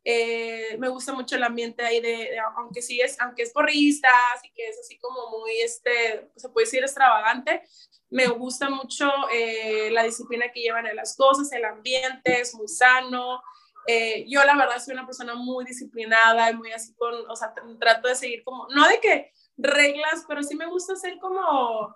eh, 0.06 0.76
me 0.80 0.89
gusta 0.89 1.14
mucho 1.14 1.36
el 1.36 1.43
ambiente 1.43 1.84
ahí 1.84 2.01
de, 2.01 2.38
aunque 2.58 2.82
sí 2.82 2.99
es, 2.99 3.20
aunque 3.22 3.43
es 3.43 3.51
porrista, 3.51 4.10
así 4.36 4.51
que 4.54 4.68
es 4.68 4.80
así 4.80 4.97
como 4.99 5.30
muy, 5.30 5.51
este, 5.62 6.30
se 6.36 6.49
puede 6.49 6.66
decir 6.66 6.84
extravagante, 6.84 7.64
me 8.10 8.28
gusta 8.28 8.70
mucho 8.70 9.10
eh, 9.32 9.89
la 9.91 10.04
disciplina 10.04 10.51
que 10.51 10.62
llevan 10.62 10.88
en 10.88 10.95
las 10.95 11.16
cosas, 11.16 11.51
el 11.51 11.66
ambiente 11.66 12.41
es 12.41 12.54
muy 12.54 12.68
sano. 12.68 13.41
Eh, 13.88 14.26
yo 14.30 14.43
la 14.45 14.56
verdad 14.56 14.80
soy 14.80 14.93
una 14.93 15.06
persona 15.06 15.36
muy 15.36 15.66
disciplinada 15.66 16.49
y 16.51 16.54
muy 16.54 16.72
así 16.72 16.93
con, 16.95 17.14
o 17.30 17.36
sea, 17.36 17.54
trato 17.80 18.08
de 18.08 18.16
seguir 18.16 18.43
como, 18.43 18.68
no 18.70 18.88
de 18.88 18.99
que 18.99 19.32
reglas, 19.58 20.26
pero 20.28 20.43
sí 20.43 20.56
me 20.56 20.68
gusta 20.68 20.95
ser 20.95 21.18
como, 21.20 21.93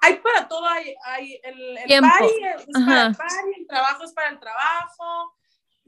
hay 0.00 0.16
para 0.16 0.46
todo, 0.46 0.66
hay, 0.66 0.94
hay 1.04 1.40
el, 1.42 1.78
el, 1.78 2.00
party, 2.00 2.26
es 2.68 2.84
para 2.86 3.06
el 3.06 3.16
party, 3.16 3.60
el 3.60 3.66
trabajo 3.66 4.04
es 4.04 4.12
para 4.12 4.28
el 4.28 4.38
trabajo, 4.38 5.37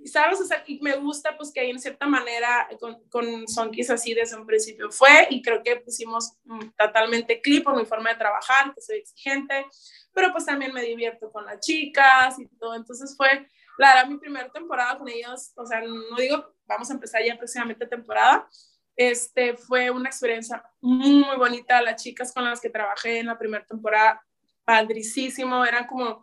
¿sabes? 0.07 0.41
O 0.41 0.45
sea, 0.45 0.63
y 0.67 0.81
me 0.81 0.97
gusta 0.97 1.37
pues 1.37 1.53
que 1.53 1.69
en 1.69 1.79
cierta 1.79 2.07
manera 2.07 2.69
con, 2.79 3.03
con 3.09 3.49
Sonkis 3.49 3.91
así 3.91 4.15
desde 4.15 4.37
un 4.37 4.47
principio 4.47 4.91
fue 4.91 5.27
y 5.31 5.43
creo 5.43 5.63
que 5.63 5.77
pusimos 5.77 6.33
mm, 6.45 6.71
totalmente 6.79 7.41
clip 7.41 7.65
por 7.65 7.77
mi 7.77 7.85
forma 7.85 8.11
de 8.11 8.17
trabajar, 8.17 8.75
que 8.75 8.81
soy 8.81 8.99
exigente, 8.99 9.67
pero 10.13 10.33
pues 10.33 10.47
también 10.47 10.73
me 10.73 10.83
divierto 10.83 11.31
con 11.31 11.45
las 11.45 11.61
chicas 11.61 12.39
y 12.39 12.47
todo, 12.59 12.75
entonces 12.75 13.15
fue, 13.17 13.49
la 13.79 13.95
verdad, 13.95 14.09
mi 14.09 14.19
primera 14.19 14.51
temporada 14.51 14.99
con 14.99 15.09
ellos, 15.09 15.53
o 15.57 15.67
sea, 15.67 15.81
no 15.83 16.17
digo, 16.17 16.55
vamos 16.67 16.91
a 16.91 16.95
empezar 16.95 17.23
ya 17.25 17.37
próximamente 17.37 17.87
temporada, 17.87 18.49
este, 18.97 19.57
fue 19.57 19.91
una 19.91 20.09
experiencia 20.09 20.63
muy, 20.81 21.25
muy 21.25 21.37
bonita, 21.37 21.81
las 21.81 22.03
chicas 22.03 22.33
con 22.33 22.45
las 22.45 22.61
que 22.61 22.71
trabajé 22.71 23.19
en 23.19 23.27
la 23.27 23.39
primera 23.39 23.65
temporada, 23.65 24.23
padricísimo, 24.65 25.65
eran 25.65 25.87
como 25.87 26.23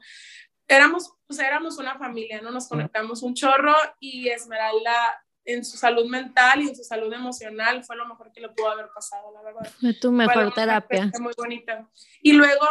éramos, 0.68 1.14
pues 1.28 1.40
éramos 1.40 1.78
una 1.78 1.98
familia, 1.98 2.42
¿no? 2.42 2.52
Nos 2.52 2.68
conectamos 2.70 3.22
un 3.22 3.34
chorro 3.34 3.76
y 4.00 4.30
Esmeralda 4.30 5.22
en 5.44 5.64
su 5.64 5.78
salud 5.78 6.06
mental 6.06 6.62
y 6.62 6.70
en 6.70 6.76
su 6.76 6.84
salud 6.84 7.12
emocional 7.12 7.84
fue 7.84 7.96
lo 7.96 8.06
mejor 8.06 8.32
que 8.32 8.42
le 8.42 8.50
pudo 8.50 8.70
haber 8.70 8.88
pasado, 8.94 9.32
la 9.34 9.42
verdad. 9.42 9.72
Fue 9.80 9.94
tu 9.94 10.12
mejor 10.12 10.54
terapia. 10.54 11.12
Muy 11.20 11.34
bonita. 11.38 11.90
Y 12.22 12.34
luego, 12.34 12.66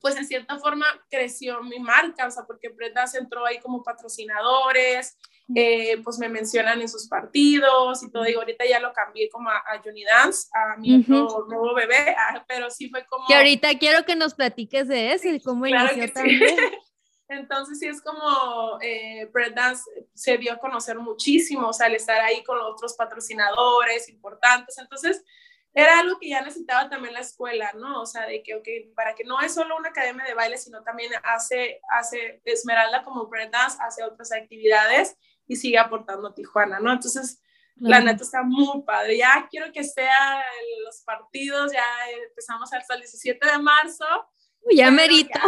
pues 0.00 0.16
en 0.16 0.26
cierta 0.26 0.58
forma 0.58 0.86
creció 1.10 1.62
mi 1.62 1.78
marca, 1.78 2.26
o 2.26 2.30
sea, 2.30 2.44
porque 2.46 2.68
Bretas 2.68 3.14
entró 3.14 3.44
ahí 3.46 3.58
como 3.60 3.82
patrocinadores, 3.82 5.18
eh, 5.54 6.00
pues 6.04 6.18
me 6.18 6.28
mencionan 6.28 6.80
en 6.80 6.88
sus 6.88 7.08
partidos 7.08 8.02
y 8.02 8.10
todo, 8.10 8.28
y 8.28 8.34
ahorita 8.34 8.64
ya 8.66 8.78
lo 8.78 8.92
cambié 8.92 9.28
como 9.30 9.50
a, 9.50 9.56
a 9.56 9.82
Dance, 9.82 10.48
a 10.52 10.76
mi 10.76 10.98
nuevo 10.98 11.74
bebé, 11.74 12.14
ah, 12.16 12.44
pero 12.46 12.70
sí 12.70 12.88
fue 12.88 13.04
como... 13.06 13.26
Que 13.26 13.34
ahorita 13.34 13.78
quiero 13.78 14.04
que 14.04 14.16
nos 14.16 14.34
platiques 14.34 14.86
de 14.86 15.12
eso 15.12 15.28
y 15.28 15.40
cómo 15.40 15.66
inició 15.66 16.12
también. 16.12 16.56
Entonces 17.30 17.78
sí 17.78 17.86
es 17.86 18.02
como 18.02 18.78
eh, 18.82 19.30
Dance 19.54 19.84
se 20.14 20.36
dio 20.36 20.52
a 20.52 20.58
conocer 20.58 20.98
muchísimo, 20.98 21.68
o 21.68 21.72
sea, 21.72 21.86
al 21.86 21.94
estar 21.94 22.20
ahí 22.20 22.42
con 22.42 22.58
otros 22.58 22.94
patrocinadores 22.94 24.08
importantes. 24.08 24.76
Entonces 24.78 25.24
era 25.72 26.00
algo 26.00 26.18
que 26.18 26.28
ya 26.28 26.42
necesitaba 26.42 26.88
también 26.88 27.14
la 27.14 27.20
escuela, 27.20 27.72
¿no? 27.74 28.02
O 28.02 28.06
sea, 28.06 28.26
de 28.26 28.42
que, 28.42 28.56
ok, 28.56 28.66
para 28.96 29.14
que 29.14 29.22
no 29.22 29.40
es 29.40 29.54
solo 29.54 29.76
una 29.76 29.90
academia 29.90 30.24
de 30.24 30.34
baile, 30.34 30.58
sino 30.58 30.82
también 30.82 31.12
hace, 31.22 31.80
hace 31.92 32.42
Esmeralda 32.44 33.04
como 33.04 33.30
Dance, 33.30 33.78
hace 33.80 34.02
otras 34.02 34.32
actividades 34.32 35.16
y 35.46 35.54
sigue 35.54 35.78
aportando 35.78 36.26
a 36.26 36.34
Tijuana, 36.34 36.80
¿no? 36.80 36.92
Entonces, 36.92 37.40
la 37.76 38.00
neta 38.00 38.24
está 38.24 38.42
muy 38.42 38.82
padre. 38.82 39.18
Ya 39.18 39.46
quiero 39.48 39.72
que 39.72 39.84
sea 39.84 40.42
los 40.84 41.00
partidos, 41.02 41.72
ya 41.72 41.86
empezamos 42.28 42.72
hasta 42.72 42.94
el 42.94 43.00
17 43.02 43.46
de 43.46 43.58
marzo 43.58 44.04
ya 44.70 44.90
merito. 44.90 45.38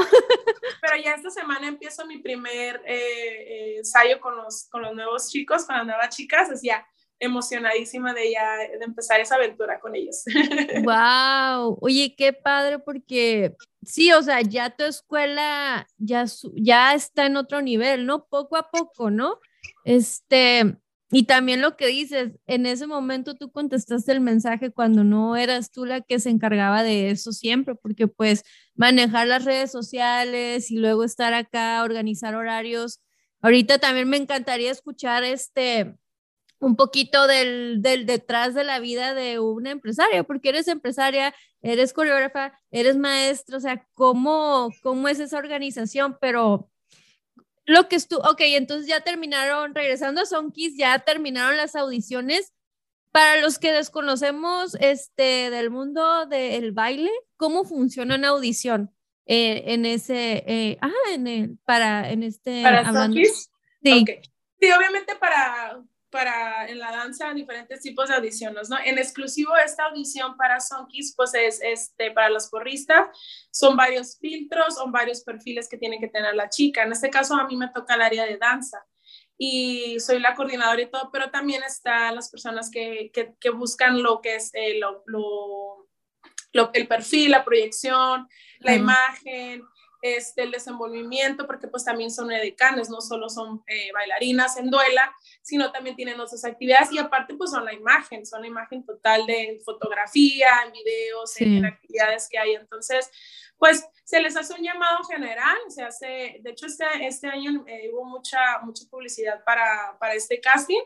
pero 0.81 0.97
ya 1.03 1.15
esta 1.15 1.31
semana 1.31 1.69
empiezo 1.69 2.07
mi 2.07 2.19
primer 2.19 2.83
eh, 2.87 2.95
eh, 2.95 3.77
ensayo 3.79 4.21
con 4.21 4.37
los, 4.37 4.69
con 4.71 4.83
los 4.83 4.95
nuevos 4.95 5.31
chicos, 5.31 5.65
con 5.65 5.77
las 5.77 5.87
nuevas 5.87 6.15
chicas, 6.15 6.51
así 6.51 6.69
ya 6.69 6.87
emocionadísima 7.23 8.13
de 8.15 8.33
ya 8.33 8.57
de 8.57 8.85
empezar 8.85 9.21
esa 9.21 9.37
aventura 9.37 9.79
con 9.79 9.95
ellos. 9.95 10.25
Wow, 10.85 11.79
oye, 11.81 12.15
qué 12.17 12.33
padre 12.33 12.81
porque 12.81 13.55
sí, 13.85 14.13
o 14.13 14.23
sea, 14.23 14.41
ya 14.41 14.71
tu 14.71 14.85
escuela 14.85 15.87
ya, 15.99 16.25
ya 16.55 16.95
está 16.95 17.27
en 17.27 17.37
otro 17.37 17.63
nivel, 17.63 18.07
¿no? 18.07 18.27
Poco 18.27 18.57
a 18.57 18.71
poco, 18.71 19.11
¿no? 19.11 19.39
Este, 19.85 20.77
y 21.15 21.25
también 21.25 21.61
lo 21.61 21.77
que 21.77 21.89
dices, 21.89 22.33
en 22.47 22.65
ese 22.65 22.87
momento 22.87 23.35
tú 23.35 23.53
contestaste 23.53 24.13
el 24.13 24.23
mensaje 24.23 24.71
cuando 24.71 25.05
no 25.05 25.37
eras 25.37 25.71
tú 25.71 25.85
la 25.85 26.01
que 26.01 26.19
se 26.19 26.31
encargaba 26.31 26.83
de 26.83 27.11
eso 27.11 27.33
siempre, 27.33 27.75
porque 27.75 28.09
pues 28.09 28.45
manejar 28.75 29.27
las 29.27 29.45
redes 29.45 29.71
sociales 29.71 30.71
y 30.71 30.79
luego 30.79 31.05
estar 31.05 31.35
acá, 31.35 31.83
organizar 31.83 32.35
horarios. 32.35 33.03
Ahorita 33.43 33.77
también 33.79 34.09
me 34.09 34.17
encantaría 34.17 34.71
escuchar 34.71 35.23
este 35.23 35.95
un 36.61 36.77
poquito 36.77 37.27
del, 37.27 37.83
del 37.83 38.07
detrás 38.07 38.55
de 38.55 38.65
la 38.65 38.79
vida 38.79 39.13
de 39.15 39.39
una 39.39 39.71
empresaria, 39.71 40.25
porque 40.25 40.49
eres 40.51 40.69
empresaria, 40.69 41.35
eres 41.61 41.93
coreógrafa, 41.93 42.59
eres 42.71 42.97
maestra, 42.97 43.59
o 43.59 43.61
sea, 43.61 43.87
¿cómo, 43.95 44.71
cómo 44.83 45.09
es 45.09 45.21
esa 45.21 45.39
organización? 45.39 46.17
Pero 46.23 46.71
lo 47.73 47.89
que 47.89 47.97
estuvo, 47.97 48.21
ok, 48.21 48.41
entonces 48.41 48.87
ya 48.87 49.01
terminaron, 49.01 49.75
regresando 49.75 50.21
a 50.21 50.27
Sonkis, 50.27 50.77
ya 50.77 50.99
terminaron 51.01 51.57
las 51.57 51.75
audiciones. 51.75 52.53
Para 53.11 53.41
los 53.43 53.59
que 53.59 53.73
desconocemos 53.73 54.75
este, 54.81 55.51
del 55.51 55.71
mundo 55.71 56.25
del 56.27 56.73
baile, 56.73 57.11
¿cómo 57.37 57.65
funciona 57.65 58.15
una 58.17 58.29
audición 58.29 58.91
eh, 59.27 59.65
en 59.67 59.85
ese, 59.85 60.45
eh, 60.47 60.79
ah, 60.81 60.91
en 61.13 61.27
el, 61.27 61.59
para, 61.67 62.11
en 62.11 62.23
este, 62.23 62.63
¿Para 62.63 62.91
Sonkis? 62.91 63.51
Sí. 63.83 64.05
Sí, 64.61 64.71
obviamente 64.71 65.17
para, 65.17 65.83
para 66.13 66.69
en 66.69 66.79
la 66.79 66.93
danza 66.93 67.33
diferentes 67.33 67.81
tipos 67.81 68.09
de 68.09 68.15
audiciones, 68.15 68.69
¿no? 68.69 68.77
En 68.85 68.99
exclusivo 68.99 69.57
esta 69.57 69.87
audición 69.87 70.37
para 70.37 70.61
Sonkis, 70.61 71.15
pues 71.17 71.35
es 71.35 71.61
este, 71.63 72.13
para 72.13 72.29
los 72.29 72.49
porristas, 72.49 73.09
son 73.51 73.77
varios 73.77 74.19
filtros, 74.21 74.77
son 74.77 74.93
varios 74.93 75.25
perfiles 75.25 75.69
que 75.69 75.79
tiene 75.79 75.99
que 75.99 76.09
tener 76.09 76.35
la 76.37 76.51
chica. 76.51 76.83
En 76.83 76.93
este 76.93 77.11
caso 77.11 77.35
a 77.35 77.49
mí 77.49 77.57
me 77.57 77.71
toca 77.71 77.95
el 77.95 78.03
área 78.03 78.27
de 78.27 78.37
danza 78.37 78.85
y 79.39 79.99
soy 79.99 80.21
la 80.21 80.35
coordinadora 80.35 80.83
y 80.83 80.91
todo, 80.91 81.11
pero 81.11 81.31
también 81.31 81.63
están 81.65 82.15
las 82.15 82.31
personas 82.31 82.71
que, 82.71 83.11
que, 83.13 83.35
que 83.41 83.51
buscan 83.51 84.03
lo 84.03 84.21
que 84.21 84.37
es 84.37 84.51
eh, 84.53 84.79
lo, 84.79 85.03
lo, 85.07 85.89
lo, 86.53 86.71
el 86.75 86.87
perfil, 86.87 87.31
la 87.31 87.45
proyección, 87.45 88.29
la 88.61 88.75
imagen, 88.75 89.65
este, 90.03 90.43
el 90.43 90.51
desenvolvimiento, 90.51 91.47
porque 91.47 91.69
pues 91.69 91.85
también 91.85 92.11
son 92.11 92.31
edecanes, 92.33 92.91
no 92.91 93.01
solo 93.01 93.29
son 93.29 93.63
eh, 93.67 93.91
bailarinas 93.93 94.57
en 94.57 94.69
duela, 94.69 95.15
sino 95.43 95.73
también 95.73 95.97
tienen 95.97 96.19
otras 96.21 96.45
actividades 96.45 96.93
y 96.93 96.99
aparte 96.99 97.35
pues 97.35 97.51
son 97.51 97.65
la 97.65 97.75
imagen, 97.75 98.25
son 98.25 98.43
la 98.43 98.47
imagen 98.47 98.85
total 98.85 99.27
de 99.27 99.61
fotografía, 99.65 100.49
en 100.65 100.73
videos, 100.73 101.41
en 101.41 101.65
actividades 101.67 102.29
que 102.31 102.39
hay. 102.39 102.55
Entonces, 102.55 103.11
pues 103.59 103.85
se 104.05 104.21
les 104.21 104.37
hace 104.37 104.55
un 104.55 104.63
llamado 104.63 105.05
general, 105.05 105.57
se 105.69 105.83
hace, 105.83 106.41
de 106.41 106.51
hecho 106.51 106.67
este, 106.67 106.85
este 107.01 107.29
año 107.29 107.65
eh, 107.67 107.91
hubo 107.93 108.05
mucha, 108.05 108.59
mucha 108.63 108.85
publicidad 108.91 109.45
para, 109.45 109.97
para 110.01 110.15
este 110.15 110.41
casting 110.41 110.83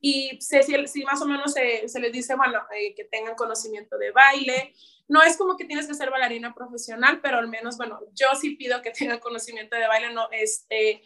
y 0.00 0.38
si, 0.40 0.62
si 0.86 1.04
más 1.04 1.20
o 1.20 1.26
menos 1.26 1.52
se, 1.52 1.86
se 1.88 2.00
les 2.00 2.12
dice, 2.12 2.34
bueno, 2.34 2.60
eh, 2.74 2.94
que 2.94 3.04
tengan 3.04 3.34
conocimiento 3.34 3.98
de 3.98 4.10
baile, 4.10 4.72
no 5.06 5.22
es 5.22 5.36
como 5.36 5.56
que 5.56 5.66
tienes 5.66 5.86
que 5.86 5.94
ser 5.94 6.10
bailarina 6.10 6.54
profesional, 6.54 7.20
pero 7.22 7.38
al 7.38 7.48
menos, 7.48 7.76
bueno, 7.76 8.00
yo 8.14 8.28
sí 8.40 8.56
pido 8.56 8.80
que 8.80 8.90
tengan 8.90 9.18
conocimiento 9.18 9.76
de 9.76 9.86
baile, 9.86 10.12
no, 10.12 10.28
este, 10.32 11.02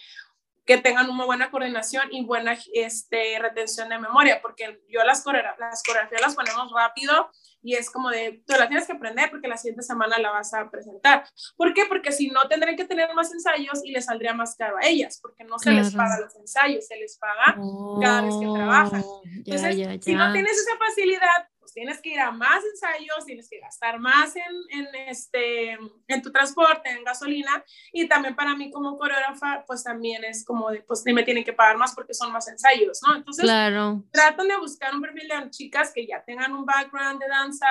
que 0.68 0.76
tengan 0.76 1.08
una 1.08 1.24
buena 1.24 1.50
coordinación 1.50 2.08
y 2.12 2.26
buena 2.26 2.54
este, 2.74 3.38
retención 3.38 3.88
de 3.88 3.98
memoria, 3.98 4.42
porque 4.42 4.82
yo 4.90 5.02
las, 5.02 5.24
las 5.58 5.82
coreografías 5.82 6.20
las 6.20 6.34
ponemos 6.34 6.70
rápido 6.70 7.30
y 7.62 7.74
es 7.74 7.88
como 7.90 8.10
de, 8.10 8.42
tú 8.46 8.52
la 8.52 8.68
tienes 8.68 8.86
que 8.86 8.92
aprender 8.92 9.30
porque 9.30 9.48
la 9.48 9.56
siguiente 9.56 9.82
semana 9.82 10.18
la 10.18 10.30
vas 10.30 10.52
a 10.52 10.70
presentar. 10.70 11.24
¿Por 11.56 11.72
qué? 11.72 11.86
Porque 11.86 12.12
si 12.12 12.28
no, 12.28 12.46
tendrían 12.48 12.76
que 12.76 12.84
tener 12.84 13.14
más 13.14 13.32
ensayos 13.32 13.82
y 13.82 13.92
les 13.92 14.04
saldría 14.04 14.34
más 14.34 14.56
caro 14.56 14.76
a 14.76 14.86
ellas, 14.86 15.18
porque 15.22 15.42
no 15.42 15.58
se 15.58 15.70
les 15.70 15.94
paga 15.94 16.20
los 16.20 16.36
ensayos, 16.36 16.86
se 16.86 16.96
les 16.96 17.16
paga 17.16 17.56
cada 18.02 18.20
vez 18.20 18.34
que 18.38 18.46
trabajan. 18.46 19.02
Oh, 19.06 19.22
Entonces, 19.24 20.04
si 20.04 20.14
no 20.14 20.32
tienes 20.34 20.52
esa 20.52 20.76
facilidad, 20.76 21.48
tienes 21.78 22.02
que 22.02 22.08
ir 22.08 22.18
a 22.18 22.32
más 22.32 22.64
ensayos, 22.64 23.24
tienes 23.24 23.48
que 23.48 23.60
gastar 23.60 24.00
más 24.00 24.34
en, 24.34 24.42
en, 24.70 24.88
este, 25.06 25.78
en 26.08 26.22
tu 26.22 26.32
transporte, 26.32 26.90
en 26.90 27.04
gasolina, 27.04 27.64
y 27.92 28.08
también 28.08 28.34
para 28.34 28.56
mí 28.56 28.68
como 28.72 28.98
coreógrafa, 28.98 29.62
pues 29.64 29.84
también 29.84 30.24
es 30.24 30.44
como, 30.44 30.72
de, 30.72 30.82
pues 30.82 31.04
me 31.04 31.22
tienen 31.22 31.44
que 31.44 31.52
pagar 31.52 31.76
más 31.76 31.94
porque 31.94 32.14
son 32.14 32.32
más 32.32 32.48
ensayos, 32.48 32.98
¿no? 33.06 33.14
Entonces, 33.14 33.44
claro. 33.44 34.02
tratan 34.10 34.48
de 34.48 34.56
buscar 34.56 34.92
un 34.92 35.02
perfil 35.02 35.28
de 35.28 35.50
chicas 35.50 35.92
que 35.94 36.04
ya 36.04 36.24
tengan 36.24 36.52
un 36.52 36.66
background 36.66 37.20
de 37.20 37.28
danza, 37.28 37.68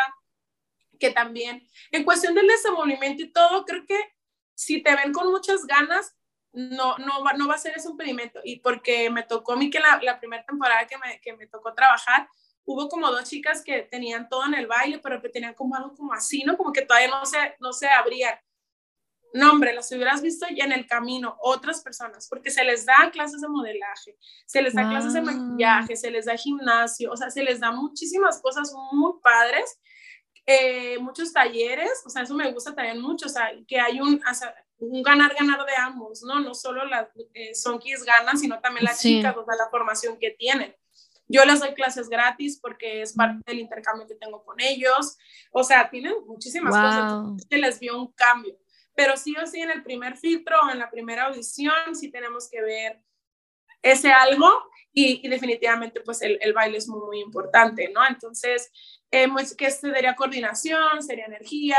que 0.98 1.12
también, 1.12 1.68
en 1.92 2.06
cuestión 2.06 2.34
del 2.34 2.48
desenvolvimiento 2.48 3.24
y 3.24 3.34
todo, 3.34 3.66
creo 3.66 3.86
que 3.86 4.00
si 4.56 4.82
te 4.82 4.96
ven 4.96 5.12
con 5.12 5.30
muchas 5.30 5.66
ganas, 5.66 6.16
no, 6.54 6.98
no, 7.00 7.26
va, 7.26 7.34
no 7.34 7.50
va 7.50 7.56
a 7.56 7.60
ser 7.60 7.76
ese 7.76 7.90
impedimento. 7.90 8.40
Y 8.46 8.62
porque 8.62 9.10
me 9.10 9.24
tocó 9.24 9.52
a 9.52 9.58
mí 9.58 9.70
que 9.70 9.82
la, 9.82 10.00
la 10.02 10.18
primera 10.18 10.46
temporada 10.46 10.88
que 10.88 10.98
me, 10.98 11.20
que 11.20 11.34
me 11.34 11.48
tocó 11.48 11.74
trabajar, 11.74 12.30
hubo 12.68 12.90
como 12.90 13.10
dos 13.10 13.24
chicas 13.30 13.64
que 13.64 13.84
tenían 13.84 14.28
todo 14.28 14.46
en 14.46 14.54
el 14.54 14.68
baile, 14.68 15.00
pero 15.00 15.22
que 15.22 15.30
tenían 15.30 15.54
como 15.54 15.76
algo 15.76 15.96
como 15.96 16.14
así, 16.14 16.44
¿no? 16.44 16.58
Como 16.58 16.74
que 16.74 16.82
todavía 16.82 17.08
no 17.08 17.26
se, 17.26 17.38
no 17.60 17.72
se 17.72 17.88
abrían. 17.88 18.38
No, 19.34 19.52
hombre, 19.52 19.74
las 19.74 19.90
hubieras 19.92 20.22
visto 20.22 20.46
ya 20.54 20.66
en 20.66 20.74
el 20.74 20.86
camino 20.86 21.38
otras 21.40 21.82
personas, 21.82 22.28
porque 22.30 22.52
se 22.52 22.64
les 22.66 22.86
da 22.86 23.10
clases 23.12 23.40
de 23.42 23.48
modelaje, 23.48 24.18
se 24.46 24.62
les 24.62 24.74
da 24.74 24.90
clases 24.90 25.14
de 25.14 25.22
maquillaje, 25.22 25.96
se 25.96 26.12
les 26.12 26.26
da 26.26 26.36
gimnasio, 26.36 27.12
o 27.12 27.18
sea, 27.18 27.30
se 27.30 27.44
les 27.44 27.60
da 27.60 27.72
muchísimas 27.72 28.42
cosas 28.42 28.74
muy 28.92 29.14
padres, 29.22 29.80
eh, 30.46 30.98
muchos 31.00 31.32
talleres, 31.32 32.04
o 32.06 32.10
sea, 32.10 32.24
eso 32.24 32.34
me 32.34 32.52
gusta 32.52 32.74
también 32.74 33.02
mucho, 33.02 33.28
o 33.28 33.30
sea, 33.30 33.52
que 33.68 33.80
hay 33.80 34.02
un, 34.02 34.22
un 34.80 35.04
ganar-ganar 35.04 35.66
de 35.66 35.76
ambos, 35.76 36.22
¿no? 36.24 36.40
No 36.40 36.54
solo 36.54 36.86
las 36.86 37.10
eh, 37.34 37.54
sonkis 37.54 38.04
ganan, 38.04 38.38
sino 38.38 38.60
también 38.60 38.86
las 38.86 39.02
chicas, 39.02 39.36
o 39.38 39.46
sea, 39.46 39.56
la 39.56 39.70
formación 39.70 40.18
que 40.18 40.32
tienen. 40.32 40.76
Yo 41.28 41.44
les 41.46 41.60
doy 41.60 41.74
clases 41.74 42.10
gratis 42.10 42.60
porque 42.62 43.02
es 43.02 43.14
parte 43.14 43.44
del 43.46 43.60
intercambio 43.60 44.08
que 44.08 44.16
tengo 44.16 44.44
con 44.44 44.60
ellos. 44.60 45.18
O 45.52 45.64
sea, 45.64 45.90
tienen 45.90 46.14
muchísimas 46.26 46.74
cosas 46.74 47.48
que 47.50 47.58
les 47.58 47.80
vio 47.80 48.00
un 48.00 48.12
cambio. 48.14 48.58
Pero 48.96 49.18
sí 49.18 49.36
o 49.36 49.46
sí 49.46 49.62
en 49.62 49.72
el 49.72 49.84
primer 49.84 50.18
filtro 50.18 50.58
o 50.62 50.72
en 50.72 50.80
la 50.80 50.90
primera 50.90 51.26
audición 51.26 51.96
sí 51.96 52.10
tenemos 52.10 52.50
que 52.50 52.62
ver 52.62 53.02
ese 53.82 54.12
algo 54.12 54.50
y, 54.92 55.28
definitivamente 55.28 56.02
pues 56.02 56.22
el, 56.24 56.40
el, 56.42 56.54
baile 56.54 56.80
es 56.80 56.88
muy, 56.88 57.02
muy 57.02 57.20
importante, 57.20 57.90
¿no? 57.94 58.06
Entonces, 58.08 58.72
eh, 59.12 59.28
que 59.56 59.70
sería 59.70 60.16
coordinación, 60.16 61.04
sería 61.04 61.26
energía, 61.26 61.78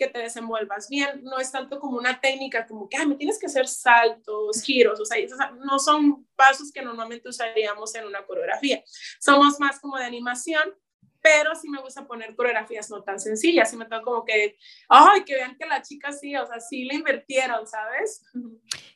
que 0.00 0.08
te 0.08 0.18
desenvuelvas 0.18 0.88
bien, 0.88 1.22
no 1.22 1.38
es 1.38 1.52
tanto 1.52 1.78
como 1.78 1.98
una 1.98 2.18
técnica 2.18 2.66
como 2.66 2.88
que, 2.88 2.96
ay, 2.96 3.06
me 3.06 3.16
tienes 3.16 3.38
que 3.38 3.46
hacer 3.46 3.68
saltos, 3.68 4.62
giros, 4.62 4.98
o 4.98 5.04
sea, 5.04 5.18
no 5.62 5.78
son 5.78 6.26
pasos 6.34 6.72
que 6.72 6.80
normalmente 6.80 7.28
usaríamos 7.28 7.94
en 7.94 8.06
una 8.06 8.24
coreografía, 8.24 8.82
somos 9.20 9.60
más 9.60 9.78
como 9.78 9.98
de 9.98 10.04
animación, 10.04 10.74
pero 11.20 11.54
sí 11.54 11.68
me 11.68 11.82
gusta 11.82 12.06
poner 12.06 12.34
coreografías 12.34 12.88
no 12.88 13.02
tan 13.02 13.20
sencillas, 13.20 13.70
y 13.74 13.76
me 13.76 13.84
tengo 13.84 14.02
como 14.02 14.24
que, 14.24 14.56
ay, 14.88 15.22
que 15.24 15.34
vean 15.34 15.54
que 15.58 15.66
la 15.66 15.82
chica 15.82 16.12
sí, 16.12 16.34
o 16.34 16.46
sea, 16.46 16.60
sí 16.60 16.84
le 16.84 16.94
invirtieron, 16.94 17.66
¿sabes? 17.66 18.24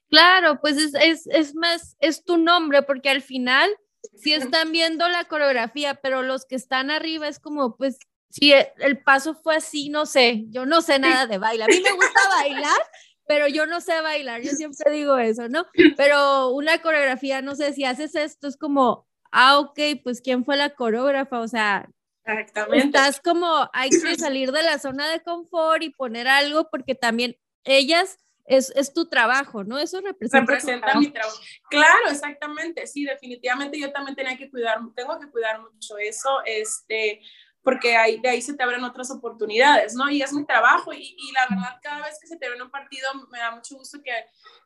Claro, 0.09 0.59
pues 0.59 0.78
es, 0.78 0.94
es, 0.94 1.26
es 1.26 1.55
más, 1.55 1.98
es 2.01 2.24
tu 2.24 2.39
nombre, 2.39 2.82
porque 2.82 3.10
al 3.10 3.20
final 3.20 3.70
sí 4.16 4.32
están 4.32 4.72
viendo 4.72 5.06
la 5.09 5.24
coreografía, 5.24 5.97
pero 5.97 6.22
los 6.22 6.47
que 6.47 6.55
están 6.55 6.90
arriba 6.90 7.28
es 7.28 7.39
como, 7.40 7.76
pues, 7.76 7.98
si 8.35 8.52
el 8.52 8.98
paso 8.98 9.36
fue 9.36 9.55
así, 9.55 9.90
no 9.90 10.06
sé, 10.06 10.47
yo 10.48 10.66
no 10.66 10.82
sé 10.82 10.98
nada 10.98 11.28
de 11.28 11.39
bailar. 11.39 11.70
A 11.70 11.73
mí 11.73 11.81
me 11.81 11.93
gusta 11.93 12.20
bailar, 12.36 12.81
pero 13.28 13.47
yo 13.47 13.65
no 13.65 13.81
sé 13.81 14.01
bailar, 14.01 14.43
yo 14.43 14.51
siempre 14.51 14.90
digo 14.90 15.16
eso, 15.19 15.48
¿no? 15.48 15.66
Pero 15.97 16.48
una 16.48 16.82
coreografía, 16.82 17.43
no 17.43 17.55
sé, 17.55 17.73
si 17.74 17.85
haces 17.85 18.16
esto, 18.16 18.48
es 18.48 18.56
como, 18.56 19.06
ah, 19.31 19.61
ok, 19.61 19.78
pues 20.02 20.20
¿quién 20.20 20.44
fue 20.44 20.56
la 20.56 20.70
coreógrafa? 20.70 21.39
O 21.39 21.47
sea, 21.47 21.89
Exactamente. 22.24 22.86
estás 22.86 23.20
como, 23.20 23.70
hay 23.73 23.90
que 23.90 23.98
salir 24.19 24.51
de 24.51 24.65
la 24.65 24.81
zona 24.81 25.09
de 25.09 25.23
confort 25.23 25.85
y 25.85 25.90
poner 25.90 26.27
algo, 26.27 26.69
porque 26.70 26.97
también 26.97 27.36
ellas 27.62 28.19
es, 28.47 28.73
es, 28.74 28.93
tu 28.93 29.09
trabajo, 29.09 29.62
¿no? 29.62 29.78
Eso 29.78 30.01
representa, 30.01 30.40
representa 30.40 30.98
mi 30.98 31.12
trabajo. 31.12 31.39
Claro, 31.70 32.11
exactamente, 32.11 32.89
sí, 32.89 33.05
definitivamente 33.05 33.78
yo 33.78 33.93
también 33.93 34.16
tenía 34.16 34.36
que 34.36 34.51
cuidar, 34.51 34.81
tengo 34.97 35.20
que 35.20 35.31
cuidar 35.31 35.61
mucho 35.61 35.98
eso, 35.98 36.43
este, 36.44 37.23
porque 37.64 37.96
ahí, 37.96 38.20
de 38.20 38.28
ahí 38.28 38.42
se 38.42 38.52
te 38.54 38.62
abren 38.62 38.84
otras 38.84 39.10
oportunidades, 39.10 39.94
¿no? 39.94 40.10
Y 40.10 40.20
es 40.20 40.34
mi 40.34 40.44
trabajo 40.44 40.92
y, 40.92 41.16
y 41.18 41.32
la 41.32 41.46
verdad 41.48 41.80
cada 41.82 42.04
vez 42.04 42.18
que 42.20 42.26
se 42.26 42.36
te 42.36 42.48
ve 42.50 42.62
un 42.62 42.70
partido 42.70 43.08
me 43.32 43.38
da 43.38 43.52
mucho 43.52 43.76
gusto 43.76 44.00
que, 44.04 44.12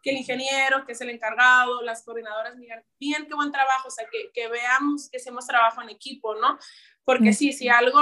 que, 0.02 0.10
el 0.10 0.16
ingeniero, 0.16 0.84
que 0.84 0.92
es 0.92 1.00
el 1.00 1.10
encargado, 1.10 1.80
las 1.82 2.02
coordinadoras 2.02 2.58
digan, 2.58 2.82
bien, 2.98 3.26
qué 3.26 3.34
buen 3.34 3.52
trabajo, 3.52 3.86
o 3.86 3.90
sea, 3.90 4.04
que, 4.10 4.32
que 4.34 4.48
veamos 4.48 5.08
que 5.08 5.18
hacemos 5.18 5.46
trabajo 5.46 5.80
en 5.80 5.90
equipo, 5.90 6.34
¿no? 6.34 6.58
Porque 7.04 7.32
sí, 7.32 7.52
si 7.52 7.68
algo, 7.68 8.00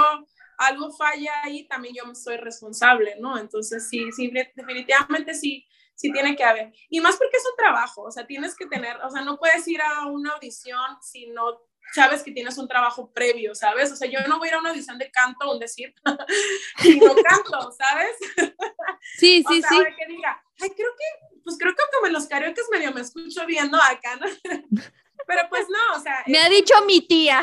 algo 0.57 0.91
falla 0.91 1.31
ahí, 1.43 1.67
también 1.67 1.93
yo 1.93 2.15
soy 2.15 2.37
responsable, 2.37 3.17
¿no? 3.19 3.37
Entonces 3.37 3.87
sí, 3.87 4.11
sí, 4.11 4.33
definitivamente 4.55 5.35
sí, 5.35 5.63
sí 5.93 6.11
tiene 6.11 6.35
que 6.35 6.43
haber. 6.43 6.73
Y 6.89 7.01
más 7.01 7.17
porque 7.17 7.37
es 7.37 7.45
un 7.47 7.55
trabajo, 7.55 8.01
o 8.01 8.11
sea, 8.11 8.25
tienes 8.25 8.55
que 8.55 8.65
tener, 8.65 8.97
o 8.97 9.11
sea, 9.11 9.21
no 9.21 9.37
puedes 9.37 9.67
ir 9.67 9.79
a 9.79 10.07
una 10.07 10.31
audición 10.31 10.97
si 11.03 11.27
no 11.27 11.61
sabes 11.93 12.23
que 12.23 12.31
tienes 12.31 12.57
un 12.57 12.67
trabajo 12.67 13.11
previo, 13.11 13.55
¿sabes? 13.55 13.91
O 13.91 13.95
sea, 13.95 14.09
yo 14.09 14.19
no 14.27 14.37
voy 14.37 14.47
a 14.47 14.51
ir 14.51 14.55
a 14.55 14.59
una 14.59 14.69
audición 14.69 14.97
de 14.97 15.11
canto, 15.11 15.51
un 15.51 15.59
decir, 15.59 15.93
y 16.83 16.99
no 16.99 17.15
canto, 17.15 17.71
¿sabes? 17.71 18.15
Sí, 19.17 19.43
sí, 19.49 19.61
sí. 19.61 19.77
que 19.97 20.05
diga, 20.07 20.41
ay, 20.61 20.69
creo 20.71 20.89
que, 20.97 21.39
pues 21.43 21.57
creo 21.57 21.73
que 21.73 21.83
como 21.93 22.07
en 22.07 22.13
los 22.13 22.27
karaoke 22.27 22.61
medio 22.71 22.91
me 22.91 23.01
escucho 23.01 23.45
viendo 23.45 23.77
acá, 23.77 24.15
¿no? 24.17 24.27
Pero 25.25 25.41
pues 25.49 25.67
no, 25.67 25.97
o 25.97 25.99
sea. 25.99 26.23
Me 26.27 26.37
ha 26.37 26.47
dicho 26.47 26.73
mi 26.85 27.01
tía. 27.01 27.41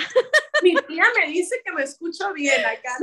Mi 0.62 0.75
tía 0.75 1.05
me 1.19 1.27
dice 1.27 1.61
que 1.62 1.73
me 1.73 1.83
escucho 1.83 2.33
bien 2.33 2.65
acá. 2.65 2.97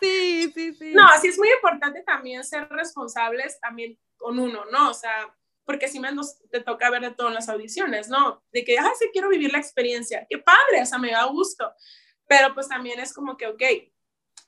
Sí, 0.00 0.52
sí, 0.54 0.74
sí. 0.74 0.92
No, 0.92 1.04
así 1.08 1.28
es 1.28 1.38
muy 1.38 1.50
importante 1.50 2.02
también 2.02 2.44
ser 2.44 2.68
responsables 2.68 3.58
también 3.58 3.98
con 4.16 4.38
uno, 4.38 4.64
¿no? 4.66 4.90
O 4.90 4.94
sea, 4.94 5.34
porque 5.64 5.88
si 5.88 6.00
menos 6.00 6.38
te 6.50 6.60
toca 6.60 6.90
ver 6.90 7.02
de 7.02 7.10
todas 7.12 7.32
las 7.32 7.48
audiciones, 7.48 8.08
¿no? 8.08 8.42
De 8.52 8.64
que, 8.64 8.78
ah, 8.78 8.92
sí, 8.98 9.06
quiero 9.12 9.28
vivir 9.28 9.52
la 9.52 9.58
experiencia, 9.58 10.26
qué 10.28 10.38
padre, 10.38 10.82
o 10.82 10.86
sea, 10.86 10.98
me 10.98 11.12
da 11.12 11.24
gusto, 11.24 11.72
pero 12.26 12.54
pues 12.54 12.68
también 12.68 13.00
es 13.00 13.12
como 13.12 13.36
que, 13.36 13.46
ok, 13.46 13.62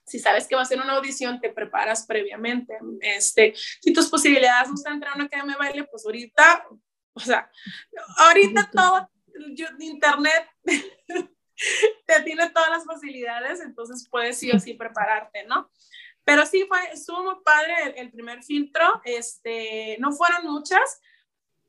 si 0.06 0.18
sabes 0.18 0.46
que 0.46 0.56
va 0.56 0.62
a 0.62 0.66
ser 0.66 0.80
una 0.80 0.94
audición, 0.94 1.40
te 1.40 1.50
preparas 1.50 2.06
previamente, 2.06 2.78
este, 3.00 3.54
si 3.54 3.92
tus 3.92 4.08
posibilidades 4.08 4.68
no 4.68 4.74
están 4.74 4.94
entrar 4.94 5.12
a 5.12 5.16
una 5.16 5.24
academia 5.24 5.54
de 5.54 5.58
baile, 5.58 5.84
pues 5.84 6.04
ahorita, 6.04 6.66
o 7.14 7.20
sea, 7.20 7.50
ahorita 8.18 8.70
todo, 8.72 9.08
yo, 9.54 9.66
internet 9.78 10.48
te 10.64 12.22
tiene 12.24 12.50
todas 12.50 12.70
las 12.70 12.84
posibilidades, 12.84 13.60
entonces 13.60 14.06
puedes 14.10 14.38
sí 14.38 14.50
o 14.50 14.58
sí 14.58 14.74
prepararte, 14.74 15.44
¿no? 15.44 15.70
Pero 16.24 16.46
sí, 16.46 16.64
fue, 16.68 16.78
estuvo 16.92 17.22
muy 17.22 17.36
padre 17.44 17.94
el, 17.96 18.10
primer 18.10 18.42
filtro, 18.42 19.00
este, 19.04 19.96
no 19.98 20.12
fueron 20.12 20.46
muchas, 20.46 21.00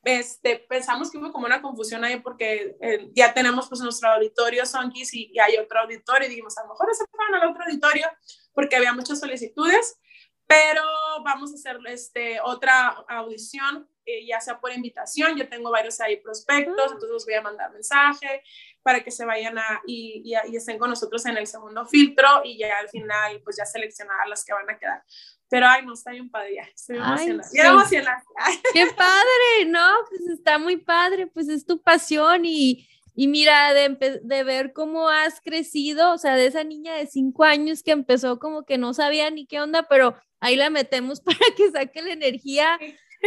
este, 0.03 0.65
pensamos 0.69 1.11
que 1.11 1.17
hubo 1.17 1.31
como 1.31 1.47
una 1.47 1.61
confusión 1.61 2.03
ahí 2.05 2.19
porque 2.19 2.77
eh, 2.79 3.09
ya 3.13 3.33
tenemos 3.33 3.67
pues 3.67 3.81
nuestro 3.81 4.11
auditorio 4.11 4.65
Sonkis 4.65 5.13
y, 5.15 5.31
y, 5.33 5.39
hay 5.39 5.57
otro 5.57 5.79
auditorio 5.79 6.27
y 6.27 6.29
dijimos, 6.29 6.57
a 6.57 6.63
lo 6.63 6.69
mejor 6.69 6.87
se 6.93 7.05
fueron 7.07 7.35
al 7.35 7.49
otro 7.49 7.63
auditorio 7.65 8.07
porque 8.53 8.75
había 8.75 8.93
muchas 8.93 9.19
solicitudes, 9.19 9.99
pero 10.47 10.83
vamos 11.23 11.51
a 11.51 11.55
hacer 11.55 11.79
este, 11.87 12.39
otra 12.41 12.87
audición, 13.09 13.89
eh, 14.05 14.25
ya 14.25 14.39
sea 14.39 14.59
por 14.59 14.71
invitación, 14.71 15.35
yo 15.35 15.49
tengo 15.49 15.71
varios 15.71 15.99
ahí 15.99 16.17
prospectos, 16.17 16.75
ah. 16.77 16.93
entonces 16.93 17.09
los 17.09 17.25
voy 17.25 17.33
a 17.33 17.41
mandar 17.41 17.71
mensaje, 17.71 18.43
para 18.83 19.03
que 19.03 19.09
se 19.09 19.25
vayan 19.25 19.57
a, 19.57 19.81
y, 19.87 20.21
y, 20.23 20.55
estén 20.55 20.77
con 20.77 20.91
nosotros 20.91 21.25
en 21.25 21.37
el 21.37 21.47
segundo 21.47 21.87
filtro 21.87 22.27
y 22.43 22.59
ya 22.59 22.77
al 22.77 22.87
final 22.89 23.41
pues 23.43 23.57
ya 23.57 23.65
seleccionar 23.65 24.27
las 24.27 24.45
que 24.45 24.53
van 24.53 24.69
a 24.69 24.77
quedar. 24.77 25.03
Pero 25.49 25.67
ay, 25.67 25.85
no, 25.85 25.93
está 25.93 26.11
bien 26.11 26.29
padre, 26.29 26.59
estoy 26.75 26.97
emocionada. 26.97 28.23
Qué 28.73 28.85
padre, 28.95 29.65
¿no? 29.67 29.87
Pues 30.09 30.21
está 30.29 30.59
muy 30.59 30.77
padre, 30.77 31.27
pues 31.27 31.49
es 31.49 31.65
tu 31.65 31.81
pasión 31.81 32.45
y, 32.45 32.87
y 33.15 33.27
mira, 33.27 33.73
de, 33.73 34.19
de, 34.21 34.43
ver 34.43 34.73
cómo 34.73 35.09
has 35.09 35.41
crecido, 35.41 36.13
o 36.13 36.17
sea, 36.17 36.35
de 36.35 36.47
esa 36.47 36.63
niña 36.63 36.95
de 36.95 37.07
cinco 37.07 37.43
años 37.43 37.81
que 37.81 37.91
empezó 37.91 38.37
como 38.37 38.65
que 38.65 38.77
no 38.77 38.93
sabía 38.93 39.31
ni 39.31 39.47
qué 39.47 39.61
onda, 39.61 39.87
pero 39.87 40.15
ahí 40.39 40.55
la 40.55 40.69
metemos 40.69 41.21
para 41.21 41.39
que 41.55 41.71
saque 41.71 42.01
la 42.01 42.13
energía 42.13 42.77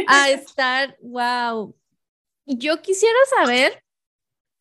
a 0.06 0.30
estar, 0.30 0.96
wow. 1.00 1.74
Yo 2.46 2.80
quisiera 2.80 3.18
saber, 3.36 3.82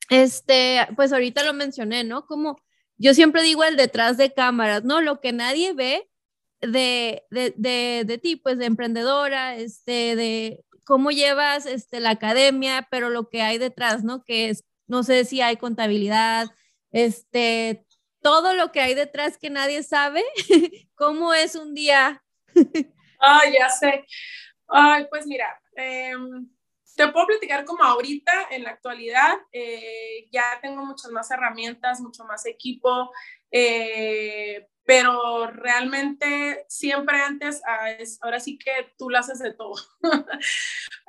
este, 0.10 0.88
pues 0.96 1.14
ahorita 1.14 1.44
lo 1.44 1.54
mencioné, 1.54 2.04
¿no? 2.04 2.26
Como 2.26 2.58
yo 2.98 3.14
siempre 3.14 3.44
digo 3.44 3.64
el 3.64 3.78
detrás 3.78 4.18
de 4.18 4.34
cámaras, 4.34 4.84
¿no? 4.84 5.02
Lo 5.02 5.22
que 5.22 5.32
nadie 5.32 5.74
ve 5.74 6.10
de, 6.62 7.24
de, 7.30 7.54
de, 7.56 8.04
de 8.06 8.18
ti, 8.18 8.36
pues 8.36 8.58
de 8.58 8.66
emprendedora, 8.66 9.56
este, 9.56 10.16
de 10.16 10.66
cómo 10.84 11.12
llevas 11.12 11.66
este, 11.66 12.00
la 12.00 12.12
academia, 12.12 12.88
pero 12.90 13.10
lo 13.10 13.30
que 13.30 13.42
hay 13.42 13.58
detrás, 13.58 14.04
¿no? 14.04 14.24
Que 14.24 14.50
es, 14.50 14.64
no 14.88 15.04
sé 15.04 15.26
si 15.26 15.42
hay 15.42 15.58
contabilidad, 15.58 16.48
este, 16.92 17.86
todo 18.22 18.54
lo 18.54 18.72
que 18.72 18.82
hay 18.82 18.96
detrás 18.96 19.38
que 19.38 19.50
nadie 19.50 19.84
sabe, 19.84 20.24
cómo 20.96 21.34
es 21.34 21.56
un 21.56 21.74
día. 21.74 22.24
Ay, 23.20 23.54
ya 23.60 23.70
sé. 23.70 24.06
Ay, 24.68 25.08
pues 25.10 25.26
mira, 25.26 25.60
eh, 25.76 26.14
te 26.96 27.08
puedo 27.10 27.28
platicar 27.28 27.64
como 27.64 27.84
ahorita, 27.84 28.48
en 28.52 28.64
la 28.64 28.72
actualidad, 28.72 29.38
eh, 29.52 30.28
ya 30.32 30.44
tengo 30.62 30.86
muchas 30.86 31.12
más 31.12 31.30
herramientas, 31.32 32.02
mucho 32.02 32.26
más 32.26 32.46
equipo, 32.46 33.12
eh, 33.52 34.68
pero 34.84 35.48
realmente 35.48 36.66
siempre 36.70 37.18
antes, 37.22 37.62
ah, 37.68 37.88
ahora 38.22 38.40
sí 38.40 38.58
que 38.58 38.94
tú 38.98 39.10
lo 39.10 39.20
haces 39.20 39.40
de 39.40 39.54
todo. 39.54 39.76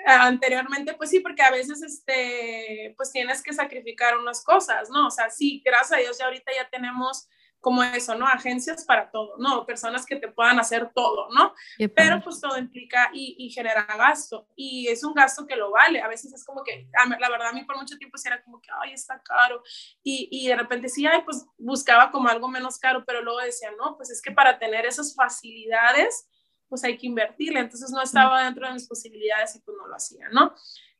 Anteriormente, 0.06 0.94
pues 0.94 1.10
sí, 1.10 1.20
porque 1.20 1.42
a 1.42 1.50
veces, 1.50 1.82
este, 1.82 2.94
pues 2.96 3.10
tienes 3.12 3.42
que 3.42 3.52
sacrificar 3.52 4.18
unas 4.18 4.44
cosas, 4.44 4.90
¿no? 4.90 5.06
O 5.06 5.10
sea, 5.10 5.30
sí, 5.30 5.62
gracias 5.64 5.92
a 5.92 6.02
Dios 6.02 6.18
ya 6.18 6.26
ahorita 6.26 6.52
ya 6.56 6.68
tenemos 6.70 7.28
como 7.60 7.82
eso, 7.82 8.14
¿no? 8.14 8.26
Agencias 8.26 8.84
para 8.84 9.10
todo, 9.10 9.36
¿no? 9.38 9.66
Personas 9.66 10.06
que 10.06 10.16
te 10.16 10.28
puedan 10.28 10.58
hacer 10.60 10.90
todo, 10.94 11.28
¿no? 11.34 11.54
Pero 11.94 12.20
pues 12.22 12.40
todo 12.40 12.56
implica 12.56 13.10
y, 13.12 13.36
y, 13.38 13.50
genera 13.50 13.84
gasto 13.84 14.46
y 14.54 14.88
es 14.88 15.02
un 15.02 15.12
gasto 15.12 15.46
que 15.46 15.56
lo 15.56 15.70
vale. 15.70 16.00
A 16.00 16.08
veces 16.08 16.32
es 16.32 16.44
como 16.44 16.62
que, 16.62 16.88
la 17.18 17.28
verdad 17.28 17.48
a 17.48 17.52
mí 17.52 17.64
por 17.64 17.76
mucho 17.76 17.98
tiempo 17.98 18.16
sí 18.16 18.28
era 18.28 18.42
como 18.42 18.60
que, 18.60 18.68
ay, 18.82 18.92
está 18.92 19.20
caro 19.22 19.62
y, 20.02 20.28
y 20.30 20.48
de 20.48 20.56
repente 20.56 20.88
sí, 20.88 21.06
ay, 21.06 21.22
pues 21.24 21.46
buscaba 21.58 22.10
como 22.10 22.28
algo 22.28 22.48
menos 22.48 22.78
caro, 22.78 23.04
pero 23.04 23.22
luego 23.22 23.40
decía, 23.40 23.70
no, 23.76 23.96
pues 23.96 24.10
es 24.10 24.22
que 24.22 24.30
para 24.30 24.58
tener 24.58 24.86
esas 24.86 25.14
facilidades, 25.14 26.28
pues 26.68 26.84
hay 26.84 26.96
que 26.96 27.06
invertirle. 27.06 27.60
Entonces 27.60 27.90
no 27.90 28.02
estaba 28.02 28.44
dentro 28.44 28.66
de 28.66 28.74
mis 28.74 28.86
posibilidades 28.86 29.56
y 29.56 29.60
pues 29.60 29.76
no 29.76 29.88
lo 29.88 29.96
hacía, 29.96 30.28
¿no? 30.30 30.54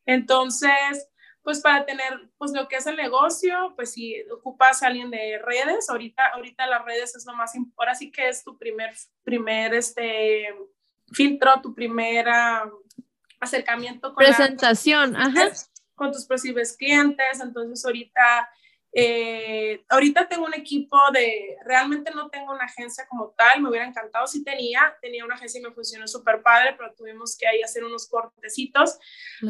Entonces, 0.05 1.07
pues 1.49 1.61
para 1.61 1.83
tener 1.83 2.29
pues 2.37 2.51
lo 2.51 2.67
que 2.67 2.75
es 2.75 2.85
el 2.85 2.95
negocio, 2.95 3.73
pues 3.75 3.93
si 3.93 4.21
ocupas 4.29 4.83
a 4.83 4.85
alguien 4.85 5.09
de 5.09 5.41
redes, 5.43 5.89
ahorita, 5.89 6.27
ahorita 6.35 6.67
las 6.67 6.85
redes 6.85 7.15
es 7.15 7.25
lo 7.25 7.33
más, 7.33 7.53
ahora 7.75 7.95
sí 7.95 8.11
que 8.11 8.29
es 8.29 8.43
tu 8.43 8.55
primer, 8.55 8.93
primer 9.23 9.73
este, 9.73 10.53
filtro, 11.11 11.59
tu 11.59 11.73
primera 11.73 12.69
acercamiento 13.39 14.13
con 14.13 14.23
presentación, 14.23 15.15
con 15.95 16.11
tus 16.11 16.27
posibles 16.27 16.77
clientes, 16.77 17.39
entonces 17.41 17.83
ahorita 17.83 18.47
Eh, 18.91 19.85
ahorita 19.87 20.27
tengo 20.27 20.45
un 20.45 20.53
equipo 20.55 20.97
de, 21.13 21.57
realmente 21.63 22.11
no 22.11 22.29
tengo 22.29 22.51
una 22.51 22.65
agencia 22.65 23.07
como 23.07 23.29
tal, 23.37 23.61
me 23.61 23.69
hubiera 23.69 23.85
encantado 23.85 24.25
si 24.25 24.43
tenía, 24.43 24.95
tenía 24.99 25.25
una 25.25 25.35
agencia 25.35 25.59
y 25.59 25.63
me 25.63 25.71
funcionó 25.71 26.07
súper 26.07 26.41
padre, 26.41 26.73
pero 26.75 26.93
tuvimos 26.95 27.37
que 27.37 27.47
ahí 27.47 27.61
hacer 27.61 27.83
unos 27.83 28.07
cortecitos. 28.07 28.97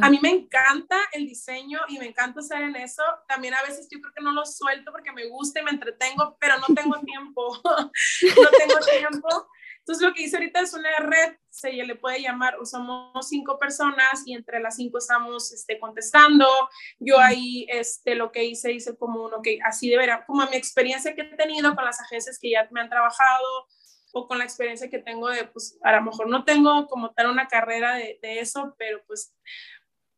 A 0.01 0.09
mí 0.09 0.19
me 0.21 0.29
encanta 0.29 0.97
el 1.13 1.25
diseño 1.25 1.79
y 1.87 1.99
me 1.99 2.07
encanta 2.07 2.41
estar 2.41 2.61
en 2.61 2.75
eso. 2.75 3.03
También 3.27 3.53
a 3.53 3.63
veces 3.63 3.87
yo 3.89 4.01
creo 4.01 4.13
que 4.13 4.23
no 4.23 4.33
lo 4.33 4.45
suelto 4.45 4.91
porque 4.91 5.11
me 5.13 5.27
gusta 5.27 5.61
y 5.61 5.63
me 5.63 5.71
entretengo, 5.71 6.37
pero 6.39 6.55
no 6.57 6.67
tengo 6.75 6.99
tiempo, 7.05 7.61
no 7.63 8.49
tengo 8.57 8.79
tiempo. 8.79 9.49
Entonces 9.79 10.07
lo 10.07 10.13
que 10.13 10.23
hice 10.23 10.37
ahorita 10.37 10.59
es 10.59 10.73
una 10.73 10.89
red, 10.99 11.37
se 11.49 11.71
le 11.71 11.95
puede 11.95 12.21
llamar, 12.21 12.55
somos 12.63 13.27
cinco 13.27 13.57
personas 13.57 14.23
y 14.25 14.33
entre 14.33 14.59
las 14.59 14.75
cinco 14.75 14.99
estamos 14.99 15.51
este, 15.51 15.79
contestando. 15.79 16.47
Yo 16.99 17.19
ahí 17.19 17.65
este, 17.69 18.15
lo 18.15 18.31
que 18.31 18.43
hice, 18.43 18.71
hice 18.71 18.95
como 18.97 19.23
uno 19.23 19.41
que 19.41 19.59
así 19.63 19.89
de 19.89 19.97
ver, 19.97 20.11
como 20.27 20.45
mi 20.47 20.55
experiencia 20.55 21.15
que 21.15 21.21
he 21.21 21.35
tenido 21.35 21.75
con 21.75 21.85
las 21.85 21.99
agencias 21.99 22.37
que 22.39 22.51
ya 22.51 22.67
me 22.71 22.81
han 22.81 22.89
trabajado 22.89 23.67
o 24.13 24.27
con 24.27 24.37
la 24.37 24.43
experiencia 24.43 24.89
que 24.89 24.99
tengo 24.99 25.29
de, 25.29 25.45
pues 25.45 25.77
a 25.83 25.91
lo 25.93 26.03
mejor 26.03 26.29
no 26.29 26.43
tengo 26.43 26.87
como 26.87 27.11
tal 27.11 27.31
una 27.31 27.47
carrera 27.47 27.95
de, 27.95 28.19
de 28.21 28.39
eso, 28.39 28.75
pero 28.77 29.03
pues 29.05 29.33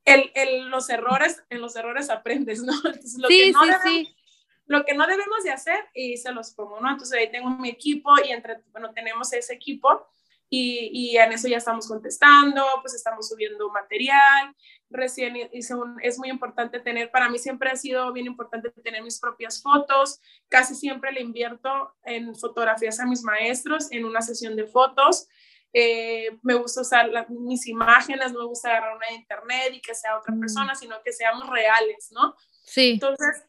el, 0.06 0.32
el, 0.36 0.70
los 0.70 0.90
errores, 0.90 1.44
en 1.50 1.62
los 1.62 1.76
errores 1.76 2.10
aprendes, 2.10 2.64
¿no? 2.64 2.74
Entonces, 2.86 3.18
lo 3.20 3.28
sí, 3.28 3.38
que 3.38 3.52
no 3.52 3.64
sí, 3.64 3.72
sí 3.84 4.16
lo 4.72 4.86
que 4.86 4.94
no 4.94 5.06
debemos 5.06 5.44
de 5.44 5.52
hacer 5.52 5.90
y 5.94 6.16
se 6.16 6.32
los 6.32 6.52
pongo, 6.52 6.80
¿no? 6.80 6.90
Entonces 6.90 7.20
ahí 7.20 7.30
tengo 7.30 7.50
mi 7.50 7.70
equipo 7.70 8.10
y 8.26 8.32
entre, 8.32 8.62
bueno, 8.72 8.94
tenemos 8.94 9.34
ese 9.34 9.54
equipo 9.54 10.08
y, 10.50 10.90
y 10.94 11.18
en 11.18 11.34
eso 11.34 11.50
ya 11.50 11.58
estamos 11.58 11.88
contestando, 11.90 12.64
pues 12.82 12.94
estamos 12.94 13.28
subiendo 13.28 13.70
material, 13.70 14.56
recién 14.90 15.36
hice 15.52 15.76
un, 15.76 15.98
es 16.02 16.18
muy 16.18 16.30
importante 16.30 16.80
tener, 16.80 17.12
para 17.12 17.30
mí 17.30 17.38
siempre 17.38 17.70
ha 17.70 17.76
sido 17.76 18.14
bien 18.14 18.28
importante 18.28 18.70
tener 18.70 19.04
mis 19.04 19.20
propias 19.20 19.62
fotos, 19.62 20.22
casi 20.48 20.74
siempre 20.74 21.12
le 21.12 21.20
invierto 21.20 21.94
en 22.04 22.34
fotografías 22.34 23.00
a 23.02 23.06
mis 23.06 23.24
maestros 23.24 23.92
en 23.92 24.06
una 24.06 24.22
sesión 24.22 24.56
de 24.56 24.68
fotos, 24.68 25.28
eh, 25.74 26.38
me 26.44 26.54
gusta 26.56 26.82
usar 26.82 27.10
mis 27.30 27.68
imágenes, 27.68 28.32
no 28.32 28.40
me 28.40 28.46
gusta 28.46 28.70
agarrar 28.70 28.96
una 28.96 29.08
de 29.08 29.16
internet 29.16 29.74
y 29.74 29.82
que 29.82 29.96
sea 29.96 30.18
otra 30.18 30.34
mm. 30.34 30.40
persona, 30.40 30.76
sino 30.76 30.96
que 31.04 31.12
seamos 31.12 31.50
reales, 31.50 32.10
¿no? 32.12 32.36
Sí. 32.66 32.92
Entonces, 32.92 33.44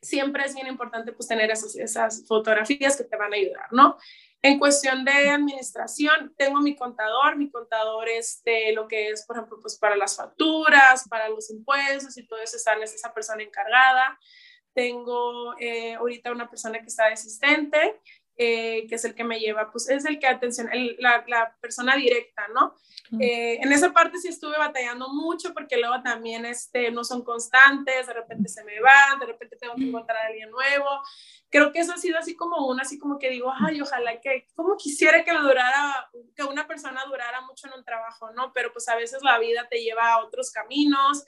siempre 0.00 0.44
es 0.44 0.54
bien 0.54 0.66
importante 0.66 1.12
pues 1.12 1.28
tener 1.28 1.50
esas, 1.50 1.76
esas 1.76 2.26
fotografías 2.26 2.96
que 2.96 3.04
te 3.04 3.16
van 3.16 3.32
a 3.32 3.36
ayudar, 3.36 3.66
¿no? 3.72 3.96
En 4.42 4.58
cuestión 4.58 5.04
de 5.04 5.30
administración, 5.30 6.32
tengo 6.36 6.60
mi 6.60 6.76
contador, 6.76 7.36
mi 7.36 7.50
contador 7.50 8.08
es 8.08 8.42
de 8.44 8.72
lo 8.72 8.86
que 8.86 9.08
es, 9.08 9.26
por 9.26 9.36
ejemplo, 9.36 9.58
pues 9.60 9.76
para 9.76 9.96
las 9.96 10.16
facturas, 10.16 11.08
para 11.08 11.28
los 11.28 11.50
impuestos 11.50 12.16
y 12.16 12.26
todo 12.26 12.38
eso, 12.40 12.56
está 12.56 12.74
esa 12.74 13.12
persona 13.12 13.42
encargada. 13.42 14.18
Tengo 14.72 15.54
eh, 15.58 15.94
ahorita 15.94 16.30
una 16.30 16.48
persona 16.48 16.80
que 16.80 16.86
está 16.86 17.06
asistente, 17.06 18.00
eh, 18.38 18.86
que 18.86 18.96
es 18.96 19.04
el 19.06 19.14
que 19.14 19.24
me 19.24 19.38
lleva, 19.38 19.70
pues 19.72 19.88
es 19.88 20.04
el 20.04 20.18
que 20.18 20.26
atención, 20.26 20.68
la, 20.98 21.24
la, 21.26 21.56
persona 21.60 21.96
directa, 21.96 22.46
¿no? 22.54 22.74
Eh, 23.18 23.58
en 23.62 23.72
esa 23.72 23.92
parte 23.92 24.18
sí 24.18 24.28
estuve 24.28 24.58
batallando 24.58 25.08
mucho 25.08 25.54
porque 25.54 25.78
luego 25.78 26.02
también 26.02 26.44
este, 26.44 26.90
no 26.90 27.02
son 27.04 27.22
constantes, 27.22 28.06
de 28.06 28.12
repente 28.12 28.48
se 28.48 28.62
me 28.64 28.80
van, 28.80 29.18
de 29.20 29.26
repente 29.26 29.56
tengo 29.56 29.74
que 29.74 29.84
encontrar 29.84 30.18
a 30.18 30.26
alguien 30.26 30.50
nuevo. 30.50 30.86
Creo 31.48 31.72
que 31.72 31.78
eso 31.78 31.94
ha 31.94 31.96
sido 31.96 32.18
así 32.18 32.34
como 32.36 32.66
una, 32.66 32.82
así 32.82 32.98
como 32.98 33.18
que 33.18 33.30
digo, 33.30 33.50
ay, 33.58 33.80
ojalá 33.80 34.20
que, 34.20 34.46
como 34.54 34.76
quisiera 34.76 35.24
que 35.24 35.32
lo 35.32 35.42
durara, 35.42 36.10
que 36.34 36.42
una 36.42 36.66
persona 36.66 37.04
durara 37.06 37.40
mucho 37.42 37.68
en 37.68 37.74
un 37.74 37.84
trabajo, 37.84 38.32
¿no? 38.32 38.52
Pero 38.52 38.72
pues 38.72 38.88
a 38.88 38.96
veces 38.96 39.22
la 39.22 39.38
vida 39.38 39.66
te 39.70 39.82
lleva 39.82 40.12
a 40.12 40.24
otros 40.24 40.50
caminos 40.50 41.24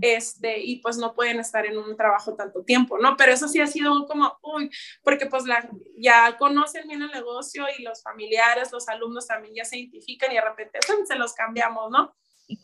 este, 0.00 0.60
y 0.60 0.76
pues 0.76 0.98
no 0.98 1.14
pueden 1.14 1.40
estar 1.40 1.66
en 1.66 1.78
un 1.78 1.96
trabajo 1.96 2.34
tanto 2.34 2.62
tiempo, 2.62 2.98
¿no? 2.98 3.16
Pero 3.16 3.32
eso 3.32 3.48
sí 3.48 3.60
ha 3.60 3.66
sido 3.66 4.06
como, 4.06 4.38
uy, 4.42 4.70
porque 5.02 5.26
pues 5.26 5.44
la, 5.44 5.68
ya 5.96 6.36
conocen 6.38 6.88
bien 6.88 7.02
el 7.02 7.10
negocio 7.10 7.64
y 7.78 7.82
los 7.82 8.02
familiares, 8.02 8.72
los 8.72 8.88
alumnos 8.88 9.26
también 9.26 9.54
ya 9.54 9.64
se 9.64 9.78
identifican 9.78 10.30
y 10.32 10.36
de 10.36 10.40
repente 10.40 10.78
se 11.06 11.16
los 11.16 11.32
cambiamos, 11.34 11.90
¿no? 11.90 12.14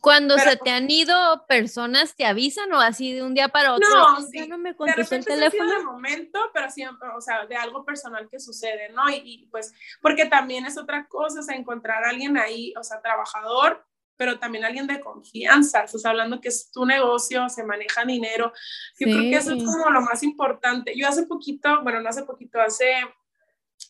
Cuando 0.00 0.38
se 0.38 0.56
te 0.56 0.70
han 0.70 0.90
ido 0.90 1.44
personas, 1.46 2.16
¿te 2.16 2.24
avisan 2.24 2.72
o 2.72 2.80
así 2.80 3.12
de 3.12 3.22
un 3.22 3.34
día 3.34 3.48
para 3.48 3.74
otro? 3.74 3.86
No, 3.90 4.20
sí. 4.22 4.48
no 4.48 4.56
me 4.56 4.74
contestó 4.74 5.14
el 5.14 5.26
teléfono. 5.26 5.70
de 5.70 5.84
momento, 5.84 6.40
pero 6.54 6.70
siempre, 6.70 7.10
o 7.14 7.20
sea, 7.20 7.44
de 7.44 7.56
algo 7.56 7.84
personal 7.84 8.26
que 8.30 8.40
sucede, 8.40 8.88
¿no? 8.90 9.10
Y, 9.10 9.20
y, 9.22 9.46
pues, 9.48 9.74
porque 10.00 10.24
también 10.24 10.64
es 10.64 10.78
otra 10.78 11.06
cosa, 11.06 11.40
o 11.40 11.42
sea, 11.42 11.54
encontrar 11.54 12.02
a 12.02 12.10
alguien 12.10 12.38
ahí, 12.38 12.72
o 12.78 12.82
sea, 12.82 13.02
trabajador, 13.02 13.84
pero 14.16 14.38
también 14.38 14.64
alguien 14.64 14.86
de 14.86 15.00
confianza, 15.00 15.84
estás 15.84 16.04
hablando 16.04 16.40
que 16.40 16.48
es 16.48 16.70
tu 16.70 16.84
negocio, 16.86 17.48
se 17.48 17.64
maneja 17.64 18.04
dinero. 18.04 18.52
Yo 18.98 19.06
creo 19.06 19.22
que 19.22 19.36
eso 19.36 19.54
es 19.54 19.64
como 19.64 19.90
lo 19.90 20.00
más 20.00 20.22
importante. 20.22 20.92
Yo 20.96 21.08
hace 21.08 21.26
poquito, 21.26 21.82
bueno, 21.82 22.00
no 22.00 22.08
hace 22.08 22.22
poquito, 22.22 22.60
hace 22.60 22.94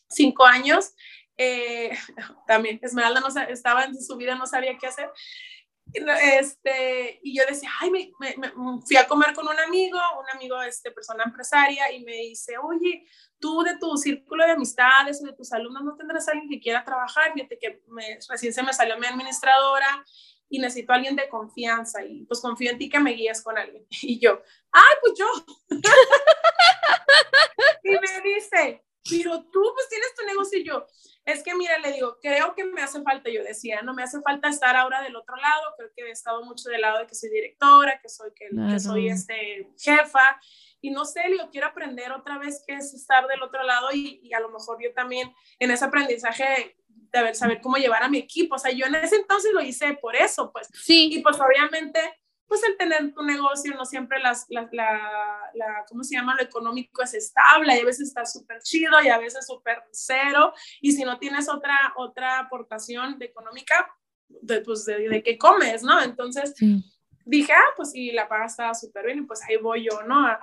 cinco 0.09 0.45
años, 0.45 0.93
eh, 1.37 1.91
también 2.47 2.79
Esmeralda 2.81 3.19
no, 3.19 3.27
estaba 3.49 3.85
en 3.85 4.01
su 4.01 4.15
vida, 4.17 4.35
no 4.35 4.47
sabía 4.47 4.77
qué 4.77 4.87
hacer. 4.87 5.09
Este, 5.95 7.19
y 7.23 7.37
yo 7.37 7.43
decía, 7.47 7.69
ay, 7.79 7.91
me, 7.91 8.11
fui 8.85 8.97
a 8.97 9.07
comer 9.07 9.33
con 9.33 9.47
un 9.47 9.59
amigo, 9.59 9.97
un 10.19 10.29
amigo, 10.33 10.61
este, 10.61 10.91
persona 10.91 11.23
empresaria, 11.23 11.91
y 11.91 12.03
me 12.03 12.13
dice, 12.13 12.57
oye, 12.57 13.05
tú 13.39 13.63
de 13.63 13.77
tu 13.77 13.95
círculo 13.97 14.45
de 14.45 14.51
amistades 14.51 15.21
o 15.21 15.25
de 15.25 15.33
tus 15.33 15.51
alumnos 15.53 15.83
no 15.83 15.95
tendrás 15.95 16.27
alguien 16.27 16.49
que 16.49 16.59
quiera 16.59 16.83
trabajar. 16.83 17.33
Fíjate 17.33 17.57
que 17.57 17.81
me, 17.87 18.19
recién 18.29 18.53
se 18.53 18.63
me 18.63 18.73
salió 18.73 18.97
mi 18.97 19.07
administradora 19.07 20.05
y 20.49 20.59
necesito 20.59 20.93
a 20.93 20.97
alguien 20.97 21.15
de 21.15 21.29
confianza 21.29 22.03
y 22.03 22.25
pues 22.25 22.39
confío 22.39 22.71
en 22.71 22.77
ti 22.77 22.89
que 22.89 22.99
me 22.99 23.11
guías 23.11 23.41
con 23.41 23.57
alguien. 23.57 23.85
Y 24.01 24.19
yo, 24.19 24.41
ay, 24.71 24.95
pues 25.01 25.13
yo. 25.17 25.25
y 27.83 27.91
me 27.91 28.21
dice, 28.21 28.83
pero 29.09 29.43
tú 29.43 29.61
pues 29.73 29.89
tienes 29.89 30.13
tu 30.15 30.25
negocio 30.25 30.59
y 30.59 30.63
yo, 30.63 30.85
es 31.25 31.43
que 31.43 31.55
mira, 31.55 31.77
le 31.79 31.91
digo, 31.91 32.17
creo 32.21 32.53
que 32.55 32.65
me 32.65 32.81
hace 32.81 33.01
falta, 33.01 33.29
yo 33.29 33.43
decía, 33.43 33.81
no 33.81 33.93
me 33.93 34.03
hace 34.03 34.21
falta 34.21 34.49
estar 34.49 34.75
ahora 34.75 35.01
del 35.01 35.15
otro 35.15 35.35
lado, 35.35 35.73
creo 35.77 35.89
que 35.95 36.03
he 36.03 36.11
estado 36.11 36.43
mucho 36.43 36.69
del 36.69 36.81
lado 36.81 36.99
de 36.99 37.07
que 37.07 37.15
soy 37.15 37.29
directora, 37.29 37.99
que 38.01 38.09
soy, 38.09 38.31
que, 38.35 38.49
que 38.49 38.79
soy 38.79 39.09
este, 39.09 39.69
jefa, 39.77 40.39
y 40.81 40.91
no 40.91 41.03
sé, 41.03 41.21
yo 41.35 41.49
quiero 41.49 41.67
aprender 41.67 42.11
otra 42.11 42.37
vez 42.37 42.63
qué 42.67 42.75
es 42.75 42.93
estar 42.93 43.27
del 43.27 43.41
otro 43.41 43.63
lado 43.63 43.89
y, 43.91 44.19
y 44.21 44.33
a 44.33 44.39
lo 44.39 44.49
mejor 44.49 44.77
yo 44.81 44.93
también 44.93 45.33
en 45.57 45.71
ese 45.71 45.85
aprendizaje 45.85 46.77
de 47.23 47.33
saber 47.33 47.61
cómo 47.61 47.77
llevar 47.77 48.03
a 48.03 48.09
mi 48.09 48.17
equipo, 48.17 48.55
o 48.55 48.59
sea, 48.59 48.71
yo 48.71 48.85
en 48.85 48.95
ese 48.95 49.15
entonces 49.15 49.51
lo 49.53 49.61
hice 49.61 49.93
por 49.93 50.15
eso, 50.15 50.51
pues. 50.51 50.67
Sí. 50.73 51.09
Y 51.11 51.21
pues 51.21 51.37
obviamente, 51.39 51.99
pues 52.47 52.63
el 52.63 52.77
tener 52.77 53.13
tu 53.13 53.23
negocio 53.23 53.73
no 53.75 53.85
siempre 53.85 54.19
las, 54.19 54.45
la, 54.49 54.69
la, 54.71 55.85
¿cómo 55.87 56.03
se 56.03 56.15
llama? 56.15 56.35
Lo 56.35 56.43
económico 56.43 57.03
es 57.03 57.13
estable 57.13 57.75
y 57.75 57.81
a 57.81 57.85
veces 57.85 58.07
está 58.09 58.25
súper 58.25 58.61
chido 58.61 59.01
y 59.03 59.09
a 59.09 59.17
veces 59.17 59.47
súper 59.47 59.83
cero 59.91 60.53
y 60.81 60.91
si 60.91 61.03
no 61.03 61.17
tienes 61.17 61.49
otra, 61.49 61.93
otra 61.95 62.39
aportación 62.39 63.17
de 63.17 63.25
económica, 63.25 63.87
de, 64.27 64.61
pues 64.61 64.85
de, 64.85 65.09
de 65.09 65.23
qué 65.23 65.37
comes, 65.37 65.83
¿no? 65.83 66.01
Entonces, 66.01 66.53
sí 66.55 66.83
dije, 67.25 67.51
ah, 67.53 67.73
pues 67.75 67.91
sí, 67.91 68.11
la 68.11 68.27
paga 68.27 68.45
estaba 68.45 68.73
súper 68.73 69.07
bien 69.07 69.19
y 69.19 69.21
pues 69.23 69.41
ahí 69.43 69.57
voy 69.57 69.83
yo, 69.83 70.03
¿no? 70.03 70.25
A, 70.25 70.39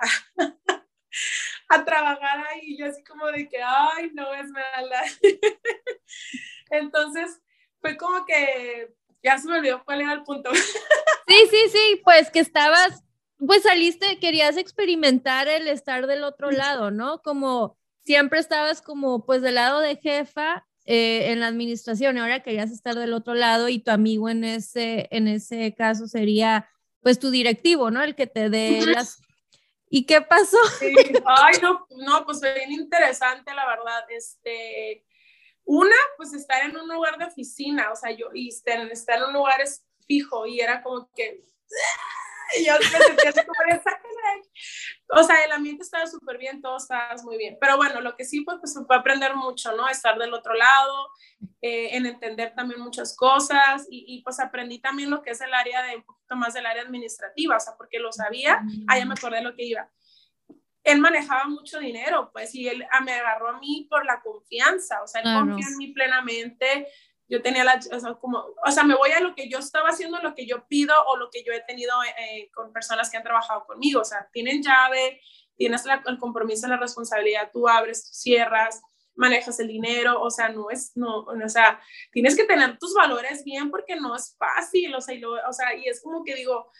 a, 1.69 1.85
trabajar 1.85 2.45
ahí, 2.47 2.77
yo 2.77 2.85
así 2.85 3.03
como 3.03 3.27
de 3.27 3.47
que, 3.47 3.61
ay, 3.63 4.11
no, 4.13 4.33
es 4.33 4.49
mala. 4.49 5.01
Entonces, 6.69 7.41
fue 7.79 7.97
como 7.97 8.25
que 8.25 8.93
ya 9.23 9.37
se 9.37 9.47
me 9.47 9.57
olvidó 9.57 9.83
cuál 9.85 10.01
era 10.01 10.13
el 10.13 10.23
punto. 10.23 10.51
sí, 11.27 11.35
sí, 11.49 11.69
sí, 11.71 12.01
pues 12.03 12.29
que 12.29 12.39
estabas, 12.39 13.03
pues 13.37 13.63
saliste, 13.63 14.19
querías 14.19 14.57
experimentar 14.57 15.47
el 15.47 15.67
estar 15.67 16.07
del 16.07 16.23
otro 16.23 16.51
lado, 16.51 16.91
¿no? 16.91 17.21
Como 17.21 17.77
siempre 18.05 18.39
estabas 18.39 18.81
como 18.81 19.25
pues 19.25 19.41
del 19.41 19.55
lado 19.55 19.79
de 19.79 19.95
jefa 19.95 20.65
eh, 20.85 21.31
en 21.31 21.39
la 21.39 21.47
administración, 21.47 22.17
ahora 22.17 22.43
querías 22.43 22.71
estar 22.71 22.95
del 22.95 23.13
otro 23.13 23.33
lado 23.33 23.69
y 23.69 23.79
tu 23.79 23.91
amigo 23.91 24.29
en 24.29 24.43
ese, 24.43 25.07
en 25.11 25.29
ese 25.29 25.73
caso 25.73 26.07
sería 26.07 26.69
pues 27.01 27.19
tu 27.19 27.31
directivo, 27.31 27.91
¿no? 27.91 28.01
El 28.03 28.15
que 28.15 28.27
te 28.27 28.49
dé 28.49 28.85
las... 28.85 29.21
¿Y 29.89 30.05
qué 30.05 30.21
pasó? 30.21 30.57
Sí. 30.79 30.93
Ay, 31.25 31.55
no, 31.61 31.85
no, 31.97 32.25
pues 32.25 32.41
bien 32.41 32.71
interesante, 32.71 33.53
la 33.53 33.67
verdad. 33.67 34.03
Este, 34.09 35.05
una, 35.65 35.95
pues 36.17 36.33
estar 36.33 36.63
en 36.63 36.75
un 36.75 36.87
lugar 36.87 37.17
de 37.17 37.25
oficina, 37.25 37.91
o 37.91 37.95
sea, 37.95 38.11
yo, 38.11 38.27
y 38.33 38.49
estar, 38.49 38.79
en 38.79 39.23
un 39.23 39.33
lugar 39.33 39.61
es 39.61 39.85
fijo, 40.07 40.45
y 40.45 40.59
era 40.59 40.81
como 40.83 41.09
que, 41.15 41.43
y 42.57 42.65
yo 42.65 42.73
me 42.79 43.05
sentía 43.05 43.31
o 45.15 45.23
sea, 45.23 45.43
el 45.45 45.51
ambiente 45.51 45.83
estaba 45.83 46.07
súper 46.07 46.37
bien, 46.37 46.61
todo 46.61 46.77
estaba 46.77 47.15
muy 47.23 47.37
bien. 47.37 47.57
Pero 47.59 47.77
bueno, 47.77 48.01
lo 48.01 48.15
que 48.15 48.25
sí, 48.25 48.41
pues, 48.41 48.57
pues 48.59 48.77
fue 48.85 48.95
aprender 48.95 49.35
mucho, 49.35 49.75
¿no? 49.75 49.87
Estar 49.87 50.17
del 50.17 50.33
otro 50.33 50.53
lado, 50.53 51.09
eh, 51.61 51.95
en 51.95 52.05
entender 52.05 52.53
también 52.55 52.81
muchas 52.81 53.15
cosas 53.15 53.85
y, 53.89 54.05
y, 54.07 54.23
pues 54.23 54.39
aprendí 54.39 54.79
también 54.79 55.09
lo 55.09 55.21
que 55.21 55.31
es 55.31 55.41
el 55.41 55.53
área 55.53 55.83
de, 55.83 55.97
un 55.97 56.03
poquito 56.03 56.35
más 56.35 56.53
del 56.53 56.65
área 56.65 56.83
administrativa, 56.83 57.57
o 57.57 57.59
sea, 57.59 57.75
porque 57.77 57.99
lo 57.99 58.11
sabía, 58.11 58.61
ah, 58.87 58.97
ya 58.97 59.05
me 59.05 59.13
acordé 59.13 59.37
de 59.37 59.43
lo 59.43 59.55
que 59.55 59.65
iba. 59.65 59.89
Él 60.83 60.99
manejaba 60.99 61.45
mucho 61.45 61.79
dinero, 61.79 62.29
pues, 62.33 62.53
y 62.55 62.67
él 62.67 62.85
ah, 62.91 63.01
me 63.01 63.13
agarró 63.13 63.49
a 63.49 63.59
mí 63.59 63.87
por 63.89 64.05
la 64.05 64.21
confianza, 64.21 65.01
o 65.01 65.07
sea, 65.07 65.21
él 65.21 65.33
confía 65.33 65.67
en 65.67 65.77
mí 65.77 65.87
plenamente, 65.93 66.87
yo 67.29 67.41
tenía 67.41 67.63
la, 67.63 67.79
o 67.91 67.99
sea, 67.99 68.13
como, 68.15 68.45
o 68.65 68.71
sea, 68.71 68.83
me 68.83 68.95
voy 68.95 69.11
a 69.11 69.21
lo 69.21 69.33
que 69.33 69.49
yo 69.49 69.59
estaba 69.59 69.89
haciendo, 69.89 70.19
lo 70.19 70.35
que 70.35 70.45
yo 70.45 70.67
pido 70.67 70.93
o 71.07 71.17
lo 71.17 71.29
que 71.29 71.43
yo 71.43 71.53
he 71.53 71.61
tenido 71.61 71.93
eh, 72.03 72.51
con 72.53 72.73
personas 72.73 73.09
que 73.09 73.17
han 73.17 73.23
trabajado 73.23 73.65
conmigo, 73.65 74.01
o 74.01 74.05
sea, 74.05 74.27
tienen 74.31 74.61
llave, 74.61 75.21
tienes 75.55 75.83
el 76.05 76.19
compromiso, 76.19 76.67
la 76.67 76.77
responsabilidad, 76.77 77.49
tú 77.51 77.67
abres, 77.67 78.09
cierras, 78.11 78.81
manejas 79.15 79.59
el 79.59 79.67
dinero, 79.67 80.21
o 80.21 80.29
sea, 80.29 80.49
no 80.49 80.69
es, 80.69 80.91
no, 80.95 81.19
o 81.21 81.49
sea, 81.49 81.79
tienes 82.11 82.35
que 82.35 82.45
tener 82.45 82.77
tus 82.77 82.93
valores 82.93 83.43
bien 83.43 83.69
porque 83.69 83.95
no 83.95 84.15
es 84.15 84.35
fácil, 84.37 84.93
o 84.95 85.01
sea, 85.01 85.15
y, 85.15 85.19
lo, 85.19 85.33
o 85.33 85.53
sea, 85.53 85.75
y 85.75 85.87
es 85.87 86.01
como 86.01 86.23
que 86.23 86.35
digo, 86.35 86.71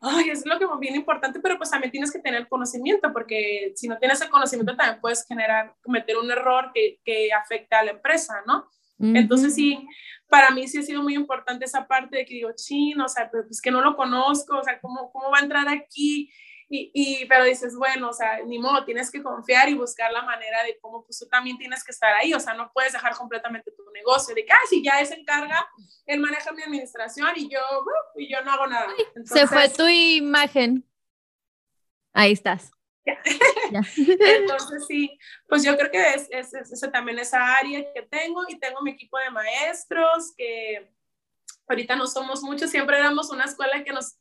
ay, 0.00 0.30
es 0.30 0.46
lo 0.46 0.58
que 0.58 0.64
es 0.64 0.70
bien 0.80 0.96
importante, 0.96 1.40
pero 1.40 1.56
pues 1.58 1.70
también 1.70 1.90
tienes 1.90 2.12
que 2.12 2.18
tener 2.18 2.48
conocimiento, 2.48 3.12
porque 3.12 3.72
si 3.76 3.88
no 3.88 3.98
tienes 3.98 4.20
el 4.20 4.30
conocimiento 4.30 4.76
también 4.76 5.00
puedes 5.00 5.26
generar, 5.26 5.74
cometer 5.82 6.16
un 6.16 6.30
error 6.30 6.70
que, 6.74 7.00
que 7.04 7.32
afecta 7.32 7.80
a 7.80 7.84
la 7.84 7.92
empresa, 7.92 8.42
¿no? 8.46 8.68
Entonces 9.02 9.54
sí, 9.54 9.88
para 10.28 10.50
mí 10.50 10.68
sí 10.68 10.76
ha 10.76 10.82
sido 10.82 11.02
muy 11.02 11.14
importante 11.14 11.64
esa 11.64 11.86
parte 11.86 12.18
de 12.18 12.26
que 12.26 12.34
digo, 12.34 12.50
chino, 12.54 13.06
o 13.06 13.08
sea, 13.08 13.30
pues 13.30 13.60
que 13.62 13.70
no 13.70 13.80
lo 13.80 13.96
conozco, 13.96 14.58
o 14.58 14.62
sea, 14.62 14.78
¿cómo, 14.78 15.10
cómo 15.10 15.30
va 15.30 15.38
a 15.38 15.42
entrar 15.42 15.66
aquí? 15.68 16.30
Y, 16.72 16.92
y, 16.94 17.26
pero 17.26 17.42
dices, 17.44 17.74
bueno, 17.76 18.10
o 18.10 18.12
sea, 18.12 18.44
ni 18.44 18.60
modo, 18.60 18.84
tienes 18.84 19.10
que 19.10 19.24
confiar 19.24 19.68
y 19.68 19.74
buscar 19.74 20.12
la 20.12 20.22
manera 20.22 20.62
de 20.62 20.78
cómo 20.80 21.04
pues 21.04 21.18
tú 21.18 21.26
también 21.26 21.58
tienes 21.58 21.82
que 21.82 21.90
estar 21.90 22.14
ahí, 22.14 22.32
o 22.32 22.38
sea, 22.38 22.54
no 22.54 22.70
puedes 22.72 22.92
dejar 22.92 23.16
completamente 23.16 23.72
tu 23.72 23.82
negocio, 23.90 24.36
de 24.36 24.46
que, 24.46 24.52
ah, 24.52 24.66
si 24.68 24.80
ya 24.80 25.00
él 25.00 25.06
se 25.06 25.14
encarga, 25.14 25.68
él 26.06 26.20
maneja 26.20 26.52
mi 26.52 26.62
administración 26.62 27.32
y 27.34 27.48
yo, 27.48 27.58
uh, 27.58 28.20
y 28.20 28.32
yo 28.32 28.40
no 28.42 28.52
hago 28.52 28.68
nada. 28.68 28.86
se 29.24 29.48
fue 29.48 29.68
tu 29.68 29.88
imagen. 29.88 30.88
Ahí 32.12 32.32
estás. 32.32 32.70
Entonces 33.04 34.86
sí, 34.86 35.18
pues 35.48 35.64
yo 35.64 35.76
creo 35.76 35.90
que 35.90 36.10
es, 36.10 36.28
es, 36.30 36.54
es, 36.54 36.92
también 36.92 37.18
esa 37.18 37.56
área 37.56 37.84
que 37.92 38.02
tengo 38.02 38.44
y 38.48 38.60
tengo 38.60 38.80
mi 38.82 38.92
equipo 38.92 39.18
de 39.18 39.30
maestros 39.30 40.32
que 40.36 40.88
ahorita 41.66 41.96
no 41.96 42.06
somos 42.06 42.42
muchos, 42.42 42.70
siempre 42.70 42.96
éramos 42.96 43.30
una 43.30 43.44
escuela 43.44 43.82
que 43.82 43.92
nos 43.92 44.16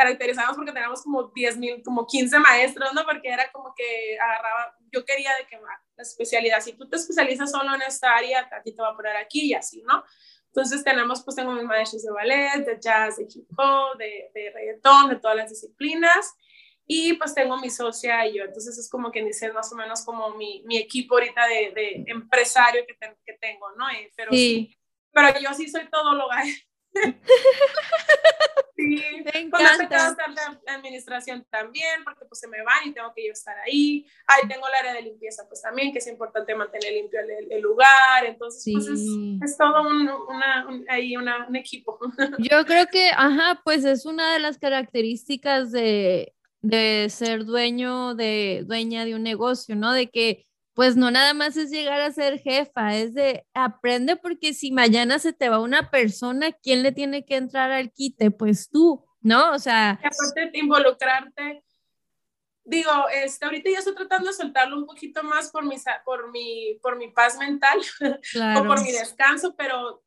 caracterizamos 0.00 0.56
porque 0.56 0.72
teníamos 0.72 1.02
como 1.02 1.24
10 1.24 1.58
mil, 1.58 1.82
como 1.82 2.06
15 2.06 2.38
maestros, 2.38 2.90
¿no? 2.94 3.04
Porque 3.04 3.28
era 3.28 3.52
como 3.52 3.74
que 3.74 4.18
agarraba, 4.18 4.74
yo 4.90 5.04
quería 5.04 5.30
de 5.36 5.46
que 5.46 5.56
la 5.58 6.02
especialidad, 6.02 6.60
si 6.60 6.72
tú 6.72 6.88
te 6.88 6.96
especializas 6.96 7.50
solo 7.50 7.74
en 7.74 7.82
esta 7.82 8.12
área, 8.12 8.48
a 8.50 8.62
ti 8.62 8.74
te 8.74 8.80
va 8.80 8.88
a 8.88 8.96
poner 8.96 9.16
aquí 9.16 9.42
y 9.42 9.54
así, 9.54 9.82
¿no? 9.82 10.02
Entonces 10.46 10.82
tenemos, 10.82 11.22
pues 11.22 11.36
tengo 11.36 11.52
mis 11.52 11.64
maestros 11.64 12.02
de 12.02 12.12
ballet, 12.12 12.64
de 12.64 12.78
jazz, 12.80 13.18
de 13.18 13.24
hip 13.24 13.46
hop, 13.58 13.98
de, 13.98 14.30
de 14.34 14.50
reggaetón, 14.54 15.10
de 15.10 15.16
todas 15.16 15.36
las 15.36 15.50
disciplinas. 15.50 16.34
Y 16.86 17.12
pues 17.12 17.34
tengo 17.34 17.58
mi 17.58 17.68
socia 17.68 18.26
y 18.26 18.38
yo, 18.38 18.44
entonces 18.44 18.76
es 18.78 18.88
como 18.88 19.10
quien 19.10 19.26
dice 19.26 19.52
más 19.52 19.70
o 19.72 19.76
menos 19.76 20.02
como 20.02 20.30
mi, 20.30 20.62
mi 20.64 20.78
equipo 20.78 21.14
ahorita 21.14 21.46
de, 21.46 21.72
de 21.72 22.04
empresario 22.06 22.84
que, 22.86 22.96
que, 23.24 23.34
tengo, 23.34 23.70
¿no? 23.76 23.88
Eh, 23.90 24.10
pero, 24.16 24.32
sí. 24.32 24.76
pero 25.12 25.38
yo 25.38 25.52
sí 25.52 25.68
soy 25.68 25.88
todóloga. 25.90 26.42
sí, 28.80 29.22
me 29.24 29.40
encanta. 29.40 30.16
la 30.66 30.74
administración 30.74 31.46
también, 31.50 32.02
porque 32.04 32.24
pues 32.26 32.40
se 32.40 32.48
me 32.48 32.62
van 32.62 32.88
y 32.88 32.92
tengo 32.92 33.12
que 33.14 33.26
yo 33.26 33.32
estar 33.32 33.56
ahí. 33.58 34.06
Ahí 34.26 34.48
tengo 34.48 34.66
el 34.66 34.74
área 34.74 34.94
de 34.94 35.02
limpieza, 35.02 35.44
pues 35.48 35.62
también, 35.62 35.92
que 35.92 35.98
es 35.98 36.06
importante 36.06 36.54
mantener 36.54 36.92
limpio 36.92 37.20
el, 37.20 37.52
el 37.52 37.60
lugar. 37.60 38.24
Entonces, 38.26 38.72
pues 38.72 38.86
es, 38.86 39.00
es, 39.42 39.56
todo 39.56 39.82
un, 39.82 40.08
una, 40.28 40.66
ahí 40.88 41.16
una, 41.16 41.46
un 41.46 41.56
equipo. 41.56 41.98
Yo 42.38 42.64
creo 42.64 42.86
que, 42.86 43.10
ajá, 43.10 43.60
pues 43.64 43.84
es 43.84 44.06
una 44.06 44.32
de 44.32 44.38
las 44.40 44.58
características 44.58 45.70
de 45.72 46.34
de 46.62 47.06
ser 47.08 47.44
dueño 47.44 48.14
de 48.14 48.64
dueña 48.66 49.04
de 49.04 49.14
un 49.14 49.22
negocio, 49.22 49.76
¿no? 49.76 49.92
De 49.92 50.10
que 50.10 50.46
pues 50.80 50.96
no 50.96 51.10
nada 51.10 51.34
más 51.34 51.58
es 51.58 51.68
llegar 51.68 52.00
a 52.00 52.10
ser 52.10 52.38
jefa, 52.38 52.96
es 52.96 53.12
de 53.12 53.46
aprende 53.52 54.16
porque 54.16 54.54
si 54.54 54.72
mañana 54.72 55.18
se 55.18 55.34
te 55.34 55.50
va 55.50 55.60
una 55.60 55.90
persona, 55.90 56.52
¿quién 56.52 56.82
le 56.82 56.90
tiene 56.90 57.26
que 57.26 57.36
entrar 57.36 57.70
al 57.70 57.92
quite? 57.92 58.30
Pues 58.30 58.70
tú, 58.70 59.04
¿no? 59.20 59.52
O 59.52 59.58
sea, 59.58 59.90
aparte 59.90 60.50
de 60.50 60.58
involucrarte 60.58 61.62
digo, 62.64 62.90
este, 63.12 63.44
ahorita 63.44 63.68
ya 63.68 63.80
estoy 63.80 63.94
tratando 63.94 64.28
de 64.28 64.32
soltarlo 64.32 64.78
un 64.78 64.86
poquito 64.86 65.22
más 65.22 65.50
por 65.50 65.66
mi, 65.66 65.76
por 66.02 66.30
mi, 66.30 66.78
por 66.80 66.96
mi 66.96 67.08
paz 67.08 67.36
mental 67.36 67.78
o 68.58 68.64
por 68.64 68.82
mi 68.82 68.90
descanso, 68.90 69.54
pero 69.58 70.02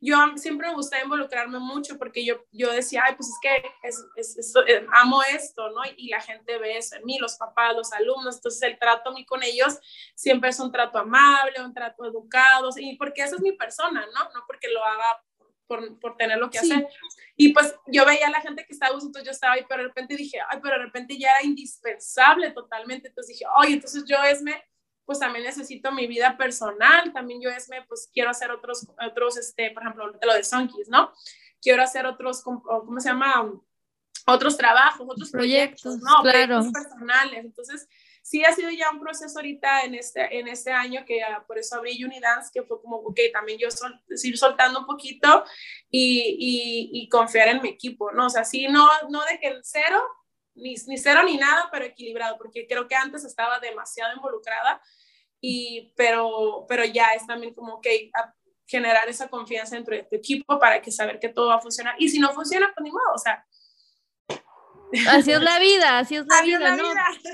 yo 0.00 0.16
siempre 0.36 0.68
me 0.68 0.74
gustaba 0.74 1.02
involucrarme 1.02 1.58
mucho 1.58 1.98
porque 1.98 2.24
yo, 2.24 2.44
yo 2.52 2.72
decía, 2.72 3.02
ay, 3.04 3.14
pues 3.16 3.28
es 3.28 3.38
que 3.42 3.88
es, 4.16 4.54
eh, 4.66 4.86
amo 4.92 5.22
esto, 5.22 5.70
¿no? 5.70 5.82
Y 5.96 6.08
la 6.08 6.20
gente 6.20 6.58
ve 6.58 6.76
eso 6.76 6.96
en 6.96 7.04
mí, 7.04 7.18
los 7.18 7.36
papás, 7.36 7.74
los 7.74 7.92
alumnos, 7.92 8.36
entonces 8.36 8.62
el 8.62 8.78
trato 8.78 9.10
a 9.10 9.12
mí 9.12 9.24
con 9.24 9.42
ellos 9.42 9.78
siempre 10.14 10.50
es 10.50 10.60
un 10.60 10.72
trato 10.72 10.98
amable, 10.98 11.62
un 11.62 11.74
trato 11.74 12.04
educado, 12.04 12.70
y 12.76 12.96
porque 12.96 13.22
esa 13.22 13.36
es 13.36 13.42
mi 13.42 13.52
persona, 13.52 14.06
¿no? 14.06 14.24
No 14.32 14.44
porque 14.46 14.68
lo 14.68 14.84
haga 14.84 15.22
por, 15.66 15.98
por, 15.98 16.16
tener 16.16 16.38
lo 16.38 16.50
que 16.50 16.58
hacer. 16.58 16.86
Y 17.36 17.52
pues 17.52 17.74
yo 17.86 18.04
veía 18.04 18.26
a 18.26 18.30
la 18.30 18.40
gente 18.40 18.64
que 18.66 18.72
estaba 18.72 18.94
entonces 18.94 19.24
yo 19.24 19.30
estaba 19.30 19.54
ahí, 19.54 19.64
pero 19.68 19.82
de 19.82 19.88
repente 19.88 20.16
dije, 20.16 20.38
ay, 20.48 20.58
pero 20.62 20.76
de 20.78 20.84
repente 20.84 21.18
ya 21.18 21.30
era 21.30 21.42
indispensable 21.42 22.50
totalmente. 22.50 23.08
Entonces 23.08 23.36
dije, 23.36 23.44
oye, 23.56 23.74
entonces 23.74 24.04
yo 24.06 24.22
Esme, 24.22 24.62
pues 25.04 25.18
también 25.18 25.44
necesito 25.44 25.92
mi 25.92 26.06
vida 26.06 26.36
personal, 26.36 27.12
también 27.12 27.40
yo 27.40 27.50
Esme, 27.50 27.82
pues 27.88 28.08
quiero 28.12 28.30
hacer 28.30 28.50
otros, 28.50 28.86
otros, 29.06 29.36
este, 29.36 29.70
por 29.70 29.82
ejemplo, 29.82 30.12
lo 30.20 30.34
de 30.34 30.44
Sonkies, 30.44 30.88
¿no? 30.88 31.12
Quiero 31.60 31.82
hacer 31.82 32.06
otros, 32.06 32.42
¿cómo 32.42 33.00
se 33.00 33.08
llama? 33.08 33.52
Otros 34.26 34.56
trabajos, 34.56 35.06
otros 35.08 35.30
proyectos, 35.30 35.98
¿no? 35.98 36.22
Claro. 36.22 36.60
Proyectos 36.60 36.72
personales. 36.72 37.44
Entonces, 37.44 37.88
sí 38.24 38.42
ha 38.42 38.52
sido 38.52 38.70
ya 38.70 38.90
un 38.90 39.00
proceso 39.00 39.38
ahorita 39.38 39.82
en 39.82 39.94
este, 39.94 40.38
en 40.38 40.48
este 40.48 40.72
año 40.72 41.04
que 41.06 41.20
por 41.46 41.58
eso 41.58 41.76
abrí 41.76 42.02
Unidance, 42.02 42.50
que 42.52 42.62
fue 42.62 42.80
como, 42.80 42.96
ok, 42.96 43.20
también 43.32 43.58
yo 43.58 43.70
sol, 43.70 44.02
ir 44.08 44.38
soltando 44.38 44.80
un 44.80 44.86
poquito 44.86 45.44
y, 45.90 46.36
y, 46.38 47.02
y, 47.02 47.08
confiar 47.10 47.48
en 47.48 47.60
mi 47.60 47.68
equipo, 47.68 48.12
¿no? 48.12 48.26
O 48.26 48.30
sea, 48.30 48.44
sí, 48.44 48.66
no, 48.68 48.88
no 49.10 49.22
de 49.26 49.38
que 49.38 49.48
el 49.48 49.60
cero, 49.62 50.02
ni, 50.54 50.74
ni 50.86 50.96
cero 50.96 51.20
ni 51.22 51.36
nada, 51.36 51.68
pero 51.70 51.84
equilibrado, 51.84 52.38
porque 52.38 52.66
creo 52.66 52.88
que 52.88 52.94
antes 52.94 53.24
estaba 53.24 53.60
demasiado 53.60 54.16
involucrada, 54.16 54.80
y, 55.46 55.92
pero, 55.94 56.64
pero 56.66 56.86
ya 56.86 57.12
es 57.12 57.26
también 57.26 57.52
como 57.52 57.78
que 57.82 58.10
generar 58.66 59.06
esa 59.10 59.28
confianza 59.28 59.76
dentro 59.76 59.94
de 59.94 60.04
tu 60.04 60.16
equipo 60.16 60.58
para 60.58 60.80
que 60.80 60.90
saber 60.90 61.20
que 61.20 61.28
todo 61.28 61.48
va 61.48 61.56
a 61.56 61.60
funcionar. 61.60 61.96
Y 61.98 62.08
si 62.08 62.18
no 62.18 62.32
funciona, 62.32 62.72
pues 62.74 62.82
ni 62.82 62.90
modo, 62.90 63.12
o 63.14 63.18
sea. 63.18 63.44
Así 65.10 65.32
es 65.32 65.42
la 65.42 65.58
vida, 65.58 65.98
así 65.98 66.16
es 66.16 66.24
la, 66.26 66.40
vida, 66.40 66.76
¿no? 66.76 66.84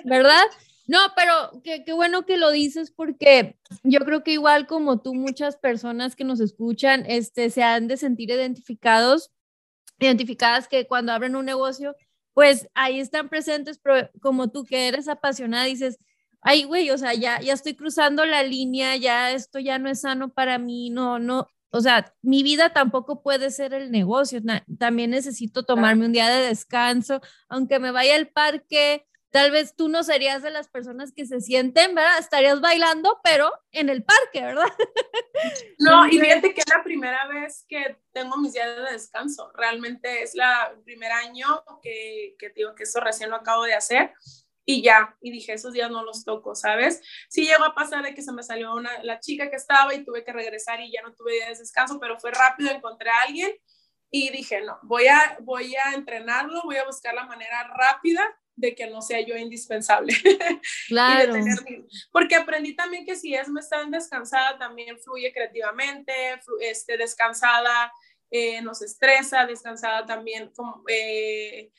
¿Verdad? 0.05 0.43
No, 0.89 0.99
pero 1.15 1.63
qué, 1.63 1.85
qué, 1.85 1.93
bueno 1.93 2.27
que 2.27 2.37
lo 2.37 2.51
dices 2.51 2.91
porque 2.91 3.57
yo 3.85 4.01
creo 4.01 4.25
que 4.25 4.33
igual 4.33 4.67
como 4.67 5.01
tú, 5.01 5.15
muchas 5.15 5.57
personas 5.57 6.17
que 6.17 6.25
nos 6.25 6.41
escuchan 6.41 7.05
este, 7.07 7.49
se 7.49 7.63
han 7.63 7.87
de 7.87 7.97
sentir 7.97 8.31
identificados, 8.31 9.31
identificadas 10.01 10.67
que 10.67 10.89
cuando 10.89 11.13
abren 11.13 11.37
un 11.37 11.45
negocio 11.45 11.95
pues 12.35 12.69
ahí 12.75 13.01
están 13.01 13.29
presentes, 13.29 13.79
pero 13.79 14.09
como 14.21 14.51
tú 14.51 14.65
que 14.65 14.89
eres 14.89 15.09
apasionada, 15.09 15.65
dices, 15.65 15.99
ay, 16.43 16.65
güey, 16.65 16.91
o 16.91 16.99
sea, 16.99 17.15
ya, 17.15 17.41
ya 17.41 17.53
estoy 17.53 17.75
cruzando 17.75 18.25
la 18.25 18.43
línea, 18.43 18.97
ya 18.97 19.33
esto 19.33 19.59
ya 19.59 19.79
no 19.79 19.91
es 19.91 20.01
sano 20.03 20.33
para 20.33 20.59
mí, 20.59 20.91
no, 20.91 21.19
no, 21.19 21.49
o 21.71 21.81
sea, 21.81 22.13
mi 22.23 22.43
vida 22.43 22.73
tampoco 22.73 23.23
puede 23.23 23.51
ser 23.51 23.75
el 23.75 23.91
negocio, 23.91 24.41
también 24.79 25.11
necesito 25.11 25.65
tomarme 25.65 26.07
un 26.07 26.13
día 26.13 26.29
de 26.29 26.49
descanso, 26.49 27.21
aunque 27.49 27.79
me 27.79 27.93
vaya 27.93 28.17
al 28.17 28.29
parque, 28.29 29.07
tal 29.31 29.53
vez 29.53 29.77
tú 29.77 29.89
no 29.89 30.03
serías 30.03 30.43
de 30.43 30.51
las 30.51 30.69
personas 30.69 31.13
que 31.13 31.27
se 31.27 31.41
sienten, 31.41 31.95
¿verdad? 31.95 32.19
Estarías 32.19 32.61
bailando, 32.61 33.21
pero 33.23 33.53
en 33.71 33.89
el 33.89 34.05
parque, 34.05 34.43
¿verdad? 34.43 34.67
No, 35.79 36.07
y 36.07 36.21
fíjate 36.21 36.53
que 36.53 36.61
es 36.61 36.69
la 36.69 36.85
primera 36.85 37.27
vez 37.27 37.65
que 37.67 37.97
tengo 38.13 38.37
mis 38.37 38.53
días 38.53 38.77
de 38.77 38.93
descanso. 38.93 39.51
Realmente 39.55 40.23
es 40.23 40.35
la, 40.35 40.71
el 40.75 40.83
primer 40.83 41.11
año 41.13 41.65
que, 41.83 42.35
que 42.39 42.51
digo 42.51 42.75
que 42.75 42.83
eso 42.83 43.01
recién 43.01 43.31
lo 43.31 43.37
acabo 43.37 43.65
de 43.65 43.73
hacer 43.73 44.13
y 44.65 44.83
ya, 44.83 45.17
y 45.21 45.31
dije, 45.31 45.53
esos 45.53 45.73
días 45.73 45.91
no 45.91 46.05
los 46.05 46.25
toco, 46.25 46.55
¿sabes? 46.55 47.01
Sí 47.29 47.47
llegó 47.47 47.65
a 47.65 47.75
pasar 47.75 48.05
de 48.05 48.15
que 48.15 48.23
se 48.23 48.33
me 48.33 48.43
salió 48.43 48.75
una, 48.75 49.03
la 49.03 49.21
chica 49.21 49.51
que 49.51 49.57
estaba 49.57 49.95
y 49.95 50.05
tuve 50.05 50.25
que 50.25 50.33
regresar 50.33 50.81
y 50.81 50.93
ya 50.93 51.03
no 51.03 51.15
tuve 51.15 51.33
días 51.33 51.59
de 51.59 51.65
descanso, 51.65 51.99
pero 51.99 52.19
fue 52.19 52.31
rápido, 52.31 52.71
encontré 52.71 53.11
a 53.11 53.23
alguien 53.23 53.51
y 54.11 54.31
dije, 54.31 54.61
no, 54.63 54.79
voy 54.83 55.07
a, 55.07 55.39
voy 55.41 55.75
a 55.77 55.95
entrenarlo, 55.95 56.63
voy 56.65 56.77
a 56.77 56.85
buscar 56.85 57.15
la 57.15 57.27
manera 57.27 57.65
rápida 57.75 58.23
de 58.57 58.75
que 58.75 58.89
no 58.89 59.01
sea 59.01 59.21
yo 59.21 59.37
indispensable. 59.37 60.15
Claro. 60.89 61.35
porque 62.11 62.35
aprendí 62.35 62.75
también 62.75 63.07
que 63.07 63.17
si 63.17 63.35
es 63.35 63.49
me 63.49 63.61
están 63.61 63.91
descansada, 63.91 64.59
también 64.59 64.99
fluye 64.99 65.33
creativamente, 65.33 66.13
este, 66.61 66.97
descansada 66.97 67.93
eh, 68.31 68.61
nos 68.63 68.83
estresa, 68.83 69.47
descansada 69.47 70.07
también 70.07 70.51
como... 70.55 70.85
Eh, 70.89 71.71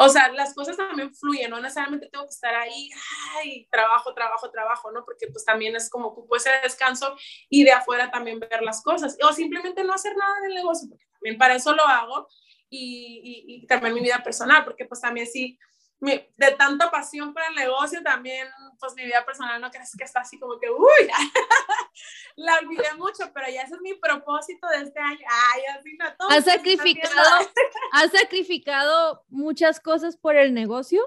o 0.00 0.08
sea, 0.08 0.30
las 0.32 0.54
cosas 0.54 0.76
también 0.76 1.12
fluyen, 1.12 1.50
no 1.50 1.60
necesariamente 1.60 2.08
tengo 2.08 2.24
que 2.24 2.30
estar 2.30 2.54
ahí, 2.54 2.88
ay, 3.36 3.66
trabajo, 3.68 4.14
trabajo, 4.14 4.48
trabajo, 4.50 4.92
¿no? 4.92 5.04
Porque 5.04 5.26
pues 5.26 5.44
también 5.44 5.74
es 5.74 5.90
como 5.90 6.08
ocupo 6.08 6.36
ese 6.36 6.50
descanso 6.62 7.16
y 7.50 7.64
de 7.64 7.72
afuera 7.72 8.08
también 8.08 8.38
ver 8.38 8.62
las 8.62 8.80
cosas, 8.82 9.18
o 9.22 9.32
simplemente 9.32 9.82
no 9.82 9.92
hacer 9.92 10.16
nada 10.16 10.40
del 10.42 10.54
negocio, 10.54 10.88
porque 10.88 11.04
también 11.12 11.36
para 11.36 11.56
eso 11.56 11.74
lo 11.74 11.84
hago, 11.84 12.28
y, 12.70 13.44
y, 13.48 13.56
y 13.56 13.66
también 13.66 13.94
mi 13.94 14.00
vida 14.00 14.22
personal, 14.22 14.64
porque 14.64 14.84
pues 14.84 15.00
también 15.00 15.26
sí, 15.26 15.58
de 16.00 16.50
tanta 16.56 16.90
pasión 16.90 17.32
por 17.32 17.42
el 17.42 17.54
negocio, 17.54 18.02
también, 18.02 18.46
pues 18.78 18.94
mi 18.94 19.04
vida 19.04 19.24
personal 19.24 19.60
no 19.60 19.70
crees 19.70 19.96
que 19.96 20.04
está 20.04 20.20
así 20.20 20.38
como 20.38 20.58
que, 20.58 20.70
uy, 20.70 21.08
la 22.36 22.58
olvidé 22.58 22.94
mucho, 22.94 23.30
pero 23.34 23.48
ya 23.48 23.62
ese 23.62 23.74
es 23.74 23.80
mi 23.80 23.94
propósito 23.94 24.68
de 24.68 24.82
este 24.84 25.00
año. 25.00 25.26
Ay, 25.28 25.62
así 25.76 25.96
no, 25.98 26.06
todo 26.16 26.30
¿Has 26.30 26.44
sacrificado, 26.44 27.14
¿Has 27.92 28.12
sacrificado 28.12 29.24
muchas 29.28 29.80
cosas 29.80 30.16
por 30.16 30.36
el 30.36 30.54
negocio? 30.54 31.02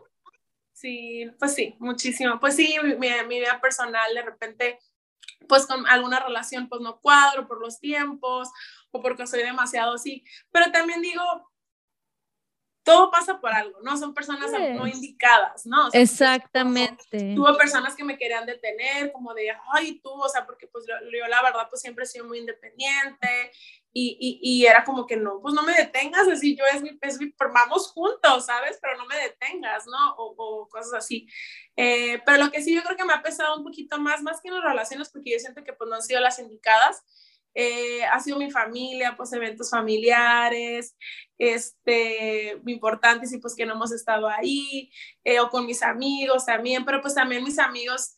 Sí, 0.73 1.29
pues 1.39 1.53
sí, 1.53 1.75
muchísimo. 1.79 2.39
Pues 2.39 2.55
sí, 2.55 2.75
mi, 2.83 2.95
mi, 2.95 3.39
vida 3.39 3.61
personal 3.61 4.13
de 4.13 4.23
repente, 4.23 4.79
pues 5.47 5.65
con 5.67 5.87
alguna 5.87 6.19
relación, 6.19 6.67
pues 6.67 6.81
no 6.81 6.99
cuadro 6.99 7.47
por 7.47 7.61
los 7.61 7.79
tiempos 7.79 8.49
o 8.89 9.01
porque 9.01 9.27
soy 9.27 9.43
demasiado 9.43 9.93
así. 9.93 10.25
Pero 10.51 10.71
también 10.71 11.01
digo, 11.01 11.50
todo 12.83 13.11
pasa 13.11 13.39
por 13.39 13.53
algo, 13.53 13.79
¿no? 13.83 13.95
Son 13.97 14.13
personas 14.13 14.51
no 14.51 14.87
indicadas, 14.87 15.65
¿no? 15.65 15.89
Exactamente. 15.93 17.35
Tuvo 17.35 17.55
personas 17.57 17.95
que 17.95 18.03
me 18.03 18.17
querían 18.17 18.45
detener, 18.45 19.11
como 19.11 19.33
de, 19.33 19.55
ay, 19.73 19.99
tú, 19.99 20.09
o 20.09 20.29
sea, 20.29 20.45
porque 20.45 20.67
pues 20.67 20.85
yo, 20.87 20.95
la 21.27 21.43
verdad 21.43 21.67
pues 21.69 21.81
siempre 21.81 22.05
he 22.05 22.07
sido 22.07 22.25
muy 22.25 22.39
independiente 22.39 23.51
y, 23.93 24.17
y, 24.19 24.39
y, 24.41 24.65
era 24.65 24.83
como 24.83 25.05
que 25.05 25.17
no, 25.17 25.39
pues 25.41 25.53
no 25.53 25.63
me 25.63 25.73
detengas, 25.73 26.27
así 26.27 26.55
yo 26.55 26.63
es 26.73 26.81
mi, 26.81 26.97
es 27.01 27.19
mi 27.19 27.33
vamos 27.53 27.91
juntos, 27.91 28.45
¿sabes? 28.45 28.79
Pero 28.81 28.97
no 28.97 29.05
me 29.05 29.17
detengas, 29.17 29.85
¿no? 29.85 30.15
O, 30.15 30.33
o 30.37 30.69
cosas 30.69 30.93
así. 30.93 31.27
Eh, 31.75 32.21
pero 32.25 32.45
lo 32.45 32.51
que 32.51 32.61
sí 32.61 32.73
yo 32.73 32.81
creo 32.83 32.97
que 32.97 33.05
me 33.05 33.13
ha 33.13 33.21
pesado 33.21 33.57
un 33.57 33.63
poquito 33.63 33.99
más, 33.99 34.21
más 34.21 34.41
que 34.41 34.47
en 34.47 34.55
las 34.55 34.63
relaciones, 34.63 35.09
porque 35.09 35.31
yo 35.31 35.39
siento 35.39 35.63
que 35.63 35.73
pues 35.73 35.89
no 35.89 35.97
han 35.97 36.01
sido 36.01 36.21
las 36.21 36.39
indicadas, 36.39 37.03
eh, 37.53 38.03
ha 38.05 38.19
sido 38.19 38.37
mi 38.37 38.49
familia, 38.49 39.15
pues 39.17 39.33
eventos 39.33 39.69
familiares, 39.69 40.95
este, 41.37 42.61
importantes 42.65 43.33
y 43.33 43.39
pues 43.39 43.55
que 43.55 43.65
no 43.65 43.73
hemos 43.73 43.91
estado 43.91 44.27
ahí, 44.27 44.91
eh, 45.23 45.39
o 45.39 45.49
con 45.49 45.65
mis 45.65 45.83
amigos 45.83 46.45
también, 46.45 46.85
pero 46.85 47.01
pues 47.01 47.15
también 47.15 47.43
mis 47.43 47.59
amigos, 47.59 48.15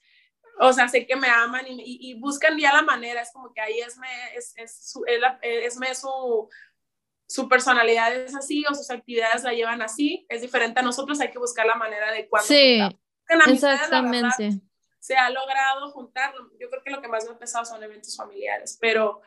o 0.59 0.71
sea, 0.71 0.87
sé 0.87 1.07
que 1.07 1.15
me 1.15 1.29
aman 1.29 1.65
y, 1.67 2.11
y, 2.11 2.13
buscan 2.19 2.57
ya 2.57 2.73
la 2.73 2.83
manera, 2.83 3.21
es 3.21 3.31
como 3.31 3.51
que 3.53 3.61
ahí 3.61 3.79
es, 3.79 3.97
me, 3.97 4.07
es, 4.35 4.53
es, 4.55 4.91
su, 4.91 5.03
es, 5.41 5.77
me 5.77 5.95
su, 5.95 6.47
su 7.27 7.49
personalidad 7.49 8.15
es 8.15 8.35
así 8.35 8.63
o 8.69 8.75
sus 8.75 8.91
actividades 8.91 9.43
la 9.43 9.53
llevan 9.53 9.81
así, 9.81 10.25
es 10.29 10.41
diferente 10.41 10.79
a 10.79 10.83
nosotros, 10.83 11.19
hay 11.19 11.31
que 11.31 11.39
buscar 11.39 11.65
la 11.65 11.75
manera 11.75 12.11
de 12.11 12.27
cuando. 12.27 12.47
Sí, 12.47 12.81
exactamente 13.47 14.61
se 15.03 15.17
ha 15.17 15.29
logrado 15.29 15.91
juntar. 15.91 16.33
Yo 16.57 16.69
creo 16.69 16.81
que 16.81 16.89
lo 16.89 17.01
que 17.01 17.09
más 17.09 17.25
me 17.25 17.31
ha 17.31 17.37
pesado 17.37 17.65
son 17.65 17.83
eventos 17.83 18.15
familiares, 18.15 18.77
pero, 18.79 19.21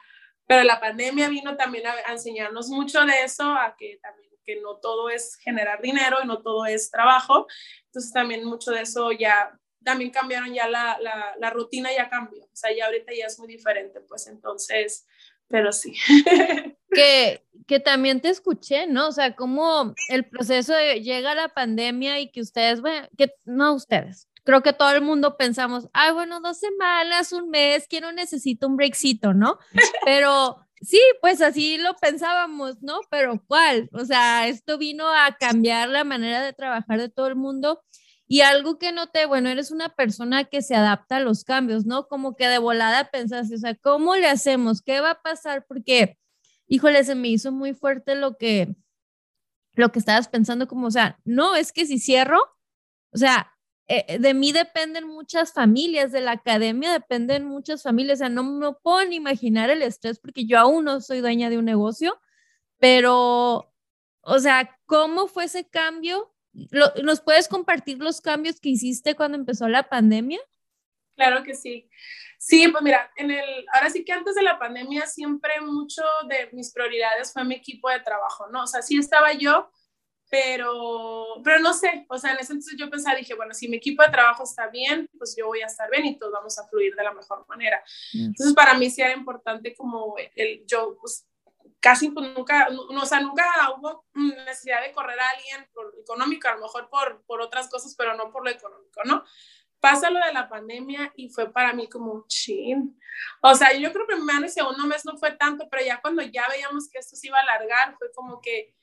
pero 0.47 0.63
la 0.63 0.81
pandemia 0.81 1.29
vino 1.29 1.55
también 1.55 1.87
a, 1.87 2.13
enseñarnos 2.13 2.71
mucho 2.71 3.05
de 3.05 3.25
eso, 3.25 3.45
a 3.45 3.77
que 3.79 3.99
también 4.03 4.31
que 4.47 4.59
no 4.63 4.77
todo 4.77 5.11
es 5.11 5.37
generar 5.37 5.83
dinero 5.83 6.19
y 6.23 6.27
no 6.27 6.41
todo 6.41 6.65
es 6.65 6.91
trabajo. 6.91 7.47
Entonces 7.87 8.11
también 8.11 8.47
mucho 8.47 8.71
de 8.71 8.81
eso 8.83 9.13
ya, 9.13 9.59
también 9.85 10.11
cambiaron 10.11 10.55
ya 10.55 10.67
la, 10.67 10.99
la, 11.39 11.51
rutina, 11.51 11.91
ya 11.95 12.09
cambió. 12.09 12.45
O 12.45 12.57
sea, 12.57 12.75
ya 12.75 12.87
ahorita 12.87 13.13
ya 13.13 13.27
es 13.27 13.39
muy 13.39 13.49
diferente, 13.49 14.01
pues 14.01 14.29
entonces, 14.29 15.07
pero 15.47 15.73
sí. 15.73 15.95
que, 16.91 17.45
que 17.67 17.81
también 17.81 18.23
te 18.23 18.31
escuché, 18.31 18.87
¿no? 18.87 19.09
O 19.09 19.13
sea, 19.13 19.37
cómo 19.37 19.95
el 20.09 20.25
proceso 20.25 20.73
de 20.73 21.03
llega 21.03 21.35
la 21.35 21.49
pandemia 21.49 22.19
y 22.19 22.31
que 22.31 22.41
ustedes, 22.41 22.81
bueno, 22.81 23.07
que 23.19 23.35
no 23.45 23.75
ustedes, 23.75 24.27
creo 24.47 24.63
que 24.63 24.73
todo 24.73 24.93
el 24.93 25.03
mundo 25.03 25.37
pensamos, 25.37 25.89
ay, 25.93 26.13
bueno, 26.13 26.41
dos 26.41 26.59
semanas, 26.59 27.33
un 27.33 27.51
mes, 27.51 27.87
quiero 27.89 28.13
necesito 28.13 28.69
un 28.69 28.77
breakcito, 28.77 29.35
¿no? 29.35 29.59
Pero 30.07 30.65
sí, 30.81 31.01
pues 31.21 31.43
así 31.43 31.79
lo 31.79 31.97
pensábamos, 31.97 32.81
¿no? 32.81 33.01
Pero 33.11 33.43
¿cuál? 33.49 33.91
O 33.93 34.05
sea, 34.05 34.47
esto 34.47 34.79
vino 34.79 35.09
a 35.09 35.37
cambiar 35.37 35.89
la 35.89 36.05
manera 36.05 36.41
de 36.43 36.53
trabajar 36.53 37.01
de 37.01 37.09
todo 37.09 37.27
el 37.27 37.35
mundo. 37.35 37.83
Y 38.29 38.43
algo 38.43 38.79
que 38.79 38.93
noté, 38.93 39.27
bueno, 39.27 39.49
eres 39.49 39.73
una 39.73 39.89
persona 39.89 40.45
que 40.45 40.63
se 40.63 40.77
adapta 40.77 41.17
a 41.17 41.21
los 41.21 41.43
cambios, 41.43 41.85
¿no? 41.85 42.07
Como 42.07 42.37
que 42.37 42.47
de 42.47 42.59
volada 42.59 43.11
pensaste, 43.11 43.57
o 43.57 43.59
sea, 43.59 43.75
¿cómo 43.75 44.15
le 44.15 44.29
hacemos? 44.29 44.81
¿Qué 44.81 45.01
va 45.01 45.11
a 45.13 45.23
pasar? 45.23 45.65
Porque, 45.67 46.19
híjole, 46.69 47.03
se 47.03 47.17
me 47.17 47.29
hizo 47.29 47.51
muy 47.51 47.75
fuerte 47.75 48.15
lo 48.15 48.37
que, 48.37 48.75
lo 49.75 49.91
que 49.91 49.99
estabas 49.99 50.29
pensando, 50.29 50.69
como, 50.69 50.87
o 50.87 50.91
sea, 50.91 51.19
no, 51.25 51.57
es 51.57 51.73
que 51.73 51.85
si 51.87 51.99
cierro, 51.99 52.41
o 53.13 53.19
sea, 53.19 53.56
eh, 53.89 54.19
de 54.19 54.35
mí 54.35 54.53
dependen 54.53 55.07
muchas 55.07 55.53
familias, 55.53 56.11
de 56.11 56.21
la 56.21 56.33
academia 56.33 56.93
dependen 56.93 57.45
muchas 57.45 57.83
familias, 57.83 58.19
o 58.19 58.21
sea, 58.21 58.29
no 58.29 58.43
me 58.43 58.73
puedo 58.73 59.05
ni 59.05 59.17
imaginar 59.17 59.71
el 59.71 59.83
estrés 59.83 60.19
porque 60.19 60.45
yo 60.45 60.59
aún 60.59 60.85
no 60.85 61.01
soy 61.01 61.21
dueña 61.21 61.51
de 61.51 61.59
un 61.59 61.67
negocio, 61.67 62.21
pero, 62.79 63.73
o 64.23 64.39
sea, 64.39 64.77
¿cómo 64.87 65.29
fue 65.29 65.45
ese 65.45 65.69
cambio? 65.69 66.35
¿Nos 67.03 67.21
puedes 67.21 67.49
compartir 67.49 67.99
los 67.99 68.21
cambios 68.21 68.61
que 68.61 68.71
hiciste 68.71 69.15
cuando 69.15 69.37
empezó 69.37 69.69
la 69.69 69.89
pandemia? 69.89 70.41
Claro 71.15 71.43
que 71.45 71.55
sí. 71.55 71.89
Sí, 72.39 72.69
pues 72.69 72.83
mira, 72.83 73.11
en 73.17 73.31
el, 73.31 73.67
ahora 73.73 73.91
sí 73.91 74.05
que 74.05 74.13
antes 74.13 74.35
de 74.35 74.43
la 74.43 74.59
pandemia 74.59 75.07
siempre 75.07 75.61
mucho 75.61 76.03
de 76.29 76.51
mis 76.53 76.73
prioridades 76.73 77.33
fue 77.33 77.45
mi 77.45 77.55
equipo 77.55 77.89
de 77.89 78.01
trabajo, 78.01 78.49
¿no? 78.49 78.65
O 78.65 78.67
sea, 78.67 78.83
sí 78.83 78.99
estaba 78.99 79.33
yo, 79.33 79.71
pero, 80.29 81.41
pero 81.45 81.61
no 81.61 81.73
sé, 81.73 82.05
o 82.09 82.19
sea, 82.19 82.33
en 82.33 82.41
ese 82.41 82.53
entonces 82.53 82.77
yo 82.79 82.91
pensaba, 82.91 83.17
dije, 83.17 83.35
bueno, 83.35 83.55
si 83.55 83.69
mi 83.69 83.77
equipo 83.77 84.03
de 84.03 84.11
trabajo 84.11 84.43
está 84.43 84.69
bien, 84.69 85.09
pues 85.17 85.37
yo 85.37 85.47
voy 85.47 85.63
a 85.63 85.67
estar 85.67 85.89
bien 85.91 86.05
y 86.05 86.19
todos 86.19 86.33
vamos 86.33 86.59
a 86.59 86.67
fluir 86.67 86.95
de 86.95 87.05
la 87.05 87.13
mejor 87.13 87.47
manera. 87.49 87.83
Entonces, 88.13 88.55
para 88.55 88.75
mí 88.75 88.91
sí 88.91 89.03
era 89.03 89.13
importante 89.13 89.75
como 89.75 90.17
el, 90.35 90.65
yo, 90.67 90.97
pues, 91.01 91.27
casi 91.81 92.11
pues, 92.11 92.29
nunca, 92.35 92.69
no, 92.71 93.03
o 93.03 93.07
sea, 93.07 93.21
nunca 93.21 93.45
hubo 93.77 94.05
necesidad 94.15 94.83
de 94.83 94.93
correr 94.93 95.19
a 95.21 95.29
alguien 95.31 95.69
por 95.73 95.95
económico, 96.01 96.49
a 96.49 96.55
lo 96.55 96.63
mejor 96.63 96.89
por, 96.91 97.23
por 97.25 97.41
otras 97.41 97.69
cosas, 97.71 97.95
pero 97.97 98.15
no 98.17 98.33
por 98.33 98.45
lo 98.45 98.51
económico, 98.51 99.03
¿no? 99.05 99.25
Pasa 99.79 100.11
lo 100.11 100.19
de 100.25 100.33
la 100.33 100.49
pandemia 100.49 101.13
y 101.15 101.29
fue 101.29 101.53
para 101.53 101.73
mí 101.73 101.89
como 101.89 102.11
un 102.11 102.27
chin. 102.27 102.99
O 103.43 103.55
sea, 103.55 103.73
yo 103.75 103.93
creo 103.93 104.07
que 104.07 104.15
el 104.15 104.25
primer 104.25 104.45
y 104.45 104.49
segundo 104.49 104.87
mes 104.87 105.05
no 105.05 105.17
fue 105.17 105.33
tanto, 105.33 105.69
pero 105.71 105.85
ya 105.85 106.01
cuando 106.01 106.23
ya 106.23 106.49
veíamos 106.49 106.89
que 106.91 106.99
esto 106.99 107.15
se 107.15 107.29
iba 107.29 107.39
a 107.39 107.43
alargar, 107.43 107.95
fue 107.99 108.11
como 108.13 108.41
que 108.41 108.75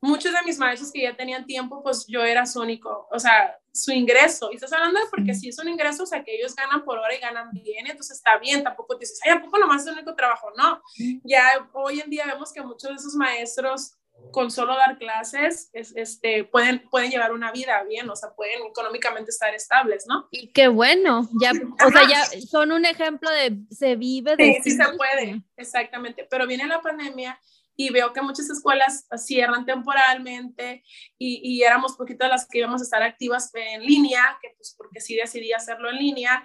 muchos 0.00 0.32
de 0.32 0.38
mis 0.44 0.58
maestros 0.58 0.92
que 0.92 1.02
ya 1.02 1.16
tenían 1.16 1.46
tiempo, 1.46 1.82
pues 1.82 2.06
yo 2.06 2.22
era 2.22 2.46
su 2.46 2.60
único, 2.60 3.08
o 3.10 3.18
sea, 3.18 3.58
su 3.72 3.92
ingreso. 3.92 4.50
Y 4.52 4.56
estás 4.56 4.72
hablando 4.72 5.00
de 5.00 5.06
porque 5.10 5.34
si 5.34 5.48
es 5.48 5.58
un 5.58 5.68
ingreso, 5.68 6.02
o 6.02 6.06
sea, 6.06 6.22
que 6.22 6.36
ellos 6.36 6.54
ganan 6.54 6.84
por 6.84 6.98
hora 6.98 7.14
y 7.14 7.20
ganan 7.20 7.50
bien, 7.52 7.86
entonces 7.86 8.16
está 8.16 8.38
bien, 8.38 8.62
tampoco 8.62 8.96
te 8.96 9.04
dices, 9.04 9.20
ay, 9.24 9.32
¿a 9.32 9.40
poco 9.40 9.58
nomás 9.58 9.82
es 9.82 9.88
el 9.88 9.94
único 9.94 10.14
trabajo? 10.14 10.48
No, 10.56 10.80
ya 11.24 11.68
hoy 11.72 12.00
en 12.00 12.10
día 12.10 12.26
vemos 12.26 12.52
que 12.52 12.62
muchos 12.62 12.90
de 12.90 12.96
esos 12.96 13.14
maestros 13.14 13.94
con 14.32 14.50
solo 14.50 14.76
dar 14.76 14.98
clases, 14.98 15.70
este, 15.72 16.44
pueden, 16.44 16.88
pueden 16.90 17.10
llevar 17.10 17.32
una 17.32 17.52
vida 17.52 17.82
bien, 17.84 18.10
o 18.10 18.16
sea, 18.16 18.30
pueden 18.34 18.66
económicamente 18.66 19.30
estar 19.30 19.54
estables, 19.54 20.06
¿no? 20.06 20.28
Y 20.30 20.48
qué 20.52 20.68
bueno, 20.68 21.28
ya, 21.40 21.52
o 21.86 21.90
sea, 21.90 22.08
ya 22.08 22.24
son 22.40 22.72
un 22.72 22.84
ejemplo 22.84 23.30
de 23.30 23.58
se 23.70 23.96
vive 23.96 24.36
de... 24.36 24.60
Sí, 24.62 24.70
sí 24.70 24.76
se 24.76 24.84
puede, 24.96 25.42
exactamente, 25.56 26.26
pero 26.28 26.46
viene 26.46 26.66
la 26.66 26.80
pandemia 26.80 27.38
y 27.80 27.90
veo 27.90 28.12
que 28.12 28.20
muchas 28.20 28.50
escuelas 28.50 29.06
cierran 29.16 29.64
temporalmente 29.64 30.82
y, 31.16 31.40
y, 31.44 31.62
éramos 31.62 31.94
poquito 31.94 32.26
las 32.26 32.48
que 32.48 32.58
íbamos 32.58 32.80
a 32.80 32.84
estar 32.84 33.04
activas 33.04 33.52
en 33.54 33.82
línea, 33.82 34.36
que 34.42 34.50
pues 34.56 34.74
porque 34.76 35.00
sí 35.00 35.14
decidí 35.14 35.52
hacerlo 35.52 35.88
en 35.88 35.96
línea, 35.96 36.44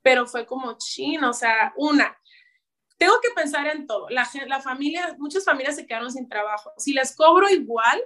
pero 0.00 0.26
fue 0.26 0.46
como 0.46 0.78
chino, 0.78 1.28
o 1.28 1.34
sea, 1.34 1.74
una, 1.76 2.18
tengo 2.96 3.12
que 3.20 3.28
pensar 3.36 3.66
en 3.66 3.86
todo, 3.86 4.08
la, 4.08 4.26
la 4.46 4.62
familia, 4.62 5.14
muchas 5.18 5.44
familias 5.44 5.76
se 5.76 5.86
quedaron 5.86 6.10
sin 6.10 6.30
trabajo, 6.30 6.72
si 6.78 6.94
les 6.94 7.14
cobro 7.14 7.50
igual, 7.50 8.02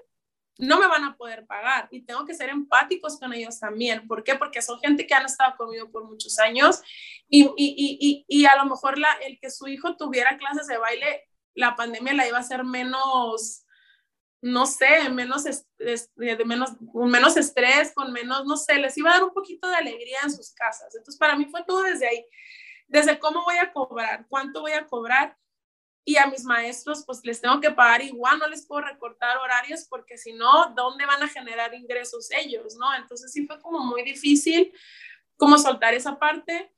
no 0.59 0.80
me 0.80 0.88
van 0.88 1.05
a 1.05 1.16
poder 1.16 1.46
pagar 1.46 1.86
y 1.92 2.02
tengo 2.02 2.24
que 2.24 2.34
ser 2.34 2.48
empáticos 2.48 3.18
con 3.18 3.32
ellos 3.32 3.59
también. 3.59 4.06
¿Por 4.06 4.22
qué? 4.22 4.36
Porque 4.36 4.62
son 4.62 4.78
gente 4.78 5.05
que 5.05 5.12
han 5.12 5.26
estado 5.26 5.56
conmigo 5.56 5.90
por 5.90 6.05
muchos 6.05 6.38
años 6.38 6.80
y, 7.28 7.42
y, 7.56 7.56
y, 7.56 8.24
y 8.28 8.44
a 8.44 8.55
lo 8.55 8.66
mejor 8.66 8.96
la, 8.96 9.12
el 9.26 9.40
que 9.40 9.51
su 9.51 9.66
hijo 9.66 9.96
tuviera 9.96 10.38
clases 10.38 10.68
de 10.68 10.78
baile 10.78 11.24
la 11.55 11.76
pandemia 11.76 12.14
la 12.14 12.26
iba 12.26 12.39
a 12.39 12.40
hacer 12.40 12.64
menos, 12.64 13.64
no 14.43 14.66
sé, 14.66 15.09
menos, 15.10 15.44
de 15.44 16.44
menos, 16.44 16.70
con 16.93 17.10
menos 17.10 17.36
estrés, 17.36 17.93
con 17.94 18.12
menos, 18.12 18.44
no 18.44 18.56
sé, 18.56 18.74
les 18.76 18.97
iba 18.98 19.10
a 19.10 19.14
dar 19.14 19.24
un 19.24 19.32
poquito 19.32 19.68
de 19.68 19.76
alegría 19.76 20.18
en 20.22 20.31
sus 20.31 20.52
casas. 20.52 20.94
Entonces, 20.94 21.18
para 21.18 21.36
mí 21.36 21.47
fue 21.47 21.64
todo 21.64 21.82
desde 21.82 22.06
ahí, 22.06 22.26
desde 22.89 23.18
cómo 23.18 23.44
voy 23.44 23.56
a 23.56 23.72
cobrar, 23.72 24.26
cuánto 24.28 24.60
voy 24.60 24.72
a 24.72 24.86
cobrar. 24.86 25.36
Y 26.06 26.18
a 26.18 26.26
mis 26.26 26.44
maestros, 26.44 27.02
pues 27.06 27.24
les 27.24 27.40
tengo 27.40 27.59
que 27.62 27.70
pagar 27.70 28.02
igual, 28.02 28.39
no 28.39 28.47
les 28.47 28.66
puedo 28.66 28.82
recortar 28.82 29.39
horarios 29.39 29.86
porque 29.89 30.18
si 30.18 30.35
no, 30.35 30.74
¿dónde 30.76 31.06
van 31.06 31.22
a 31.22 31.28
generar 31.28 31.72
ingresos 31.72 32.31
ellos? 32.31 32.76
¿No? 32.76 32.94
Entonces 32.94 33.32
sí 33.32 33.47
fue 33.47 33.59
como 33.62 33.78
muy 33.78 34.02
difícil 34.02 34.70
como 35.39 35.56
soltar 35.56 35.94
esa 35.94 36.18
parte 36.18 36.73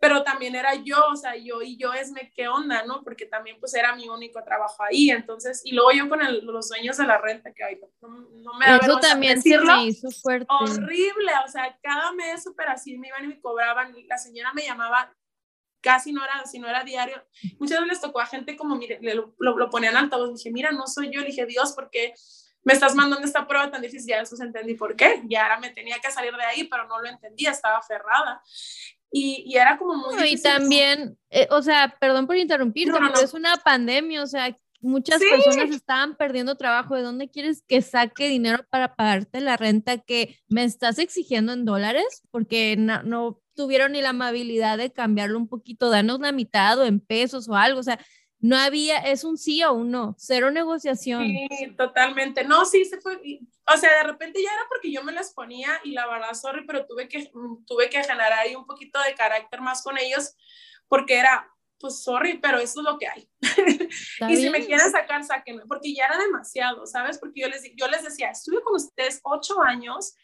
pero 0.00 0.22
también 0.24 0.56
era 0.56 0.74
yo, 0.74 0.96
o 1.12 1.16
sea, 1.16 1.36
yo 1.36 1.60
y 1.60 1.76
yo 1.76 1.92
es 1.92 2.10
me 2.10 2.32
qué 2.32 2.48
onda, 2.48 2.84
¿no? 2.84 3.04
Porque 3.04 3.26
también 3.26 3.60
pues 3.60 3.74
era 3.74 3.94
mi 3.94 4.08
único 4.08 4.42
trabajo 4.42 4.82
ahí, 4.82 5.10
entonces, 5.10 5.60
y 5.62 5.72
luego 5.72 5.92
yo 5.92 6.08
con 6.08 6.20
los 6.46 6.68
dueños 6.70 6.96
de 6.96 7.06
la 7.06 7.18
renta, 7.18 7.52
que 7.52 7.62
ay, 7.62 7.78
no, 8.00 8.08
no, 8.08 8.54
me 8.54 8.66
da 8.66 8.78
Eso 8.78 8.98
también 8.98 9.42
sí 9.42 9.54
me 9.58 9.84
hizo 9.84 10.10
fuerte. 10.10 10.46
Horrible, 10.48 11.32
o 11.46 11.48
sea, 11.48 11.78
cada 11.82 12.12
mes 12.12 12.42
súper 12.42 12.70
así 12.70 12.96
me 12.96 13.08
iban 13.08 13.24
y 13.24 13.28
me 13.28 13.40
cobraban, 13.40 13.94
la 14.08 14.16
señora 14.16 14.54
me 14.54 14.64
llamaba 14.64 15.14
casi 15.82 16.12
no 16.12 16.24
era, 16.24 16.44
si 16.46 16.58
no 16.58 16.68
era 16.68 16.82
diario, 16.82 17.22
muchas 17.58 17.80
veces 17.80 17.88
les 17.88 18.00
tocó 18.00 18.20
a 18.20 18.26
gente 18.26 18.56
como, 18.56 18.76
mire, 18.76 18.98
lo, 19.02 19.34
lo, 19.38 19.56
lo 19.56 19.70
ponían 19.70 19.96
altavoz, 19.96 20.34
dije, 20.34 20.50
mira, 20.50 20.72
no 20.72 20.86
soy 20.86 21.10
yo, 21.12 21.20
le 21.20 21.26
dije, 21.26 21.44
Dios, 21.44 21.72
¿por 21.72 21.90
qué 21.90 22.14
me 22.62 22.72
estás 22.72 22.94
mandando 22.94 23.26
esta 23.26 23.46
prueba 23.46 23.70
tan 23.70 23.82
difícil? 23.82 24.08
Ya 24.08 24.18
después 24.18 24.40
entendí 24.40 24.74
por 24.74 24.96
qué, 24.96 25.22
ya 25.26 25.42
ahora 25.42 25.60
me 25.60 25.70
tenía 25.70 25.98
que 25.98 26.10
salir 26.10 26.34
de 26.34 26.44
ahí, 26.44 26.64
pero 26.64 26.86
no 26.86 27.00
lo 27.00 27.08
entendía, 27.08 27.50
estaba 27.50 27.78
aferrada. 27.78 28.42
Y, 29.12 29.44
y, 29.46 29.56
era 29.56 29.76
como 29.76 29.94
muy... 29.96 30.28
y 30.28 30.40
también, 30.40 31.18
eh, 31.30 31.48
o 31.50 31.62
sea, 31.62 31.96
perdón 32.00 32.26
por 32.26 32.36
interrumpir, 32.36 32.92
pero 32.92 33.12
es 33.20 33.34
una 33.34 33.56
pandemia, 33.56 34.22
o 34.22 34.26
sea, 34.26 34.56
muchas 34.80 35.20
personas 35.20 35.70
estaban 35.74 36.16
perdiendo 36.16 36.56
trabajo. 36.56 36.96
¿De 36.96 37.02
dónde 37.02 37.28
quieres 37.28 37.62
que 37.66 37.82
saque 37.82 38.28
dinero 38.28 38.64
para 38.70 38.94
pagarte 38.94 39.40
la 39.40 39.56
renta 39.56 39.98
que 39.98 40.38
me 40.48 40.64
estás 40.64 40.98
exigiendo 40.98 41.52
en 41.52 41.64
dólares? 41.64 42.22
Porque 42.30 42.76
no, 42.76 43.40
tuvieron 43.54 43.92
ni 43.92 44.00
la 44.00 44.10
amabilidad 44.10 44.78
de 44.78 44.92
cambiarlo 44.92 45.38
un 45.38 45.48
poquito, 45.48 45.90
darnos 45.90 46.20
la 46.20 46.32
mitad 46.32 46.78
o 46.78 46.84
en 46.84 47.00
pesos 47.00 47.48
o 47.48 47.56
algo. 47.56 47.80
O 47.80 47.84
sea, 47.84 47.98
no 48.40 48.56
había, 48.56 48.98
es 48.98 49.24
un 49.24 49.36
sí 49.36 49.62
o 49.64 49.72
un 49.72 49.90
no, 49.90 50.14
cero 50.18 50.50
negociación. 50.50 51.26
Sí, 51.26 51.74
totalmente. 51.76 52.42
No, 52.44 52.64
sí, 52.64 52.84
se 52.86 53.00
fue. 53.00 53.20
O 53.72 53.76
sea, 53.76 53.98
de 53.98 54.04
repente 54.04 54.42
ya 54.42 54.52
era 54.52 54.62
porque 54.68 54.90
yo 54.90 55.04
me 55.04 55.12
las 55.12 55.32
ponía 55.32 55.78
y 55.84 55.92
la 55.92 56.06
verdad, 56.06 56.32
sorry, 56.32 56.64
pero 56.66 56.86
tuve 56.86 57.06
que, 57.06 57.30
tuve 57.66 57.90
que 57.90 58.02
generar 58.02 58.32
ahí 58.32 58.54
un 58.54 58.66
poquito 58.66 58.98
de 59.02 59.14
carácter 59.14 59.60
más 59.60 59.82
con 59.82 59.98
ellos 59.98 60.34
porque 60.88 61.18
era, 61.18 61.48
pues 61.78 62.02
sorry, 62.02 62.38
pero 62.38 62.58
eso 62.58 62.80
es 62.80 62.84
lo 62.84 62.98
que 62.98 63.08
hay. 63.08 63.28
y 64.28 64.36
si 64.36 64.48
me 64.48 64.64
quieren 64.64 64.90
sacar, 64.90 65.22
sáquenme, 65.22 65.66
porque 65.66 65.94
ya 65.94 66.06
era 66.06 66.18
demasiado, 66.18 66.86
¿sabes? 66.86 67.18
Porque 67.18 67.42
yo 67.42 67.48
les, 67.48 67.62
yo 67.76 67.88
les 67.88 68.02
decía, 68.02 68.30
estuve 68.30 68.62
con 68.62 68.74
ustedes 68.74 69.20
ocho 69.22 69.60
años, 69.62 70.14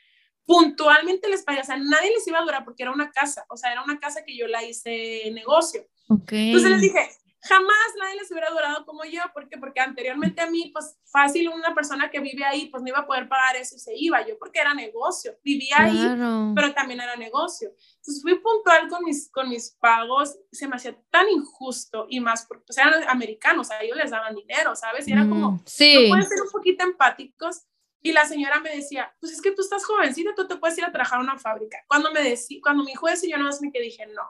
puntualmente 0.47 1.28
les 1.28 1.44
pagué, 1.44 1.60
o 1.60 1.64
sea, 1.64 1.76
nadie 1.76 2.10
les 2.10 2.26
iba 2.26 2.38
a 2.38 2.43
durar 2.43 2.64
porque 2.64 2.82
era 2.82 2.93
una 2.93 3.10
casa, 3.10 3.44
o 3.48 3.56
sea, 3.56 3.72
era 3.72 3.84
una 3.84 4.01
casa 4.01 4.24
que 4.24 4.36
yo 4.36 4.47
la 4.47 4.64
hice 4.64 5.30
negocio. 5.32 5.86
Okay. 6.09 6.48
Entonces 6.48 6.70
les 6.70 6.80
dije, 6.80 7.10
jamás 7.40 7.94
nadie 7.98 8.16
les 8.16 8.30
hubiera 8.30 8.50
durado 8.50 8.84
como 8.84 9.04
yo, 9.04 9.20
porque 9.32 9.58
porque 9.58 9.80
anteriormente 9.80 10.40
a 10.40 10.50
mí, 10.50 10.70
pues 10.72 10.98
fácil 11.04 11.48
una 11.48 11.74
persona 11.74 12.10
que 12.10 12.20
vive 12.20 12.44
ahí, 12.44 12.66
pues 12.66 12.82
no 12.82 12.88
iba 12.88 12.98
a 12.98 13.06
poder 13.06 13.28
pagar 13.28 13.56
eso 13.56 13.76
y 13.76 13.78
se 13.78 13.94
iba, 13.96 14.26
yo 14.26 14.38
porque 14.38 14.60
era 14.60 14.74
negocio, 14.74 15.38
vivía 15.42 15.76
ahí, 15.78 16.52
pero 16.54 16.74
también 16.74 17.00
era 17.00 17.16
negocio. 17.16 17.70
Entonces 17.96 18.22
fui 18.22 18.38
puntual 18.38 18.88
con 18.88 19.04
mis, 19.04 19.30
con 19.30 19.48
mis 19.48 19.70
pagos, 19.80 20.38
se 20.50 20.68
me 20.68 20.76
hacía 20.76 20.96
tan 21.10 21.28
injusto 21.28 22.06
y 22.08 22.20
más 22.20 22.46
porque 22.46 22.64
pues, 22.66 22.78
eran 22.78 23.08
americanos, 23.08 23.70
a 23.70 23.82
ellos 23.82 23.96
les 23.96 24.10
daban 24.10 24.34
dinero, 24.34 24.74
¿sabes? 24.74 25.06
Y 25.08 25.12
era 25.12 25.28
como, 25.28 25.52
mm, 25.52 25.62
sí. 25.64 26.02
no 26.02 26.08
pueden 26.08 26.28
ser 26.28 26.42
un 26.42 26.50
poquito 26.50 26.84
empáticos. 26.84 27.66
Y 28.02 28.12
la 28.12 28.24
señora 28.24 28.60
me 28.60 28.70
decía, 28.70 29.12
pues 29.18 29.32
es 29.32 29.42
que 29.42 29.50
tú 29.50 29.62
estás 29.62 29.84
jovencita, 29.84 30.32
tú 30.36 30.46
te 30.46 30.56
puedes 30.56 30.78
ir 30.78 30.84
a 30.84 30.92
trabajar 30.92 31.18
a 31.18 31.22
una 31.22 31.38
fábrica. 31.38 31.78
Cuando 31.88 32.12
me 32.12 32.22
decía, 32.22 32.60
cuando 32.62 32.84
mi 32.84 32.94
juez 32.94 33.24
y 33.24 33.30
yo 33.30 33.36
no 33.36 33.50
me 33.60 33.72
que 33.72 33.80
dije, 33.80 34.06
no, 34.06 34.22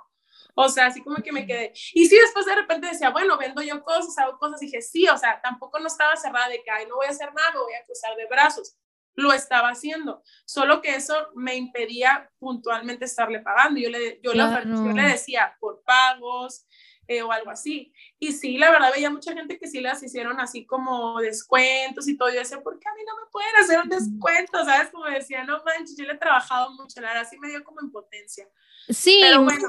o 0.58 0.70
sea, 0.70 0.86
así 0.86 1.02
como 1.02 1.16
que 1.16 1.32
me 1.32 1.46
quedé. 1.46 1.72
Y 1.92 2.06
sí, 2.06 2.16
después 2.16 2.46
de 2.46 2.54
repente 2.54 2.86
decía, 2.86 3.10
bueno, 3.10 3.36
vendo 3.36 3.60
yo 3.62 3.82
cosas, 3.84 4.16
hago 4.18 4.38
cosas. 4.38 4.58
Dije, 4.58 4.80
sí, 4.80 5.06
o 5.06 5.18
sea, 5.18 5.38
tampoco 5.42 5.78
no 5.78 5.86
estaba 5.86 6.16
cerrada 6.16 6.48
de 6.48 6.62
que, 6.62 6.70
ay, 6.70 6.86
no 6.86 6.96
voy 6.96 7.06
a 7.06 7.10
hacer 7.10 7.32
nada, 7.34 7.52
me 7.52 7.60
voy 7.60 7.74
a 7.74 7.84
cruzar 7.84 8.16
de 8.16 8.26
brazos. 8.26 8.74
Lo 9.14 9.32
estaba 9.32 9.68
haciendo, 9.68 10.22
solo 10.46 10.80
que 10.80 10.94
eso 10.94 11.14
me 11.34 11.54
impedía 11.56 12.30
puntualmente 12.38 13.04
estarle 13.04 13.40
pagando. 13.40 13.80
Yo 13.80 13.90
le, 13.90 14.18
yo, 14.22 14.32
yo 14.32 14.92
le 14.92 15.02
decía, 15.02 15.54
por 15.60 15.82
pagos, 15.84 16.66
eh, 17.08 17.22
o 17.22 17.30
algo 17.30 17.50
así. 17.50 17.92
Y 18.18 18.32
sí, 18.32 18.58
la 18.58 18.70
verdad 18.70 18.90
veía 18.92 19.10
mucha 19.10 19.32
gente 19.32 19.58
que 19.58 19.68
sí 19.68 19.80
las 19.80 20.02
hicieron 20.02 20.40
así 20.40 20.66
como 20.66 21.20
descuentos 21.20 22.08
y 22.08 22.16
todo. 22.16 22.30
Yo 22.30 22.38
decía, 22.38 22.60
¿por 22.60 22.78
qué 22.78 22.88
a 22.88 22.94
mí 22.94 23.02
no 23.06 23.16
me 23.16 23.30
pueden 23.30 23.56
hacer 23.56 23.80
un 23.80 23.88
descuento? 23.88 24.64
¿Sabes? 24.64 24.90
Como 24.90 25.04
decía, 25.06 25.44
no 25.44 25.62
manches, 25.64 25.96
yo 25.96 26.04
le 26.04 26.14
he 26.14 26.18
trabajado 26.18 26.72
mucho, 26.72 27.00
la 27.00 27.08
verdad 27.08 27.28
sí 27.28 27.38
me 27.38 27.48
dio 27.48 27.62
como 27.62 27.80
impotencia. 27.80 28.48
Sí, 28.88 29.20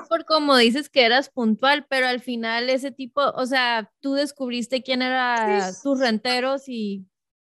por 0.09 0.26
como 0.26 0.57
dices 0.57 0.89
que 0.89 1.03
eras 1.03 1.30
puntual, 1.30 1.85
pero 1.88 2.07
al 2.07 2.22
final 2.22 2.69
ese 2.69 2.91
tipo, 2.91 3.22
o 3.22 3.45
sea, 3.45 3.91
tú 3.99 4.14
descubriste 4.14 4.84
quién 4.84 5.01
era 5.01 5.72
tus 5.81 5.99
renteros 5.99 6.64
y... 6.68 7.05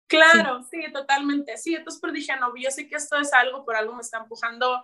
Claro, 0.09 0.63
sí. 0.71 0.81
totalmente, 0.93 1.57
sí, 1.57 1.75
entonces 1.75 2.01
pues 2.01 2.13
dije, 2.13 2.33
no, 2.39 2.53
yo 2.57 2.71
sé 2.71 2.87
que 2.89 2.95
esto 2.95 3.19
es 3.19 3.33
algo, 3.33 3.65
por 3.65 3.75
algo 3.75 3.95
me 3.95 4.03
está 4.03 4.19
empujando 4.19 4.81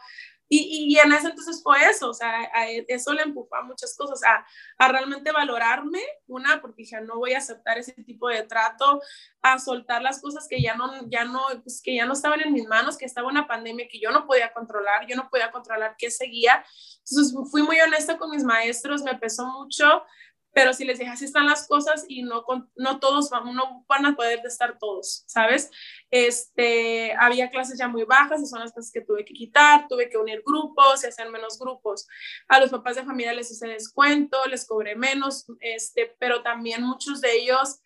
y, 0.55 0.93
y, 0.93 0.99
en 0.99 1.11
ese 1.13 1.29
entonces 1.29 1.63
fue 1.63 1.83
eso, 1.89 2.11
o 2.11 2.13
sea, 2.13 2.43
eso 2.87 3.15
le 3.15 3.23
empujó 3.23 3.57
a 3.57 3.63
muchas 3.63 3.97
cosas, 3.97 4.21
a, 4.23 4.45
a, 4.77 4.89
realmente 4.89 5.33
valorarme, 5.33 6.01
una, 6.27 6.61
porque 6.61 6.83
dije, 6.83 7.01
no 7.01 7.17
voy 7.17 7.33
a 7.33 7.39
aceptar 7.39 7.79
ese 7.79 7.93
tipo 7.93 8.29
de 8.29 8.43
trato, 8.43 9.01
a 9.41 9.59
soltar 9.59 10.03
las 10.03 10.21
cosas 10.21 10.47
que 10.47 10.61
ya 10.61 10.75
no, 10.75 11.09
ya 11.09 11.25
no, 11.25 11.41
pues, 11.63 11.81
que 11.83 11.95
ya 11.95 12.05
no 12.05 12.13
estaban 12.13 12.43
en 12.43 12.53
mis 12.53 12.67
manos, 12.67 12.99
que 12.99 13.07
estaba 13.07 13.29
una 13.29 13.47
pandemia 13.47 13.89
que 13.91 13.99
yo 13.99 14.11
no 14.11 14.27
podía 14.27 14.53
controlar, 14.53 15.07
yo 15.07 15.17
no 15.17 15.31
podía 15.31 15.51
controlar 15.51 15.97
qué 15.97 16.11
seguía. 16.11 16.63
Entonces 16.99 17.35
fui 17.51 17.63
muy 17.63 17.81
honesta 17.81 18.19
con 18.19 18.31
mis 18.31 18.45
maestros, 18.45 19.03
me 19.03 19.17
pesó 19.17 19.47
mucho, 19.47 20.05
pero 20.53 20.73
si 20.75 20.85
les 20.85 20.99
dije 20.99 21.11
así 21.11 21.25
están 21.25 21.47
las 21.47 21.67
cosas 21.67 22.05
y 22.09 22.23
no, 22.23 22.45
no 22.77 23.01
todos 23.01 23.31
van, 23.31 23.55
no 23.55 23.85
van 23.89 24.07
a 24.07 24.15
poder 24.15 24.41
estar 24.45 24.79
todos, 24.79 25.25
¿sabes? 25.27 25.71
Este, 26.11 27.15
había 27.19 27.51
clases 27.51 27.79
ya 27.79 27.89
muy 27.89 28.05
bajas, 28.05 28.43
y 28.43 28.47
son 28.47 28.61
las 28.61 28.73
clases 28.73 28.93
que 28.93 29.01
tuve 29.01 29.25
que 29.25 29.35
quitar, 29.35 29.87
tuve 29.89 30.11
que 30.11 30.19
unir 30.19 30.43
grupos 30.45 31.03
y 31.03 31.07
hacer 31.07 31.31
menos 31.31 31.59
grupos. 31.59 32.07
A 32.49 32.61
los 32.61 32.71
papás 32.71 32.97
de 32.97 33.05
familia 33.05 33.33
les 33.33 33.51
hice 33.51 33.67
descuento, 33.67 34.39
les 34.47 34.67
cobré 34.67 34.95
menos, 34.95 35.47
este, 35.61 36.15
pero 36.19 36.43
también 36.43 36.83
muchos 36.83 37.21
de 37.21 37.33
ellos 37.33 37.81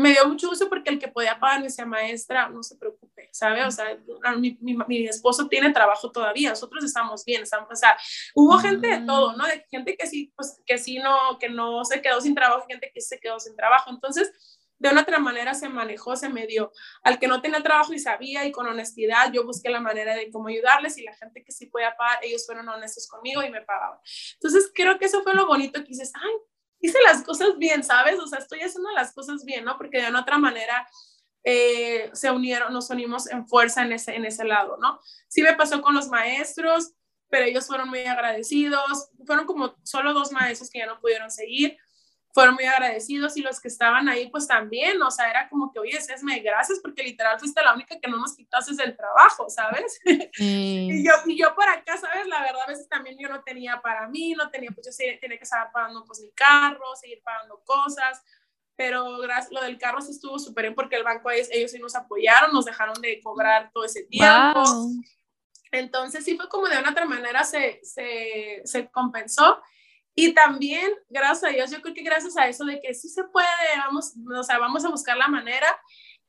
me 0.00 0.12
dio 0.12 0.26
mucho 0.26 0.48
gusto 0.48 0.68
porque 0.68 0.90
el 0.90 0.98
que 0.98 1.08
podía 1.08 1.38
pagar 1.38 1.60
me 1.60 1.66
decía, 1.66 1.84
maestra, 1.84 2.48
no 2.48 2.62
se 2.62 2.76
preocupe, 2.76 3.09
¿sabe? 3.32 3.64
O 3.64 3.70
sea, 3.70 3.98
mi, 4.38 4.58
mi, 4.60 4.76
mi, 4.86 5.06
esposo 5.06 5.48
tiene 5.48 5.72
trabajo 5.72 6.10
todavía, 6.10 6.50
nosotros 6.50 6.84
estamos 6.84 7.24
bien, 7.24 7.42
estamos, 7.42 7.68
o 7.70 7.76
sea, 7.76 7.96
hubo 8.34 8.58
gente 8.58 8.86
de 8.86 9.06
todo, 9.06 9.36
¿no? 9.36 9.46
De 9.46 9.64
gente 9.70 9.96
que 9.96 10.06
sí, 10.06 10.32
pues, 10.36 10.60
que 10.66 10.78
sí 10.78 10.98
no, 10.98 11.38
que 11.38 11.48
no 11.48 11.84
se 11.84 12.00
quedó 12.02 12.20
sin 12.20 12.34
trabajo, 12.34 12.66
gente 12.68 12.90
que 12.92 13.00
se 13.00 13.18
quedó 13.18 13.38
sin 13.38 13.56
trabajo. 13.56 13.90
Entonces, 13.90 14.32
de 14.80 14.88
una 14.88 15.02
otra 15.02 15.18
manera 15.18 15.52
se 15.52 15.68
manejó, 15.68 16.16
se 16.16 16.30
me 16.30 16.46
dio. 16.46 16.72
Al 17.02 17.18
que 17.18 17.28
no 17.28 17.42
tenía 17.42 17.62
trabajo 17.62 17.92
y 17.92 17.98
sabía 17.98 18.46
y 18.46 18.52
con 18.52 18.66
honestidad, 18.66 19.30
yo 19.30 19.44
busqué 19.44 19.68
la 19.68 19.80
manera 19.80 20.14
de 20.14 20.30
cómo 20.30 20.48
ayudarles 20.48 20.96
y 20.96 21.02
la 21.02 21.14
gente 21.14 21.44
que 21.44 21.52
sí 21.52 21.66
podía 21.66 21.94
pagar, 21.96 22.20
ellos 22.22 22.46
fueron 22.46 22.66
honestos 22.68 23.06
conmigo 23.06 23.42
y 23.42 23.50
me 23.50 23.60
pagaban. 23.60 23.98
Entonces, 24.34 24.72
creo 24.74 24.98
que 24.98 25.04
eso 25.04 25.22
fue 25.22 25.34
lo 25.34 25.46
bonito 25.46 25.80
que 25.80 25.88
dices, 25.88 26.12
ay, 26.14 26.32
hice 26.80 26.98
las 27.04 27.22
cosas 27.22 27.58
bien, 27.58 27.84
¿sabes? 27.84 28.18
O 28.18 28.26
sea, 28.26 28.38
estoy 28.38 28.60
haciendo 28.60 28.90
las 28.92 29.12
cosas 29.12 29.44
bien, 29.44 29.66
¿no? 29.66 29.76
Porque 29.76 30.00
de 30.00 30.08
una 30.08 30.22
otra 30.22 30.38
manera 30.38 30.88
eh, 31.44 32.10
se 32.12 32.30
unieron, 32.30 32.72
nos 32.72 32.90
unimos 32.90 33.30
en 33.30 33.46
fuerza 33.46 33.82
en 33.82 33.92
ese, 33.92 34.14
en 34.14 34.24
ese 34.24 34.44
lado, 34.44 34.76
¿no? 34.78 35.00
Sí 35.28 35.42
me 35.42 35.54
pasó 35.54 35.80
con 35.82 35.94
los 35.94 36.08
maestros, 36.08 36.92
pero 37.28 37.44
ellos 37.44 37.66
fueron 37.66 37.88
muy 37.88 38.00
agradecidos. 38.00 39.10
Fueron 39.26 39.46
como 39.46 39.76
solo 39.84 40.12
dos 40.12 40.32
maestros 40.32 40.70
que 40.70 40.80
ya 40.80 40.86
no 40.86 41.00
pudieron 41.00 41.30
seguir 41.30 41.78
fueron 42.32 42.54
muy 42.54 42.64
agradecidos 42.64 43.36
y 43.36 43.42
los 43.42 43.60
que 43.60 43.68
estaban 43.68 44.08
ahí 44.08 44.28
pues 44.30 44.46
también, 44.46 45.00
o 45.02 45.10
sea, 45.10 45.30
era 45.30 45.48
como 45.48 45.72
que, 45.72 45.80
oye, 45.80 45.96
Esme, 45.96 46.40
gracias 46.40 46.78
porque 46.80 47.02
literal 47.02 47.38
fuiste 47.38 47.62
la 47.62 47.74
única 47.74 47.98
que 47.98 48.08
no 48.08 48.18
nos 48.18 48.36
quitaste 48.36 48.74
del 48.74 48.96
trabajo, 48.96 49.48
¿sabes? 49.50 50.00
y, 50.38 51.04
yo, 51.04 51.12
y 51.26 51.38
yo 51.38 51.54
por 51.54 51.68
acá, 51.68 51.96
¿sabes? 51.96 52.26
La 52.26 52.40
verdad, 52.40 52.62
a 52.62 52.68
veces 52.68 52.88
también 52.88 53.16
yo 53.18 53.28
no 53.28 53.42
tenía 53.42 53.80
para 53.82 54.08
mí, 54.08 54.34
no 54.34 54.50
tenía, 54.50 54.70
pues 54.70 54.86
yo 54.86 54.96
tenía 55.20 55.38
que 55.38 55.44
estar 55.44 55.70
pagando 55.72 56.04
pues 56.04 56.20
mi 56.20 56.30
carro, 56.32 56.94
seguir 56.94 57.20
pagando 57.22 57.62
cosas, 57.64 58.22
pero 58.80 59.18
gracias, 59.18 59.52
lo 59.52 59.60
del 59.60 59.76
carro 59.76 60.00
sí 60.00 60.10
estuvo 60.10 60.38
súper 60.38 60.62
bien 60.64 60.74
porque 60.74 60.96
el 60.96 61.04
banco, 61.04 61.30
ellos, 61.30 61.70
sí 61.70 61.78
nos 61.78 61.94
apoyaron, 61.94 62.50
nos 62.50 62.64
dejaron 62.64 62.98
de 63.02 63.20
cobrar 63.20 63.70
todo 63.74 63.84
ese 63.84 64.04
tiempo. 64.04 64.62
Entonces 65.70 66.24
sí 66.24 66.34
fue 66.34 66.48
como 66.48 66.66
de 66.66 66.78
una 66.78 66.92
otra 66.92 67.04
manera 67.04 67.44
se, 67.44 67.78
se, 67.82 68.62
se 68.64 68.90
compensó 68.90 69.60
y 70.14 70.32
también, 70.32 70.90
gracias 71.10 71.44
a 71.44 71.54
Dios, 71.54 71.70
yo 71.70 71.82
creo 71.82 71.94
que 71.94 72.02
gracias 72.02 72.38
a 72.38 72.48
eso 72.48 72.64
de 72.64 72.80
que 72.80 72.94
sí 72.94 73.10
se 73.10 73.24
puede, 73.24 73.46
vamos, 73.76 74.14
o 74.34 74.42
sea, 74.42 74.56
vamos 74.56 74.82
a 74.86 74.88
buscar 74.88 75.18
la 75.18 75.28
manera. 75.28 75.78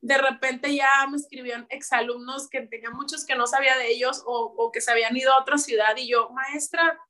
De 0.02 0.18
repente 0.18 0.74
ya 0.74 1.06
me 1.10 1.16
escribieron 1.16 1.66
exalumnos 1.70 2.50
que 2.50 2.60
tenía 2.66 2.90
muchos 2.90 3.24
que 3.24 3.34
no 3.34 3.46
sabía 3.46 3.78
de 3.78 3.92
ellos 3.92 4.22
o, 4.26 4.54
o 4.58 4.70
que 4.70 4.82
se 4.82 4.90
habían 4.90 5.16
ido 5.16 5.32
a 5.32 5.40
otra 5.40 5.56
ciudad 5.56 5.96
y 5.96 6.06
yo, 6.06 6.28
maestra, 6.28 7.00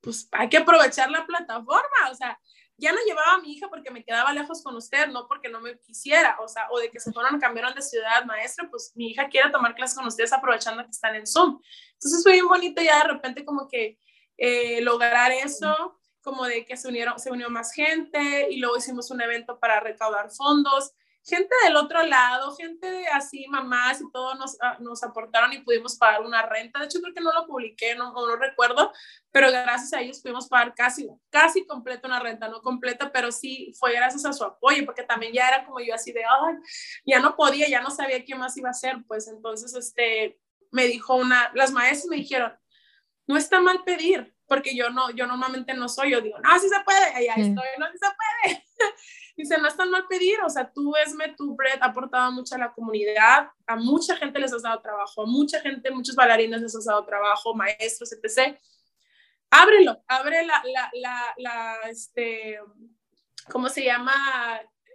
pues 0.00 0.28
hay 0.32 0.48
que 0.48 0.56
aprovechar 0.56 1.12
la 1.12 1.26
plataforma, 1.26 2.10
o 2.10 2.14
sea, 2.16 2.40
ya 2.80 2.92
no 2.92 2.98
llevaba 3.06 3.34
a 3.34 3.40
mi 3.40 3.52
hija 3.52 3.68
porque 3.68 3.90
me 3.90 4.02
quedaba 4.02 4.32
lejos 4.32 4.62
con 4.62 4.74
usted, 4.74 5.08
no 5.08 5.28
porque 5.28 5.48
no 5.48 5.60
me 5.60 5.78
quisiera, 5.78 6.36
o 6.40 6.48
sea, 6.48 6.68
o 6.70 6.78
de 6.78 6.90
que 6.90 6.98
se 6.98 7.12
fueron, 7.12 7.38
cambiaron 7.38 7.74
de 7.74 7.82
ciudad, 7.82 8.24
maestra, 8.24 8.68
pues 8.70 8.92
mi 8.94 9.10
hija 9.10 9.28
quiere 9.28 9.50
tomar 9.50 9.74
clases 9.74 9.96
con 9.96 10.06
ustedes 10.06 10.32
aprovechando 10.32 10.82
que 10.84 10.90
están 10.90 11.14
en 11.14 11.26
Zoom. 11.26 11.60
Entonces 11.92 12.22
fue 12.22 12.32
bien 12.32 12.48
bonito 12.48 12.82
ya 12.82 13.02
de 13.04 13.12
repente 13.12 13.44
como 13.44 13.68
que 13.68 13.98
eh, 14.38 14.80
lograr 14.80 15.30
eso 15.32 16.00
como 16.22 16.44
de 16.46 16.64
que 16.64 16.76
se 16.76 16.88
unieron, 16.88 17.18
se 17.18 17.30
unió 17.30 17.50
más 17.50 17.72
gente 17.72 18.48
y 18.50 18.58
luego 18.58 18.76
hicimos 18.76 19.10
un 19.10 19.20
evento 19.20 19.58
para 19.58 19.80
recaudar 19.80 20.30
fondos. 20.30 20.92
Gente 21.22 21.54
del 21.64 21.76
otro 21.76 22.02
lado, 22.02 22.56
gente 22.56 23.06
así, 23.08 23.46
mamás 23.48 24.00
y 24.00 24.10
todo 24.10 24.34
nos, 24.36 24.56
ah, 24.62 24.78
nos 24.80 25.02
aportaron 25.02 25.52
y 25.52 25.60
pudimos 25.60 25.96
pagar 25.96 26.22
una 26.22 26.42
renta. 26.42 26.78
De 26.78 26.86
hecho, 26.86 27.00
creo 27.00 27.14
que 27.14 27.20
no 27.20 27.32
lo 27.32 27.46
publiqué, 27.46 27.94
no, 27.94 28.12
no 28.12 28.36
recuerdo, 28.36 28.92
pero 29.30 29.50
gracias 29.50 29.92
a 29.92 30.00
ellos 30.00 30.20
pudimos 30.20 30.48
pagar 30.48 30.74
casi, 30.74 31.08
casi 31.28 31.66
completa 31.66 32.08
una 32.08 32.20
renta, 32.20 32.48
no 32.48 32.62
completa, 32.62 33.12
pero 33.12 33.30
sí 33.32 33.72
fue 33.78 33.92
gracias 33.92 34.24
a 34.24 34.32
su 34.32 34.44
apoyo, 34.44 34.84
porque 34.86 35.02
también 35.02 35.32
ya 35.32 35.48
era 35.48 35.66
como 35.66 35.80
yo 35.80 35.94
así 35.94 36.10
de, 36.12 36.22
ay, 36.24 36.54
ya 37.04 37.20
no 37.20 37.36
podía, 37.36 37.68
ya 37.68 37.82
no 37.82 37.90
sabía 37.90 38.24
qué 38.24 38.34
más 38.34 38.56
iba 38.56 38.68
a 38.68 38.72
hacer, 38.72 38.96
pues 39.06 39.28
entonces, 39.28 39.74
este, 39.74 40.40
me 40.70 40.86
dijo 40.86 41.16
una, 41.16 41.50
las 41.54 41.70
maestras 41.70 42.08
me 42.08 42.16
dijeron, 42.16 42.52
no 43.26 43.36
está 43.36 43.60
mal 43.60 43.84
pedir, 43.84 44.34
porque 44.46 44.74
yo 44.74 44.90
no, 44.90 45.10
yo 45.10 45.26
normalmente 45.26 45.74
no 45.74 45.88
soy, 45.88 46.10
yo 46.10 46.20
digo, 46.20 46.38
no, 46.40 46.58
sí 46.58 46.68
se 46.68 46.80
puede, 46.84 47.04
ahí, 47.14 47.26
estoy, 47.28 47.68
no, 47.78 47.86
sí 47.92 47.98
se 47.98 48.08
puede. 48.16 48.64
Dice, 49.40 49.56
no 49.56 49.68
es 49.68 49.76
tan 49.76 49.90
mal 49.90 50.06
pedir, 50.06 50.38
o 50.44 50.50
sea, 50.50 50.70
tú, 50.70 50.94
Esme, 50.96 51.34
tu 51.34 51.56
Brett, 51.56 51.82
ha 51.82 51.86
aportado 51.86 52.30
mucho 52.30 52.54
a 52.54 52.58
la 52.58 52.72
comunidad, 52.72 53.48
a 53.66 53.76
mucha 53.76 54.14
gente 54.16 54.38
les 54.38 54.52
has 54.52 54.62
dado 54.62 54.82
trabajo, 54.82 55.22
a 55.22 55.26
mucha 55.26 55.60
gente, 55.60 55.90
muchos 55.90 56.14
bailarines 56.14 56.60
les 56.60 56.76
has 56.76 56.84
dado 56.84 57.06
trabajo, 57.06 57.54
maestros, 57.54 58.12
etc. 58.12 58.58
Ábrelo, 59.48 60.02
abre 60.06 60.44
la, 60.44 60.62
la, 60.64 60.90
la, 60.92 61.34
la 61.38 61.76
este, 61.88 62.60
¿cómo 63.50 63.70
se 63.70 63.82
llama? 63.82 64.12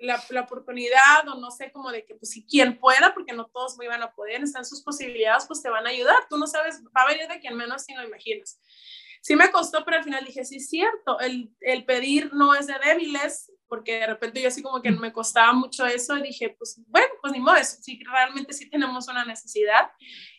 la, 0.01 0.23
la, 0.29 0.41
oportunidad 0.41 1.27
o 1.27 1.39
no 1.39 1.49
sé, 1.49 1.71
como 1.71 1.91
de 1.91 2.05
que 2.05 2.13
pues 2.13 2.29
si 2.29 2.45
quien 2.45 2.77
pueda, 2.77 3.13
porque 3.13 3.33
no 3.33 3.47
todos 3.47 3.77
me 3.77 3.85
iban 3.85 4.03
a 4.03 4.13
poder, 4.13 4.43
están 4.43 4.65
sus 4.65 4.83
posibilidades, 4.83 5.45
pues 5.47 5.63
te 5.63 5.69
van 5.69 5.87
a 5.87 5.89
ayudar. 5.89 6.17
Tú 6.29 6.37
no 6.37 6.45
sabes, 6.45 6.83
va 6.95 7.01
a 7.01 7.07
venir 7.07 7.27
de 7.27 7.39
quien 7.39 7.55
menos 7.55 7.83
si 7.83 7.93
no 7.93 8.03
imaginas. 8.03 8.59
Sí 9.25 9.35
me 9.35 9.49
costó, 9.49 9.83
pero 9.83 9.97
al 9.97 10.03
final 10.03 10.23
dije, 10.23 10.45
sí, 10.45 10.57
es 10.57 10.69
cierto, 10.69 11.19
el, 11.19 11.51
el 11.61 11.83
pedir 11.83 12.31
no 12.35 12.53
es 12.53 12.67
de 12.67 12.75
débiles, 12.85 13.51
porque 13.67 13.99
de 13.99 14.05
repente 14.05 14.39
yo 14.39 14.49
así 14.49 14.61
como 14.61 14.83
que 14.83 14.91
me 14.91 15.11
costaba 15.11 15.51
mucho 15.51 15.83
eso 15.83 16.15
y 16.15 16.21
dije, 16.21 16.55
pues 16.55 16.79
bueno, 16.85 17.07
pues 17.21 17.33
ni 17.33 17.39
modo, 17.39 17.55
sí, 17.63 17.99
realmente 18.05 18.53
sí 18.53 18.69
tenemos 18.69 19.07
una 19.07 19.25
necesidad. 19.25 19.89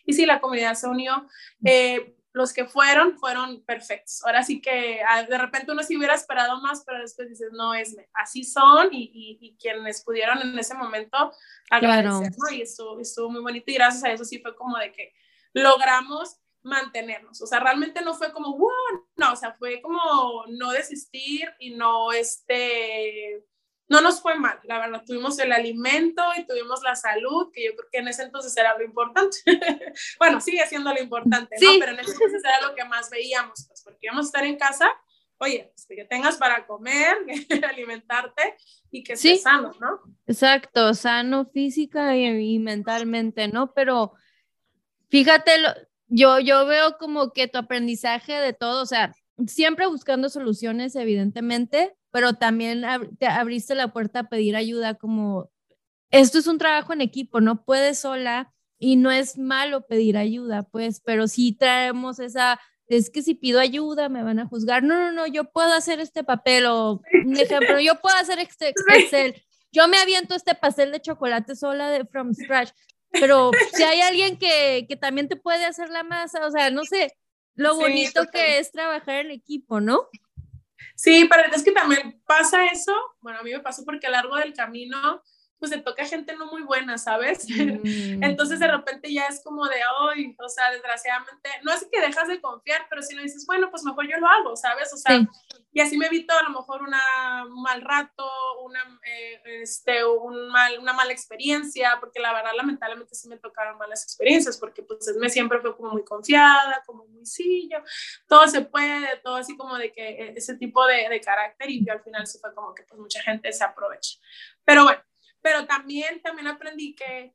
Y 0.05 0.13
sí, 0.13 0.25
la 0.25 0.39
comunidad 0.39 0.75
se 0.75 0.87
unió. 0.87 1.27
Eh, 1.65 2.15
los 2.31 2.53
que 2.53 2.63
fueron, 2.63 3.17
fueron 3.17 3.61
perfectos. 3.65 4.23
Ahora 4.23 4.41
sí 4.41 4.61
que 4.61 5.01
ah, 5.05 5.23
de 5.23 5.37
repente 5.37 5.73
uno 5.73 5.83
sí 5.83 5.97
hubiera 5.97 6.15
esperado 6.15 6.61
más, 6.61 6.83
pero 6.85 7.01
después 7.01 7.27
dices, 7.27 7.49
no, 7.51 7.73
es, 7.73 7.93
así 8.13 8.45
son 8.45 8.87
y, 8.93 9.37
y, 9.41 9.57
quienes 9.57 10.01
pudieron 10.01 10.41
en 10.41 10.57
ese 10.57 10.75
momento 10.75 11.33
agradecer, 11.69 12.31
¿no? 12.37 12.55
Y 12.55 12.61
estuvo, 12.61 13.01
estuvo 13.01 13.29
muy 13.29 13.41
bonito 13.41 13.69
y 13.69 13.73
gracias 13.73 14.05
a 14.05 14.11
eso 14.13 14.23
sí 14.23 14.39
fue 14.39 14.55
como 14.55 14.77
de 14.77 14.93
que 14.93 15.11
logramos 15.51 16.39
mantenernos. 16.63 17.41
O 17.41 17.47
sea, 17.47 17.59
realmente 17.59 18.01
no 18.01 18.13
fue 18.13 18.31
como, 18.31 18.57
wow, 18.57 19.07
no, 19.15 19.33
o 19.33 19.35
sea, 19.35 19.53
fue 19.53 19.81
como 19.81 20.45
no 20.47 20.71
desistir 20.71 21.49
y 21.59 21.71
no, 21.71 22.11
este, 22.11 23.43
no 23.89 24.01
nos 24.01 24.21
fue 24.21 24.35
mal, 24.35 24.59
la 24.63 24.79
verdad, 24.79 25.03
tuvimos 25.05 25.39
el 25.39 25.51
alimento 25.51 26.21
y 26.37 26.45
tuvimos 26.45 26.81
la 26.83 26.95
salud, 26.95 27.49
que 27.53 27.65
yo 27.65 27.75
creo 27.75 27.89
que 27.91 27.99
en 27.99 28.07
ese 28.09 28.23
entonces 28.23 28.55
era 28.57 28.77
lo 28.77 28.83
importante. 28.83 29.37
bueno, 30.19 30.41
sigue 30.41 30.65
siendo 30.67 30.93
lo 30.93 31.01
importante, 31.01 31.55
¿no? 31.61 31.71
Pero 31.79 31.93
en 31.93 31.99
ese 31.99 32.11
entonces 32.11 32.43
era 32.43 32.67
lo 32.67 32.75
que 32.75 32.83
más 32.83 33.09
veíamos, 33.09 33.65
pues, 33.67 33.81
porque 33.83 33.99
íbamos 34.01 34.25
a 34.25 34.27
estar 34.27 34.45
en 34.45 34.57
casa, 34.57 34.91
oye, 35.37 35.71
pues, 35.73 35.87
que 35.87 36.03
tengas 36.03 36.35
para 36.35 36.67
comer, 36.67 37.15
alimentarte 37.69 38.57
y 38.91 39.03
que 39.03 39.13
estés 39.13 39.43
sano, 39.43 39.71
¿no? 39.79 40.01
Exacto, 40.25 40.93
sano 40.93 41.45
física 41.45 42.15
y, 42.17 42.59
mentalmente, 42.59 43.47
¿no? 43.47 43.73
Pero 43.73 44.13
fíjate, 45.09 45.59
lo, 45.59 45.69
yo, 46.07 46.39
yo 46.39 46.65
veo 46.65 46.97
como 46.97 47.31
que 47.31 47.47
tu 47.47 47.57
aprendizaje 47.57 48.33
de 48.33 48.53
todo, 48.53 48.81
o 48.81 48.85
sea, 48.85 49.13
siempre 49.45 49.87
buscando 49.87 50.29
soluciones, 50.29 50.95
evidentemente, 50.95 51.95
pero 52.11 52.33
también 52.33 52.83
te 53.19 53.27
abriste 53.27 53.75
la 53.75 53.89
puerta 53.89 54.21
a 54.21 54.29
pedir 54.29 54.55
ayuda 54.55 54.95
como, 54.95 55.51
esto 56.09 56.39
es 56.39 56.47
un 56.47 56.57
trabajo 56.57 56.93
en 56.93 57.01
equipo, 57.01 57.41
no 57.41 57.63
puedes 57.63 57.99
sola 57.99 58.53
y 58.79 58.95
no 58.95 59.11
es 59.11 59.37
malo 59.37 59.85
pedir 59.85 60.17
ayuda, 60.17 60.63
pues, 60.63 61.01
pero 61.01 61.27
sí 61.27 61.53
traemos 61.53 62.19
esa, 62.19 62.59
es 62.87 63.09
que 63.09 63.21
si 63.21 63.35
pido 63.35 63.59
ayuda 63.59 64.09
me 64.09 64.23
van 64.23 64.39
a 64.39 64.47
juzgar, 64.47 64.83
no, 64.83 64.95
no, 64.95 65.11
no, 65.11 65.27
yo 65.27 65.51
puedo 65.51 65.73
hacer 65.73 65.99
este 65.99 66.23
papel 66.23 66.65
o 66.67 67.01
un 67.25 67.37
ejemplo, 67.37 67.79
yo 67.79 67.99
puedo 67.99 68.15
hacer 68.15 68.39
este 68.39 68.73
Excel, 68.95 69.35
yo 69.71 69.87
me 69.87 69.97
aviento 69.97 70.35
este 70.35 70.55
pastel 70.55 70.91
de 70.91 71.01
chocolate 71.01 71.55
sola 71.55 71.89
de 71.89 72.05
from 72.05 72.33
scratch, 72.33 72.71
pero 73.19 73.51
si 73.73 73.83
hay 73.83 74.01
alguien 74.01 74.37
que, 74.37 74.85
que, 74.87 74.95
también 74.95 75.27
te 75.27 75.35
puede 75.35 75.65
hacer 75.65 75.89
la 75.89 76.03
masa, 76.03 76.45
o 76.45 76.51
sea, 76.51 76.69
no 76.69 76.85
sé, 76.85 77.13
lo 77.55 77.75
bonito 77.75 78.27
que 78.31 78.59
es 78.59 78.71
trabajar 78.71 79.25
en 79.25 79.31
equipo, 79.31 79.79
¿no? 79.79 80.07
Sí, 80.95 81.27
pero 81.29 81.43
es 81.53 81.63
que 81.63 81.71
también 81.71 82.21
pasa 82.25 82.65
eso, 82.67 82.93
bueno, 83.21 83.39
a 83.39 83.43
mí 83.43 83.51
me 83.51 83.59
pasó 83.59 83.83
porque 83.85 84.07
a 84.07 84.09
lo 84.09 84.15
largo 84.15 84.35
del 84.37 84.53
camino 84.53 85.21
pues 85.59 85.71
te 85.71 85.79
toca 85.79 86.05
gente 86.05 86.35
no 86.35 86.47
muy 86.47 86.61
buena, 86.63 86.97
¿sabes? 86.97 87.45
Mm. 87.77 88.23
Entonces 88.23 88.59
de 88.59 88.67
repente 88.67 89.11
ya 89.13 89.27
es 89.27 89.41
como 89.43 89.65
de 89.67 89.79
hoy, 89.99 90.35
o 90.39 90.49
sea, 90.49 90.71
desgraciadamente, 90.71 91.49
no 91.63 91.71
es 91.73 91.87
que 91.91 92.01
dejas 92.01 92.27
de 92.27 92.41
confiar, 92.41 92.87
pero 92.89 93.01
si 93.01 93.15
no 93.15 93.21
dices, 93.21 93.45
bueno, 93.45 93.69
pues 93.69 93.83
mejor 93.83 94.07
yo 94.07 94.17
lo 94.17 94.27
hago, 94.27 94.55
¿sabes? 94.55 94.91
O 94.93 94.97
sea, 94.97 95.27
y 95.71 95.79
así 95.79 95.97
me 95.97 96.07
evito 96.07 96.33
a 96.33 96.43
lo 96.43 96.49
mejor 96.49 96.81
una, 96.81 97.45
un 97.45 97.61
mal 97.61 97.81
rato, 97.81 98.27
una, 98.63 98.79
eh, 99.05 99.61
este, 99.61 100.05
un 100.05 100.49
mal, 100.49 100.79
una 100.79 100.93
mala 100.93 101.11
experiencia, 101.11 101.97
porque 101.99 102.19
la 102.19 102.33
verdad 102.33 102.51
lamentablemente 102.55 103.15
sí 103.15 103.27
me 103.27 103.37
tocaron 103.37 103.77
malas 103.77 104.03
experiencias, 104.03 104.57
porque 104.57 104.81
pues 104.81 105.13
me 105.19 105.29
siempre 105.29 105.59
fue 105.59 105.75
como 105.75 105.91
muy 105.91 106.03
confiada, 106.03 106.83
como 106.85 107.05
muy 107.05 107.25
sí, 107.25 107.69
todo 108.27 108.47
se 108.47 108.61
puede, 108.61 109.17
todo 109.23 109.35
así 109.35 109.55
como 109.55 109.77
de 109.77 109.91
que 109.91 110.09
e, 110.09 110.33
ese 110.35 110.55
tipo 110.55 110.85
de, 110.87 111.09
de 111.09 111.21
carácter 111.21 111.69
y 111.69 111.85
yo 111.85 111.93
al 111.93 112.01
final 112.01 112.25
sí 112.25 112.39
fue 112.39 112.53
como 112.53 112.73
que 112.73 112.83
pues 112.83 112.99
mucha 112.99 113.21
gente 113.21 113.51
se 113.53 113.63
aprovecha. 113.63 114.19
Pero 114.65 114.83
bueno, 114.83 115.01
pero 115.47 115.65
también, 115.65 116.21
también 116.21 116.45
aprendí 116.47 116.93
que 116.93 117.33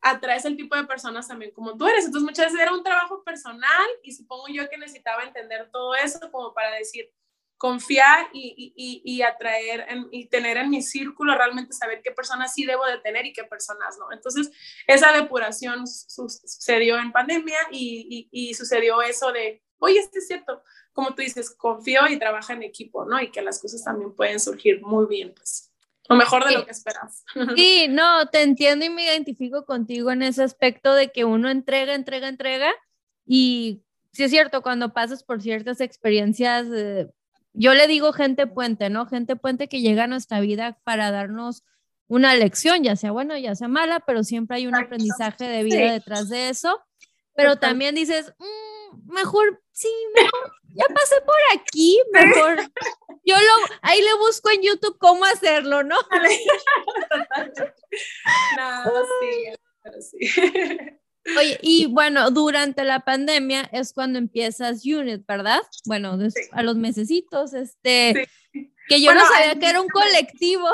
atraes 0.00 0.44
el 0.44 0.56
tipo 0.56 0.76
de 0.76 0.84
personas 0.84 1.26
también 1.26 1.50
como 1.50 1.76
tú 1.76 1.84
eres. 1.84 2.04
Entonces 2.04 2.24
muchas 2.24 2.46
veces 2.46 2.60
era 2.60 2.72
un 2.72 2.84
trabajo 2.84 3.24
personal 3.24 3.88
y 4.04 4.12
supongo 4.12 4.46
yo 4.46 4.70
que 4.70 4.78
necesitaba 4.78 5.24
entender 5.24 5.68
todo 5.72 5.96
eso 5.96 6.30
como 6.30 6.54
para 6.54 6.76
decir, 6.76 7.12
confiar 7.58 8.28
y, 8.32 8.72
y, 8.76 9.02
y 9.04 9.22
atraer 9.22 9.84
y 10.12 10.28
tener 10.28 10.58
en 10.58 10.70
mi 10.70 10.80
círculo 10.80 11.34
realmente 11.34 11.72
saber 11.72 12.02
qué 12.04 12.12
personas 12.12 12.54
sí 12.54 12.64
debo 12.66 12.86
de 12.86 12.98
tener 12.98 13.26
y 13.26 13.32
qué 13.32 13.42
personas 13.42 13.98
no. 13.98 14.12
Entonces 14.12 14.52
esa 14.86 15.10
depuración 15.10 15.88
sucedió 15.88 16.98
en 16.98 17.10
pandemia 17.10 17.58
y, 17.72 18.28
y 18.30 18.54
sucedió 18.54 19.02
eso 19.02 19.32
de, 19.32 19.60
oye, 19.80 19.98
este 19.98 20.20
es 20.20 20.28
cierto, 20.28 20.62
como 20.92 21.16
tú 21.16 21.22
dices, 21.22 21.50
confío 21.50 22.06
y 22.06 22.16
trabaja 22.16 22.52
en 22.52 22.62
equipo, 22.62 23.04
¿no? 23.04 23.20
Y 23.20 23.32
que 23.32 23.42
las 23.42 23.60
cosas 23.60 23.82
también 23.82 24.14
pueden 24.14 24.38
surgir 24.38 24.80
muy 24.82 25.06
bien, 25.06 25.34
pues. 25.34 25.69
O 26.10 26.16
mejor 26.16 26.44
de 26.44 26.54
lo 26.54 26.64
que 26.64 26.72
esperas. 26.72 27.24
Sí, 27.56 27.86
no, 27.88 28.26
te 28.26 28.42
entiendo 28.42 28.84
y 28.84 28.90
me 28.90 29.04
identifico 29.04 29.64
contigo 29.64 30.10
en 30.10 30.22
ese 30.22 30.42
aspecto 30.42 30.92
de 30.92 31.12
que 31.12 31.24
uno 31.24 31.48
entrega, 31.48 31.94
entrega, 31.94 32.28
entrega. 32.28 32.72
Y 33.24 33.84
sí 34.12 34.24
es 34.24 34.30
cierto, 34.32 34.60
cuando 34.60 34.92
pasas 34.92 35.22
por 35.22 35.40
ciertas 35.40 35.80
experiencias, 35.80 36.66
eh, 36.74 37.08
yo 37.52 37.74
le 37.74 37.86
digo 37.86 38.12
gente 38.12 38.48
puente, 38.48 38.90
¿no? 38.90 39.06
Gente 39.06 39.36
puente 39.36 39.68
que 39.68 39.80
llega 39.80 40.04
a 40.04 40.08
nuestra 40.08 40.40
vida 40.40 40.80
para 40.82 41.12
darnos 41.12 41.62
una 42.08 42.34
lección, 42.34 42.82
ya 42.82 42.96
sea 42.96 43.12
buena, 43.12 43.38
ya 43.38 43.54
sea 43.54 43.68
mala, 43.68 44.00
pero 44.00 44.24
siempre 44.24 44.56
hay 44.56 44.66
un 44.66 44.74
aprendizaje 44.74 45.44
de 45.44 45.62
vida 45.62 45.92
detrás 45.92 46.28
de 46.28 46.48
eso. 46.48 46.80
Pero 47.34 47.56
también 47.56 47.94
dices, 47.94 48.34
mm, 48.38 49.12
mejor, 49.12 49.62
sí, 49.72 49.88
mejor, 50.14 50.52
ya 50.74 50.84
pasé 50.94 51.20
por 51.22 51.36
aquí, 51.54 51.98
mejor 52.12 52.58
yo 53.24 53.34
lo, 53.36 53.76
ahí 53.82 54.00
le 54.00 54.14
busco 54.14 54.50
en 54.50 54.62
YouTube 54.62 54.96
cómo 54.98 55.24
hacerlo, 55.24 55.82
¿no? 55.82 55.96
no, 58.56 58.84
sí, 59.20 59.52
sí. 60.00 60.18
Oye, 61.38 61.58
y 61.62 61.86
bueno, 61.86 62.30
durante 62.30 62.82
la 62.82 63.00
pandemia 63.00 63.68
es 63.72 63.92
cuando 63.92 64.18
empiezas 64.18 64.84
Unit, 64.84 65.26
¿verdad? 65.26 65.60
Bueno, 65.84 66.18
a 66.52 66.62
los 66.62 66.76
mesecitos, 66.76 67.52
este, 67.52 68.26
que 68.88 69.02
yo 69.02 69.14
no 69.14 69.20
sabía 69.26 69.58
que 69.58 69.68
era 69.68 69.82
un 69.82 69.88
colectivo. 69.88 70.66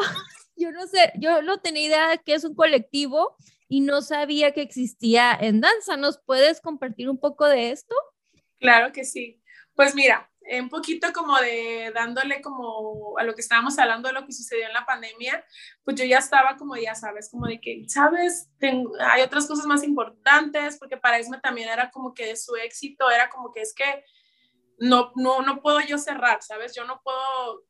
Yo 0.55 0.71
no 0.73 0.87
sé, 0.87 1.13
yo 1.17 1.43
no 1.43 1.59
tenía 1.59 1.87
idea 1.87 2.09
de 2.11 2.19
que 2.19 2.35
es 2.35 2.45
un 2.45 2.55
colectivo 2.55 3.37
y 3.69 3.81
no 3.81 4.03
sabía 4.03 4.53
que 4.53 4.63
existía 4.63 5.37
en 5.41 5.61
danza. 5.61 5.97
¿Nos 5.97 6.19
puedes 6.19 6.61
compartir 6.61 7.11
un 7.11 7.19
poco 7.19 7.47
de 7.47 7.71
esto? 7.71 7.95
Claro 8.59 8.93
que 8.93 9.05
sí. 9.05 9.43
Pues 9.75 9.95
mira, 9.95 10.31
un 10.59 10.69
poquito 10.69 11.13
como 11.13 11.37
de 11.39 11.91
dándole 11.95 12.41
como 12.41 13.19
a 13.19 13.25
lo 13.25 13.35
que 13.35 13.41
estábamos 13.41 13.79
hablando 13.79 14.09
de 14.09 14.15
lo 14.15 14.25
que 14.25 14.33
sucedió 14.33 14.67
en 14.67 14.73
la 14.73 14.87
pandemia, 14.87 15.45
pues 15.85 15.97
yo 15.99 16.05
ya 16.05 16.19
estaba 16.19 16.57
como, 16.57 16.77
ya 16.77 16.95
sabes, 16.95 17.31
como 17.31 17.47
de 17.47 17.61
que, 17.61 17.85
sabes, 17.89 18.49
hay 18.61 19.23
otras 19.23 19.47
cosas 19.47 19.67
más 19.67 19.83
importantes, 19.83 20.79
porque 20.79 20.97
para 20.97 21.19
Esme 21.19 21.41
también 21.41 21.69
era 21.69 21.91
como 21.91 22.15
que 22.15 22.37
su 22.37 22.55
éxito 22.57 23.11
era 23.11 23.29
como 23.29 23.53
que 23.53 23.61
es 23.63 23.75
que 23.75 24.05
no, 24.79 25.13
no, 25.17 25.43
no 25.43 25.61
puedo 25.61 25.81
yo 25.81 25.99
cerrar, 25.99 26.43
¿sabes? 26.43 26.75
Yo 26.75 26.85
no 26.85 27.01
puedo 27.03 27.65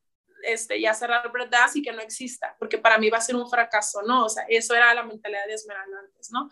este, 0.47 0.81
ya 0.81 0.95
cerrar 0.95 1.31
verdad 1.33 1.69
y 1.75 1.83
que 1.83 1.93
no 1.93 2.01
exista, 2.01 2.57
porque 2.59 2.79
para 2.79 2.99
mí 2.99 3.11
va 3.11 3.19
a 3.19 3.21
ser 3.21 3.37
un 3.37 3.49
fracaso, 3.49 4.03
¿no? 4.03 4.25
O 4.25 4.29
sea, 4.29 4.45
eso 4.49 4.75
era 4.75 4.95
la 4.95 5.03
mentalidad 5.03 5.47
de 5.47 5.55
Esmeralda 5.55 5.99
antes, 5.99 6.31
¿no? 6.31 6.49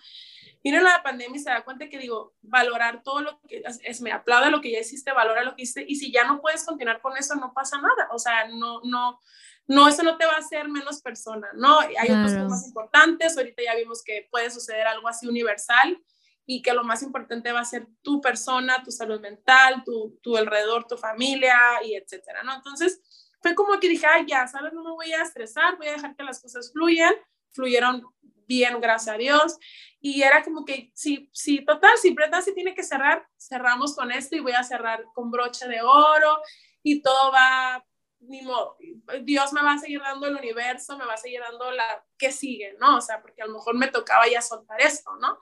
Viene 0.62 0.80
la 0.80 1.02
pandemia 1.02 1.36
y 1.36 1.42
se 1.42 1.50
da 1.50 1.64
cuenta 1.64 1.88
que 1.88 1.98
digo, 1.98 2.34
valorar 2.42 3.02
todo 3.02 3.20
lo 3.20 3.40
que 3.48 3.62
es, 3.84 4.00
me 4.00 4.12
aplauda 4.12 4.50
lo 4.50 4.60
que 4.60 4.70
ya 4.72 4.80
hiciste, 4.80 5.12
valora 5.12 5.44
lo 5.44 5.54
que 5.54 5.62
hiciste, 5.62 5.84
y 5.86 5.96
si 5.96 6.12
ya 6.12 6.24
no 6.24 6.40
puedes 6.40 6.64
continuar 6.64 7.00
con 7.00 7.16
eso, 7.16 7.34
no 7.36 7.52
pasa 7.54 7.76
nada, 7.76 8.08
o 8.12 8.18
sea, 8.18 8.48
no, 8.48 8.80
no, 8.84 9.20
no, 9.66 9.88
eso 9.88 10.02
no 10.02 10.16
te 10.16 10.26
va 10.26 10.32
a 10.32 10.38
hacer 10.38 10.68
menos 10.68 11.00
persona, 11.00 11.48
¿no? 11.54 11.80
Hay 11.80 12.10
otras 12.10 12.32
cosas 12.32 12.50
más 12.50 12.66
importantes, 12.66 13.36
ahorita 13.36 13.62
ya 13.62 13.74
vimos 13.74 14.02
que 14.02 14.28
puede 14.30 14.50
suceder 14.50 14.86
algo 14.86 15.08
así 15.08 15.26
universal, 15.26 16.02
y 16.46 16.62
que 16.62 16.72
lo 16.74 16.84
más 16.84 17.02
importante 17.02 17.52
va 17.52 17.60
a 17.60 17.64
ser 17.64 17.86
tu 18.02 18.20
persona, 18.20 18.82
tu 18.82 18.90
salud 18.90 19.20
mental, 19.20 19.82
tu, 19.84 20.18
tu 20.22 20.36
alrededor, 20.36 20.86
tu 20.86 20.96
familia 20.96 21.58
y 21.84 21.94
etcétera, 21.94 22.42
¿no? 22.42 22.54
Entonces, 22.54 23.00
fue 23.44 23.54
como 23.54 23.78
que 23.78 23.90
dije, 23.90 24.06
ay, 24.06 24.24
ya, 24.26 24.46
¿sabes? 24.46 24.72
No 24.72 24.82
me 24.82 24.92
voy 24.92 25.12
a 25.12 25.20
estresar, 25.20 25.76
voy 25.76 25.88
a 25.88 25.92
dejar 25.92 26.16
que 26.16 26.22
las 26.22 26.40
cosas 26.40 26.72
fluyan, 26.72 27.12
fluyeron 27.50 28.02
bien, 28.46 28.80
gracias 28.80 29.14
a 29.14 29.18
Dios. 29.18 29.58
Y 30.00 30.22
era 30.22 30.42
como 30.42 30.64
que, 30.64 30.90
sí, 30.94 31.28
sí, 31.30 31.62
total, 31.62 31.98
si 31.98 32.14
Brenda 32.14 32.40
sí 32.40 32.54
tiene 32.54 32.74
que 32.74 32.82
cerrar, 32.82 33.28
cerramos 33.38 33.94
con 33.94 34.10
esto 34.10 34.34
y 34.34 34.40
voy 34.40 34.52
a 34.52 34.62
cerrar 34.62 35.04
con 35.12 35.30
broche 35.30 35.68
de 35.68 35.82
oro 35.82 36.40
y 36.82 37.02
todo 37.02 37.32
va, 37.32 37.84
ni 38.20 38.40
modo, 38.40 38.78
Dios 39.24 39.52
me 39.52 39.62
va 39.62 39.72
a 39.72 39.78
seguir 39.78 40.00
dando 40.00 40.26
el 40.26 40.36
universo, 40.36 40.96
me 40.96 41.04
va 41.04 41.12
a 41.12 41.18
seguir 41.18 41.42
dando 41.42 41.70
la 41.70 42.02
que 42.16 42.32
sigue, 42.32 42.74
¿no? 42.80 42.96
O 42.96 43.00
sea, 43.02 43.20
porque 43.20 43.42
a 43.42 43.46
lo 43.46 43.52
mejor 43.52 43.76
me 43.76 43.88
tocaba 43.88 44.26
ya 44.26 44.40
soltar 44.40 44.80
esto, 44.80 45.10
¿no? 45.20 45.38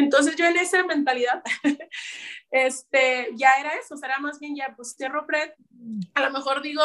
Entonces 0.00 0.34
yo 0.36 0.46
en 0.46 0.56
esa 0.56 0.82
mentalidad, 0.84 1.42
este, 2.50 3.28
ya 3.34 3.50
era 3.60 3.74
eso, 3.74 3.94
o 3.94 3.98
sea, 3.98 4.18
más 4.18 4.40
bien 4.40 4.56
ya, 4.56 4.74
pues 4.74 4.94
cierro 4.96 5.26
Pred, 5.26 5.50
a 6.14 6.22
lo 6.22 6.30
mejor 6.30 6.62
digo 6.62 6.82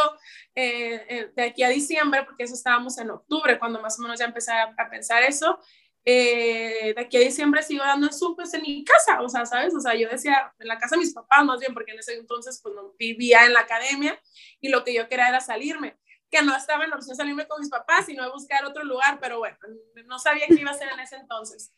eh, 0.53 1.05
eh, 1.09 1.31
de 1.33 1.43
aquí 1.43 1.63
a 1.63 1.69
diciembre, 1.69 2.23
porque 2.23 2.43
eso 2.43 2.53
estábamos 2.53 2.97
en 2.97 3.09
octubre, 3.09 3.57
cuando 3.57 3.81
más 3.81 3.97
o 3.97 4.01
menos 4.01 4.19
ya 4.19 4.25
empecé 4.25 4.51
a, 4.51 4.75
pensar 4.89 5.23
eso, 5.23 5.59
eh, 6.03 6.93
de 6.93 7.01
aquí 7.01 7.17
a 7.17 7.21
diciembre 7.21 7.63
sigo 7.63 7.83
dando 7.83 8.11
Zoom 8.11 8.35
pues 8.35 8.53
en 8.53 8.61
mi 8.61 8.83
casa, 8.83 9.21
o 9.21 9.29
sea, 9.29 9.45
¿sabes? 9.45 9.73
O 9.73 9.79
sea, 9.79 9.95
yo 9.95 10.09
decía, 10.09 10.53
en 10.59 10.67
la 10.67 10.77
casa 10.77 10.95
de 10.95 10.99
mis 10.99 11.13
papás 11.13 11.45
más 11.45 11.59
bien, 11.59 11.73
porque 11.73 11.93
en 11.93 11.99
ese 11.99 12.15
entonces 12.15 12.59
pues 12.61 12.75
no 12.75 12.93
vivía 12.99 13.45
en 13.45 13.53
la 13.53 13.61
academia 13.61 14.19
y 14.59 14.69
lo 14.69 14.83
que 14.83 14.93
yo 14.93 15.07
quería 15.07 15.29
era 15.29 15.39
salirme 15.39 15.97
que 16.29 16.41
no 16.41 16.55
estaba 16.55 16.83
en 16.83 16.93
opción 16.93 17.15
salirme 17.15 17.47
con 17.47 17.61
mis 17.61 17.69
papás, 17.69 18.07
sino 18.07 18.29
buscar 18.31 18.65
otro 18.65 18.83
lugar, 18.83 19.19
pero 19.21 19.39
bueno, 19.39 19.57
no 20.05 20.19
sabía 20.19 20.47
qué 20.47 20.55
iba 20.59 20.71
a 20.71 20.73
hacer 20.73 20.89
en 20.91 20.99
ese 20.99 21.15
entonces. 21.15 21.71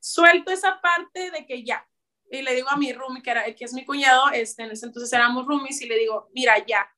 Suelto 0.00 0.50
esa 0.50 0.80
parte 0.80 1.30
de 1.30 1.46
que 1.46 1.64
ya, 1.64 1.86
y 2.30 2.42
le 2.42 2.54
digo 2.54 2.68
a 2.70 2.76
mi 2.76 2.92
roomie, 2.92 3.22
que, 3.22 3.54
que 3.56 3.64
es 3.64 3.72
mi 3.72 3.84
cuñado, 3.84 4.30
este, 4.30 4.64
en 4.64 4.70
ese 4.70 4.86
entonces 4.86 5.12
éramos 5.12 5.46
roomies, 5.46 5.80
y 5.82 5.86
le 5.86 5.98
digo, 5.98 6.30
mira, 6.34 6.54
ya, 6.66 6.88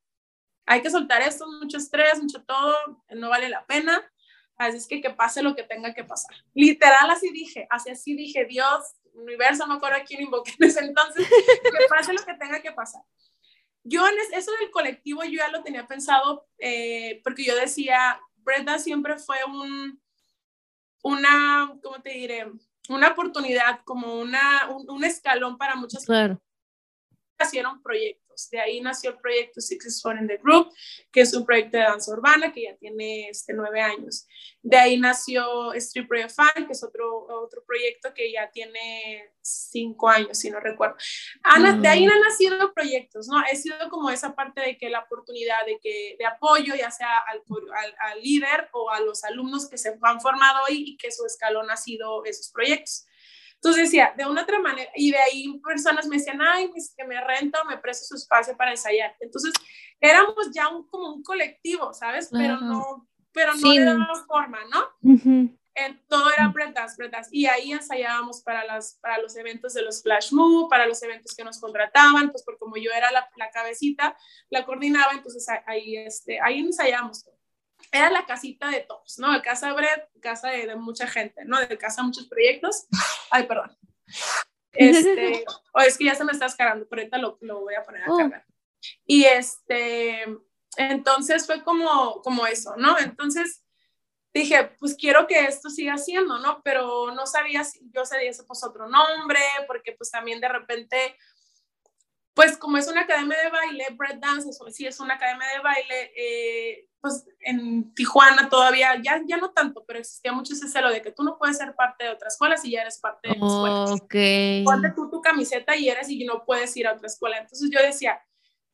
hay 0.66 0.82
que 0.82 0.90
soltar 0.90 1.22
esto, 1.22 1.46
mucho 1.46 1.76
estrés, 1.76 2.20
mucho 2.20 2.42
todo, 2.44 2.76
no 3.10 3.28
vale 3.28 3.48
la 3.48 3.64
pena, 3.66 4.02
así 4.56 4.78
es 4.78 4.86
que 4.86 5.00
que 5.00 5.10
pase 5.10 5.42
lo 5.42 5.54
que 5.54 5.62
tenga 5.62 5.94
que 5.94 6.04
pasar. 6.04 6.34
Literal 6.54 7.10
así 7.10 7.30
dije, 7.30 7.66
así 7.70 7.90
así 7.90 8.16
dije, 8.16 8.44
Dios, 8.46 8.84
universo, 9.14 9.66
no 9.66 9.74
me 9.74 9.76
acuerdo 9.76 9.98
a 9.98 10.04
quién 10.04 10.22
invoqué 10.22 10.52
en 10.58 10.68
ese 10.68 10.80
entonces, 10.80 11.26
que 11.28 11.86
pase 11.88 12.12
lo 12.12 12.24
que 12.24 12.34
tenga 12.34 12.60
que 12.60 12.72
pasar 12.72 13.02
yo 13.88 14.06
en 14.06 14.14
eso 14.34 14.50
del 14.60 14.70
colectivo 14.70 15.22
yo 15.24 15.38
ya 15.38 15.48
lo 15.48 15.62
tenía 15.62 15.86
pensado 15.86 16.46
eh, 16.58 17.20
porque 17.22 17.44
yo 17.44 17.54
decía, 17.54 18.20
Brenda 18.36 18.78
siempre 18.78 19.16
fue 19.16 19.36
un, 19.44 20.00
una, 21.02 21.72
¿cómo 21.82 22.02
te 22.02 22.10
diré? 22.10 22.50
Una 22.88 23.08
oportunidad, 23.08 23.80
como 23.84 24.18
una, 24.20 24.68
un, 24.88 25.04
escalón 25.04 25.58
para 25.58 25.76
muchas. 25.76 26.04
Hicieron 27.38 27.82
proyectos 27.82 28.26
de 28.50 28.60
ahí 28.60 28.80
nació 28.80 29.10
el 29.10 29.18
proyecto 29.18 29.60
Six 29.60 29.86
is 29.86 30.02
Fun 30.02 30.18
in 30.18 30.28
the 30.28 30.36
Group, 30.36 30.72
que 31.10 31.22
es 31.22 31.34
un 31.34 31.44
proyecto 31.44 31.78
de 31.78 31.84
danza 31.84 32.12
urbana 32.12 32.52
que 32.52 32.62
ya 32.64 32.76
tiene 32.76 33.28
este, 33.28 33.52
nueve 33.54 33.80
años. 33.80 34.26
De 34.62 34.76
ahí 34.76 34.98
nació 34.98 35.72
Street 35.74 36.06
Project 36.06 36.34
Fun, 36.34 36.66
que 36.66 36.72
es 36.72 36.84
otro, 36.84 37.26
otro 37.28 37.64
proyecto 37.64 38.12
que 38.14 38.30
ya 38.32 38.50
tiene 38.50 39.32
cinco 39.40 40.08
años, 40.08 40.38
si 40.38 40.50
no 40.50 40.60
recuerdo. 40.60 40.96
De 41.80 41.88
ahí 41.88 42.06
mm. 42.06 42.10
han 42.10 42.20
nacido 42.20 42.74
proyectos, 42.74 43.28
¿no? 43.28 43.42
He 43.50 43.56
sido 43.56 43.76
como 43.90 44.10
esa 44.10 44.34
parte 44.34 44.60
de 44.60 44.76
que 44.76 44.90
la 44.90 45.00
oportunidad 45.00 45.64
de, 45.64 45.78
que, 45.80 46.16
de 46.18 46.26
apoyo, 46.26 46.74
ya 46.74 46.90
sea 46.90 47.18
al, 47.28 47.42
al, 47.74 47.94
al 48.12 48.22
líder 48.22 48.68
o 48.72 48.90
a 48.90 49.00
los 49.00 49.24
alumnos 49.24 49.68
que 49.68 49.78
se 49.78 49.96
han 50.00 50.20
formado 50.20 50.64
hoy 50.68 50.84
y 50.88 50.96
que 50.96 51.10
su 51.10 51.24
escalón 51.24 51.70
ha 51.70 51.76
sido 51.76 52.24
esos 52.24 52.50
proyectos. 52.50 53.06
Entonces 53.66 53.90
decía, 53.90 54.14
de 54.16 54.24
una 54.24 54.42
otra 54.42 54.60
manera, 54.60 54.88
y 54.94 55.10
de 55.10 55.18
ahí 55.18 55.58
personas 55.58 56.06
me 56.06 56.18
decían, 56.18 56.40
ay, 56.40 56.70
que 56.96 57.04
me 57.04 57.20
renta 57.20 57.60
o 57.62 57.64
me 57.64 57.78
presto 57.78 58.04
su 58.06 58.14
espacio 58.14 58.56
para 58.56 58.70
ensayar. 58.70 59.16
Entonces 59.18 59.52
éramos 60.00 60.52
ya 60.54 60.68
un, 60.68 60.86
como 60.86 61.12
un 61.12 61.24
colectivo, 61.24 61.92
¿sabes? 61.92 62.28
Pero 62.30 62.60
no, 62.60 63.08
pero 63.32 63.56
no 63.56 63.72
de 63.72 63.84
daba 63.84 64.24
forma, 64.24 64.60
¿no? 64.72 65.50
todo 66.06 66.30
era 66.30 66.52
prendas, 66.52 66.94
prendas. 66.96 67.28
Y 67.32 67.46
ahí 67.46 67.72
ensayábamos 67.72 68.40
para, 68.42 68.64
las, 68.64 69.00
para 69.02 69.18
los 69.18 69.34
eventos 69.36 69.74
de 69.74 69.82
los 69.82 70.00
Flash 70.00 70.32
Move, 70.32 70.68
para 70.70 70.86
los 70.86 71.02
eventos 71.02 71.34
que 71.34 71.42
nos 71.42 71.58
contrataban, 71.58 72.30
pues 72.30 72.44
por 72.44 72.58
como 72.58 72.76
yo 72.76 72.92
era 72.92 73.10
la, 73.10 73.28
la 73.36 73.50
cabecita, 73.50 74.16
la 74.48 74.64
coordinaba, 74.64 75.10
entonces 75.12 75.44
ahí, 75.66 75.96
este, 75.96 76.40
ahí 76.40 76.60
ensayábamos 76.60 77.28
era 77.92 78.10
la 78.10 78.26
casita 78.26 78.68
de 78.70 78.80
todos, 78.80 79.18
¿no? 79.18 79.32
De 79.32 79.42
casa 79.42 79.72
de 79.72 80.20
casa 80.20 80.50
de, 80.50 80.74
mucha 80.76 81.06
gente, 81.06 81.44
¿no? 81.44 81.60
De 81.60 81.78
casa 81.78 82.02
de 82.02 82.08
muchos 82.08 82.26
proyectos. 82.26 82.86
Ay, 83.30 83.46
perdón. 83.46 83.76
Este, 84.78 85.42
o 85.72 85.80
es 85.80 85.96
que 85.96 86.04
ya 86.04 86.14
se 86.14 86.22
me 86.22 86.32
está 86.32 86.44
escarando, 86.44 86.86
pero 86.86 87.00
ahorita 87.00 87.16
lo, 87.16 87.38
lo 87.40 87.60
voy 87.60 87.74
a 87.74 87.82
poner 87.82 88.02
a 88.02 88.12
oh. 88.12 88.18
cargar. 88.18 88.44
Y 89.06 89.24
este, 89.24 90.22
entonces 90.76 91.46
fue 91.46 91.64
como, 91.64 92.20
como 92.20 92.46
eso, 92.46 92.76
¿no? 92.76 92.98
Entonces 92.98 93.64
dije, 94.34 94.64
pues 94.78 94.94
quiero 94.94 95.26
que 95.26 95.46
esto 95.46 95.70
siga 95.70 95.96
siendo, 95.96 96.38
¿no? 96.38 96.60
Pero 96.62 97.10
no 97.12 97.26
sabía 97.26 97.64
si 97.64 97.80
yo 97.90 98.04
sería 98.04 98.30
pues 98.46 98.62
otro 98.64 98.86
nombre, 98.88 99.40
porque 99.66 99.92
pues 99.92 100.10
también 100.10 100.40
de 100.40 100.48
repente 100.48 101.16
pues 102.36 102.58
como 102.58 102.76
es 102.76 102.86
una 102.86 103.00
academia 103.00 103.38
de 103.38 103.48
baile, 103.48 103.86
Bread 103.92 104.18
Dance, 104.18 104.50
sí 104.70 104.86
es 104.86 105.00
una 105.00 105.14
academia 105.14 105.48
de 105.54 105.60
baile, 105.60 106.12
eh, 106.14 106.90
pues 107.00 107.26
en 107.40 107.94
Tijuana 107.94 108.50
todavía, 108.50 109.00
ya, 109.02 109.22
ya 109.26 109.38
no 109.38 109.52
tanto, 109.52 109.86
pero 109.86 110.00
existía 110.00 110.32
mucho 110.32 110.52
ese 110.52 110.68
celo 110.68 110.90
de 110.90 111.00
que 111.00 111.12
tú 111.12 111.22
no 111.22 111.38
puedes 111.38 111.56
ser 111.56 111.74
parte 111.74 112.04
de 112.04 112.10
otra 112.10 112.28
escuela 112.28 112.58
si 112.58 112.72
ya 112.72 112.82
eres 112.82 113.00
parte 113.00 113.30
de 113.30 113.38
la 113.38 113.46
escuela. 113.46 113.84
Ok. 113.84 114.14
Ponte 114.66 114.92
tú 114.94 115.08
tu 115.08 115.22
camiseta 115.22 115.74
y 115.76 115.88
eres 115.88 116.10
y 116.10 116.26
no 116.26 116.44
puedes 116.44 116.76
ir 116.76 116.86
a 116.86 116.92
otra 116.92 117.06
escuela. 117.06 117.38
Entonces 117.38 117.70
yo 117.72 117.80
decía, 117.80 118.20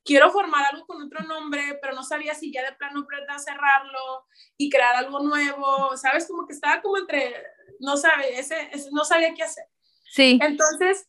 quiero 0.05 0.33
formar 0.33 0.65
algo 0.73 0.85
con 0.85 1.01
otro 1.01 1.23
nombre, 1.23 1.79
pero 1.81 1.95
no 1.95 2.03
sabía 2.03 2.35
si 2.35 2.53
ya 2.53 2.65
de 2.65 2.73
plano 2.73 3.05
Bread 3.07 3.29
Dance 3.29 3.45
cerrarlo 3.45 4.27
y 4.57 4.71
crear 4.71 4.97
algo 4.97 5.21
nuevo, 5.21 5.97
¿sabes? 5.97 6.27
Como 6.27 6.49
que 6.49 6.55
estaba 6.55 6.83
como 6.83 6.99
entre, 6.99 7.33
no 7.79 7.97
sabe, 7.97 8.41
ese, 8.41 8.71
ese 8.73 8.89
no 8.91 9.05
sabía 9.05 9.33
qué 9.35 9.45
hacer. 9.45 9.67
Sí. 10.11 10.41
Entonces 10.43 11.07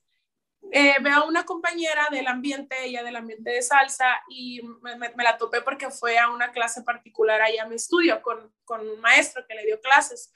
eh, 0.72 0.96
veo 1.02 1.16
a 1.16 1.28
una 1.28 1.46
compañera 1.46 2.08
del 2.10 2.28
ambiente, 2.28 2.86
ella 2.86 3.04
del 3.04 3.16
ambiente 3.16 3.52
de 3.52 3.62
salsa, 3.62 4.24
y 4.30 4.62
me, 4.82 5.24
la 5.24 5.38
topé 5.38 5.62
porque 5.62 5.92
fue 5.92 6.18
a 6.18 6.30
una 6.30 6.52
clase 6.52 6.84
particular 6.84 7.42
ahí 7.42 7.58
a 7.58 7.66
mi 7.66 7.76
estudio 7.76 8.22
con, 8.22 8.54
con 8.66 8.88
un 8.88 9.00
maestro 9.02 9.46
que 9.48 9.56
le 9.56 9.66
dio 9.66 9.80
clases. 9.82 10.32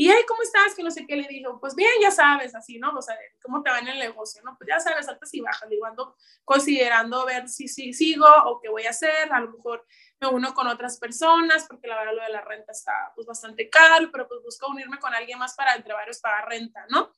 Y, 0.00 0.10
hey, 0.10 0.24
¿cómo 0.26 0.40
estás? 0.40 0.74
Que 0.74 0.82
no 0.82 0.90
sé 0.90 1.06
qué 1.06 1.14
le 1.14 1.28
dijo. 1.28 1.60
Pues 1.60 1.74
bien, 1.74 1.90
ya 2.00 2.10
sabes, 2.10 2.54
así, 2.54 2.78
¿no? 2.78 2.90
O 2.96 3.02
sea, 3.02 3.14
¿cómo 3.42 3.62
te 3.62 3.68
va 3.68 3.80
en 3.80 3.88
el 3.88 3.98
negocio? 3.98 4.40
¿no? 4.42 4.56
Pues 4.56 4.66
ya 4.66 4.80
sabes, 4.80 5.06
altas 5.06 5.34
y 5.34 5.42
bajas. 5.42 5.68
Digo, 5.68 5.84
ando 5.84 6.16
considerando 6.42 7.26
ver 7.26 7.50
si, 7.50 7.68
si 7.68 7.92
sigo 7.92 8.26
o 8.46 8.62
qué 8.62 8.70
voy 8.70 8.86
a 8.86 8.90
hacer. 8.90 9.30
A 9.30 9.40
lo 9.40 9.50
mejor 9.50 9.84
me 10.18 10.28
uno 10.28 10.54
con 10.54 10.68
otras 10.68 10.98
personas, 10.98 11.66
porque 11.68 11.86
la 11.86 11.98
verdad 11.98 12.14
lo 12.14 12.22
de 12.22 12.30
la 12.30 12.40
renta 12.40 12.72
está 12.72 13.12
pues 13.14 13.26
bastante 13.26 13.68
caro, 13.68 14.08
pero 14.10 14.26
pues 14.26 14.40
busco 14.42 14.68
unirme 14.68 14.98
con 14.98 15.12
alguien 15.12 15.38
más 15.38 15.54
para 15.54 15.74
entre 15.74 15.92
varios 15.92 16.18
pagar 16.20 16.48
renta, 16.48 16.86
¿no? 16.88 17.12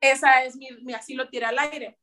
Esa 0.00 0.44
es 0.44 0.56
mi, 0.56 0.68
mi, 0.82 0.94
así 0.94 1.14
lo 1.14 1.28
tiré 1.28 1.46
al 1.46 1.58
aire. 1.58 1.98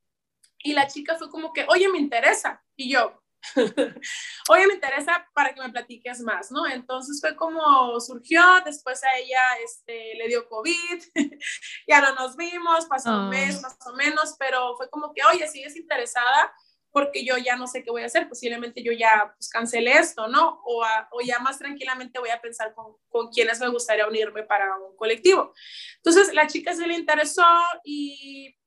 Y 0.60 0.74
la 0.74 0.88
chica 0.88 1.16
fue 1.18 1.30
como 1.30 1.54
que, 1.54 1.66
oye, 1.70 1.88
me 1.90 2.00
interesa. 2.00 2.64
Y 2.76 2.92
yo, 2.92 3.22
oye, 4.50 4.68
me 4.68 4.74
interesa 4.74 5.28
para 5.34 5.54
que 5.54 5.62
me 5.62 5.70
platiques 5.70 6.22
más, 6.22 6.52
¿no? 6.52 6.66
Entonces 6.68 7.20
fue 7.22 7.36
como 7.36 8.00
surgió, 8.00 8.42
después 8.66 9.04
a 9.04 9.18
ella 9.18 9.40
este, 9.64 10.16
le 10.16 10.28
dio 10.28 10.48
COVID, 10.48 11.04
ya 11.88 12.02
no 12.02 12.16
nos 12.16 12.36
vimos, 12.36 12.86
pasó 12.86 13.12
un 13.12 13.30
mes 13.30 13.62
más 13.62 13.78
o 13.86 13.94
menos, 13.94 14.36
pero 14.40 14.76
fue 14.78 14.90
como 14.90 15.14
que, 15.14 15.24
oye, 15.24 15.48
sigues 15.48 15.76
interesada, 15.76 16.54
porque 16.96 17.26
yo 17.26 17.38
ya 17.38 17.58
no 17.58 17.68
sé 17.68 17.84
qué 17.84 17.92
voy 17.92 18.04
a 18.04 18.06
hacer, 18.06 18.30
posiblemente 18.30 18.82
yo 18.82 18.94
ya 18.94 19.34
pues, 19.36 19.50
cancelé 19.50 19.98
esto, 19.98 20.30
¿no? 20.30 20.62
O, 20.64 20.82
o, 21.12 21.20
ya 21.20 21.40
más 21.40 21.60
tranquilamente 21.60 22.20
voy 22.20 22.30
a 22.30 22.40
pensar 22.40 22.74
con, 22.74 22.96
con 23.10 23.28
quiénes 23.34 23.60
me 23.60 23.68
gustaría 23.68 24.08
unirme 24.08 24.44
para 24.44 24.78
un 24.78 24.96
colectivo. 24.96 25.54
Entonces 25.98 26.34
la 26.34 26.48
chica 26.48 26.74
se 26.74 26.88
le 26.88 26.94
interesó 26.94 27.44
y 27.84 28.58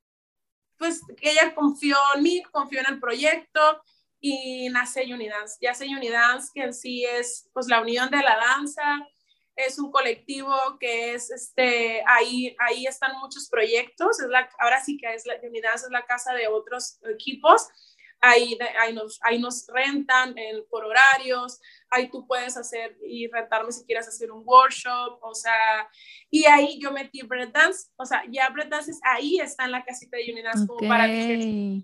pues 0.77 1.01
ella 1.23 1.55
confió 1.55 1.97
en 2.17 2.23
mí, 2.23 2.43
confió 2.53 2.81
en 2.81 2.93
el 2.93 3.01
proyecto 3.01 3.83
y 4.21 4.69
nace 4.69 5.11
Unidance. 5.11 5.57
Ya 5.63 5.71
hace 5.71 5.87
Unidance, 5.87 6.51
que 6.55 6.65
en 6.65 6.75
sí 6.75 7.07
es 7.07 7.49
pues 7.55 7.67
la 7.67 7.81
unión 7.81 8.11
de 8.11 8.19
la 8.19 8.37
danza, 8.37 9.09
es 9.57 9.79
un 9.79 9.91
colectivo 9.91 10.55
que 10.79 11.15
es, 11.15 11.31
este, 11.31 12.03
ahí, 12.07 12.55
ahí 12.59 12.87
están 12.87 13.19
muchos 13.21 13.49
proyectos, 13.49 14.21
es 14.21 14.29
la, 14.29 14.51
ahora 14.59 14.85
sí 14.85 14.99
que 14.99 15.15
es 15.15 15.25
la 15.25 15.37
Unidance, 15.43 15.87
es 15.87 15.91
la 15.91 16.05
casa 16.05 16.35
de 16.35 16.47
otros 16.47 17.01
equipos, 17.11 17.69
ahí, 18.21 18.59
ahí, 18.81 18.93
nos, 18.93 19.19
ahí 19.23 19.39
nos 19.39 19.67
rentan 19.69 20.35
por 20.71 20.85
horarios, 20.85 21.61
ahí 21.91 22.11
tú 22.11 22.27
puedes 22.27 22.57
hacer 22.57 22.97
y 23.07 23.29
rentarme 23.29 23.73
si 23.73 23.85
quieres 23.85 24.09
hacer 24.09 24.31
un 24.31 24.43
workshop, 24.45 25.19
o 25.23 25.35
sea, 25.35 25.89
y 26.31 26.45
ahí 26.47 26.79
yo 26.81 26.93
metí 26.93 27.23
Bread 27.23 27.51
Dance, 27.51 27.89
o 27.97 28.05
sea, 28.05 28.23
ya 28.29 28.49
Bread 28.51 28.69
Dance 28.69 28.93
ahí 29.03 29.39
está 29.39 29.65
en 29.65 29.73
la 29.73 29.85
casita 29.85 30.17
de 30.17 30.33
Unidance 30.33 30.67
como 30.67 30.89
para, 30.89 31.07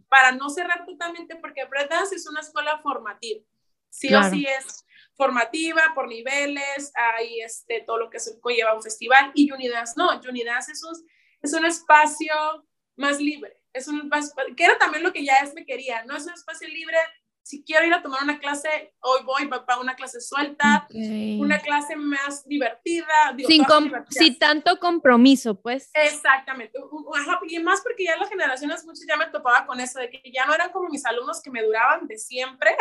para 0.08 0.32
no 0.32 0.50
cerrar 0.50 0.84
totalmente, 0.84 1.36
porque 1.36 1.64
Bread 1.64 1.88
Dance 1.88 2.14
es 2.14 2.26
una 2.28 2.40
escuela 2.40 2.78
formativa, 2.78 3.40
sí 3.88 4.12
o 4.14 4.22
sí 4.24 4.46
es 4.46 4.84
formativa 5.16 5.92
por 5.94 6.08
niveles, 6.08 6.92
hay 6.94 7.40
este, 7.40 7.82
todo 7.86 7.98
lo 7.98 8.10
que 8.10 8.18
se 8.18 8.40
conlleva 8.40 8.74
un 8.74 8.82
festival, 8.82 9.30
y 9.34 9.50
Unidance 9.52 9.94
no, 9.96 10.10
Unidance 10.28 10.72
es 10.72 10.82
un, 10.82 10.94
es 11.40 11.52
un 11.52 11.64
espacio 11.64 12.34
más 12.96 13.20
libre, 13.20 13.56
es 13.74 13.88
un 13.88 14.10
que 14.56 14.64
era 14.64 14.78
también 14.78 15.02
lo 15.02 15.12
que 15.12 15.24
ya 15.24 15.36
es 15.38 15.52
me 15.52 15.66
quería, 15.66 16.04
no 16.04 16.16
es 16.16 16.24
un 16.24 16.32
espacio 16.32 16.68
libre. 16.68 16.96
Si 17.44 17.62
quiero 17.62 17.86
ir 17.86 17.92
a 17.92 18.02
tomar 18.02 18.22
una 18.22 18.38
clase, 18.38 18.94
hoy 19.00 19.20
voy 19.24 19.46
para 19.48 19.78
una 19.78 19.94
clase 19.94 20.20
suelta, 20.20 20.88
una 20.90 21.60
clase 21.60 21.94
más 21.94 22.46
divertida. 22.48 23.34
Sin, 23.46 23.64
sin 24.08 24.38
tanto 24.38 24.78
compromiso, 24.78 25.54
pues. 25.60 25.90
Exactamente. 25.92 26.78
Y 27.48 27.58
más 27.58 27.80
porque 27.82 28.04
ya 28.04 28.16
las 28.16 28.28
generaciones, 28.28 28.84
muchos 28.84 29.04
ya 29.06 29.16
me 29.16 29.26
topaba 29.26 29.66
con 29.66 29.78
eso, 29.78 29.98
de 29.98 30.10
que 30.10 30.22
ya 30.32 30.46
no 30.46 30.54
eran 30.54 30.70
como 30.72 30.88
mis 30.88 31.04
alumnos 31.04 31.42
que 31.42 31.50
me 31.50 31.62
duraban 31.62 32.06
de 32.06 32.18
siempre, 32.18 32.76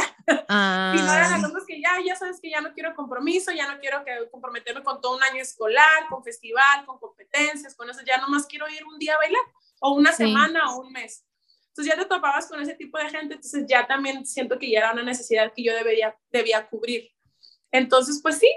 ah. 0.47 0.93
y 0.97 1.01
no 1.01 1.13
eran 1.13 1.33
alumnos 1.33 1.65
que 1.65 1.81
ya, 1.81 1.91
ya 2.05 2.15
sabes 2.15 2.39
que 2.41 2.49
ya 2.49 2.61
no 2.61 2.73
quiero 2.73 2.95
compromiso, 2.95 3.51
ya 3.51 3.71
no 3.71 3.79
quiero 3.79 4.03
que 4.05 4.29
comprometerme 4.31 4.81
con 4.81 5.01
todo 5.01 5.17
un 5.17 5.23
año 5.23 5.41
escolar, 5.41 6.07
con 6.09 6.23
festival, 6.23 6.85
con 6.85 6.99
competencia 6.99 7.13
competencias, 7.23 7.75
con 7.75 7.89
eso, 7.89 8.01
ya 8.05 8.17
nomás 8.17 8.45
quiero 8.45 8.67
ir 8.69 8.83
un 8.85 8.99
día 8.99 9.15
a 9.15 9.17
bailar, 9.17 9.41
o 9.79 9.93
una 9.93 10.11
semana 10.11 10.71
o 10.71 10.81
un 10.81 10.91
mes. 10.91 11.25
Entonces 11.73 11.95
ya 11.95 11.99
te 11.99 12.07
topabas 12.07 12.45
con 12.45 12.61
ese 12.61 12.75
tipo 12.75 12.99
de 12.99 13.09
gente, 13.09 13.33
entonces 13.33 13.65
ya 13.67 13.87
también 13.87 14.27
siento 14.27 14.59
que 14.59 14.69
ya 14.69 14.77
era 14.77 14.91
una 14.91 15.01
necesidad 15.01 15.51
que 15.55 15.63
yo 15.63 15.73
debería, 15.73 16.15
debía 16.31 16.67
cubrir. 16.67 17.11
Entonces, 17.71 18.19
pues 18.21 18.37
sí, 18.37 18.51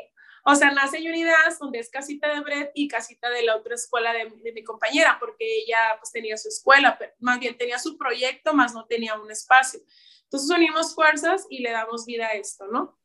o 0.45 0.55
sea, 0.55 0.71
nace 0.71 0.99
Unidas, 0.99 1.59
donde 1.59 1.79
es 1.79 1.89
casita 1.89 2.29
de 2.29 2.41
Brett 2.43 2.73
y 2.75 2.89
casita 2.89 3.31
de 3.31 3.43
la 3.43 3.57
otra 3.57 3.75
escuela 3.75 4.13
de, 4.13 4.53
mi 4.53 4.63
compañera, 4.63 5.17
porque 5.19 5.63
ella 5.63 5.97
pues 5.99 6.13
tenía 6.13 6.37
su 6.37 6.49
escuela, 6.49 6.99
pero 6.99 7.15
más 7.21 7.41
bien 7.41 7.57
tenía 7.57 7.79
su 7.79 7.97
proyecto, 7.97 8.53
más 8.53 8.75
no 8.75 8.85
tenía 8.85 9.19
un 9.19 9.31
espacio. 9.31 9.81
Entonces 10.25 10.51
unimos 10.55 10.95
fuerzas 10.95 11.47
y 11.49 11.61
le 11.63 11.71
damos 11.71 12.05
vida 12.05 12.27
a 12.27 12.35
esto, 12.35 12.67
¿no? 12.67 12.99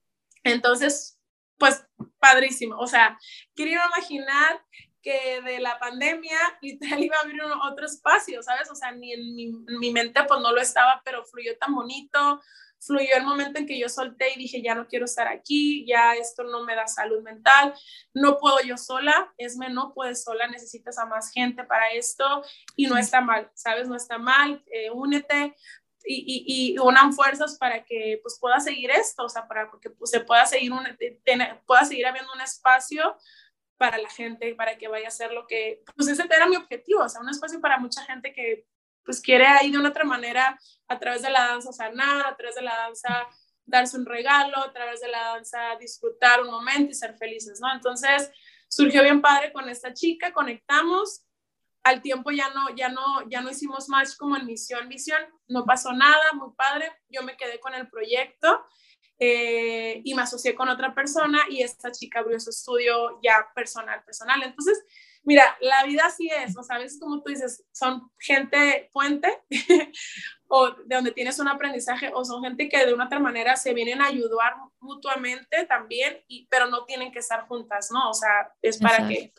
Entonces, 0.43 1.21
pues 1.57 1.85
padrísimo. 2.19 2.77
O 2.77 2.87
sea, 2.87 3.17
quería 3.55 3.81
imaginar 3.85 4.61
que 5.01 5.41
de 5.41 5.59
la 5.59 5.79
pandemia 5.79 6.37
literal 6.61 7.03
iba 7.03 7.17
a 7.17 7.21
abrir 7.21 7.41
otro 7.63 7.85
espacio, 7.85 8.41
¿sabes? 8.43 8.69
O 8.69 8.75
sea, 8.75 8.91
ni 8.91 9.13
en 9.13 9.35
mi, 9.35 9.45
en 9.45 9.79
mi 9.79 9.91
mente 9.91 10.23
pues 10.27 10.39
no 10.41 10.51
lo 10.51 10.61
estaba, 10.61 11.01
pero 11.03 11.23
fluyó 11.25 11.57
tan 11.57 11.73
bonito, 11.73 12.41
fluyó 12.79 13.15
el 13.15 13.23
momento 13.23 13.59
en 13.59 13.67
que 13.67 13.79
yo 13.79 13.87
solté 13.89 14.33
y 14.33 14.39
dije, 14.39 14.61
ya 14.61 14.73
no 14.73 14.87
quiero 14.87 15.05
estar 15.05 15.27
aquí, 15.27 15.85
ya 15.85 16.15
esto 16.15 16.43
no 16.43 16.63
me 16.63 16.75
da 16.75 16.87
salud 16.87 17.21
mental, 17.21 17.73
no 18.13 18.39
puedo 18.39 18.59
yo 18.61 18.77
sola, 18.77 19.31
Esme 19.37 19.69
no 19.69 19.93
puedes 19.93 20.23
sola, 20.23 20.47
necesitas 20.47 20.97
a 20.97 21.05
más 21.05 21.31
gente 21.31 21.63
para 21.63 21.91
esto 21.91 22.43
y 22.75 22.87
no 22.87 22.97
está 22.97 23.21
mal, 23.21 23.51
¿sabes? 23.53 23.87
No 23.87 23.95
está 23.95 24.17
mal, 24.17 24.63
eh, 24.71 24.89
únete 24.89 25.55
y, 26.03 26.15
y, 26.15 26.73
y, 26.73 26.79
unan 26.79 27.13
fuerzas 27.13 27.57
para 27.59 27.85
que 27.85 28.19
pues 28.23 28.39
pueda 28.39 28.59
seguir 28.59 28.89
esto, 28.89 29.25
o 29.25 29.29
sea, 29.29 29.47
para 29.47 29.69
que 29.79 29.91
pues, 29.91 30.09
se 30.09 30.21
pueda 30.21 30.47
seguir, 30.47 30.73
un, 30.73 30.83
tener, 31.23 31.61
pueda 31.67 31.85
seguir 31.85 32.07
habiendo 32.07 32.33
un 32.33 32.41
espacio 32.41 33.15
para 33.81 33.97
la 33.97 34.09
gente, 34.11 34.53
para 34.53 34.77
que 34.77 34.87
vaya 34.87 35.05
a 35.05 35.07
hacer 35.07 35.31
lo 35.33 35.47
que, 35.47 35.81
pues 35.95 36.07
ese 36.07 36.23
era 36.29 36.45
mi 36.45 36.55
objetivo, 36.55 37.01
o 37.01 37.09
sea, 37.09 37.19
un 37.19 37.29
espacio 37.29 37.59
para 37.59 37.79
mucha 37.79 38.03
gente 38.03 38.31
que 38.31 38.67
pues 39.03 39.19
quiere 39.19 39.47
ahí 39.47 39.71
de 39.71 39.79
una 39.79 39.89
otra 39.89 40.03
manera, 40.03 40.55
a 40.87 40.99
través 40.99 41.23
de 41.23 41.31
la 41.31 41.47
danza 41.47 41.73
sanar, 41.73 42.27
a 42.27 42.35
través 42.37 42.53
de 42.53 42.61
la 42.61 42.75
danza 42.75 43.27
darse 43.65 43.97
un 43.97 44.05
regalo, 44.05 44.55
a 44.59 44.71
través 44.71 45.01
de 45.01 45.07
la 45.07 45.29
danza 45.33 45.75
disfrutar 45.79 46.41
un 46.41 46.51
momento 46.51 46.91
y 46.91 46.93
ser 46.93 47.17
felices, 47.17 47.59
¿no? 47.59 47.73
Entonces 47.73 48.29
surgió 48.69 49.01
bien 49.01 49.19
padre 49.19 49.51
con 49.51 49.67
esta 49.67 49.95
chica, 49.95 50.31
conectamos, 50.31 51.25
al 51.81 52.03
tiempo 52.03 52.29
ya 52.29 52.49
no, 52.49 52.75
ya 52.75 52.89
no, 52.89 53.27
ya 53.31 53.41
no 53.41 53.49
hicimos 53.49 53.89
más 53.89 54.15
como 54.15 54.37
en 54.37 54.45
misión, 54.45 54.89
visión, 54.89 55.21
no 55.47 55.65
pasó 55.65 55.91
nada, 55.91 56.33
muy 56.33 56.53
padre, 56.55 56.91
yo 57.09 57.23
me 57.23 57.35
quedé 57.35 57.59
con 57.59 57.73
el 57.73 57.89
proyecto 57.89 58.63
eh, 59.21 60.01
y 60.03 60.15
me 60.15 60.23
asocié 60.23 60.55
con 60.55 60.67
otra 60.67 60.95
persona 60.95 61.43
y 61.47 61.61
esta 61.61 61.91
chica 61.91 62.19
abrió 62.19 62.39
su 62.39 62.49
estudio 62.49 63.19
ya 63.21 63.47
personal, 63.53 64.03
personal. 64.03 64.41
Entonces, 64.41 64.83
Mira, 65.23 65.55
la 65.61 65.83
vida 65.85 66.03
así 66.05 66.29
es, 66.29 66.55
¿no 66.55 66.63
sabes? 66.63 66.99
Como 66.99 67.21
tú 67.21 67.29
dices, 67.29 67.63
son 67.71 68.11
gente 68.17 68.89
puente 68.91 69.29
o 70.47 70.71
de 70.71 70.95
donde 70.95 71.11
tienes 71.11 71.37
un 71.39 71.47
aprendizaje 71.47 72.11
o 72.13 72.25
son 72.25 72.43
gente 72.43 72.67
que 72.67 72.85
de 72.85 72.93
una 72.93 73.05
otra 73.05 73.19
manera 73.19 73.55
se 73.55 73.73
vienen 73.73 74.01
a 74.01 74.07
ayudar 74.07 74.55
mutuamente 74.79 75.65
también, 75.67 76.23
y, 76.27 76.47
pero 76.49 76.67
no 76.67 76.85
tienen 76.85 77.11
que 77.11 77.19
estar 77.19 77.47
juntas, 77.47 77.89
¿no? 77.91 78.09
O 78.09 78.13
sea, 78.13 78.51
es 78.61 78.79
para 78.79 79.07
que... 79.07 79.31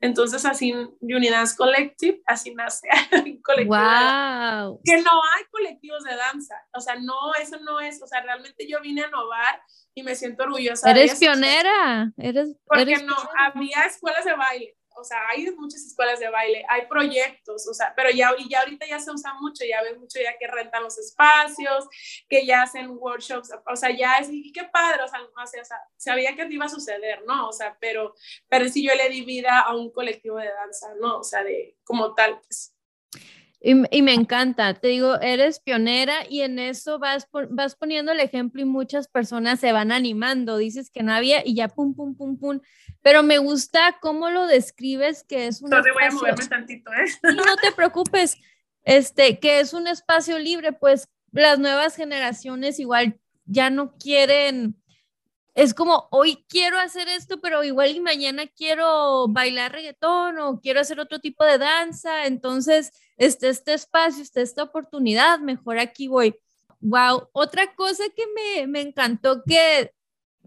Entonces, 0.00 0.44
así, 0.44 0.72
Unidad 1.00 1.48
Collective, 1.56 2.22
así 2.26 2.54
nace 2.54 2.88
colectivo. 3.44 3.76
Wow. 3.76 4.80
Que 4.84 5.02
no 5.02 5.10
hay 5.10 5.44
colectivos 5.50 6.04
de 6.04 6.14
danza. 6.14 6.54
O 6.72 6.80
sea, 6.80 6.96
no, 6.96 7.34
eso 7.40 7.58
no 7.60 7.80
es. 7.80 8.00
O 8.02 8.06
sea, 8.06 8.22
realmente 8.22 8.66
yo 8.68 8.80
vine 8.80 9.02
a 9.02 9.08
innovar 9.08 9.60
y 9.94 10.02
me 10.02 10.14
siento 10.14 10.44
orgullosa. 10.44 10.90
Eres 10.90 11.18
pionera. 11.18 12.12
Eres, 12.16 12.56
porque 12.64 13.02
no, 13.02 13.16
había 13.38 13.82
escuelas 13.86 14.24
de 14.24 14.34
baile 14.34 14.78
o 14.98 15.04
sea, 15.04 15.18
hay 15.30 15.50
muchas 15.52 15.84
escuelas 15.84 16.18
de 16.18 16.28
baile, 16.28 16.64
hay 16.68 16.86
proyectos, 16.86 17.66
o 17.68 17.74
sea, 17.74 17.92
pero 17.94 18.10
ya, 18.10 18.30
ya 18.48 18.60
ahorita 18.60 18.86
ya 18.86 18.98
se 18.98 19.10
usa 19.10 19.34
mucho, 19.40 19.64
ya 19.64 19.82
ves 19.82 19.98
mucho 19.98 20.18
ya 20.20 20.36
que 20.38 20.46
rentan 20.46 20.82
los 20.82 20.98
espacios, 20.98 21.88
que 22.28 22.44
ya 22.44 22.62
hacen 22.62 22.90
workshops, 22.90 23.50
o 23.66 23.76
sea, 23.76 23.90
ya 23.90 24.16
es, 24.16 24.28
y 24.30 24.52
qué 24.52 24.64
padre, 24.64 25.02
o 25.02 25.08
sea, 25.08 25.20
o 25.22 25.46
sea, 25.46 25.80
sabía 25.96 26.34
que 26.34 26.46
iba 26.50 26.66
a 26.66 26.68
suceder, 26.68 27.22
¿no? 27.26 27.48
O 27.48 27.52
sea, 27.52 27.76
pero, 27.80 28.14
pero 28.48 28.68
sí 28.68 28.86
yo 28.86 28.94
le 28.94 29.08
di 29.08 29.24
vida 29.24 29.60
a 29.60 29.74
un 29.74 29.90
colectivo 29.92 30.38
de 30.38 30.48
danza, 30.48 30.88
¿no? 31.00 31.18
O 31.18 31.24
sea, 31.24 31.44
de 31.44 31.76
como 31.84 32.14
tal, 32.14 32.40
pues. 32.40 32.74
Y, 33.60 33.72
y, 33.90 34.02
me 34.02 34.14
encanta, 34.14 34.72
te 34.74 34.86
digo, 34.86 35.20
eres 35.20 35.58
pionera 35.58 36.18
y 36.30 36.42
en 36.42 36.60
eso 36.60 37.00
vas, 37.00 37.28
vas 37.50 37.74
poniendo 37.74 38.12
el 38.12 38.20
ejemplo 38.20 38.62
y 38.62 38.64
muchas 38.64 39.08
personas 39.08 39.58
se 39.58 39.72
van 39.72 39.90
animando, 39.90 40.58
dices 40.58 40.90
que 40.90 41.02
no 41.02 41.12
había 41.12 41.44
y 41.44 41.56
ya 41.56 41.66
pum, 41.66 41.92
pum, 41.92 42.14
pum, 42.14 42.38
pum, 42.38 42.60
pero 43.02 43.22
me 43.22 43.38
gusta 43.38 43.98
cómo 44.00 44.30
lo 44.30 44.46
describes 44.46 45.24
que 45.24 45.46
es 45.46 45.60
un 45.60 45.66
Entonces 45.72 45.92
voy 45.94 46.04
a 46.04 46.10
moverme 46.10 46.46
tantito, 46.46 46.90
¿eh? 46.92 47.06
no 47.34 47.56
te 47.56 47.72
preocupes, 47.72 48.36
este, 48.84 49.38
que 49.38 49.60
es 49.60 49.72
un 49.72 49.86
espacio 49.86 50.38
libre, 50.38 50.72
pues 50.72 51.08
las 51.32 51.58
nuevas 51.58 51.96
generaciones 51.96 52.78
igual 52.78 53.18
ya 53.44 53.70
no 53.70 53.96
quieren 53.98 54.76
es 55.58 55.74
como 55.74 56.06
hoy 56.12 56.44
quiero 56.48 56.78
hacer 56.78 57.08
esto, 57.08 57.40
pero 57.40 57.64
igual 57.64 57.90
y 57.90 57.98
mañana 57.98 58.46
quiero 58.46 59.26
bailar 59.26 59.72
reggaetón 59.72 60.38
o 60.38 60.60
quiero 60.60 60.78
hacer 60.78 61.00
otro 61.00 61.18
tipo 61.18 61.42
de 61.42 61.58
danza. 61.58 62.26
Entonces, 62.26 62.92
este, 63.16 63.48
este 63.48 63.74
espacio, 63.74 64.22
esta 64.22 64.62
oportunidad, 64.62 65.40
mejor 65.40 65.80
aquí 65.80 66.06
voy. 66.06 66.36
Wow, 66.78 67.30
otra 67.32 67.74
cosa 67.74 68.04
que 68.14 68.22
me, 68.28 68.68
me 68.68 68.82
encantó 68.82 69.42
que, 69.44 69.92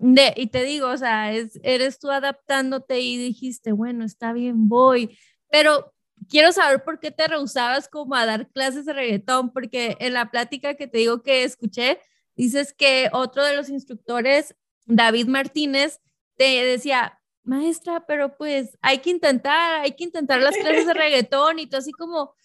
de, 0.01 0.33
y 0.35 0.47
te 0.47 0.63
digo, 0.63 0.87
o 0.89 0.97
sea, 0.97 1.31
es, 1.31 1.59
eres 1.63 1.99
tú 1.99 2.09
adaptándote 2.09 2.99
y 2.99 3.17
dijiste, 3.17 3.71
bueno, 3.71 4.03
está 4.03 4.33
bien, 4.33 4.67
voy, 4.67 5.17
pero 5.49 5.93
quiero 6.27 6.51
saber 6.51 6.83
por 6.83 6.99
qué 6.99 7.11
te 7.11 7.27
rehusabas 7.27 7.87
como 7.87 8.15
a 8.15 8.25
dar 8.25 8.49
clases 8.49 8.85
de 8.85 8.93
reggaetón, 8.93 9.53
porque 9.53 9.97
en 9.99 10.13
la 10.13 10.31
plática 10.31 10.73
que 10.75 10.87
te 10.87 10.97
digo 10.97 11.21
que 11.21 11.43
escuché, 11.43 11.99
dices 12.35 12.73
que 12.73 13.09
otro 13.13 13.43
de 13.43 13.55
los 13.55 13.69
instructores 13.69 14.55
David 14.87 15.27
Martínez 15.27 15.99
te 16.35 16.65
decía, 16.65 17.19
maestra, 17.43 18.05
pero 18.07 18.35
pues 18.37 18.77
hay 18.81 18.99
que 18.99 19.11
intentar, 19.11 19.81
hay 19.81 19.91
que 19.91 20.03
intentar 20.03 20.41
las 20.41 20.57
clases 20.57 20.87
de 20.87 20.93
reggaetón 20.95 21.59
y 21.59 21.67
tú 21.67 21.77
así 21.77 21.91
como, 21.91 22.35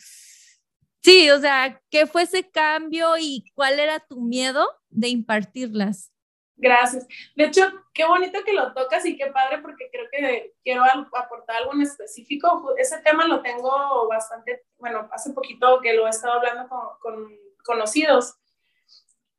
sí, 1.02 1.30
o 1.30 1.40
sea, 1.40 1.80
¿qué 1.88 2.06
fue 2.06 2.22
ese 2.22 2.50
cambio 2.50 3.16
y 3.18 3.44
cuál 3.54 3.80
era 3.80 4.00
tu 4.00 4.20
miedo 4.20 4.68
de 4.90 5.08
impartirlas? 5.08 6.12
Gracias. 6.56 7.06
De 7.34 7.44
hecho, 7.44 7.62
qué 7.92 8.06
bonito 8.06 8.42
que 8.44 8.54
lo 8.54 8.72
tocas 8.72 9.04
y 9.04 9.16
qué 9.16 9.26
padre 9.26 9.58
porque 9.58 9.90
creo 9.90 10.06
que 10.10 10.54
quiero 10.64 10.84
aportar 10.84 11.56
algo 11.56 11.74
en 11.74 11.82
específico. 11.82 12.74
Ese 12.78 12.98
tema 13.02 13.26
lo 13.26 13.42
tengo 13.42 14.08
bastante, 14.08 14.64
bueno, 14.78 15.08
hace 15.12 15.32
poquito 15.32 15.80
que 15.80 15.94
lo 15.94 16.06
he 16.06 16.10
estado 16.10 16.34
hablando 16.34 16.68
con, 16.68 16.80
con 17.00 17.38
conocidos. 17.64 18.36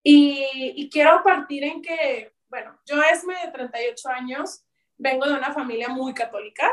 Y, 0.04 0.74
y, 0.76 0.90
quiero 0.90 1.22
partir 1.24 1.66
en 1.66 1.82
que 1.82 2.32
bueno, 2.50 2.78
yo 2.86 3.02
Esme 3.02 3.34
de 3.46 3.52
38 3.52 4.10
años, 4.10 4.64
vengo 4.98 5.26
de 5.26 5.34
una 5.34 5.54
familia 5.54 5.90
muy 5.90 6.14
católica, 6.14 6.70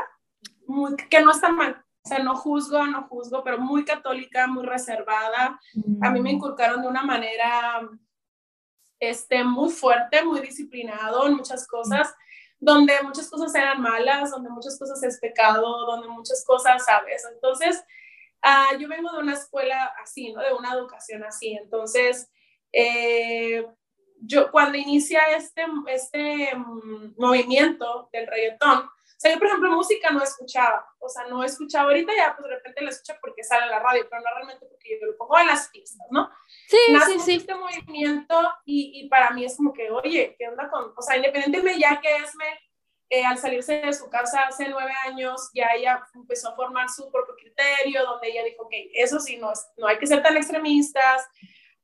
muy, 0.67 0.95
que 0.95 1.21
no 1.21 1.31
está 1.31 1.49
mal, 1.49 1.83
o 2.03 2.07
sea, 2.07 2.19
no 2.19 2.35
juzgo, 2.35 2.85
no 2.85 3.03
juzgo, 3.03 3.43
pero 3.43 3.57
muy 3.57 3.83
católica, 3.83 4.47
muy 4.47 4.65
reservada. 4.65 5.59
A 6.01 6.11
mí 6.11 6.21
me 6.21 6.31
mm. 6.31 6.35
inculcaron 6.35 6.81
de 6.81 6.87
una 6.87 7.03
manera 7.03 7.89
este, 8.99 9.43
muy 9.43 9.69
fuerte, 9.69 10.23
muy 10.23 10.41
disciplinado 10.41 11.27
en 11.27 11.35
muchas 11.35 11.67
cosas, 11.67 12.13
donde 12.59 12.93
muchas 13.03 13.29
cosas 13.29 13.53
eran 13.55 13.81
malas, 13.81 14.31
donde 14.31 14.49
muchas 14.49 14.77
cosas 14.79 15.01
es 15.03 15.19
pecado, 15.19 15.85
donde 15.85 16.07
muchas 16.07 16.43
cosas, 16.45 16.85
¿sabes? 16.85 17.25
Entonces, 17.31 17.83
uh, 18.43 18.77
yo 18.77 18.87
vengo 18.87 19.11
de 19.11 19.19
una 19.19 19.33
escuela 19.33 19.93
así, 20.01 20.31
¿no? 20.33 20.41
De 20.41 20.53
una 20.53 20.73
educación 20.73 21.23
así. 21.23 21.53
Entonces, 21.53 22.29
eh, 22.71 23.65
yo 24.21 24.51
cuando 24.51 24.77
inicia 24.77 25.21
este, 25.35 25.65
este 25.87 26.55
mm, 26.55 27.15
movimiento 27.17 28.09
del 28.11 28.27
reggaetón, 28.27 28.89
o 29.15 29.19
sea, 29.19 29.31
yo 29.31 29.39
por 29.39 29.47
ejemplo 29.47 29.71
música 29.71 30.09
no 30.11 30.21
escuchaba, 30.21 30.85
o 30.99 31.07
sea, 31.07 31.25
no 31.27 31.41
escuchaba 31.43 31.85
ahorita 31.85 32.11
ya, 32.13 32.35
pues 32.35 32.49
de 32.49 32.55
repente 32.55 32.81
la 32.81 32.89
escucho 32.89 33.13
porque 33.21 33.43
sale 33.43 33.63
en 33.63 33.71
la 33.71 33.79
radio, 33.79 34.05
pero 34.09 34.21
no 34.21 34.27
realmente 34.35 34.65
porque 34.65 34.99
yo 34.99 35.07
lo 35.07 35.17
pongo 35.17 35.39
en 35.39 35.47
las 35.47 35.69
pistas, 35.69 36.05
¿no? 36.11 36.29
Sí, 36.67 36.77
sí, 37.05 37.19
sí. 37.19 37.35
este 37.35 37.55
movimiento 37.55 38.35
y, 38.65 38.99
y, 38.99 39.07
para 39.07 39.31
mí 39.31 39.45
es 39.45 39.55
como 39.55 39.71
que, 39.71 39.89
oye, 39.89 40.35
¿qué 40.37 40.49
onda 40.49 40.69
con, 40.69 40.93
o 40.95 41.01
sea, 41.01 41.15
independientemente 41.15 41.79
ya 41.79 42.01
que 42.01 42.13
es 42.17 42.35
me, 42.35 42.45
eh, 43.09 43.23
al 43.23 43.37
salirse 43.37 43.81
de 43.81 43.93
su 43.93 44.09
casa 44.09 44.47
hace 44.47 44.67
nueve 44.67 44.91
años, 45.05 45.49
ya 45.53 45.67
ella 45.75 46.05
empezó 46.13 46.49
a 46.49 46.55
formar 46.55 46.89
su 46.89 47.09
propio 47.11 47.35
criterio, 47.35 48.03
donde 48.03 48.29
ella 48.29 48.43
dijo, 48.43 48.63
ok, 48.63 48.73
eso 48.95 49.19
sí, 49.19 49.37
no, 49.37 49.53
no 49.77 49.87
hay 49.87 49.97
que 49.97 50.07
ser 50.07 50.23
tan 50.23 50.35
extremistas, 50.35 51.25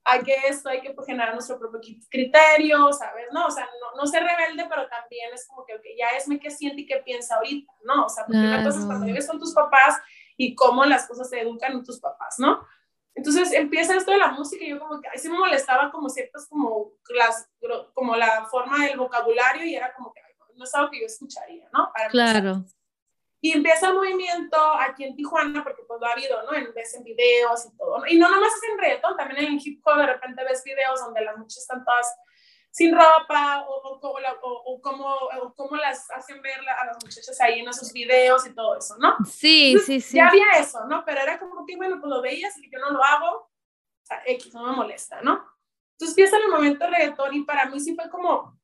hay 0.04 0.22
que 0.24 0.36
esto, 0.48 0.70
hay 0.70 0.82
que 0.82 0.92
pues, 0.92 1.06
generar 1.06 1.34
nuestro 1.34 1.60
propio 1.60 1.80
criterio, 2.10 2.92
¿sabes? 2.94 3.28
No, 3.32 3.46
o 3.48 3.52
sea, 3.52 3.68
no, 3.80 4.02
no 4.02 4.08
ser 4.08 4.24
rebelde, 4.24 4.66
pero 4.68 4.88
también 4.88 5.34
es 5.34 5.48
como 5.48 5.66
que, 5.66 5.76
okay, 5.76 5.96
ya 5.98 6.08
esme 6.18 6.40
qué 6.40 6.50
siente 6.50 6.82
y 6.82 6.86
qué 6.86 6.98
piensa 6.98 7.36
ahorita, 7.36 7.72
¿no? 7.84 8.06
O 8.06 8.10
sea, 8.10 8.26
porque 8.26 8.40
una 8.40 8.64
cosa 8.64 8.80
es 8.80 8.86
cuando 8.86 9.06
vives 9.06 9.28
con 9.28 9.40
tus 9.40 9.54
papás 9.54 10.00
y 10.38 10.56
cómo 10.56 10.86
las 10.86 11.08
cosas 11.08 11.30
se 11.30 11.42
educan 11.42 11.74
en 11.74 11.84
tus 11.84 12.00
papás, 12.00 12.36
¿no? 12.40 12.66
Entonces 13.14 13.52
empieza 13.52 13.96
esto 13.96 14.12
de 14.12 14.18
la 14.18 14.32
música 14.32 14.64
y 14.64 14.70
yo 14.70 14.80
como 14.80 15.00
que 15.02 15.10
ahí 15.10 15.18
sí 15.20 15.30
me 15.30 15.38
molestaba 15.38 15.92
como 15.92 16.10
ciertas 16.10 16.48
como 16.48 16.94
las, 17.10 17.50
como 17.94 18.16
la 18.16 18.46
forma 18.46 18.86
del 18.86 18.98
vocabulario 18.98 19.66
y 19.66 19.76
era 19.76 19.94
como 19.94 20.14
que 20.14 20.22
no 20.56 20.64
es 20.64 20.76
algo 20.76 20.92
que 20.92 21.00
yo 21.00 21.06
escucharía, 21.06 21.68
¿no? 21.74 21.92
claro. 22.10 22.66
Y 23.44 23.54
empieza 23.54 23.88
el 23.88 23.96
movimiento 23.96 24.58
aquí 24.80 25.04
en 25.04 25.16
Tijuana, 25.16 25.64
porque 25.64 25.82
pues 25.88 26.00
lo 26.00 26.06
ha 26.06 26.12
habido, 26.12 26.44
¿no? 26.44 26.54
En, 26.54 26.72
ves 26.76 26.94
en 26.94 27.04
videos 27.04 27.66
y 27.66 27.76
todo, 27.76 27.98
¿no? 27.98 28.08
Y 28.08 28.18
no 28.18 28.30
nomás 28.30 28.54
es 28.56 28.70
en 28.70 28.78
reggaetón, 28.78 29.18
también 29.18 29.46
en 29.46 29.60
hip 29.60 29.82
hop 29.84 29.98
de 29.98 30.06
repente 30.06 30.44
ves 30.44 30.64
videos 30.64 31.00
donde 31.00 31.22
las 31.22 31.36
muchachas 31.38 31.64
están 31.64 31.84
todas 31.84 32.16
sin 32.72 32.96
ropa 32.96 33.66
o, 33.68 33.74
o, 33.74 34.00
o, 34.00 34.76
o 34.76 34.82
cómo, 35.56 35.76
las 35.76 36.10
hacen 36.12 36.42
ver 36.42 36.60
a 36.70 36.86
las 36.86 37.04
muchachas 37.04 37.40
ahí 37.42 37.60
en 37.60 37.68
esos 37.68 37.92
videos 37.92 38.46
y 38.48 38.56
todo 38.56 38.78
eso, 38.78 38.96
¿no? 38.98 39.18
Sí, 39.26 39.76
sí, 39.86 40.00
sí. 40.00 40.18
Ya 40.18 40.30
había 40.30 40.52
eso, 40.58 40.86
¿no? 40.86 41.04
Pero 41.04 41.22
era 41.22 41.38
como 41.38 41.66
que, 41.66 41.76
bueno, 41.76 42.00
pues 42.00 42.10
lo 42.10 42.22
veías 42.22 42.58
y 42.58 42.72
yo 42.72 42.80
no 42.80 42.92
lo 42.92 43.04
hago, 43.04 43.30
o 43.38 43.52
sea, 44.04 44.22
X, 44.26 44.54
no 44.54 44.66
me 44.66 44.72
molesta, 44.72 45.22
¿no? 45.22 45.46
Entonces 45.94 46.18
empieza 46.18 46.38
el 46.38 46.48
momento 46.48 46.88
reggaetón 46.88 47.34
y 47.34 47.44
para 47.44 47.66
mí 47.66 47.80
sí 47.80 47.94
fue 47.94 48.10
como, 48.10 48.58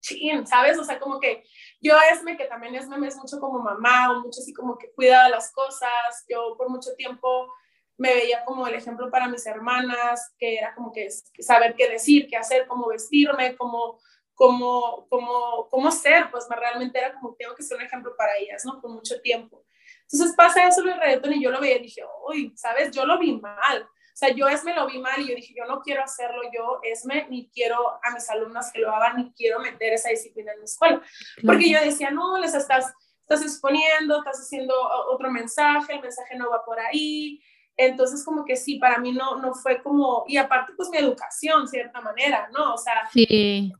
chin, 0.00 0.46
¿sabes? 0.46 0.78
O 0.78 0.84
sea, 0.84 1.00
como 1.00 1.18
que 1.18 1.44
yo 1.86 1.94
Esme, 2.12 2.36
que 2.36 2.46
también 2.46 2.74
Esme 2.74 2.98
me 2.98 3.08
es 3.08 3.16
mucho 3.16 3.38
como 3.40 3.58
mamá 3.60 4.12
o 4.12 4.20
mucho 4.20 4.40
así 4.40 4.52
como 4.52 4.76
que 4.76 4.92
cuida 4.92 5.28
las 5.28 5.52
cosas, 5.52 6.24
yo 6.28 6.54
por 6.56 6.68
mucho 6.68 6.94
tiempo 6.96 7.52
me 7.98 8.14
veía 8.14 8.44
como 8.44 8.66
el 8.66 8.74
ejemplo 8.74 9.10
para 9.10 9.28
mis 9.28 9.46
hermanas, 9.46 10.34
que 10.38 10.58
era 10.58 10.74
como 10.74 10.92
que 10.92 11.08
saber 11.38 11.74
qué 11.74 11.88
decir, 11.88 12.26
qué 12.28 12.36
hacer, 12.36 12.66
cómo 12.66 12.88
vestirme, 12.88 13.56
cómo, 13.56 13.98
cómo, 14.34 15.06
cómo, 15.08 15.68
cómo 15.70 15.90
ser, 15.90 16.30
pues 16.30 16.46
realmente 16.48 16.98
era 16.98 17.14
como 17.14 17.34
tengo 17.34 17.54
que 17.54 17.62
ser 17.62 17.78
un 17.78 17.84
ejemplo 17.84 18.14
para 18.16 18.36
ellas, 18.36 18.64
¿no? 18.66 18.80
Por 18.80 18.90
mucho 18.90 19.20
tiempo. 19.22 19.64
Entonces 20.02 20.36
pasa 20.36 20.68
eso 20.68 20.82
el 20.82 20.98
reggaetón 20.98 21.32
y 21.32 21.42
yo 21.42 21.50
lo 21.50 21.60
veía 21.60 21.78
y 21.78 21.82
dije, 21.82 22.02
uy, 22.28 22.52
¿sabes? 22.56 22.90
Yo 22.90 23.06
lo 23.06 23.18
vi 23.18 23.32
mal. 23.40 23.88
O 24.16 24.18
sea, 24.18 24.30
yo 24.30 24.48
Esme 24.48 24.74
lo 24.74 24.86
vi 24.86 24.98
mal 24.98 25.20
y 25.20 25.28
yo 25.28 25.34
dije, 25.34 25.52
yo 25.54 25.66
no 25.66 25.82
quiero 25.82 26.02
hacerlo 26.02 26.40
yo, 26.50 26.80
Esme, 26.82 27.26
ni 27.28 27.50
quiero 27.50 27.76
a 28.02 28.14
mis 28.14 28.30
alumnas 28.30 28.72
que 28.72 28.78
lo 28.78 28.90
hagan, 28.90 29.18
ni 29.18 29.32
quiero 29.34 29.60
meter 29.60 29.92
esa 29.92 30.08
disciplina 30.08 30.52
en 30.52 30.60
mi 30.60 30.64
escuela. 30.64 31.02
Porque 31.44 31.70
yo 31.70 31.78
decía, 31.80 32.10
no, 32.10 32.38
les 32.38 32.54
estás, 32.54 32.94
estás 33.20 33.42
exponiendo, 33.42 34.18
estás 34.18 34.40
haciendo 34.40 34.74
otro 35.10 35.30
mensaje, 35.30 35.96
el 35.96 36.00
mensaje 36.00 36.34
no 36.36 36.48
va 36.48 36.64
por 36.64 36.80
ahí, 36.80 37.42
entonces, 37.76 38.24
como 38.24 38.44
que 38.44 38.56
sí, 38.56 38.78
para 38.78 38.98
mí 38.98 39.12
no, 39.12 39.36
no 39.36 39.52
fue 39.54 39.82
como, 39.82 40.24
y 40.26 40.38
aparte, 40.38 40.72
pues 40.76 40.88
mi 40.88 40.96
educación, 40.96 41.68
cierta 41.68 42.00
manera, 42.00 42.48
¿no? 42.52 42.72
O 42.72 42.78
sea, 42.78 43.08
sí. 43.12 43.70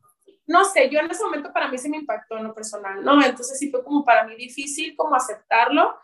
no 0.46 0.64
sé, 0.64 0.90
yo 0.90 1.00
en 1.00 1.10
ese 1.10 1.24
momento 1.24 1.50
para 1.50 1.68
mí 1.68 1.78
se 1.78 1.88
me 1.88 1.96
impactó 1.96 2.36
en 2.36 2.44
lo 2.44 2.54
personal, 2.54 3.02
¿no? 3.02 3.22
Entonces 3.24 3.58
sí 3.58 3.70
fue 3.70 3.82
como 3.82 4.04
para 4.04 4.24
mí 4.24 4.36
difícil 4.36 4.94
como 4.96 5.14
aceptarlo. 5.16 5.96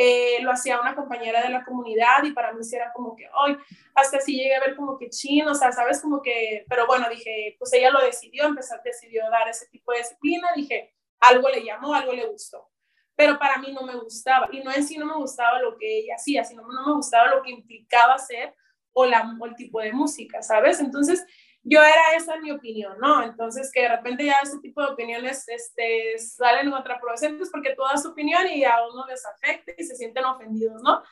Eh, 0.00 0.40
lo 0.42 0.52
hacía 0.52 0.80
una 0.80 0.94
compañera 0.94 1.42
de 1.42 1.48
la 1.48 1.64
comunidad 1.64 2.22
y 2.22 2.32
para 2.32 2.52
mí 2.52 2.60
era 2.72 2.92
como 2.92 3.16
que, 3.16 3.28
hoy, 3.34 3.58
hasta 3.96 4.18
así 4.18 4.36
llegué 4.36 4.54
a 4.54 4.60
ver 4.60 4.76
como 4.76 4.96
que 4.96 5.10
chino, 5.10 5.50
o 5.50 5.54
sea, 5.56 5.72
sabes, 5.72 6.00
como 6.00 6.22
que, 6.22 6.64
pero 6.68 6.86
bueno, 6.86 7.08
dije, 7.10 7.56
pues 7.58 7.72
ella 7.72 7.90
lo 7.90 8.00
decidió, 8.00 8.44
empezar, 8.44 8.80
decidió 8.84 9.28
dar 9.28 9.48
ese 9.48 9.66
tipo 9.66 9.90
de 9.90 9.98
disciplina, 9.98 10.50
dije, 10.54 10.94
algo 11.18 11.48
le 11.48 11.64
llamó, 11.64 11.94
algo 11.94 12.12
le 12.12 12.26
gustó 12.26 12.70
pero 13.18 13.36
para 13.36 13.58
mí 13.58 13.72
no 13.72 13.82
me 13.82 13.96
gustaba. 13.96 14.48
Y 14.52 14.60
no 14.60 14.70
en 14.70 14.84
sí 14.84 14.96
no 14.96 15.04
me 15.04 15.16
gustaba 15.16 15.60
lo 15.60 15.76
que 15.76 15.98
ella 15.98 16.14
hacía, 16.14 16.44
sino 16.44 16.62
no 16.62 16.86
me 16.86 16.92
gustaba 16.92 17.34
lo 17.34 17.42
que 17.42 17.50
implicaba 17.50 18.14
hacer 18.14 18.54
o, 18.92 19.04
la, 19.06 19.36
el 19.44 19.56
tipo 19.56 19.80
de 19.80 19.92
música, 19.92 20.40
¿sabes? 20.40 20.78
Entonces, 20.78 21.26
yo 21.62 21.80
era 21.80 22.14
esa 22.16 22.38
mi 22.40 22.50
opinión, 22.50 22.96
¿no? 23.00 23.22
Entonces, 23.22 23.70
que 23.72 23.82
de 23.82 23.88
repente 23.88 24.24
ya 24.24 24.36
ese 24.42 24.58
tipo 24.60 24.80
de 24.80 24.92
opiniones 24.92 25.46
este, 25.48 26.18
salen 26.18 26.70
contraproducentes 26.70 27.50
porque 27.50 27.74
tú 27.74 27.82
das 27.82 28.02
tu 28.02 28.10
opinión 28.10 28.46
y 28.48 28.64
a 28.64 28.76
uno 28.90 29.06
les 29.06 29.22
afecta 29.26 29.72
y 29.76 29.84
se 29.84 29.96
sienten 29.96 30.24
ofendidos, 30.24 30.82
¿no? 30.82 31.02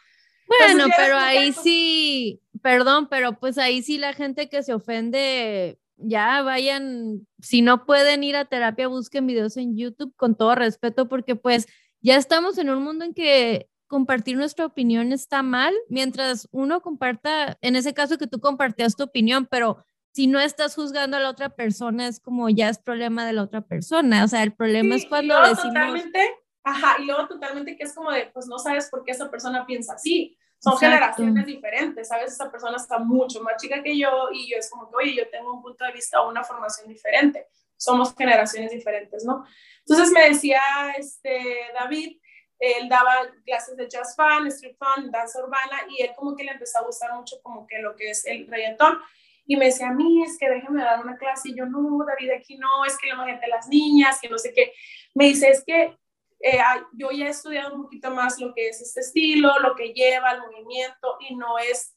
Bueno, 0.47 0.87
pero 0.97 1.17
ahí 1.17 1.53
sí, 1.53 2.41
perdón, 2.63 3.09
pero 3.09 3.39
pues 3.39 3.59
ahí 3.59 3.83
sí 3.83 3.99
la 3.99 4.13
gente 4.13 4.49
que 4.49 4.63
se 4.63 4.75
ofende, 4.75 5.79
ya 5.97 6.43
vayan, 6.43 7.27
si 7.41 7.63
no 7.63 7.85
pueden 7.85 8.23
ir 8.23 8.37
a 8.37 8.45
terapia, 8.45 8.87
busquen 8.89 9.27
videos 9.27 9.57
en 9.57 9.77
YouTube 9.77 10.15
con 10.17 10.37
todo 10.37 10.55
respeto, 10.55 11.09
porque 11.09 11.35
pues 11.35 11.67
ya 12.01 12.17
estamos 12.17 12.59
en 12.59 12.71
un 12.71 12.83
mundo 12.83 13.05
en 13.05 13.15
que 13.15 13.69
compartir 13.89 14.37
nuestra 14.37 14.67
opinión 14.67 15.13
está 15.13 15.43
mal, 15.43 15.75
mientras 15.89 16.49
uno 16.51 16.81
comparta, 16.81 17.59
en 17.61 17.77
ese 17.77 17.95
caso 17.95 18.19
que 18.19 18.27
tú 18.27 18.41
compartías 18.41 18.97
tu 18.97 19.05
opinión, 19.05 19.47
pero 19.51 19.85
si 20.17 20.27
no 20.27 20.41
estás 20.41 20.75
juzgando 20.75 21.19
a 21.19 21.21
la 21.21 21.29
otra 21.29 21.51
persona, 21.51 22.09
es 22.09 22.21
como 22.21 22.49
ya 22.49 22.71
es 22.71 22.79
problema 22.79 23.27
de 23.27 23.35
la 23.35 23.43
otra 23.43 23.61
persona. 23.61 24.25
O 24.25 24.29
sea, 24.29 24.43
el 24.45 24.55
problema 24.55 24.95
es 24.95 25.05
cuando 25.05 25.39
decimos... 25.43 25.75
Totalmente, 25.75 26.35
ajá, 26.65 26.97
y 27.03 27.05
luego 27.05 27.29
totalmente 27.29 27.77
que 27.77 27.85
es 27.85 27.95
como 27.95 28.11
de, 28.11 28.31
pues 28.33 28.47
no 28.47 28.59
sabes 28.59 28.89
por 28.89 29.05
qué 29.05 29.11
esa 29.11 29.31
persona 29.31 29.67
piensa 29.67 29.93
así. 29.93 30.35
Son 30.59 30.79
generaciones 30.79 31.45
diferentes, 31.45 32.09
¿sabes? 32.09 32.33
Esa 32.33 32.51
persona 32.51 32.79
está 32.79 32.99
mucho 32.99 33.43
más 33.43 33.61
chica 33.61 33.83
que 33.83 33.99
yo 33.99 34.31
y 34.33 34.51
yo 34.51 34.57
es 34.57 34.71
como 34.71 34.89
que, 34.89 34.97
oye, 34.97 35.15
yo 35.17 35.29
tengo 35.29 35.53
un 35.53 35.61
punto 35.61 35.85
de 35.85 35.93
vista 35.93 36.23
o 36.23 36.31
una 36.31 36.43
formación 36.43 36.89
diferente. 36.89 37.49
Somos 37.77 38.15
generaciones 38.15 38.71
diferentes, 38.71 39.23
¿no? 39.23 39.45
Entonces 39.81 40.11
me 40.13 40.31
decía 40.31 40.63
este, 40.97 41.59
David, 41.79 42.19
él 42.59 42.89
daba 42.89 43.17
clases 43.45 43.77
de 43.77 43.87
jazz 43.87 44.17
fan, 44.17 44.47
street 44.47 44.77
fan, 44.79 45.11
danza 45.11 45.45
urbana 45.45 45.77
y 45.91 46.05
él 46.05 46.13
como 46.17 46.35
que 46.35 46.45
le 46.45 46.53
empezó 46.53 46.79
a 46.79 46.87
gustar 46.87 47.15
mucho 47.15 47.37
como 47.43 47.67
que 47.67 47.81
lo 47.81 47.95
que 47.95 48.09
es 48.09 48.25
el 48.25 48.47
reggaetón 48.47 48.99
y 49.47 49.57
me 49.57 49.67
decía 49.67 49.89
a 49.89 49.95
mí 49.95 50.23
es 50.23 50.37
que 50.39 50.51
déjame 50.51 50.83
dar 50.83 51.01
una 51.01 51.17
clase 51.17 51.51
y 51.51 51.57
yo 51.57 51.67
no, 51.67 52.05
David, 52.05 52.31
aquí 52.33 52.57
no, 52.57 52.85
es 52.85 52.99
que 52.99 53.09
la 53.09 53.25
gente 53.25 53.47
las 53.47 53.69
niñas, 53.69 54.21
que 54.21 54.29
no 54.29 54.39
sé 54.39 54.53
qué. 54.53 54.73
Me 55.15 55.27
dice, 55.27 55.49
es 55.49 55.65
que 55.65 55.97
eh, 56.41 56.59
yo 56.93 57.11
ya 57.13 57.27
he 57.27 57.31
estudiado 57.31 57.75
un 57.75 57.83
poquito 57.85 58.11
más 58.11 58.39
lo 58.41 58.53
que 58.55 58.69
es 58.69 58.81
este 58.81 59.01
estilo, 59.01 59.59
lo 59.61 59.75
que 59.75 59.93
lleva 59.93 60.33
el 60.33 60.41
movimiento 60.41 61.17
y 61.21 61.37
no 61.37 61.59
es 61.59 61.97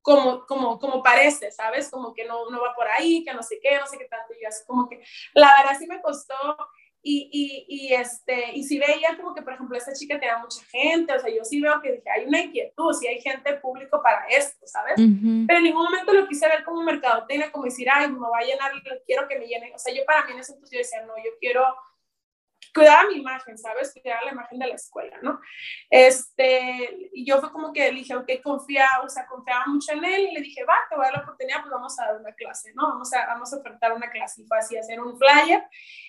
como, 0.00 0.46
como, 0.46 0.78
como 0.78 1.02
parece, 1.02 1.50
¿sabes? 1.50 1.90
Como 1.90 2.14
que 2.14 2.24
no, 2.24 2.48
no 2.48 2.62
va 2.62 2.74
por 2.76 2.86
ahí, 2.86 3.24
que 3.24 3.34
no 3.34 3.42
sé 3.42 3.58
qué, 3.60 3.76
no 3.76 3.86
sé 3.86 3.98
qué 3.98 4.04
tanto. 4.04 4.32
Y 4.34 4.42
yo 4.42 4.48
así 4.48 4.64
como 4.64 4.88
que, 4.88 5.02
la 5.34 5.52
verdad 5.58 5.76
sí 5.76 5.86
me 5.88 6.00
costó 6.00 6.34
y, 7.08 7.28
y, 7.30 7.66
y, 7.68 7.94
este, 7.94 8.50
y 8.52 8.64
si 8.64 8.80
veía 8.80 9.16
como 9.16 9.32
que, 9.32 9.40
por 9.40 9.52
ejemplo, 9.52 9.78
esta 9.78 9.92
chica 9.92 10.18
tenía 10.18 10.38
mucha 10.38 10.60
gente, 10.72 11.14
o 11.14 11.20
sea, 11.20 11.32
yo 11.32 11.44
sí 11.44 11.60
veo 11.60 11.80
que 11.80 11.92
dije, 11.92 12.10
hay 12.10 12.26
una 12.26 12.40
inquietud, 12.40 12.92
si 12.94 13.06
hay 13.06 13.20
gente 13.20 13.54
público 13.54 14.02
para 14.02 14.26
esto, 14.26 14.66
¿sabes? 14.66 14.94
Pero 14.96 15.58
en 15.58 15.62
ningún 15.62 15.84
momento 15.84 16.12
lo 16.12 16.26
quise 16.26 16.48
ver 16.48 16.64
como 16.64 16.82
mercadotecnia, 16.82 17.52
como 17.52 17.66
decir, 17.66 17.86
ay, 17.88 18.10
me 18.10 18.18
va 18.18 18.38
a 18.38 18.44
llenar, 18.44 18.72
quiero 19.06 19.28
que 19.28 19.38
me 19.38 19.46
llene. 19.46 19.72
O 19.72 19.78
sea, 19.78 19.94
yo 19.94 20.04
para 20.04 20.26
mí 20.26 20.32
en 20.32 20.40
ese 20.40 20.54
entonces 20.54 20.72
yo 20.72 20.78
decía, 20.78 21.02
no, 21.02 21.16
yo 21.18 21.30
quiero 21.38 21.64
cuidar 22.76 23.08
mi 23.08 23.14
imagen, 23.14 23.56
¿sabes? 23.56 23.92
Cuidar 23.92 24.22
la 24.22 24.32
imagen 24.32 24.58
de 24.58 24.66
la 24.66 24.74
escuela, 24.74 25.18
¿no? 25.22 25.40
Este, 25.88 27.10
y 27.14 27.24
yo 27.24 27.40
fue 27.40 27.50
como 27.50 27.72
que 27.72 27.90
le 27.90 27.98
dije, 28.00 28.14
ok, 28.14 28.30
confía, 28.44 28.86
o 29.02 29.08
sea, 29.08 29.26
confiaba 29.26 29.64
mucho 29.66 29.92
en 29.92 30.04
él 30.04 30.28
y 30.30 30.34
le 30.34 30.40
dije, 30.42 30.62
va, 30.64 30.74
te 30.90 30.94
voy 30.94 31.06
a 31.06 31.08
dar 31.08 31.18
la 31.18 31.22
oportunidad, 31.22 31.60
pues 31.62 31.70
vamos 31.70 31.98
a 31.98 32.04
dar 32.04 32.20
una 32.20 32.32
clase, 32.34 32.72
¿no? 32.74 32.88
Vamos 32.88 33.12
a, 33.14 33.26
vamos 33.26 33.52
a 33.52 33.56
ofertar 33.56 33.92
una 33.94 34.10
clase 34.10 34.42
y 34.42 34.46
fue 34.46 34.58
así, 34.58 34.76
hacer 34.76 35.00
un 35.00 35.18
flyer 35.18 35.64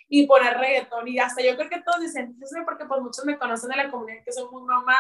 y 0.09 0.27
poner 0.27 0.57
reggaetón 0.57 1.07
y 1.07 1.19
hasta 1.19 1.41
yo 1.41 1.55
creo 1.55 1.69
que 1.69 1.81
todos 1.81 2.01
dicen, 2.01 2.35
yo 2.37 2.45
sé 2.45 2.61
porque 2.65 2.85
pues 2.85 3.01
muchos 3.01 3.23
me 3.23 3.37
conocen 3.37 3.69
de 3.69 3.77
la 3.77 3.89
comunidad 3.89 4.23
que 4.25 4.31
soy 4.33 4.49
muy 4.51 4.63
mamá, 4.63 4.97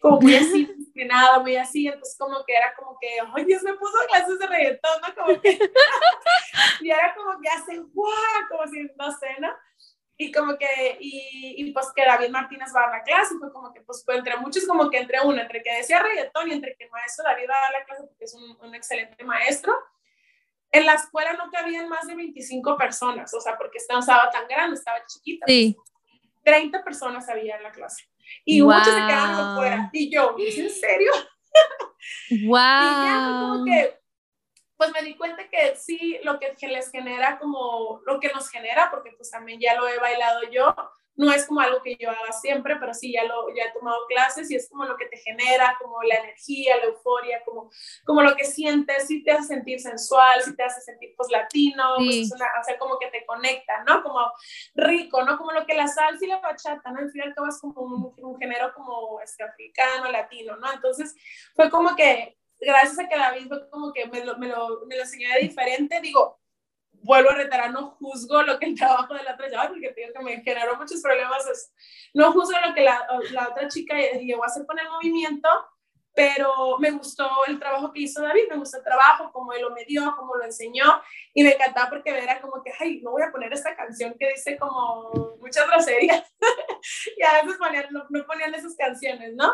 como 0.00 0.20
muy 0.20 0.34
así 0.34 0.66
disciplinada, 0.76 1.38
muy 1.38 1.56
así, 1.56 1.86
entonces 1.86 2.16
como 2.18 2.44
que 2.44 2.54
era 2.54 2.74
como 2.74 2.98
que, 3.00 3.08
ay 3.34 3.44
Dios, 3.44 3.62
me 3.62 3.74
puso 3.74 3.96
clases 4.08 4.38
de 4.38 4.46
reggaetón, 4.46 5.00
¿no? 5.00 5.14
Como 5.14 5.40
que, 5.40 5.58
y 6.80 6.90
era 6.90 7.14
como 7.14 7.40
que 7.40 7.48
hacen, 7.48 7.88
guau, 7.92 8.12
como 8.50 8.66
si, 8.66 8.82
no 8.96 9.10
sé, 9.12 9.28
¿no? 9.38 9.48
Y 10.20 10.32
como 10.32 10.58
que, 10.58 10.98
y, 11.00 11.54
y, 11.58 11.72
pues 11.72 11.92
que 11.94 12.04
David 12.04 12.30
Martínez 12.30 12.72
va 12.74 12.84
a 12.84 12.90
la 12.90 13.02
clase, 13.04 13.36
y 13.36 13.38
fue 13.38 13.52
como 13.52 13.72
que, 13.72 13.80
pues, 13.82 14.04
entre 14.08 14.36
muchos, 14.36 14.66
como 14.66 14.90
que 14.90 14.98
entre 14.98 15.20
uno, 15.20 15.40
entre 15.40 15.62
que 15.62 15.72
decía 15.72 16.02
reggaetón 16.02 16.50
y 16.50 16.54
entre 16.54 16.74
que 16.74 16.84
el 16.84 16.90
maestro 16.90 17.24
David 17.24 17.48
va 17.48 17.54
a 17.54 17.78
la 17.78 17.84
clase 17.84 18.02
porque 18.02 18.24
es 18.24 18.34
un, 18.34 18.58
un 18.60 18.74
excelente 18.74 19.22
maestro, 19.22 19.72
en 20.70 20.86
la 20.86 20.94
escuela 20.94 21.32
no 21.34 21.50
cabían 21.50 21.88
más 21.88 22.06
de 22.06 22.14
25 22.14 22.76
personas, 22.76 23.32
o 23.32 23.40
sea, 23.40 23.56
porque 23.56 23.78
estaba 23.78 24.30
tan 24.30 24.46
grande, 24.48 24.76
estaba 24.76 24.98
chiquita. 25.06 25.46
Sí. 25.46 25.76
30 26.44 26.82
personas 26.84 27.28
había 27.28 27.56
en 27.56 27.62
la 27.62 27.72
clase. 27.72 28.08
Y 28.44 28.62
muchos 28.62 28.86
se 28.86 29.06
quedaron 29.06 29.34
afuera. 29.34 29.90
Y 29.92 30.10
yo, 30.10 30.34
¿es 30.38 30.58
en 30.58 30.70
serio? 30.70 31.12
Wow. 32.46 32.48
y 32.48 33.04
ya 33.04 33.38
como 33.40 33.64
que, 33.64 33.97
pues 34.78 34.92
me 34.92 35.02
di 35.02 35.16
cuenta 35.16 35.48
que 35.48 35.74
sí, 35.76 36.18
lo 36.22 36.38
que 36.38 36.54
les 36.68 36.90
genera 36.90 37.38
como, 37.38 38.00
lo 38.06 38.20
que 38.20 38.28
nos 38.28 38.48
genera, 38.48 38.90
porque 38.90 39.12
pues 39.12 39.30
también 39.30 39.60
ya 39.60 39.74
lo 39.74 39.88
he 39.88 39.98
bailado 39.98 40.42
yo, 40.50 40.74
no 41.18 41.32
es 41.32 41.46
como 41.46 41.60
algo 41.60 41.82
que 41.82 41.96
yo 41.96 42.10
haga 42.10 42.32
siempre, 42.32 42.76
pero 42.76 42.94
sí 42.94 43.12
ya 43.12 43.24
lo 43.24 43.52
ya 43.52 43.64
he 43.64 43.72
tomado 43.72 44.06
clases 44.06 44.48
y 44.52 44.54
es 44.54 44.68
como 44.70 44.84
lo 44.84 44.96
que 44.96 45.06
te 45.06 45.16
genera, 45.16 45.76
como 45.82 46.00
la 46.04 46.14
energía, 46.14 46.76
la 46.76 46.84
euforia, 46.84 47.42
como, 47.44 47.68
como 48.04 48.22
lo 48.22 48.36
que 48.36 48.44
sientes, 48.44 49.08
si 49.08 49.24
te 49.24 49.32
hace 49.32 49.48
sentir 49.48 49.80
sensual, 49.80 50.40
si 50.42 50.54
te 50.54 50.62
hace 50.62 50.80
sentir 50.80 51.14
pues 51.16 51.28
latino, 51.32 51.96
pues, 51.96 52.32
o 52.32 52.36
sea, 52.36 52.78
como 52.78 53.00
que 53.00 53.08
te 53.08 53.26
conecta, 53.26 53.82
¿no? 53.82 54.00
Como 54.04 54.30
rico, 54.76 55.24
¿no? 55.24 55.36
Como 55.36 55.50
lo 55.50 55.66
que 55.66 55.74
la 55.74 55.88
salsa 55.88 56.24
y 56.24 56.28
la 56.28 56.38
bachata, 56.38 56.92
¿no? 56.92 57.00
Al 57.00 57.10
final 57.10 57.34
cabo 57.34 57.48
es 57.48 57.60
como 57.60 57.82
un, 57.82 58.14
un, 58.16 58.38
género 58.38 58.72
como 58.72 59.20
este, 59.20 59.42
africano, 59.42 60.12
latino, 60.12 60.56
¿no? 60.56 60.72
Entonces 60.72 61.16
fue 61.56 61.68
como 61.68 61.96
que, 61.96 62.38
gracias 62.60 62.98
a 62.98 63.08
que 63.08 63.16
David 63.16 63.48
fue 63.48 63.70
como 63.70 63.92
que 63.92 64.06
me 64.06 64.24
lo, 64.24 64.38
me 64.38 64.48
lo, 64.48 64.84
me 64.86 64.96
lo 64.96 65.04
diferente, 65.40 66.00
digo, 66.00 66.40
vuelvo 67.02 67.30
a 67.30 67.34
reiterar, 67.34 67.70
no 67.70 67.90
juzgo 67.92 68.42
lo 68.42 68.58
que 68.58 68.66
el 68.66 68.74
trabajo 68.74 69.14
de 69.14 69.22
la 69.22 69.34
otra 69.34 69.48
lleva, 69.48 69.68
porque 69.68 69.90
te 69.90 70.00
digo 70.00 70.12
que 70.12 70.24
me 70.24 70.42
generó 70.42 70.76
muchos 70.76 71.00
problemas. 71.00 71.72
no 72.14 72.32
juzgo 72.32 72.58
lo 72.66 72.74
que 72.74 72.82
la, 72.82 73.06
la, 73.32 73.48
otra 73.48 73.68
chica 73.68 73.96
llegó 74.20 74.42
a 74.42 74.46
hacer 74.46 74.66
con 74.66 74.78
el 74.78 74.88
movimiento, 74.88 75.48
pero 76.14 76.78
me 76.78 76.90
gustó 76.90 77.28
el 77.46 77.60
trabajo 77.60 77.92
que 77.92 78.00
hizo 78.00 78.20
David, 78.20 78.48
me 78.50 78.56
gustó 78.56 78.78
el 78.78 78.84
trabajo, 78.84 79.30
cómo 79.32 79.52
él 79.52 79.62
lo 79.62 79.74
dio, 79.86 80.14
cómo 80.16 80.34
lo 80.34 80.44
enseñó, 80.44 81.00
y 81.32 81.44
me 81.44 81.52
encantaba 81.52 81.90
porque 81.90 82.10
era 82.10 82.40
como 82.40 82.62
que, 82.62 82.72
ay, 82.78 83.00
no 83.02 83.12
voy 83.12 83.22
a 83.22 83.30
poner 83.30 83.52
esta 83.52 83.76
canción 83.76 84.16
que 84.18 84.30
dice 84.30 84.58
como 84.58 85.36
muchas 85.40 85.66
groserías. 85.68 86.24
y 87.16 87.22
a 87.22 87.42
veces 87.42 87.56
ponían, 87.56 87.86
no, 87.90 88.04
no, 88.08 88.26
ponían 88.26 88.54
esas 88.54 88.74
canciones, 88.74 89.34
¿no? 89.34 89.52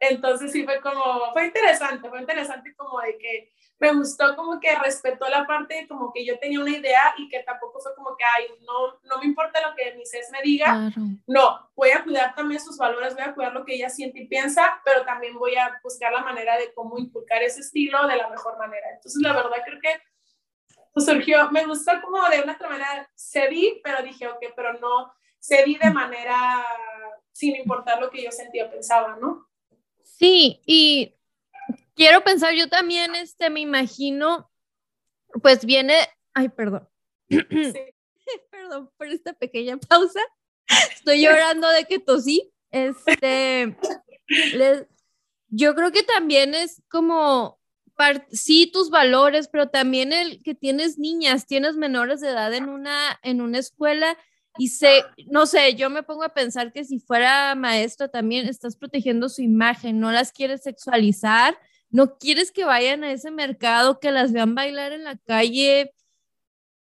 Entonces 0.00 0.52
sí 0.52 0.64
fue 0.64 0.80
como, 0.80 1.32
fue 1.32 1.46
interesante, 1.46 2.08
fue 2.08 2.20
interesante 2.20 2.74
como 2.76 3.00
de 3.00 3.16
que 3.18 3.52
me 3.78 3.92
gustó 3.92 4.36
como 4.36 4.60
que 4.60 4.74
respetó 4.76 5.28
la 5.28 5.46
parte 5.46 5.86
como 5.88 6.12
que 6.12 6.24
yo 6.24 6.38
tenía 6.38 6.60
una 6.60 6.70
idea 6.70 7.14
y 7.18 7.28
que 7.28 7.42
tampoco 7.42 7.80
fue 7.80 7.94
como 7.94 8.16
que, 8.16 8.24
ay, 8.24 8.46
no, 8.60 8.98
no 9.02 9.18
me 9.18 9.26
importa 9.26 9.60
lo 9.66 9.74
que 9.74 9.94
mi 9.94 10.06
CES 10.06 10.30
me 10.30 10.42
diga, 10.42 10.90
no, 11.26 11.70
voy 11.74 11.90
a 11.90 12.02
cuidar 12.04 12.34
también 12.34 12.60
sus 12.60 12.76
valores, 12.76 13.14
voy 13.14 13.24
a 13.24 13.34
cuidar 13.34 13.52
lo 13.52 13.64
que 13.64 13.74
ella 13.74 13.88
siente 13.88 14.20
y 14.20 14.28
piensa, 14.28 14.80
pero 14.84 15.04
también 15.04 15.34
voy 15.38 15.56
a 15.56 15.80
buscar 15.82 16.12
la 16.12 16.22
manera 16.22 16.56
de 16.56 16.72
cómo 16.72 16.98
inculcar 16.98 17.42
ese 17.42 17.60
estilo 17.60 18.06
de 18.06 18.16
la 18.16 18.28
mejor 18.28 18.58
manera. 18.58 18.86
Entonces, 18.90 19.20
la 19.20 19.32
verdad 19.32 19.56
creo 19.64 19.80
que 19.80 20.00
pues, 20.92 21.06
surgió, 21.06 21.50
me 21.50 21.66
gustó 21.66 21.92
como 22.02 22.26
de 22.28 22.40
una 22.40 22.54
otra 22.54 22.68
manera, 22.68 23.10
cedí, 23.16 23.80
pero 23.82 24.02
dije, 24.02 24.28
ok, 24.28 24.44
pero 24.54 24.74
no, 24.74 25.12
cedí 25.40 25.76
de 25.76 25.90
manera 25.90 26.64
sin 27.32 27.56
importar 27.56 28.00
lo 28.00 28.10
que 28.10 28.22
yo 28.22 28.30
sentía 28.30 28.66
o 28.66 28.70
pensaba, 28.70 29.16
¿no? 29.20 29.48
Sí, 30.18 30.60
y 30.66 31.14
quiero 31.94 32.22
pensar, 32.22 32.54
yo 32.54 32.68
también, 32.68 33.14
este, 33.14 33.50
me 33.50 33.60
imagino, 33.60 34.50
pues 35.42 35.64
viene, 35.64 35.94
ay, 36.34 36.48
perdón. 36.48 36.88
perdón 38.50 38.90
por 38.96 39.08
esta 39.08 39.32
pequeña 39.32 39.76
pausa. 39.76 40.20
Estoy 40.94 41.22
llorando 41.22 41.68
de 41.68 41.84
que 41.84 41.98
tosí. 41.98 42.52
Este, 42.70 43.76
yo 45.48 45.74
creo 45.74 45.92
que 45.92 46.02
también 46.02 46.54
es 46.54 46.82
como, 46.88 47.60
sí, 48.30 48.70
tus 48.72 48.90
valores, 48.90 49.48
pero 49.48 49.68
también 49.68 50.12
el 50.12 50.42
que 50.42 50.54
tienes 50.54 50.98
niñas, 50.98 51.46
tienes 51.46 51.76
menores 51.76 52.20
de 52.20 52.30
edad 52.30 52.52
en 52.54 52.68
una, 52.68 53.18
en 53.22 53.40
una 53.40 53.58
escuela 53.58 54.16
y 54.56 54.68
sé, 54.68 55.04
no 55.26 55.46
sé, 55.46 55.74
yo 55.74 55.90
me 55.90 56.02
pongo 56.02 56.22
a 56.22 56.34
pensar 56.34 56.72
que 56.72 56.84
si 56.84 57.00
fuera 57.00 57.54
maestra 57.54 58.08
también 58.08 58.46
estás 58.46 58.76
protegiendo 58.76 59.28
su 59.28 59.42
imagen, 59.42 59.98
no 59.98 60.12
las 60.12 60.32
quieres 60.32 60.62
sexualizar, 60.62 61.58
no 61.90 62.18
quieres 62.18 62.52
que 62.52 62.64
vayan 62.64 63.04
a 63.04 63.12
ese 63.12 63.30
mercado, 63.30 63.98
que 63.98 64.12
las 64.12 64.32
vean 64.32 64.54
bailar 64.54 64.92
en 64.92 65.04
la 65.04 65.16
calle, 65.16 65.92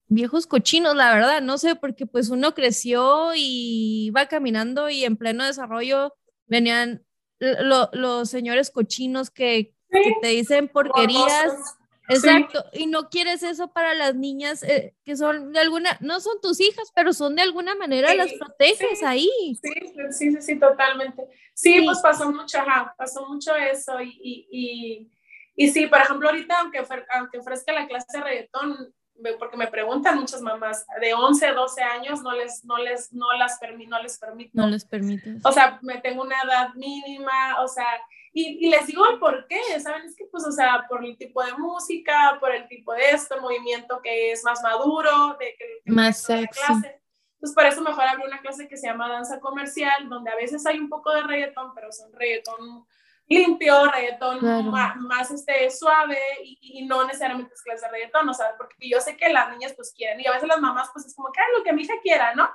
viejos 0.08 0.46
cochinos, 0.46 0.96
la 0.96 1.14
verdad, 1.14 1.40
no 1.40 1.58
sé, 1.58 1.76
porque 1.76 2.06
pues 2.06 2.30
uno 2.30 2.54
creció 2.54 3.32
y 3.36 4.10
va 4.10 4.26
caminando 4.26 4.90
y 4.90 5.04
en 5.04 5.16
pleno 5.16 5.44
desarrollo 5.44 6.14
venían 6.46 7.04
los 7.38 8.28
señores 8.28 8.70
cochinos 8.70 9.30
que, 9.30 9.74
que 9.90 10.14
te 10.20 10.28
dicen 10.28 10.68
porquerías 10.68 11.78
Exacto, 12.10 12.64
y 12.72 12.86
no 12.86 13.08
quieres 13.08 13.42
eso 13.42 13.72
para 13.72 13.94
las 13.94 14.14
niñas 14.14 14.62
eh, 14.62 14.94
que 15.04 15.16
son 15.16 15.52
de 15.52 15.60
alguna, 15.60 15.96
no 16.00 16.20
son 16.20 16.40
tus 16.40 16.60
hijas, 16.60 16.90
pero 16.94 17.12
son 17.12 17.36
de 17.36 17.42
alguna 17.42 17.74
manera 17.74 18.14
las 18.14 18.32
proteges 18.32 19.02
ahí. 19.02 19.30
Sí, 19.62 19.72
sí, 20.10 20.32
sí, 20.32 20.42
sí, 20.42 20.58
totalmente. 20.58 21.26
Sí, 21.54 21.82
pues 21.84 21.98
pasó 22.00 22.30
mucho, 22.30 22.58
ajá, 22.58 22.94
pasó 22.96 23.26
mucho 23.28 23.54
eso 23.54 24.00
y, 24.00 24.48
y, 24.50 25.10
y, 25.54 25.68
sí, 25.70 25.86
por 25.86 26.00
ejemplo, 26.00 26.28
ahorita 26.28 26.60
aunque, 26.60 26.82
aunque 27.10 27.38
ofrezca 27.38 27.72
la 27.72 27.86
clase 27.86 28.18
de 28.18 28.24
reggaetón, 28.24 28.94
porque 29.38 29.56
me 29.56 29.66
preguntan 29.66 30.18
muchas 30.18 30.40
mamás 30.40 30.86
de 31.00 31.14
11, 31.14 31.52
12 31.52 31.82
años, 31.82 32.22
no 32.22 32.32
les, 32.32 32.64
no 32.64 32.78
les, 32.78 33.12
no 33.12 33.26
las 33.36 33.58
no 33.86 34.02
les 34.02 34.18
permito. 34.18 34.50
No 34.54 34.66
les 34.66 34.84
permite. 34.84 35.36
O 35.44 35.52
sea, 35.52 35.78
me 35.82 35.98
tengo 35.98 36.22
una 36.22 36.40
edad 36.42 36.74
mínima, 36.74 37.60
o 37.60 37.68
sea, 37.68 37.86
y, 38.32 38.66
y, 38.66 38.70
les 38.70 38.86
digo 38.86 39.06
el 39.08 39.18
por 39.18 39.46
qué, 39.48 39.60
¿saben? 39.80 40.02
Es 40.04 40.14
que, 40.14 40.24
pues, 40.26 40.46
o 40.46 40.52
sea, 40.52 40.86
por 40.88 41.04
el 41.04 41.16
tipo 41.18 41.42
de 41.42 41.52
música, 41.54 42.36
por 42.38 42.54
el 42.54 42.68
tipo 42.68 42.92
de 42.92 43.10
esto, 43.10 43.40
movimiento 43.40 44.00
que 44.02 44.32
es 44.32 44.44
más 44.44 44.62
maduro, 44.62 45.36
de 45.38 45.56
que, 45.58 45.92
más 45.92 46.22
sexy. 46.22 46.60
clase. 46.66 47.02
Pues 47.40 47.54
por 47.54 47.64
eso 47.64 47.80
mejor 47.80 48.04
abrir 48.04 48.26
una 48.26 48.40
clase 48.40 48.68
que 48.68 48.76
se 48.76 48.86
llama 48.86 49.08
danza 49.08 49.40
comercial, 49.40 50.08
donde 50.08 50.30
a 50.30 50.36
veces 50.36 50.64
hay 50.66 50.78
un 50.78 50.88
poco 50.88 51.10
de 51.12 51.22
reggaetón, 51.22 51.74
pero 51.74 51.90
son 51.90 52.12
reggaetón 52.12 52.86
limpio, 53.26 53.90
reggaetón 53.90 54.70
más, 54.70 54.96
más, 54.96 55.30
este, 55.30 55.70
suave 55.70 56.18
y, 56.44 56.58
y, 56.60 56.86
no 56.86 57.06
necesariamente 57.06 57.54
es 57.54 57.62
clase 57.62 57.86
de 57.86 57.92
reggaetón, 57.92 58.28
o 58.28 58.34
sea, 58.34 58.56
porque 58.58 58.88
yo 58.88 59.00
sé 59.00 59.16
que 59.16 59.28
las 59.30 59.50
niñas 59.50 59.72
pues 59.74 59.92
quieren 59.96 60.20
y 60.20 60.26
a 60.26 60.32
veces 60.32 60.48
las 60.48 60.60
mamás 60.60 60.90
pues 60.92 61.06
es 61.06 61.14
como 61.14 61.30
que, 61.32 61.40
lo 61.56 61.64
que 61.64 61.72
mi 61.72 61.82
hija 61.82 61.94
quiera, 62.02 62.34
¿no? 62.34 62.50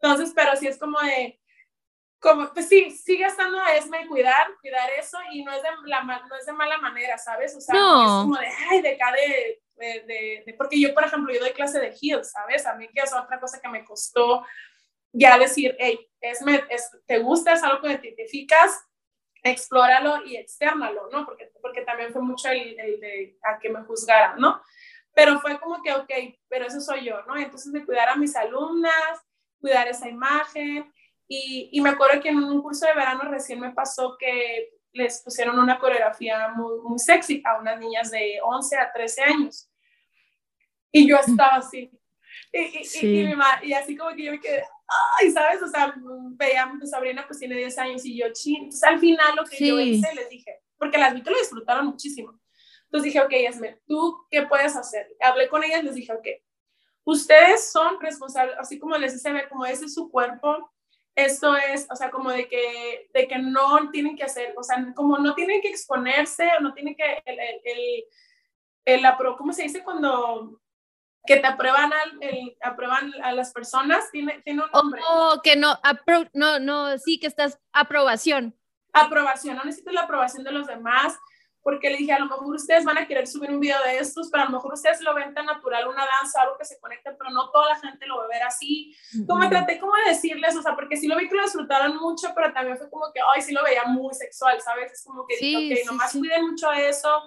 Entonces, 0.00 0.32
pero 0.34 0.56
sí 0.56 0.66
es 0.66 0.78
como 0.78 0.98
de, 1.00 1.41
como, 2.22 2.52
pues 2.54 2.68
sí, 2.68 2.92
sigue 2.92 3.26
estando 3.26 3.58
a 3.58 3.74
Esme 3.74 4.06
cuidar, 4.06 4.46
cuidar 4.60 4.88
eso 4.96 5.18
y 5.32 5.42
no 5.42 5.52
es 5.52 5.60
de, 5.60 5.68
la, 5.86 6.02
no 6.04 6.36
es 6.38 6.46
de 6.46 6.52
mala 6.52 6.78
manera, 6.78 7.18
¿sabes? 7.18 7.56
O 7.56 7.60
sea, 7.60 7.74
no. 7.74 8.02
es 8.02 8.22
como 8.22 8.36
de, 8.36 8.46
ay, 8.70 8.80
de 8.80 8.96
cada, 8.96 9.16
de, 9.16 9.60
de, 10.06 10.42
de, 10.46 10.54
porque 10.56 10.80
yo, 10.80 10.94
por 10.94 11.04
ejemplo, 11.04 11.34
yo 11.34 11.40
doy 11.40 11.50
clase 11.50 11.80
de 11.80 11.92
heels, 12.00 12.30
¿sabes? 12.30 12.64
A 12.64 12.74
mí 12.74 12.88
que 12.94 13.00
es 13.00 13.12
otra 13.12 13.40
cosa 13.40 13.60
que 13.60 13.68
me 13.68 13.84
costó 13.84 14.46
ya 15.10 15.36
decir, 15.36 15.74
hey, 15.80 15.98
Esme, 16.20 16.64
es, 16.70 16.96
¿te 17.06 17.18
gusta? 17.18 17.54
¿Es 17.54 17.62
algo 17.64 17.82
que 17.82 17.98
te 17.98 18.08
identificas? 18.08 18.84
Explóralo 19.42 20.24
y 20.24 20.36
externalo, 20.36 21.08
¿no? 21.10 21.26
Porque, 21.26 21.50
porque 21.60 21.82
también 21.82 22.12
fue 22.12 22.22
mucho 22.22 22.48
el, 22.50 22.78
el 22.78 23.00
de 23.00 23.36
a 23.42 23.58
que 23.58 23.68
me 23.68 23.82
juzgaran, 23.82 24.38
¿no? 24.38 24.62
Pero 25.12 25.40
fue 25.40 25.58
como 25.58 25.82
que, 25.82 25.92
ok, 25.92 26.10
pero 26.48 26.66
eso 26.66 26.80
soy 26.80 27.04
yo, 27.04 27.20
¿no? 27.24 27.36
Entonces 27.36 27.72
de 27.72 27.84
cuidar 27.84 28.10
a 28.10 28.16
mis 28.16 28.36
alumnas, 28.36 29.20
cuidar 29.60 29.88
esa 29.88 30.08
imagen, 30.08 30.92
y, 31.70 31.80
me 31.80 31.90
acuerdo 31.90 32.20
que 32.20 32.28
en 32.28 32.36
un 32.36 32.60
curso 32.60 32.86
de 32.86 32.94
verano 32.94 33.22
recién 33.30 33.58
me 33.58 33.70
pasó 33.70 34.16
que 34.18 34.70
les 34.92 35.22
pusieron 35.22 35.58
una 35.58 35.78
coreografía 35.78 36.48
muy, 36.48 36.80
muy 36.80 36.98
sexy 36.98 37.42
a 37.44 37.58
unas 37.58 37.78
niñas 37.78 38.10
de 38.10 38.38
11 38.42 38.76
a 38.76 38.92
13 38.92 39.22
años. 39.22 39.70
Y 40.90 41.08
yo 41.08 41.16
estaba 41.16 41.56
así. 41.56 41.90
Y, 42.52 43.34
y, 43.62 43.72
así 43.72 43.96
como 43.96 44.14
que 44.14 44.24
yo 44.24 44.32
me 44.32 44.40
quedé, 44.40 44.62
ay, 45.18 45.30
¿sabes? 45.30 45.62
O 45.62 45.68
sea, 45.68 45.94
veía 46.32 46.64
a 46.64 46.74
mi 46.74 46.86
sobrina 46.86 47.24
pues 47.26 47.38
tiene 47.38 47.56
10 47.56 47.78
años 47.78 48.04
y 48.04 48.18
yo, 48.18 48.26
chin. 48.32 48.64
Entonces 48.64 48.82
al 48.82 48.98
final 48.98 49.34
lo 49.34 49.44
que 49.44 49.66
yo 49.66 49.80
hice, 49.80 50.14
les 50.14 50.28
dije, 50.28 50.60
porque 50.76 50.98
las 50.98 51.14
vi 51.14 51.22
que 51.22 51.30
lo 51.30 51.38
disfrutaron 51.38 51.86
muchísimo. 51.86 52.38
Entonces 52.84 53.04
dije, 53.04 53.20
ok, 53.24 53.32
Esme, 53.32 53.80
¿tú 53.86 54.26
qué 54.30 54.42
puedes 54.42 54.76
hacer? 54.76 55.08
Hablé 55.20 55.48
con 55.48 55.64
ellas, 55.64 55.82
les 55.82 55.94
dije, 55.94 56.12
ok, 56.12 56.26
ustedes 57.04 57.72
son 57.72 57.98
responsables, 58.00 58.54
así 58.58 58.78
como 58.78 58.98
les 58.98 59.14
dice, 59.14 59.48
como 59.48 59.64
ese 59.64 59.86
es 59.86 59.94
su 59.94 60.10
cuerpo, 60.10 60.70
esto 61.14 61.56
es, 61.56 61.86
o 61.90 61.96
sea, 61.96 62.10
como 62.10 62.30
de 62.30 62.48
que, 62.48 63.10
de 63.12 63.28
que 63.28 63.38
no 63.38 63.90
tienen 63.90 64.16
que 64.16 64.24
hacer, 64.24 64.54
o 64.56 64.62
sea, 64.62 64.84
como 64.94 65.18
no 65.18 65.34
tienen 65.34 65.60
que 65.60 65.68
exponerse, 65.68 66.50
o 66.58 66.60
no 66.60 66.72
tienen 66.72 66.94
que, 66.94 67.22
el, 67.24 67.38
el, 67.64 68.04
el, 68.84 69.06
¿cómo 69.36 69.52
se 69.52 69.64
dice 69.64 69.82
cuando 69.84 70.60
que 71.24 71.36
te 71.36 71.46
aprueban, 71.46 71.92
al, 71.92 72.18
el, 72.20 72.56
aprueban 72.62 73.12
a 73.22 73.32
las 73.32 73.52
personas? 73.52 74.10
Tiene, 74.10 74.40
tiene 74.42 74.62
un 74.64 74.70
nombre. 74.70 75.00
Oh, 75.08 75.40
que 75.42 75.54
no, 75.56 75.78
no, 76.32 76.58
no, 76.58 76.98
sí, 76.98 77.20
que 77.20 77.26
estás 77.26 77.58
aprobación. 77.72 78.56
Aprobación, 78.92 79.56
no 79.56 79.64
necesitas 79.64 79.94
la 79.94 80.02
aprobación 80.02 80.44
de 80.44 80.52
los 80.52 80.66
demás, 80.66 81.18
porque 81.62 81.90
le 81.90 81.98
dije, 81.98 82.12
a 82.12 82.18
lo 82.18 82.26
mejor 82.26 82.54
ustedes 82.54 82.84
van 82.84 82.98
a 82.98 83.06
querer 83.06 83.26
subir 83.26 83.50
un 83.50 83.60
video 83.60 83.80
de 83.84 83.98
estos, 83.98 84.28
pero 84.30 84.42
a 84.42 84.46
lo 84.46 84.52
mejor 84.52 84.74
ustedes 84.74 85.00
lo 85.00 85.14
ven 85.14 85.32
tan 85.32 85.46
natural, 85.46 85.86
una 85.88 86.04
danza, 86.20 86.42
algo 86.42 86.56
que 86.58 86.64
se 86.64 86.78
conecta, 86.80 87.14
pero 87.16 87.30
no 87.30 87.50
toda 87.50 87.68
la 87.68 87.78
gente 87.78 88.06
lo 88.06 88.18
va 88.18 88.24
a 88.24 88.28
ver 88.28 88.42
así. 88.42 88.96
Como 89.26 89.48
traté 89.48 89.78
como 89.78 89.94
de 89.96 90.10
decirles, 90.10 90.56
o 90.56 90.62
sea, 90.62 90.74
porque 90.74 90.96
sí 90.96 91.06
lo 91.06 91.16
vi 91.16 91.28
que 91.28 91.36
lo 91.36 91.44
disfrutaron 91.44 91.96
mucho, 91.96 92.32
pero 92.34 92.52
también 92.52 92.76
fue 92.76 92.90
como 92.90 93.12
que, 93.12 93.20
ay, 93.34 93.42
sí 93.42 93.52
lo 93.52 93.62
veía 93.62 93.84
muy 93.84 94.12
sexual, 94.14 94.60
¿sabes? 94.60 94.92
Es 94.92 95.04
como 95.04 95.26
que, 95.26 95.36
sí, 95.36 95.72
ok, 95.72 95.86
nomás 95.86 96.12
cuiden 96.12 96.50
mucho 96.50 96.72
eso, 96.72 97.22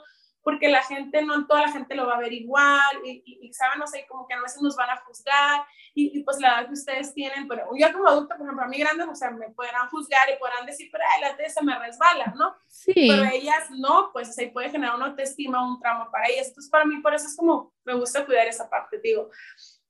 porque 0.45 0.69
la 0.69 0.83
gente, 0.83 1.23
no 1.23 1.47
toda 1.47 1.63
la 1.63 1.71
gente 1.71 1.95
lo 1.95 2.05
va 2.05 2.17
a 2.17 2.19
ver 2.19 2.31
igual, 2.31 3.01
y, 3.03 3.23
y, 3.25 3.51
saben, 3.51 3.79
no 3.79 3.87
sé, 3.87 4.05
como 4.07 4.27
que 4.27 4.35
a 4.35 4.41
veces 4.41 4.61
nos 4.61 4.75
van 4.75 4.91
a 4.91 4.97
juzgar, 4.97 5.65
y, 5.95 6.19
y, 6.19 6.23
pues 6.23 6.39
la 6.39 6.59
edad 6.59 6.67
que 6.67 6.73
ustedes 6.73 7.15
tienen, 7.15 7.47
pero 7.47 7.67
yo 7.75 7.91
como 7.91 8.07
adulta, 8.07 8.37
por 8.37 8.45
ejemplo, 8.45 8.63
a 8.63 8.67
mí 8.67 8.77
grande, 8.77 9.05
o 9.05 9.15
sea, 9.15 9.31
me 9.31 9.49
podrán 9.49 9.89
juzgar 9.89 10.29
y 10.29 10.37
podrán 10.37 10.67
decir, 10.67 10.87
pero 10.91 11.03
ay, 11.15 11.21
la 11.21 11.49
se 11.49 11.63
me 11.63 11.79
resbala, 11.79 12.31
¿no? 12.37 12.55
Sí. 12.67 12.93
Pero 12.93 13.23
ellas 13.33 13.71
no, 13.71 14.11
pues 14.13 14.35
se 14.35 14.49
puede 14.49 14.69
generar 14.69 14.95
una 14.95 15.07
autoestima, 15.07 15.67
un 15.67 15.79
trauma 15.79 16.11
para 16.11 16.27
ellas, 16.29 16.49
entonces 16.49 16.69
para 16.69 16.85
mí 16.85 16.97
por 16.97 17.15
eso 17.15 17.25
es 17.25 17.35
como, 17.35 17.73
me 17.83 17.95
gusta 17.95 18.23
cuidar 18.23 18.45
esa 18.45 18.69
parte, 18.69 18.99
digo, 18.99 19.31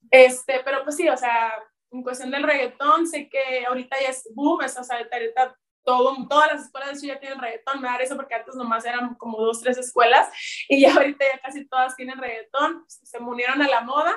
este, 0.09 0.61
pero 0.63 0.85
pues 0.85 0.95
sí, 0.95 1.09
o 1.09 1.17
sea, 1.17 1.51
en 1.91 2.01
cuestión 2.01 2.31
del 2.31 2.43
reggaetón, 2.43 3.07
sé 3.07 3.27
que 3.27 3.65
ahorita 3.67 3.97
ya 4.01 4.07
es 4.07 4.25
boom, 4.33 4.63
o 4.63 4.69
sea, 4.69 4.97
ahorita 4.97 5.57
todo, 5.85 6.15
todas 6.27 6.51
las 6.51 6.65
escuelas 6.65 6.89
de 6.89 6.95
Ciudad 6.95 7.19
tienen 7.19 7.39
reggaetón, 7.39 7.81
me 7.81 7.87
da 7.87 7.97
eso 7.97 8.15
porque 8.15 8.35
antes 8.35 8.55
nomás 8.55 8.83
eran 8.85 9.15
como 9.15 9.37
dos, 9.39 9.61
tres 9.61 9.77
escuelas 9.77 10.29
y 10.69 10.81
ya 10.81 10.93
ahorita 10.93 11.25
ya 11.31 11.39
casi 11.39 11.65
todas 11.67 11.95
tienen 11.95 12.17
reggaetón, 12.17 12.79
pues, 12.79 12.99
se 13.03 13.17
unieron 13.19 13.61
a 13.61 13.67
la 13.67 13.81
moda 13.81 14.13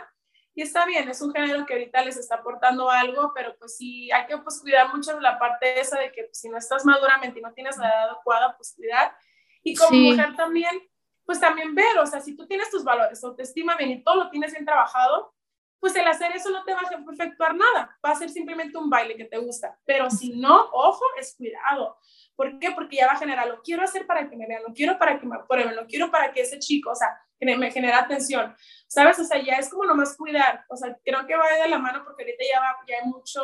y 0.59 0.63
está 0.63 0.85
bien, 0.87 1.09
es 1.09 1.23
un 1.23 1.33
género 1.33 1.65
que 1.65 1.75
ahorita 1.75 2.03
les 2.03 2.17
está 2.17 2.35
aportando 2.35 2.91
algo, 2.91 3.31
pero 3.33 3.57
pues 3.61 3.77
sí, 3.77 4.11
hay 4.11 4.27
que 4.27 4.39
pues 4.39 4.61
cuidar 4.61 4.93
mucho 4.93 5.21
la 5.21 5.39
parte 5.39 5.79
esa 5.79 6.01
de 6.01 6.11
que 6.11 6.25
pues, 6.25 6.41
si 6.41 6.49
no 6.49 6.59
estás 6.59 6.85
maduramente 6.85 7.39
y 7.39 7.43
no 7.43 7.53
tienes 7.53 7.77
la 7.77 7.87
edad 7.87 8.11
adecuada, 8.11 8.57
pues 8.57 8.75
cuidar. 8.75 9.17
Y 9.63 9.77
como 9.77 9.97
mujer 9.97 10.35
también, 10.35 10.83
pues 11.25 11.39
también 11.39 11.77
ver, 11.77 11.97
o 12.01 12.07
sea, 12.07 12.21
si 12.21 12.37
tú 12.37 12.45
tienes 12.49 12.71
tus 12.71 12.83
valores, 12.83 13.23
autoestima 13.23 13.77
bien 13.77 13.91
y 13.91 14.03
todo 14.03 14.17
lo 14.17 14.31
tienes 14.31 14.51
bien 14.51 14.65
trabajado, 14.65 15.33
pues 15.81 15.95
el 15.97 16.07
hacer 16.07 16.35
eso 16.35 16.51
no 16.51 16.65
te 16.65 16.75
va 16.75 16.81
a 16.81 17.13
efectuar 17.13 17.55
nada, 17.55 17.97
va 18.05 18.11
a 18.11 18.17
ser 18.17 18.31
simplemente 18.31 18.77
un 18.77 18.91
baile 18.91 19.17
que 19.17 19.25
te 19.25 19.39
gusta, 19.39 19.79
pero 19.85 20.11
si 20.11 20.31
no, 20.31 20.69
ojo, 20.73 21.05
es 21.19 21.35
cuidado. 21.37 21.99
¿Por 22.35 22.59
qué? 22.59 22.71
Porque 22.73 22.97
ya 22.97 23.07
va 23.07 23.13
a 23.13 23.19
generar, 23.19 23.49
lo 23.49 23.63
quiero 23.63 23.83
hacer 23.83 24.07
para 24.07 24.29
que 24.29 24.37
me 24.37 24.47
vean, 24.47 24.63
lo 24.63 24.73
quiero 24.73 24.99
para 24.99 25.19
que 25.19 25.27
me 25.27 25.37
aprueben, 25.37 25.75
lo 25.75 25.87
quiero 25.87 26.11
para 26.11 26.33
que 26.33 26.43
ese 26.43 26.59
chico, 26.59 26.91
o 26.91 26.95
sea, 26.95 27.09
me 27.41 27.71
genera 27.71 28.01
atención, 28.01 28.55
¿sabes? 28.87 29.19
O 29.19 29.25
sea, 29.25 29.43
ya 29.43 29.55
es 29.55 29.69
como 29.69 29.85
nomás 29.85 30.17
cuidar, 30.17 30.65
o 30.69 30.77
sea, 30.77 30.97
creo 31.05 31.27
que 31.27 31.37
va 31.37 31.49
de 31.53 31.69
la 31.69 31.79
mano 31.79 32.03
porque 32.05 32.25
ahorita 32.25 32.45
ya, 32.53 32.61
va, 32.61 32.77
ya 32.87 32.97
hay 33.03 33.09
mucho 33.09 33.43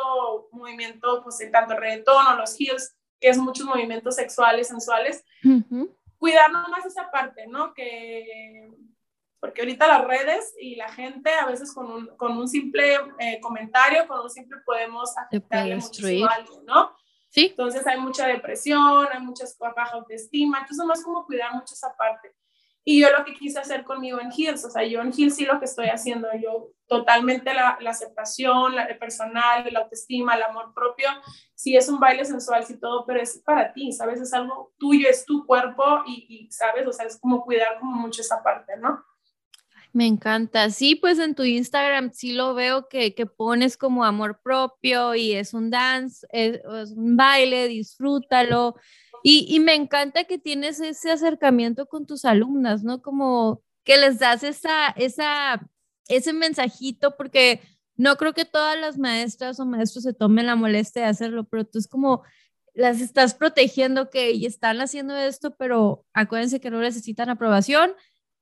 movimiento, 0.51 1.21
pues 1.23 1.39
en 1.41 1.51
tanto 1.51 1.73
el 1.73 1.79
reggaetón 1.79 2.27
o 2.27 2.35
los 2.35 2.59
heels, 2.59 2.95
que 3.19 3.29
es 3.29 3.37
muchos 3.37 3.65
movimientos 3.65 4.15
sexuales, 4.15 4.67
sensuales, 4.67 5.23
cuidar 6.17 6.51
nomás 6.51 6.85
esa 6.85 7.09
parte, 7.09 7.47
¿no? 7.47 7.73
Que, 7.73 8.69
porque 9.45 9.61
ahorita 9.61 9.87
las 9.87 10.05
redes 10.05 10.55
y 10.59 10.75
la 10.75 10.91
gente 10.91 11.29
a 11.31 11.45
veces 11.45 11.71
con 11.71 11.91
un, 11.91 12.07
con 12.17 12.35
un 12.35 12.47
simple 12.47 12.95
eh, 13.19 13.39
comentario, 13.39 14.07
con 14.07 14.21
un 14.21 14.29
simple 14.29 14.57
podemos 14.65 15.15
afectarle 15.17 15.75
muchísimo 15.75 16.25
a 16.25 16.33
alguien, 16.33 16.65
¿no? 16.65 16.91
Sí. 17.29 17.47
Entonces 17.51 17.85
hay 17.85 17.99
mucha 17.99 18.25
depresión, 18.25 19.07
hay 19.11 19.21
mucha 19.21 19.45
baja 19.59 19.97
autoestima, 19.97 20.57
entonces 20.59 20.77
nomás 20.77 21.03
como 21.03 21.25
cuidar 21.27 21.53
mucho 21.53 21.75
esa 21.75 21.95
parte. 21.95 22.33
Y 22.83 23.01
yo 23.01 23.11
lo 23.15 23.23
que 23.23 23.35
quise 23.35 23.59
hacer 23.59 23.83
conmigo 23.83 24.19
en 24.19 24.31
Hills, 24.35 24.65
o 24.65 24.69
sea, 24.69 24.83
yo 24.83 25.01
en 25.01 25.11
Hills 25.15 25.35
sí 25.35 25.45
lo 25.45 25.59
que 25.59 25.65
estoy 25.65 25.87
haciendo, 25.89 26.27
yo 26.41 26.71
totalmente 26.87 27.53
la, 27.53 27.77
la 27.81 27.91
aceptación, 27.91 28.75
la 28.75 28.87
personal, 28.97 29.67
la 29.71 29.81
autoestima, 29.81 30.35
el 30.35 30.43
amor 30.43 30.73
propio, 30.73 31.07
sí 31.53 31.75
es 31.75 31.87
un 31.87 31.99
baile 31.99 32.25
sensual, 32.25 32.63
sí 32.63 32.79
todo, 32.79 33.05
pero 33.05 33.21
es 33.21 33.41
para 33.45 33.73
ti, 33.73 33.91
¿sabes? 33.91 34.21
Es 34.21 34.33
algo 34.33 34.73
tuyo, 34.79 35.07
es 35.07 35.25
tu 35.25 35.45
cuerpo 35.45 36.03
y, 36.07 36.25
y, 36.29 36.51
¿sabes? 36.51 36.87
O 36.87 36.93
sea, 36.93 37.05
es 37.05 37.19
como 37.19 37.43
cuidar 37.43 37.79
como 37.79 37.95
mucho 37.95 38.21
esa 38.21 38.41
parte, 38.41 38.77
¿no? 38.77 39.03
Me 39.95 40.07
encanta. 40.07 40.71
Sí, 40.71 40.95
pues 40.95 41.19
en 41.19 41.35
tu 41.35 41.43
Instagram 41.43 42.11
sí 42.11 42.33
lo 42.33 42.53
veo 42.53 42.89
que, 42.89 43.15
que 43.15 43.25
pones 43.25 43.77
como 43.77 44.03
amor 44.03 44.41
propio 44.43 45.15
y 45.15 45.31
es 45.31 45.53
un 45.53 45.69
dance, 45.69 46.27
es, 46.33 46.59
un 46.91 47.15
baile, 47.15 47.69
disfrútalo. 47.69 48.75
Y, 49.23 49.57
me 49.61 49.73
encanta 49.73 50.25
que 50.25 50.37
tienes 50.37 50.81
ese 50.81 51.11
acercamiento 51.11 51.85
con 51.87 52.05
tus 52.05 52.25
alumnas, 52.25 52.83
¿no? 52.83 53.01
Como 53.01 53.63
que 53.85 53.97
les 53.97 54.19
das 54.19 54.43
esa, 54.43 54.89
esa, 54.97 55.65
ese 56.09 56.33
mensajito, 56.33 57.15
porque 57.15 57.61
no 57.95 58.17
creo 58.17 58.33
que 58.33 58.43
todas 58.43 58.77
las 58.77 58.97
maestras 58.97 59.61
o 59.61 59.65
maestros 59.65 60.03
se 60.03 60.13
tomen 60.13 60.45
la 60.45 60.57
molestia 60.57 61.03
de 61.03 61.07
hacerlo, 61.07 61.45
pero 61.45 61.63
tú 61.63 61.79
es 61.79 61.87
como 61.87 62.21
las 62.73 62.99
estás 62.99 63.33
protegiendo 63.33 64.09
que 64.09 64.45
están 64.45 64.81
haciendo 64.81 65.15
esto, 65.15 65.55
pero 65.55 66.05
acuérdense 66.13 66.59
que 66.59 66.69
no 66.69 66.81
necesitan 66.81 67.29
aprobación. 67.29 67.93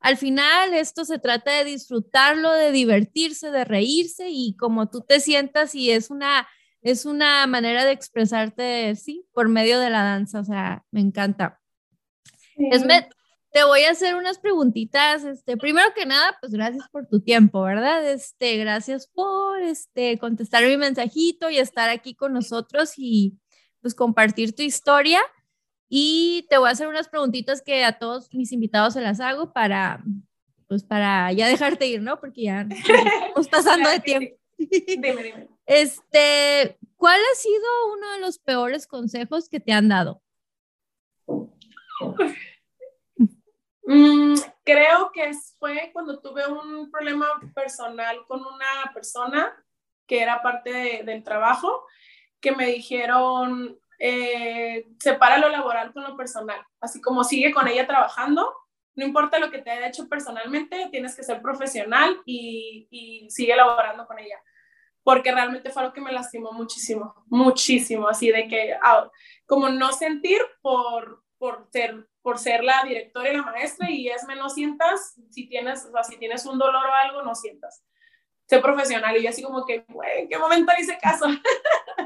Al 0.04 0.18
final, 0.18 0.76
esto 0.76 1.06
se 1.06 1.18
trata 1.18 1.52
de 1.52 1.64
disfrutarlo, 1.64 2.52
de 2.52 2.72
divertirse, 2.72 3.50
de 3.50 3.66
reírse 3.66 4.28
y 4.30 4.56
como 4.58 4.90
tú 4.90 5.02
te 5.02 5.20
sientas 5.20 5.74
y 5.74 5.90
es 5.90 6.12
una 6.12 6.48
es 6.84 7.06
una 7.06 7.48
manera 7.48 7.86
de 7.86 7.92
expresarte, 7.94 8.96
sí, 8.98 9.26
por 9.34 9.48
medio 9.48 9.80
de 9.80 9.90
la 9.90 10.04
danza, 10.04 10.42
o 10.42 10.44
sea, 10.44 10.84
me 10.92 11.00
encanta. 11.00 11.62
Esme, 12.58 13.08
te 13.54 13.64
voy 13.64 13.84
a 13.84 13.92
hacer 13.92 14.16
unas 14.16 14.38
preguntitas, 14.38 15.24
este, 15.24 15.56
primero 15.56 15.88
que 15.96 16.06
nada, 16.06 16.38
pues 16.42 16.52
gracias 16.52 16.90
por 16.90 17.08
tu 17.08 17.22
tiempo, 17.22 17.62
¿verdad? 17.62 18.06
Este, 18.12 18.58
gracias 18.58 19.08
por, 19.08 19.62
este, 19.62 20.20
contestar 20.20 20.66
mi 20.66 20.76
mensajito 20.76 21.50
y 21.50 21.58
estar 21.58 21.90
aquí 21.90 22.16
con 22.16 22.34
nosotros 22.34 22.94
y, 22.98 23.40
pues, 23.82 23.96
compartir 23.96 24.54
tu 24.54 24.62
historia. 24.62 25.22
Y 25.96 26.48
te 26.50 26.58
voy 26.58 26.70
a 26.70 26.72
hacer 26.72 26.88
unas 26.88 27.08
preguntitas 27.08 27.62
que 27.62 27.86
a 27.86 28.00
todos 28.00 28.34
mis 28.34 28.52
invitados 28.52 28.96
se 28.96 29.02
las 29.02 29.20
hago 29.20 29.54
para, 29.54 30.04
pues, 30.68 30.84
para 30.84 31.32
ya 31.34 31.48
dejarte 31.48 31.86
ir, 31.86 32.02
¿no? 32.02 32.20
Porque 32.20 32.46
ya 32.46 32.66
estamos 33.28 33.48
pasando 33.48 33.92
de 33.92 34.00
tiempo. 34.00 34.36
Dime, 34.58 35.14
dime. 35.14 35.50
Este, 35.68 36.80
¿cuál 36.98 37.20
ha 37.20 37.36
sido 37.36 37.94
uno 37.96 38.12
de 38.14 38.20
los 38.22 38.40
peores 38.40 38.88
consejos 38.88 39.48
que 39.48 39.60
te 39.60 39.72
han 39.72 39.88
dado? 39.88 40.24
Mm, 43.86 44.36
creo 44.64 45.12
que 45.14 45.34
fue 45.60 45.90
cuando 45.92 46.22
tuve 46.22 46.48
un 46.48 46.90
problema 46.90 47.28
personal 47.54 48.26
con 48.26 48.40
una 48.40 48.94
persona 48.94 49.54
que 50.08 50.22
era 50.22 50.42
parte 50.42 51.04
del 51.04 51.22
trabajo, 51.22 51.86
que 52.40 52.54
me 52.54 52.68
dijeron, 52.68 53.78
eh, 54.06 54.86
separa 55.00 55.38
lo 55.38 55.48
laboral 55.48 55.94
con 55.94 56.04
lo 56.04 56.18
personal, 56.18 56.62
así 56.82 57.00
como 57.00 57.24
sigue 57.24 57.54
con 57.54 57.70
ella 57.70 57.88
trabajando, 57.88 58.54
no 58.96 59.06
importa 59.06 59.40
lo 59.40 59.50
que 59.50 59.60
te 59.60 59.72
haya 59.72 59.88
hecho 59.88 60.10
personalmente, 60.10 60.90
tienes 60.92 61.16
que 61.16 61.24
ser 61.24 61.42
profesional 61.42 62.22
y, 62.26 63.26
sigue 63.30 63.56
laborando 63.56 64.06
con 64.06 64.20
ella 64.20 64.38
porque 65.04 65.32
realmente 65.32 65.70
fue 65.70 65.84
algo 65.84 65.94
que 65.94 66.02
me 66.02 66.12
lastimó 66.12 66.52
muchísimo, 66.52 67.16
muchísimo, 67.28 68.10
así 68.10 68.30
de 68.30 68.48
que, 68.50 68.74
ah, 68.82 69.10
como 69.46 69.70
no 69.70 69.94
sentir 69.94 70.42
por, 70.62 71.24
ser, 71.72 72.64
la 72.64 72.84
directora 72.86 73.30
y 73.32 73.38
la 73.38 73.44
maestra, 73.44 73.90
y 73.90 74.10
es 74.10 74.26
menos 74.26 74.54
sientas, 74.54 75.16
si 75.30 75.48
tienes, 75.48 75.90
si 76.10 76.18
tienes 76.18 76.46
un 76.46 76.58
dolor 76.58 76.86
o 76.86 76.94
algo, 76.94 77.22
no 77.22 77.36
sientas. 77.36 77.84
Sé 78.48 78.60
profesional, 78.60 79.16
y 79.18 79.24
yo 79.24 79.30
así 79.30 79.42
como 79.42 79.66
que, 79.66 79.86
güey, 79.90 80.22
¿en 80.22 80.30
qué 80.30 80.38
momento 80.38 80.72
hice 80.78 80.98
caso? 81.02 81.26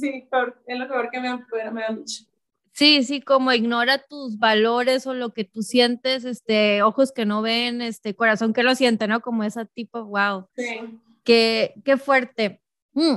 sí, 0.00 0.28
es 0.66 0.78
lo 0.78 0.88
peor 0.88 1.10
que 1.10 1.20
me 1.20 1.28
han, 1.28 1.46
me 1.72 1.84
han 1.84 2.04
dicho. 2.04 2.24
Sí, 2.72 3.04
sí, 3.04 3.22
como 3.22 3.52
ignora 3.52 3.98
tus 3.98 4.38
valores 4.38 5.06
o 5.06 5.14
lo 5.14 5.32
que 5.32 5.44
tú 5.44 5.62
sientes, 5.62 6.26
este, 6.26 6.82
ojos 6.82 7.10
que 7.10 7.24
no 7.24 7.40
ven, 7.40 7.80
este, 7.80 8.14
corazón 8.14 8.52
que 8.52 8.62
lo 8.62 8.74
siente, 8.74 9.08
¿no? 9.08 9.22
Como 9.22 9.44
esa 9.44 9.64
tipo, 9.64 10.04
wow. 10.04 10.46
Sí. 10.54 11.00
Qué, 11.24 11.74
qué 11.84 11.96
fuerte. 11.96 12.60
Mm. 12.92 13.16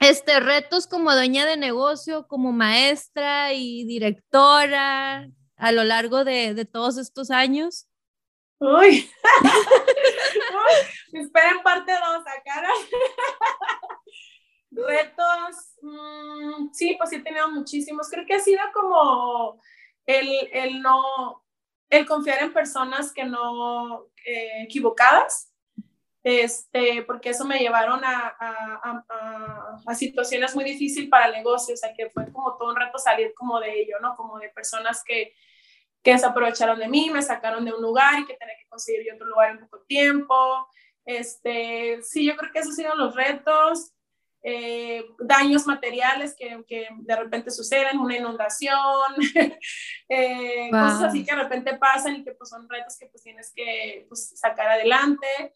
Este, 0.00 0.40
retos 0.40 0.88
como 0.88 1.14
dueña 1.14 1.46
de 1.46 1.56
negocio, 1.56 2.26
como 2.26 2.50
maestra 2.50 3.52
y 3.52 3.84
directora 3.84 5.30
a 5.56 5.72
lo 5.72 5.84
largo 5.84 6.24
de, 6.24 6.54
de 6.54 6.64
todos 6.64 6.98
estos 6.98 7.30
años. 7.30 7.86
Uy, 8.58 9.08
esperen 11.12 11.62
parte 11.62 11.92
dos 11.92 12.24
acá. 12.26 12.64
Retos, 14.74 15.76
mm, 15.82 16.72
sí, 16.72 16.94
pues 16.98 17.10
sí 17.10 17.16
he 17.16 17.22
tenido 17.22 17.50
muchísimos. 17.50 18.08
Creo 18.08 18.26
que 18.26 18.34
ha 18.34 18.40
sido 18.40 18.60
como 18.72 19.60
el, 20.06 20.28
el 20.52 20.80
no, 20.80 21.44
el 21.90 22.06
confiar 22.06 22.42
en 22.42 22.52
personas 22.52 23.12
que 23.12 23.24
no 23.24 24.06
eh, 24.24 24.62
equivocadas 24.64 25.52
este, 26.22 27.02
porque 27.02 27.30
eso 27.30 27.44
me 27.44 27.58
llevaron 27.58 28.04
a, 28.04 28.36
a, 28.38 29.04
a, 29.08 29.82
a, 29.84 29.94
situaciones 29.94 30.54
muy 30.54 30.64
difíciles 30.64 31.10
para 31.10 31.26
el 31.26 31.32
negocio, 31.32 31.74
o 31.74 31.76
sea, 31.76 31.92
que 31.94 32.10
fue 32.10 32.30
como 32.30 32.56
todo 32.56 32.70
un 32.70 32.76
reto 32.76 32.96
salir 32.98 33.34
como 33.34 33.58
de 33.58 33.80
ello, 33.80 33.96
¿no? 34.00 34.14
Como 34.16 34.38
de 34.38 34.48
personas 34.50 35.02
que, 35.04 35.34
que 36.00 36.16
se 36.16 36.26
aprovecharon 36.26 36.78
de 36.78 36.86
mí, 36.86 37.10
me 37.10 37.22
sacaron 37.22 37.64
de 37.64 37.72
un 37.72 37.82
lugar 37.82 38.20
y 38.20 38.26
que 38.26 38.34
tenía 38.34 38.54
que 38.56 38.68
conseguir 38.68 39.04
yo 39.04 39.14
otro 39.16 39.26
lugar 39.26 39.50
en 39.50 39.60
poco 39.60 39.80
tiempo. 39.88 40.68
Este, 41.04 42.00
sí, 42.02 42.24
yo 42.24 42.36
creo 42.36 42.52
que 42.52 42.60
esos 42.60 42.70
han 42.70 42.76
sido 42.76 42.94
los 42.94 43.16
retos. 43.16 43.92
Eh, 44.44 45.04
daños 45.20 45.66
materiales 45.66 46.34
que, 46.36 46.64
que, 46.66 46.88
de 46.90 47.16
repente 47.16 47.50
suceden, 47.50 48.00
una 48.00 48.16
inundación, 48.16 49.14
eh, 50.08 50.68
cosas 50.70 51.04
así 51.04 51.24
que 51.24 51.34
de 51.34 51.42
repente 51.42 51.76
pasan 51.78 52.16
y 52.16 52.24
que 52.24 52.32
pues 52.32 52.50
son 52.50 52.68
retos 52.68 52.98
que 52.98 53.06
pues 53.06 53.22
tienes 53.22 53.52
que 53.54 54.06
pues, 54.08 54.38
sacar 54.38 54.68
adelante. 54.68 55.54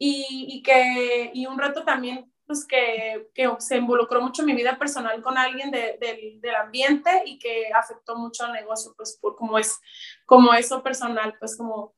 Y, 0.00 0.46
y, 0.48 0.62
que, 0.62 1.32
y 1.34 1.46
un 1.46 1.58
reto 1.58 1.82
también, 1.82 2.32
pues 2.46 2.64
que, 2.64 3.28
que, 3.34 3.50
se 3.58 3.76
involucró 3.76 4.22
mucho 4.22 4.42
en 4.42 4.46
mi 4.46 4.54
vida 4.54 4.78
personal 4.78 5.20
con 5.22 5.36
alguien 5.36 5.72
de, 5.72 5.98
del 6.40 6.54
ambiente 6.54 7.10
y 7.26 7.38
que 7.40 7.72
afectó 7.74 8.16
mucho 8.16 8.46
al 8.46 8.52
negocio, 8.52 8.94
pues 8.96 9.18
por 9.20 9.34
como 9.34 9.58
es, 9.58 9.80
como 10.24 10.54
eso 10.54 10.82
personal, 10.82 11.34
pues 11.40 11.56
como, 11.56 11.94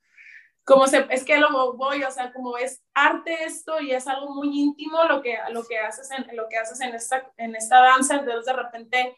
como 0.64 0.86
se, 0.86 1.06
es 1.10 1.24
que 1.24 1.38
lo 1.38 1.74
voy, 1.74 2.02
o 2.04 2.10
sea, 2.10 2.32
como 2.32 2.56
es 2.56 2.82
arte 2.94 3.44
esto 3.44 3.80
y 3.80 3.92
es 3.92 4.06
algo 4.06 4.34
muy 4.34 4.48
íntimo 4.60 5.04
lo 5.04 5.20
que, 5.22 5.38
lo 5.50 5.64
que 5.66 5.78
haces 5.78 6.10
en, 6.10 6.36
lo 6.36 6.48
que 6.48 6.58
haces 6.58 6.80
en 6.80 6.94
esta, 6.94 7.30
en 7.36 7.56
esta 7.56 7.80
danza, 7.80 8.16
entonces 8.16 8.46
de 8.46 8.52
repente 8.52 9.16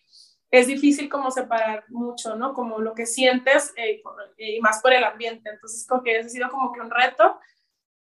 es 0.51 0.67
difícil 0.67 1.09
como 1.09 1.31
separar 1.31 1.85
mucho, 1.89 2.37
¿no? 2.37 2.53
Como 2.53 2.79
lo 2.79 2.95
que 2.95 3.07
sientes 3.07 3.73
eh, 3.77 4.03
y 4.37 4.61
más 4.61 4.81
por 4.83 4.93
el 4.93 5.05
ambiente, 5.05 5.51
entonces 5.51 5.87
como 5.87 6.03
que 6.03 6.19
ha 6.19 6.29
sido 6.29 6.51
como 6.51 6.73
que 6.73 6.81
un 6.81 6.91
reto 6.91 7.39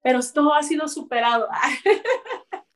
pero 0.03 0.21
todo 0.35 0.53
ha 0.53 0.63
sido 0.63 0.89
superado. 0.89 1.49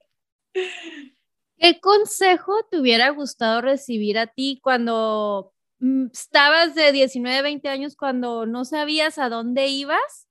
¿Qué 1.59 1.81
consejo 1.81 2.65
te 2.71 2.79
hubiera 2.79 3.11
gustado 3.11 3.61
recibir 3.61 4.19
a 4.19 4.27
ti 4.27 4.61
cuando 4.63 5.53
mm, 5.81 6.07
estabas 6.13 6.75
de 6.75 6.93
19, 6.93 7.43
20 7.43 7.69
años, 7.69 7.97
cuando 7.97 8.47
no 8.47 8.65
sabías 8.65 9.19
a 9.19 9.29
dónde 9.29 9.67
ibas? 9.67 10.26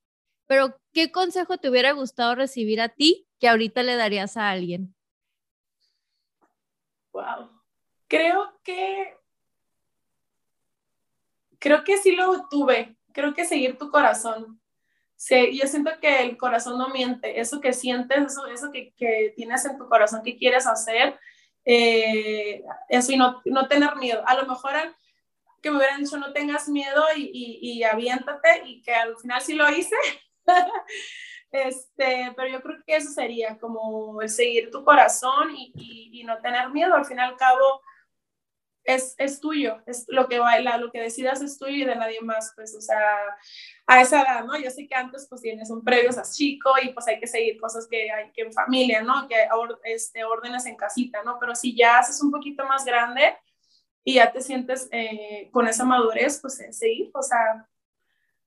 Pero 0.48 0.80
¿qué 0.94 1.12
consejo 1.12 1.58
te 1.58 1.70
hubiera 1.70 1.92
gustado 1.92 2.36
recibir 2.36 2.82
a 2.82 2.90
ti 2.90 3.28
que 3.40 3.48
ahorita 3.48 3.84
le 3.84 3.96
darías 3.96 4.38
a 4.38 4.50
alguien? 4.50 4.96
Wow. 7.12 7.50
Creo 8.08 8.60
que 8.64 9.18
creo 11.60 11.84
que 11.84 11.98
sí 11.98 12.16
lo 12.16 12.48
tuve. 12.48 12.96
Creo 13.12 13.34
que 13.34 13.46
seguir 13.46 13.78
tu 13.78 13.90
corazón. 13.90 14.62
Sí, 15.16 15.58
yo 15.58 15.68
siento 15.68 15.92
que 16.02 16.22
el 16.22 16.38
corazón 16.38 16.78
no 16.78 16.90
miente, 16.90 17.40
eso 17.40 17.62
que 17.62 17.72
sientes, 17.72 18.18
eso, 18.34 18.46
eso 18.48 18.72
que, 18.72 18.94
que 18.96 19.34
tienes 19.36 19.66
en 19.66 19.78
tu 19.78 19.88
corazón 19.88 20.22
que 20.24 20.38
quieres 20.38 20.68
hacer, 20.68 21.18
eh, 21.64 22.62
eso 22.90 23.14
y 23.14 23.18
no, 23.18 23.42
no, 23.46 23.68
tener 23.68 23.96
miedo. 23.96 24.22
A 24.28 24.36
lo 24.36 24.46
mejor 24.46 24.74
que 25.62 25.72
me 25.72 25.78
hubieran 25.78 26.02
dicho 26.02 26.18
no 26.18 26.34
tengas 26.34 26.68
miedo 26.68 27.04
y, 27.16 27.24
y, 27.34 27.60
y, 27.62 27.84
aviéntate 27.84 28.64
y 28.66 28.82
que 28.82 28.94
al 28.94 29.18
final 29.18 29.42
sí 29.42 29.54
lo 29.54 29.68
hice, 29.72 29.96
Este, 31.52 32.34
pero 32.36 32.50
yo 32.50 32.62
creo 32.62 32.78
que 32.86 32.98
eso 32.98 33.12
sería 33.12 33.58
como 33.58 34.22
el 34.22 34.28
seguir 34.28 34.72
tu 34.72 34.84
corazón 34.84 35.56
y, 35.56 35.72
y, 36.12 36.24
no 36.26 36.42
tener 36.42 36.70
miedo. 36.70 36.94
Al 36.94 37.06
fin 37.06 37.18
y 37.18 37.22
al 37.22 37.38
cabo, 37.38 37.82
es, 38.86 39.16
es, 39.18 39.40
tuyo, 39.40 39.82
es 39.88 40.06
lo 40.10 40.28
que 40.28 40.40
baila, 40.40 40.78
lo 40.78 40.92
que 40.92 41.02
decidas 41.02 41.42
es 41.42 41.58
tuyo 41.58 41.74
y 41.74 41.86
de 41.86 41.96
nadie 41.96 42.22
más, 42.22 42.54
pues, 42.56 42.76
o 42.76 42.82
sea, 42.82 43.00
a 43.88 44.02
esa 44.02 44.22
edad, 44.22 44.46
¿no? 44.46 44.58
Yo 44.60 44.70
sé 44.70 44.88
que 44.88 44.96
antes, 44.96 45.28
pues, 45.28 45.42
tienes 45.42 45.70
un 45.72 45.84
previo, 45.84 46.12
a 46.12 46.22
chico 46.24 46.72
y 46.82 46.90
pues 46.90 47.08
hay 47.08 47.20
que 47.20 47.28
seguir 47.28 47.60
cosas 47.60 47.88
que 47.90 48.12
hay 48.12 48.32
que 48.32 48.44
en 48.44 48.54
familia, 48.54 49.02
¿no? 49.02 49.28
Que 49.28 49.48
este, 49.86 50.24
órdenes 50.24 50.66
en 50.68 50.76
casita, 50.76 51.24
¿no? 51.24 51.38
Pero 51.40 51.56
si 51.56 51.76
ya 51.76 52.00
haces 52.00 52.22
un 52.22 52.32
poquito 52.32 52.66
más 52.66 52.86
grande 52.86 53.36
y 54.04 54.16
ya 54.16 54.32
te 54.32 54.42
sientes 54.42 54.88
eh, 54.92 55.50
con 55.52 55.68
esa 55.68 55.84
madurez, 55.84 56.40
pues, 56.42 56.62
seguir, 56.72 57.10
o 57.14 57.24
sea, 57.24 57.68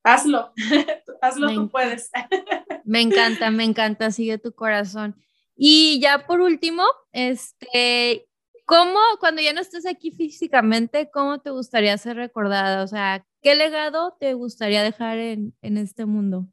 hazlo, 0.03 0.53
hazlo 1.23 1.55
tú 1.55 1.69
puedes. 1.69 2.11
me 2.85 3.01
encanta, 3.01 3.51
me 3.51 3.65
encanta, 3.65 4.11
sigue 4.11 4.39
tu 4.39 4.53
corazón. 4.53 5.17
Y 5.57 6.01
ya 6.01 6.27
por 6.27 6.41
último, 6.41 6.85
este, 7.13 8.29
¿Cómo, 8.69 8.99
cuando 9.19 9.41
ya 9.41 9.55
no 9.55 9.63
estés 9.63 9.87
aquí 9.87 10.11
físicamente, 10.11 11.11
cómo 11.11 11.41
te 11.41 11.49
gustaría 11.49 11.97
ser 11.97 12.17
recordada? 12.17 12.85
O 12.85 12.87
sea, 12.87 13.25
¿qué 13.41 13.55
legado 13.55 14.15
te 14.21 14.35
gustaría 14.35 14.83
dejar 14.83 15.17
en, 15.17 15.57
en 15.63 15.79
este 15.79 16.05
mundo? 16.05 16.45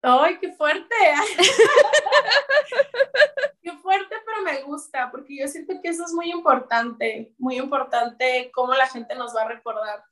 ¡Ay, 0.00 0.38
qué 0.40 0.50
fuerte! 0.54 0.94
qué 3.60 3.72
fuerte, 3.82 4.14
pero 4.24 4.42
me 4.44 4.62
gusta, 4.62 5.10
porque 5.10 5.36
yo 5.36 5.46
siento 5.46 5.74
que 5.82 5.90
eso 5.90 6.06
es 6.06 6.14
muy 6.14 6.30
importante, 6.30 7.34
muy 7.36 7.58
importante 7.58 8.50
cómo 8.54 8.72
la 8.72 8.86
gente 8.86 9.14
nos 9.14 9.36
va 9.36 9.42
a 9.42 9.48
recordar 9.48 10.02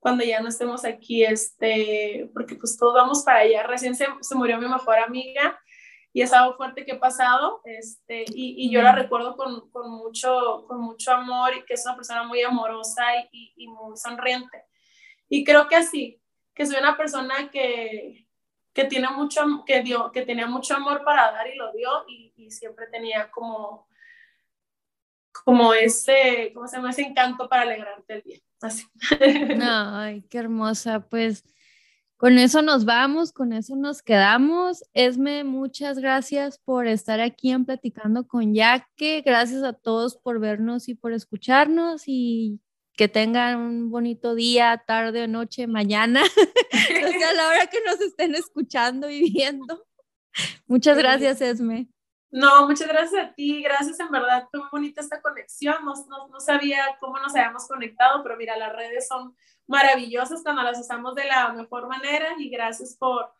cuando 0.00 0.24
ya 0.24 0.40
no 0.40 0.48
estemos 0.48 0.84
aquí, 0.84 1.24
este, 1.24 2.28
porque 2.34 2.56
pues 2.56 2.76
todos 2.76 2.94
vamos 2.94 3.22
para 3.22 3.40
allá. 3.40 3.62
Recién 3.64 3.94
se, 3.94 4.06
se 4.20 4.34
murió 4.34 4.58
mi 4.58 4.66
mejor 4.66 4.98
amiga 4.98 5.60
y 6.12 6.22
es 6.22 6.32
algo 6.32 6.56
fuerte 6.56 6.84
que 6.84 6.92
he 6.92 6.98
pasado, 6.98 7.60
este, 7.64 8.24
y, 8.28 8.66
y 8.66 8.70
yo 8.70 8.82
la 8.82 8.92
recuerdo 8.92 9.36
con, 9.36 9.70
con, 9.70 9.90
mucho, 9.90 10.64
con 10.66 10.80
mucho 10.80 11.12
amor 11.12 11.54
y 11.54 11.64
que 11.64 11.74
es 11.74 11.84
una 11.86 11.94
persona 11.94 12.24
muy 12.24 12.42
amorosa 12.42 13.04
y, 13.30 13.52
y, 13.56 13.68
muy 13.68 13.96
sonriente. 13.96 14.64
Y 15.28 15.44
creo 15.44 15.68
que 15.68 15.76
así, 15.76 16.20
que 16.52 16.66
soy 16.66 16.78
una 16.78 16.96
persona 16.96 17.48
que, 17.50 18.26
que 18.72 18.84
tiene 18.86 19.08
mucho, 19.10 19.42
que 19.64 19.82
dio, 19.82 20.10
que 20.10 20.22
tenía 20.22 20.46
mucho 20.46 20.74
amor 20.74 21.04
para 21.04 21.30
dar 21.30 21.46
y 21.46 21.54
lo 21.54 21.72
dio 21.72 22.04
y, 22.08 22.32
y 22.36 22.50
siempre 22.50 22.88
tenía 22.88 23.30
como, 23.30 23.86
como 25.44 25.74
ese, 25.74 26.50
¿cómo 26.54 26.66
se 26.66 26.76
llama? 26.76 26.90
Ese 26.90 27.02
encanto 27.02 27.48
para 27.48 27.62
alegrarte 27.62 28.14
el 28.14 28.22
día, 28.22 28.40
así. 28.62 28.86
Ay, 29.60 30.22
qué 30.28 30.38
hermosa, 30.38 31.00
pues 31.08 31.44
con 32.16 32.38
eso 32.38 32.60
nos 32.60 32.84
vamos, 32.84 33.32
con 33.32 33.54
eso 33.54 33.76
nos 33.76 34.02
quedamos. 34.02 34.84
Esme, 34.92 35.42
muchas 35.42 35.98
gracias 35.98 36.58
por 36.58 36.86
estar 36.86 37.18
aquí 37.20 37.50
en 37.50 37.64
Platicando 37.64 38.26
con 38.26 38.54
Yaque. 38.54 39.22
Gracias 39.24 39.62
a 39.62 39.72
todos 39.72 40.18
por 40.18 40.38
vernos 40.38 40.88
y 40.88 40.94
por 40.94 41.14
escucharnos 41.14 42.02
y 42.06 42.60
que 42.92 43.08
tengan 43.08 43.58
un 43.58 43.90
bonito 43.90 44.34
día, 44.34 44.82
tarde 44.86 45.22
o 45.24 45.28
noche, 45.28 45.66
mañana, 45.66 46.20
o 46.22 47.18
sea, 47.18 47.30
a 47.30 47.32
la 47.32 47.48
hora 47.48 47.66
que 47.68 47.78
nos 47.86 47.98
estén 48.02 48.34
escuchando 48.34 49.08
y 49.08 49.30
viendo. 49.30 49.86
Muchas 50.66 50.98
gracias, 50.98 51.40
Esme. 51.40 51.88
No, 52.30 52.68
muchas 52.68 52.86
gracias 52.86 53.24
a 53.24 53.34
ti, 53.34 53.60
gracias 53.62 53.98
en 53.98 54.10
verdad, 54.10 54.46
fue 54.50 54.60
muy 54.60 54.68
bonita 54.70 55.00
esta 55.00 55.20
conexión, 55.20 55.84
no, 55.84 55.94
no, 56.08 56.28
no, 56.28 56.38
sabía 56.38 56.96
cómo 57.00 57.18
nos 57.18 57.34
habíamos 57.34 57.66
conectado, 57.66 58.22
pero 58.22 58.36
mira, 58.36 58.56
las 58.56 58.72
redes 58.72 59.08
son 59.08 59.34
maravillosas 59.66 60.42
cuando 60.44 60.62
las 60.62 60.78
usamos 60.78 61.16
de 61.16 61.24
la 61.24 61.52
mejor 61.52 61.88
manera 61.88 62.34
y 62.38 62.48
gracias 62.48 62.96
por, 62.96 63.32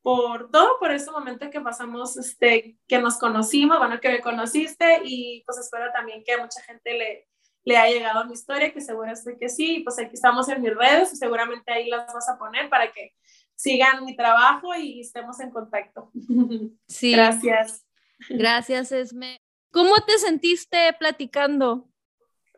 por 0.00 0.48
todo, 0.52 0.78
por 0.78 0.92
este 0.92 1.10
momento 1.10 1.50
que 1.50 1.60
pasamos, 1.60 2.16
este, 2.16 2.78
que 2.86 2.98
nos 3.00 3.18
conocimos, 3.18 3.78
bueno, 3.78 3.98
que 4.00 4.10
me 4.10 4.20
conociste 4.20 5.00
y 5.02 5.42
pues 5.44 5.58
espero 5.58 5.90
también 5.92 6.22
que 6.22 6.34
a 6.34 6.40
mucha 6.40 6.62
gente 6.62 6.96
le, 6.96 7.28
le 7.64 7.76
haya 7.76 7.96
llegado 7.96 8.24
mi 8.26 8.34
historia, 8.34 8.72
que 8.72 8.80
seguro 8.80 9.10
estoy 9.10 9.36
que 9.38 9.48
sí, 9.48 9.80
pues 9.80 9.98
aquí 9.98 10.14
estamos 10.14 10.48
en 10.48 10.62
mis 10.62 10.72
redes 10.72 11.12
y 11.12 11.16
seguramente 11.16 11.72
ahí 11.72 11.88
las 11.88 12.14
vas 12.14 12.28
a 12.28 12.38
poner 12.38 12.70
para 12.70 12.92
que 12.92 13.12
sigan 13.56 14.04
mi 14.04 14.14
trabajo 14.14 14.72
y 14.76 15.00
estemos 15.00 15.40
en 15.40 15.50
contacto. 15.50 16.10
Sí. 16.86 17.12
Gracias. 17.12 17.85
Gracias, 18.28 18.92
Esme. 18.92 19.38
¿Cómo 19.72 19.94
te 20.06 20.18
sentiste 20.18 20.92
platicando? 20.98 21.88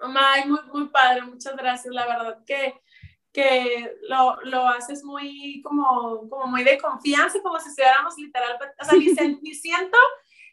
Ay, 0.00 0.48
muy, 0.48 0.60
muy 0.72 0.88
padre, 0.88 1.22
muchas 1.22 1.56
gracias. 1.56 1.92
La 1.92 2.06
verdad 2.06 2.44
que, 2.46 2.80
que 3.32 3.92
lo, 4.08 4.40
lo 4.42 4.68
haces 4.68 5.02
muy, 5.04 5.60
como, 5.62 6.28
como 6.28 6.46
muy 6.46 6.62
de 6.64 6.78
confianza, 6.78 7.40
como 7.42 7.58
si 7.58 7.70
estuviéramos 7.70 8.16
literal, 8.16 8.56
o 8.80 8.84
sea, 8.84 8.98
ni, 8.98 9.06
ni 9.42 9.54
siento 9.54 9.98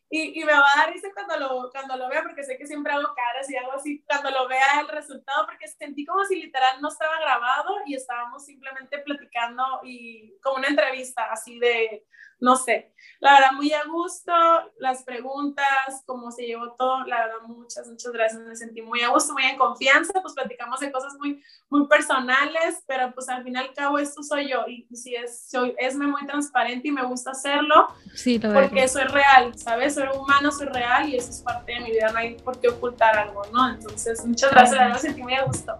y, 0.09 0.39
y, 0.39 0.45
me 0.45 0.53
va 0.53 0.59
a 0.59 0.79
dar 0.79 0.93
risa 0.93 1.09
cuando 1.13 1.37
lo, 1.37 1.69
cuando 1.71 1.97
lo 1.97 2.07
vea, 2.09 2.21
porque 2.21 2.43
sé 2.43 2.57
que 2.57 2.67
siempre 2.67 2.93
hago 2.93 3.13
caras 3.15 3.49
y 3.49 3.55
algo 3.57 3.73
así, 3.73 4.03
cuando 4.07 4.29
lo 4.29 4.47
vea 4.47 4.79
el 4.81 4.87
resultado, 4.87 5.45
porque 5.47 5.67
sentí 5.67 6.05
como 6.05 6.23
si 6.25 6.35
literal 6.35 6.79
no 6.79 6.89
estaba 6.89 7.19
grabado 7.19 7.75
y 7.87 7.95
estábamos 7.95 8.45
simplemente 8.45 8.99
platicando 8.99 9.81
y 9.83 10.37
como 10.41 10.57
una 10.57 10.67
entrevista 10.67 11.25
así 11.31 11.57
de, 11.59 12.05
no 12.39 12.55
sé, 12.55 12.93
la 13.19 13.33
verdad 13.33 13.51
muy 13.53 13.71
a 13.71 13.83
gusto, 13.85 14.31
las 14.79 15.03
preguntas, 15.03 16.03
cómo 16.05 16.31
se 16.31 16.45
llevó 16.45 16.73
todo, 16.73 17.03
la 17.05 17.25
verdad 17.25 17.41
muchas, 17.47 17.87
muchas 17.87 18.11
gracias, 18.11 18.41
me 18.41 18.55
sentí 18.55 18.81
muy 18.81 19.01
a 19.01 19.09
gusto, 19.09 19.33
muy 19.33 19.43
en 19.43 19.57
confianza, 19.57 20.13
pues 20.21 20.33
platicamos 20.33 20.79
de 20.79 20.91
cosas 20.91 21.13
muy, 21.17 21.41
muy 21.69 21.87
personales, 21.87 22.83
pero 22.87 23.13
pues 23.13 23.29
al 23.29 23.43
fin 23.43 23.55
y 23.55 23.57
al 23.57 23.73
cabo 23.73 23.97
esto 23.97 24.21
soy 24.21 24.49
yo 24.49 24.65
y, 24.67 24.87
si 24.95 25.15
es, 25.15 25.47
soy, 25.49 25.73
es 25.77 25.95
muy 25.95 26.25
transparente 26.25 26.87
y 26.87 26.91
me 26.91 27.05
gusta 27.05 27.31
hacerlo, 27.31 27.87
sí, 28.13 28.37
lo 28.37 28.53
porque 28.53 28.83
eso 28.83 28.99
es 28.99 29.11
real, 29.11 29.57
¿sabes? 29.57 29.95
Soy 29.95 30.07
humano, 30.15 30.51
soy 30.51 30.67
real 30.67 31.09
y 31.09 31.15
eso 31.15 31.29
es 31.29 31.41
parte 31.41 31.73
de 31.73 31.79
mi 31.79 31.91
vida, 31.91 32.11
no 32.11 32.19
hay 32.19 32.35
por 32.35 32.59
qué 32.59 32.69
ocultar 32.69 33.17
algo, 33.17 33.43
¿no? 33.51 33.69
Entonces, 33.69 34.25
muchas 34.25 34.51
gracias, 34.51 34.73
la 34.73 34.83
verdad 34.85 34.95
me 34.95 35.01
sentí 35.01 35.23
muy 35.23 35.33
a 35.33 35.43
gusto. 35.43 35.77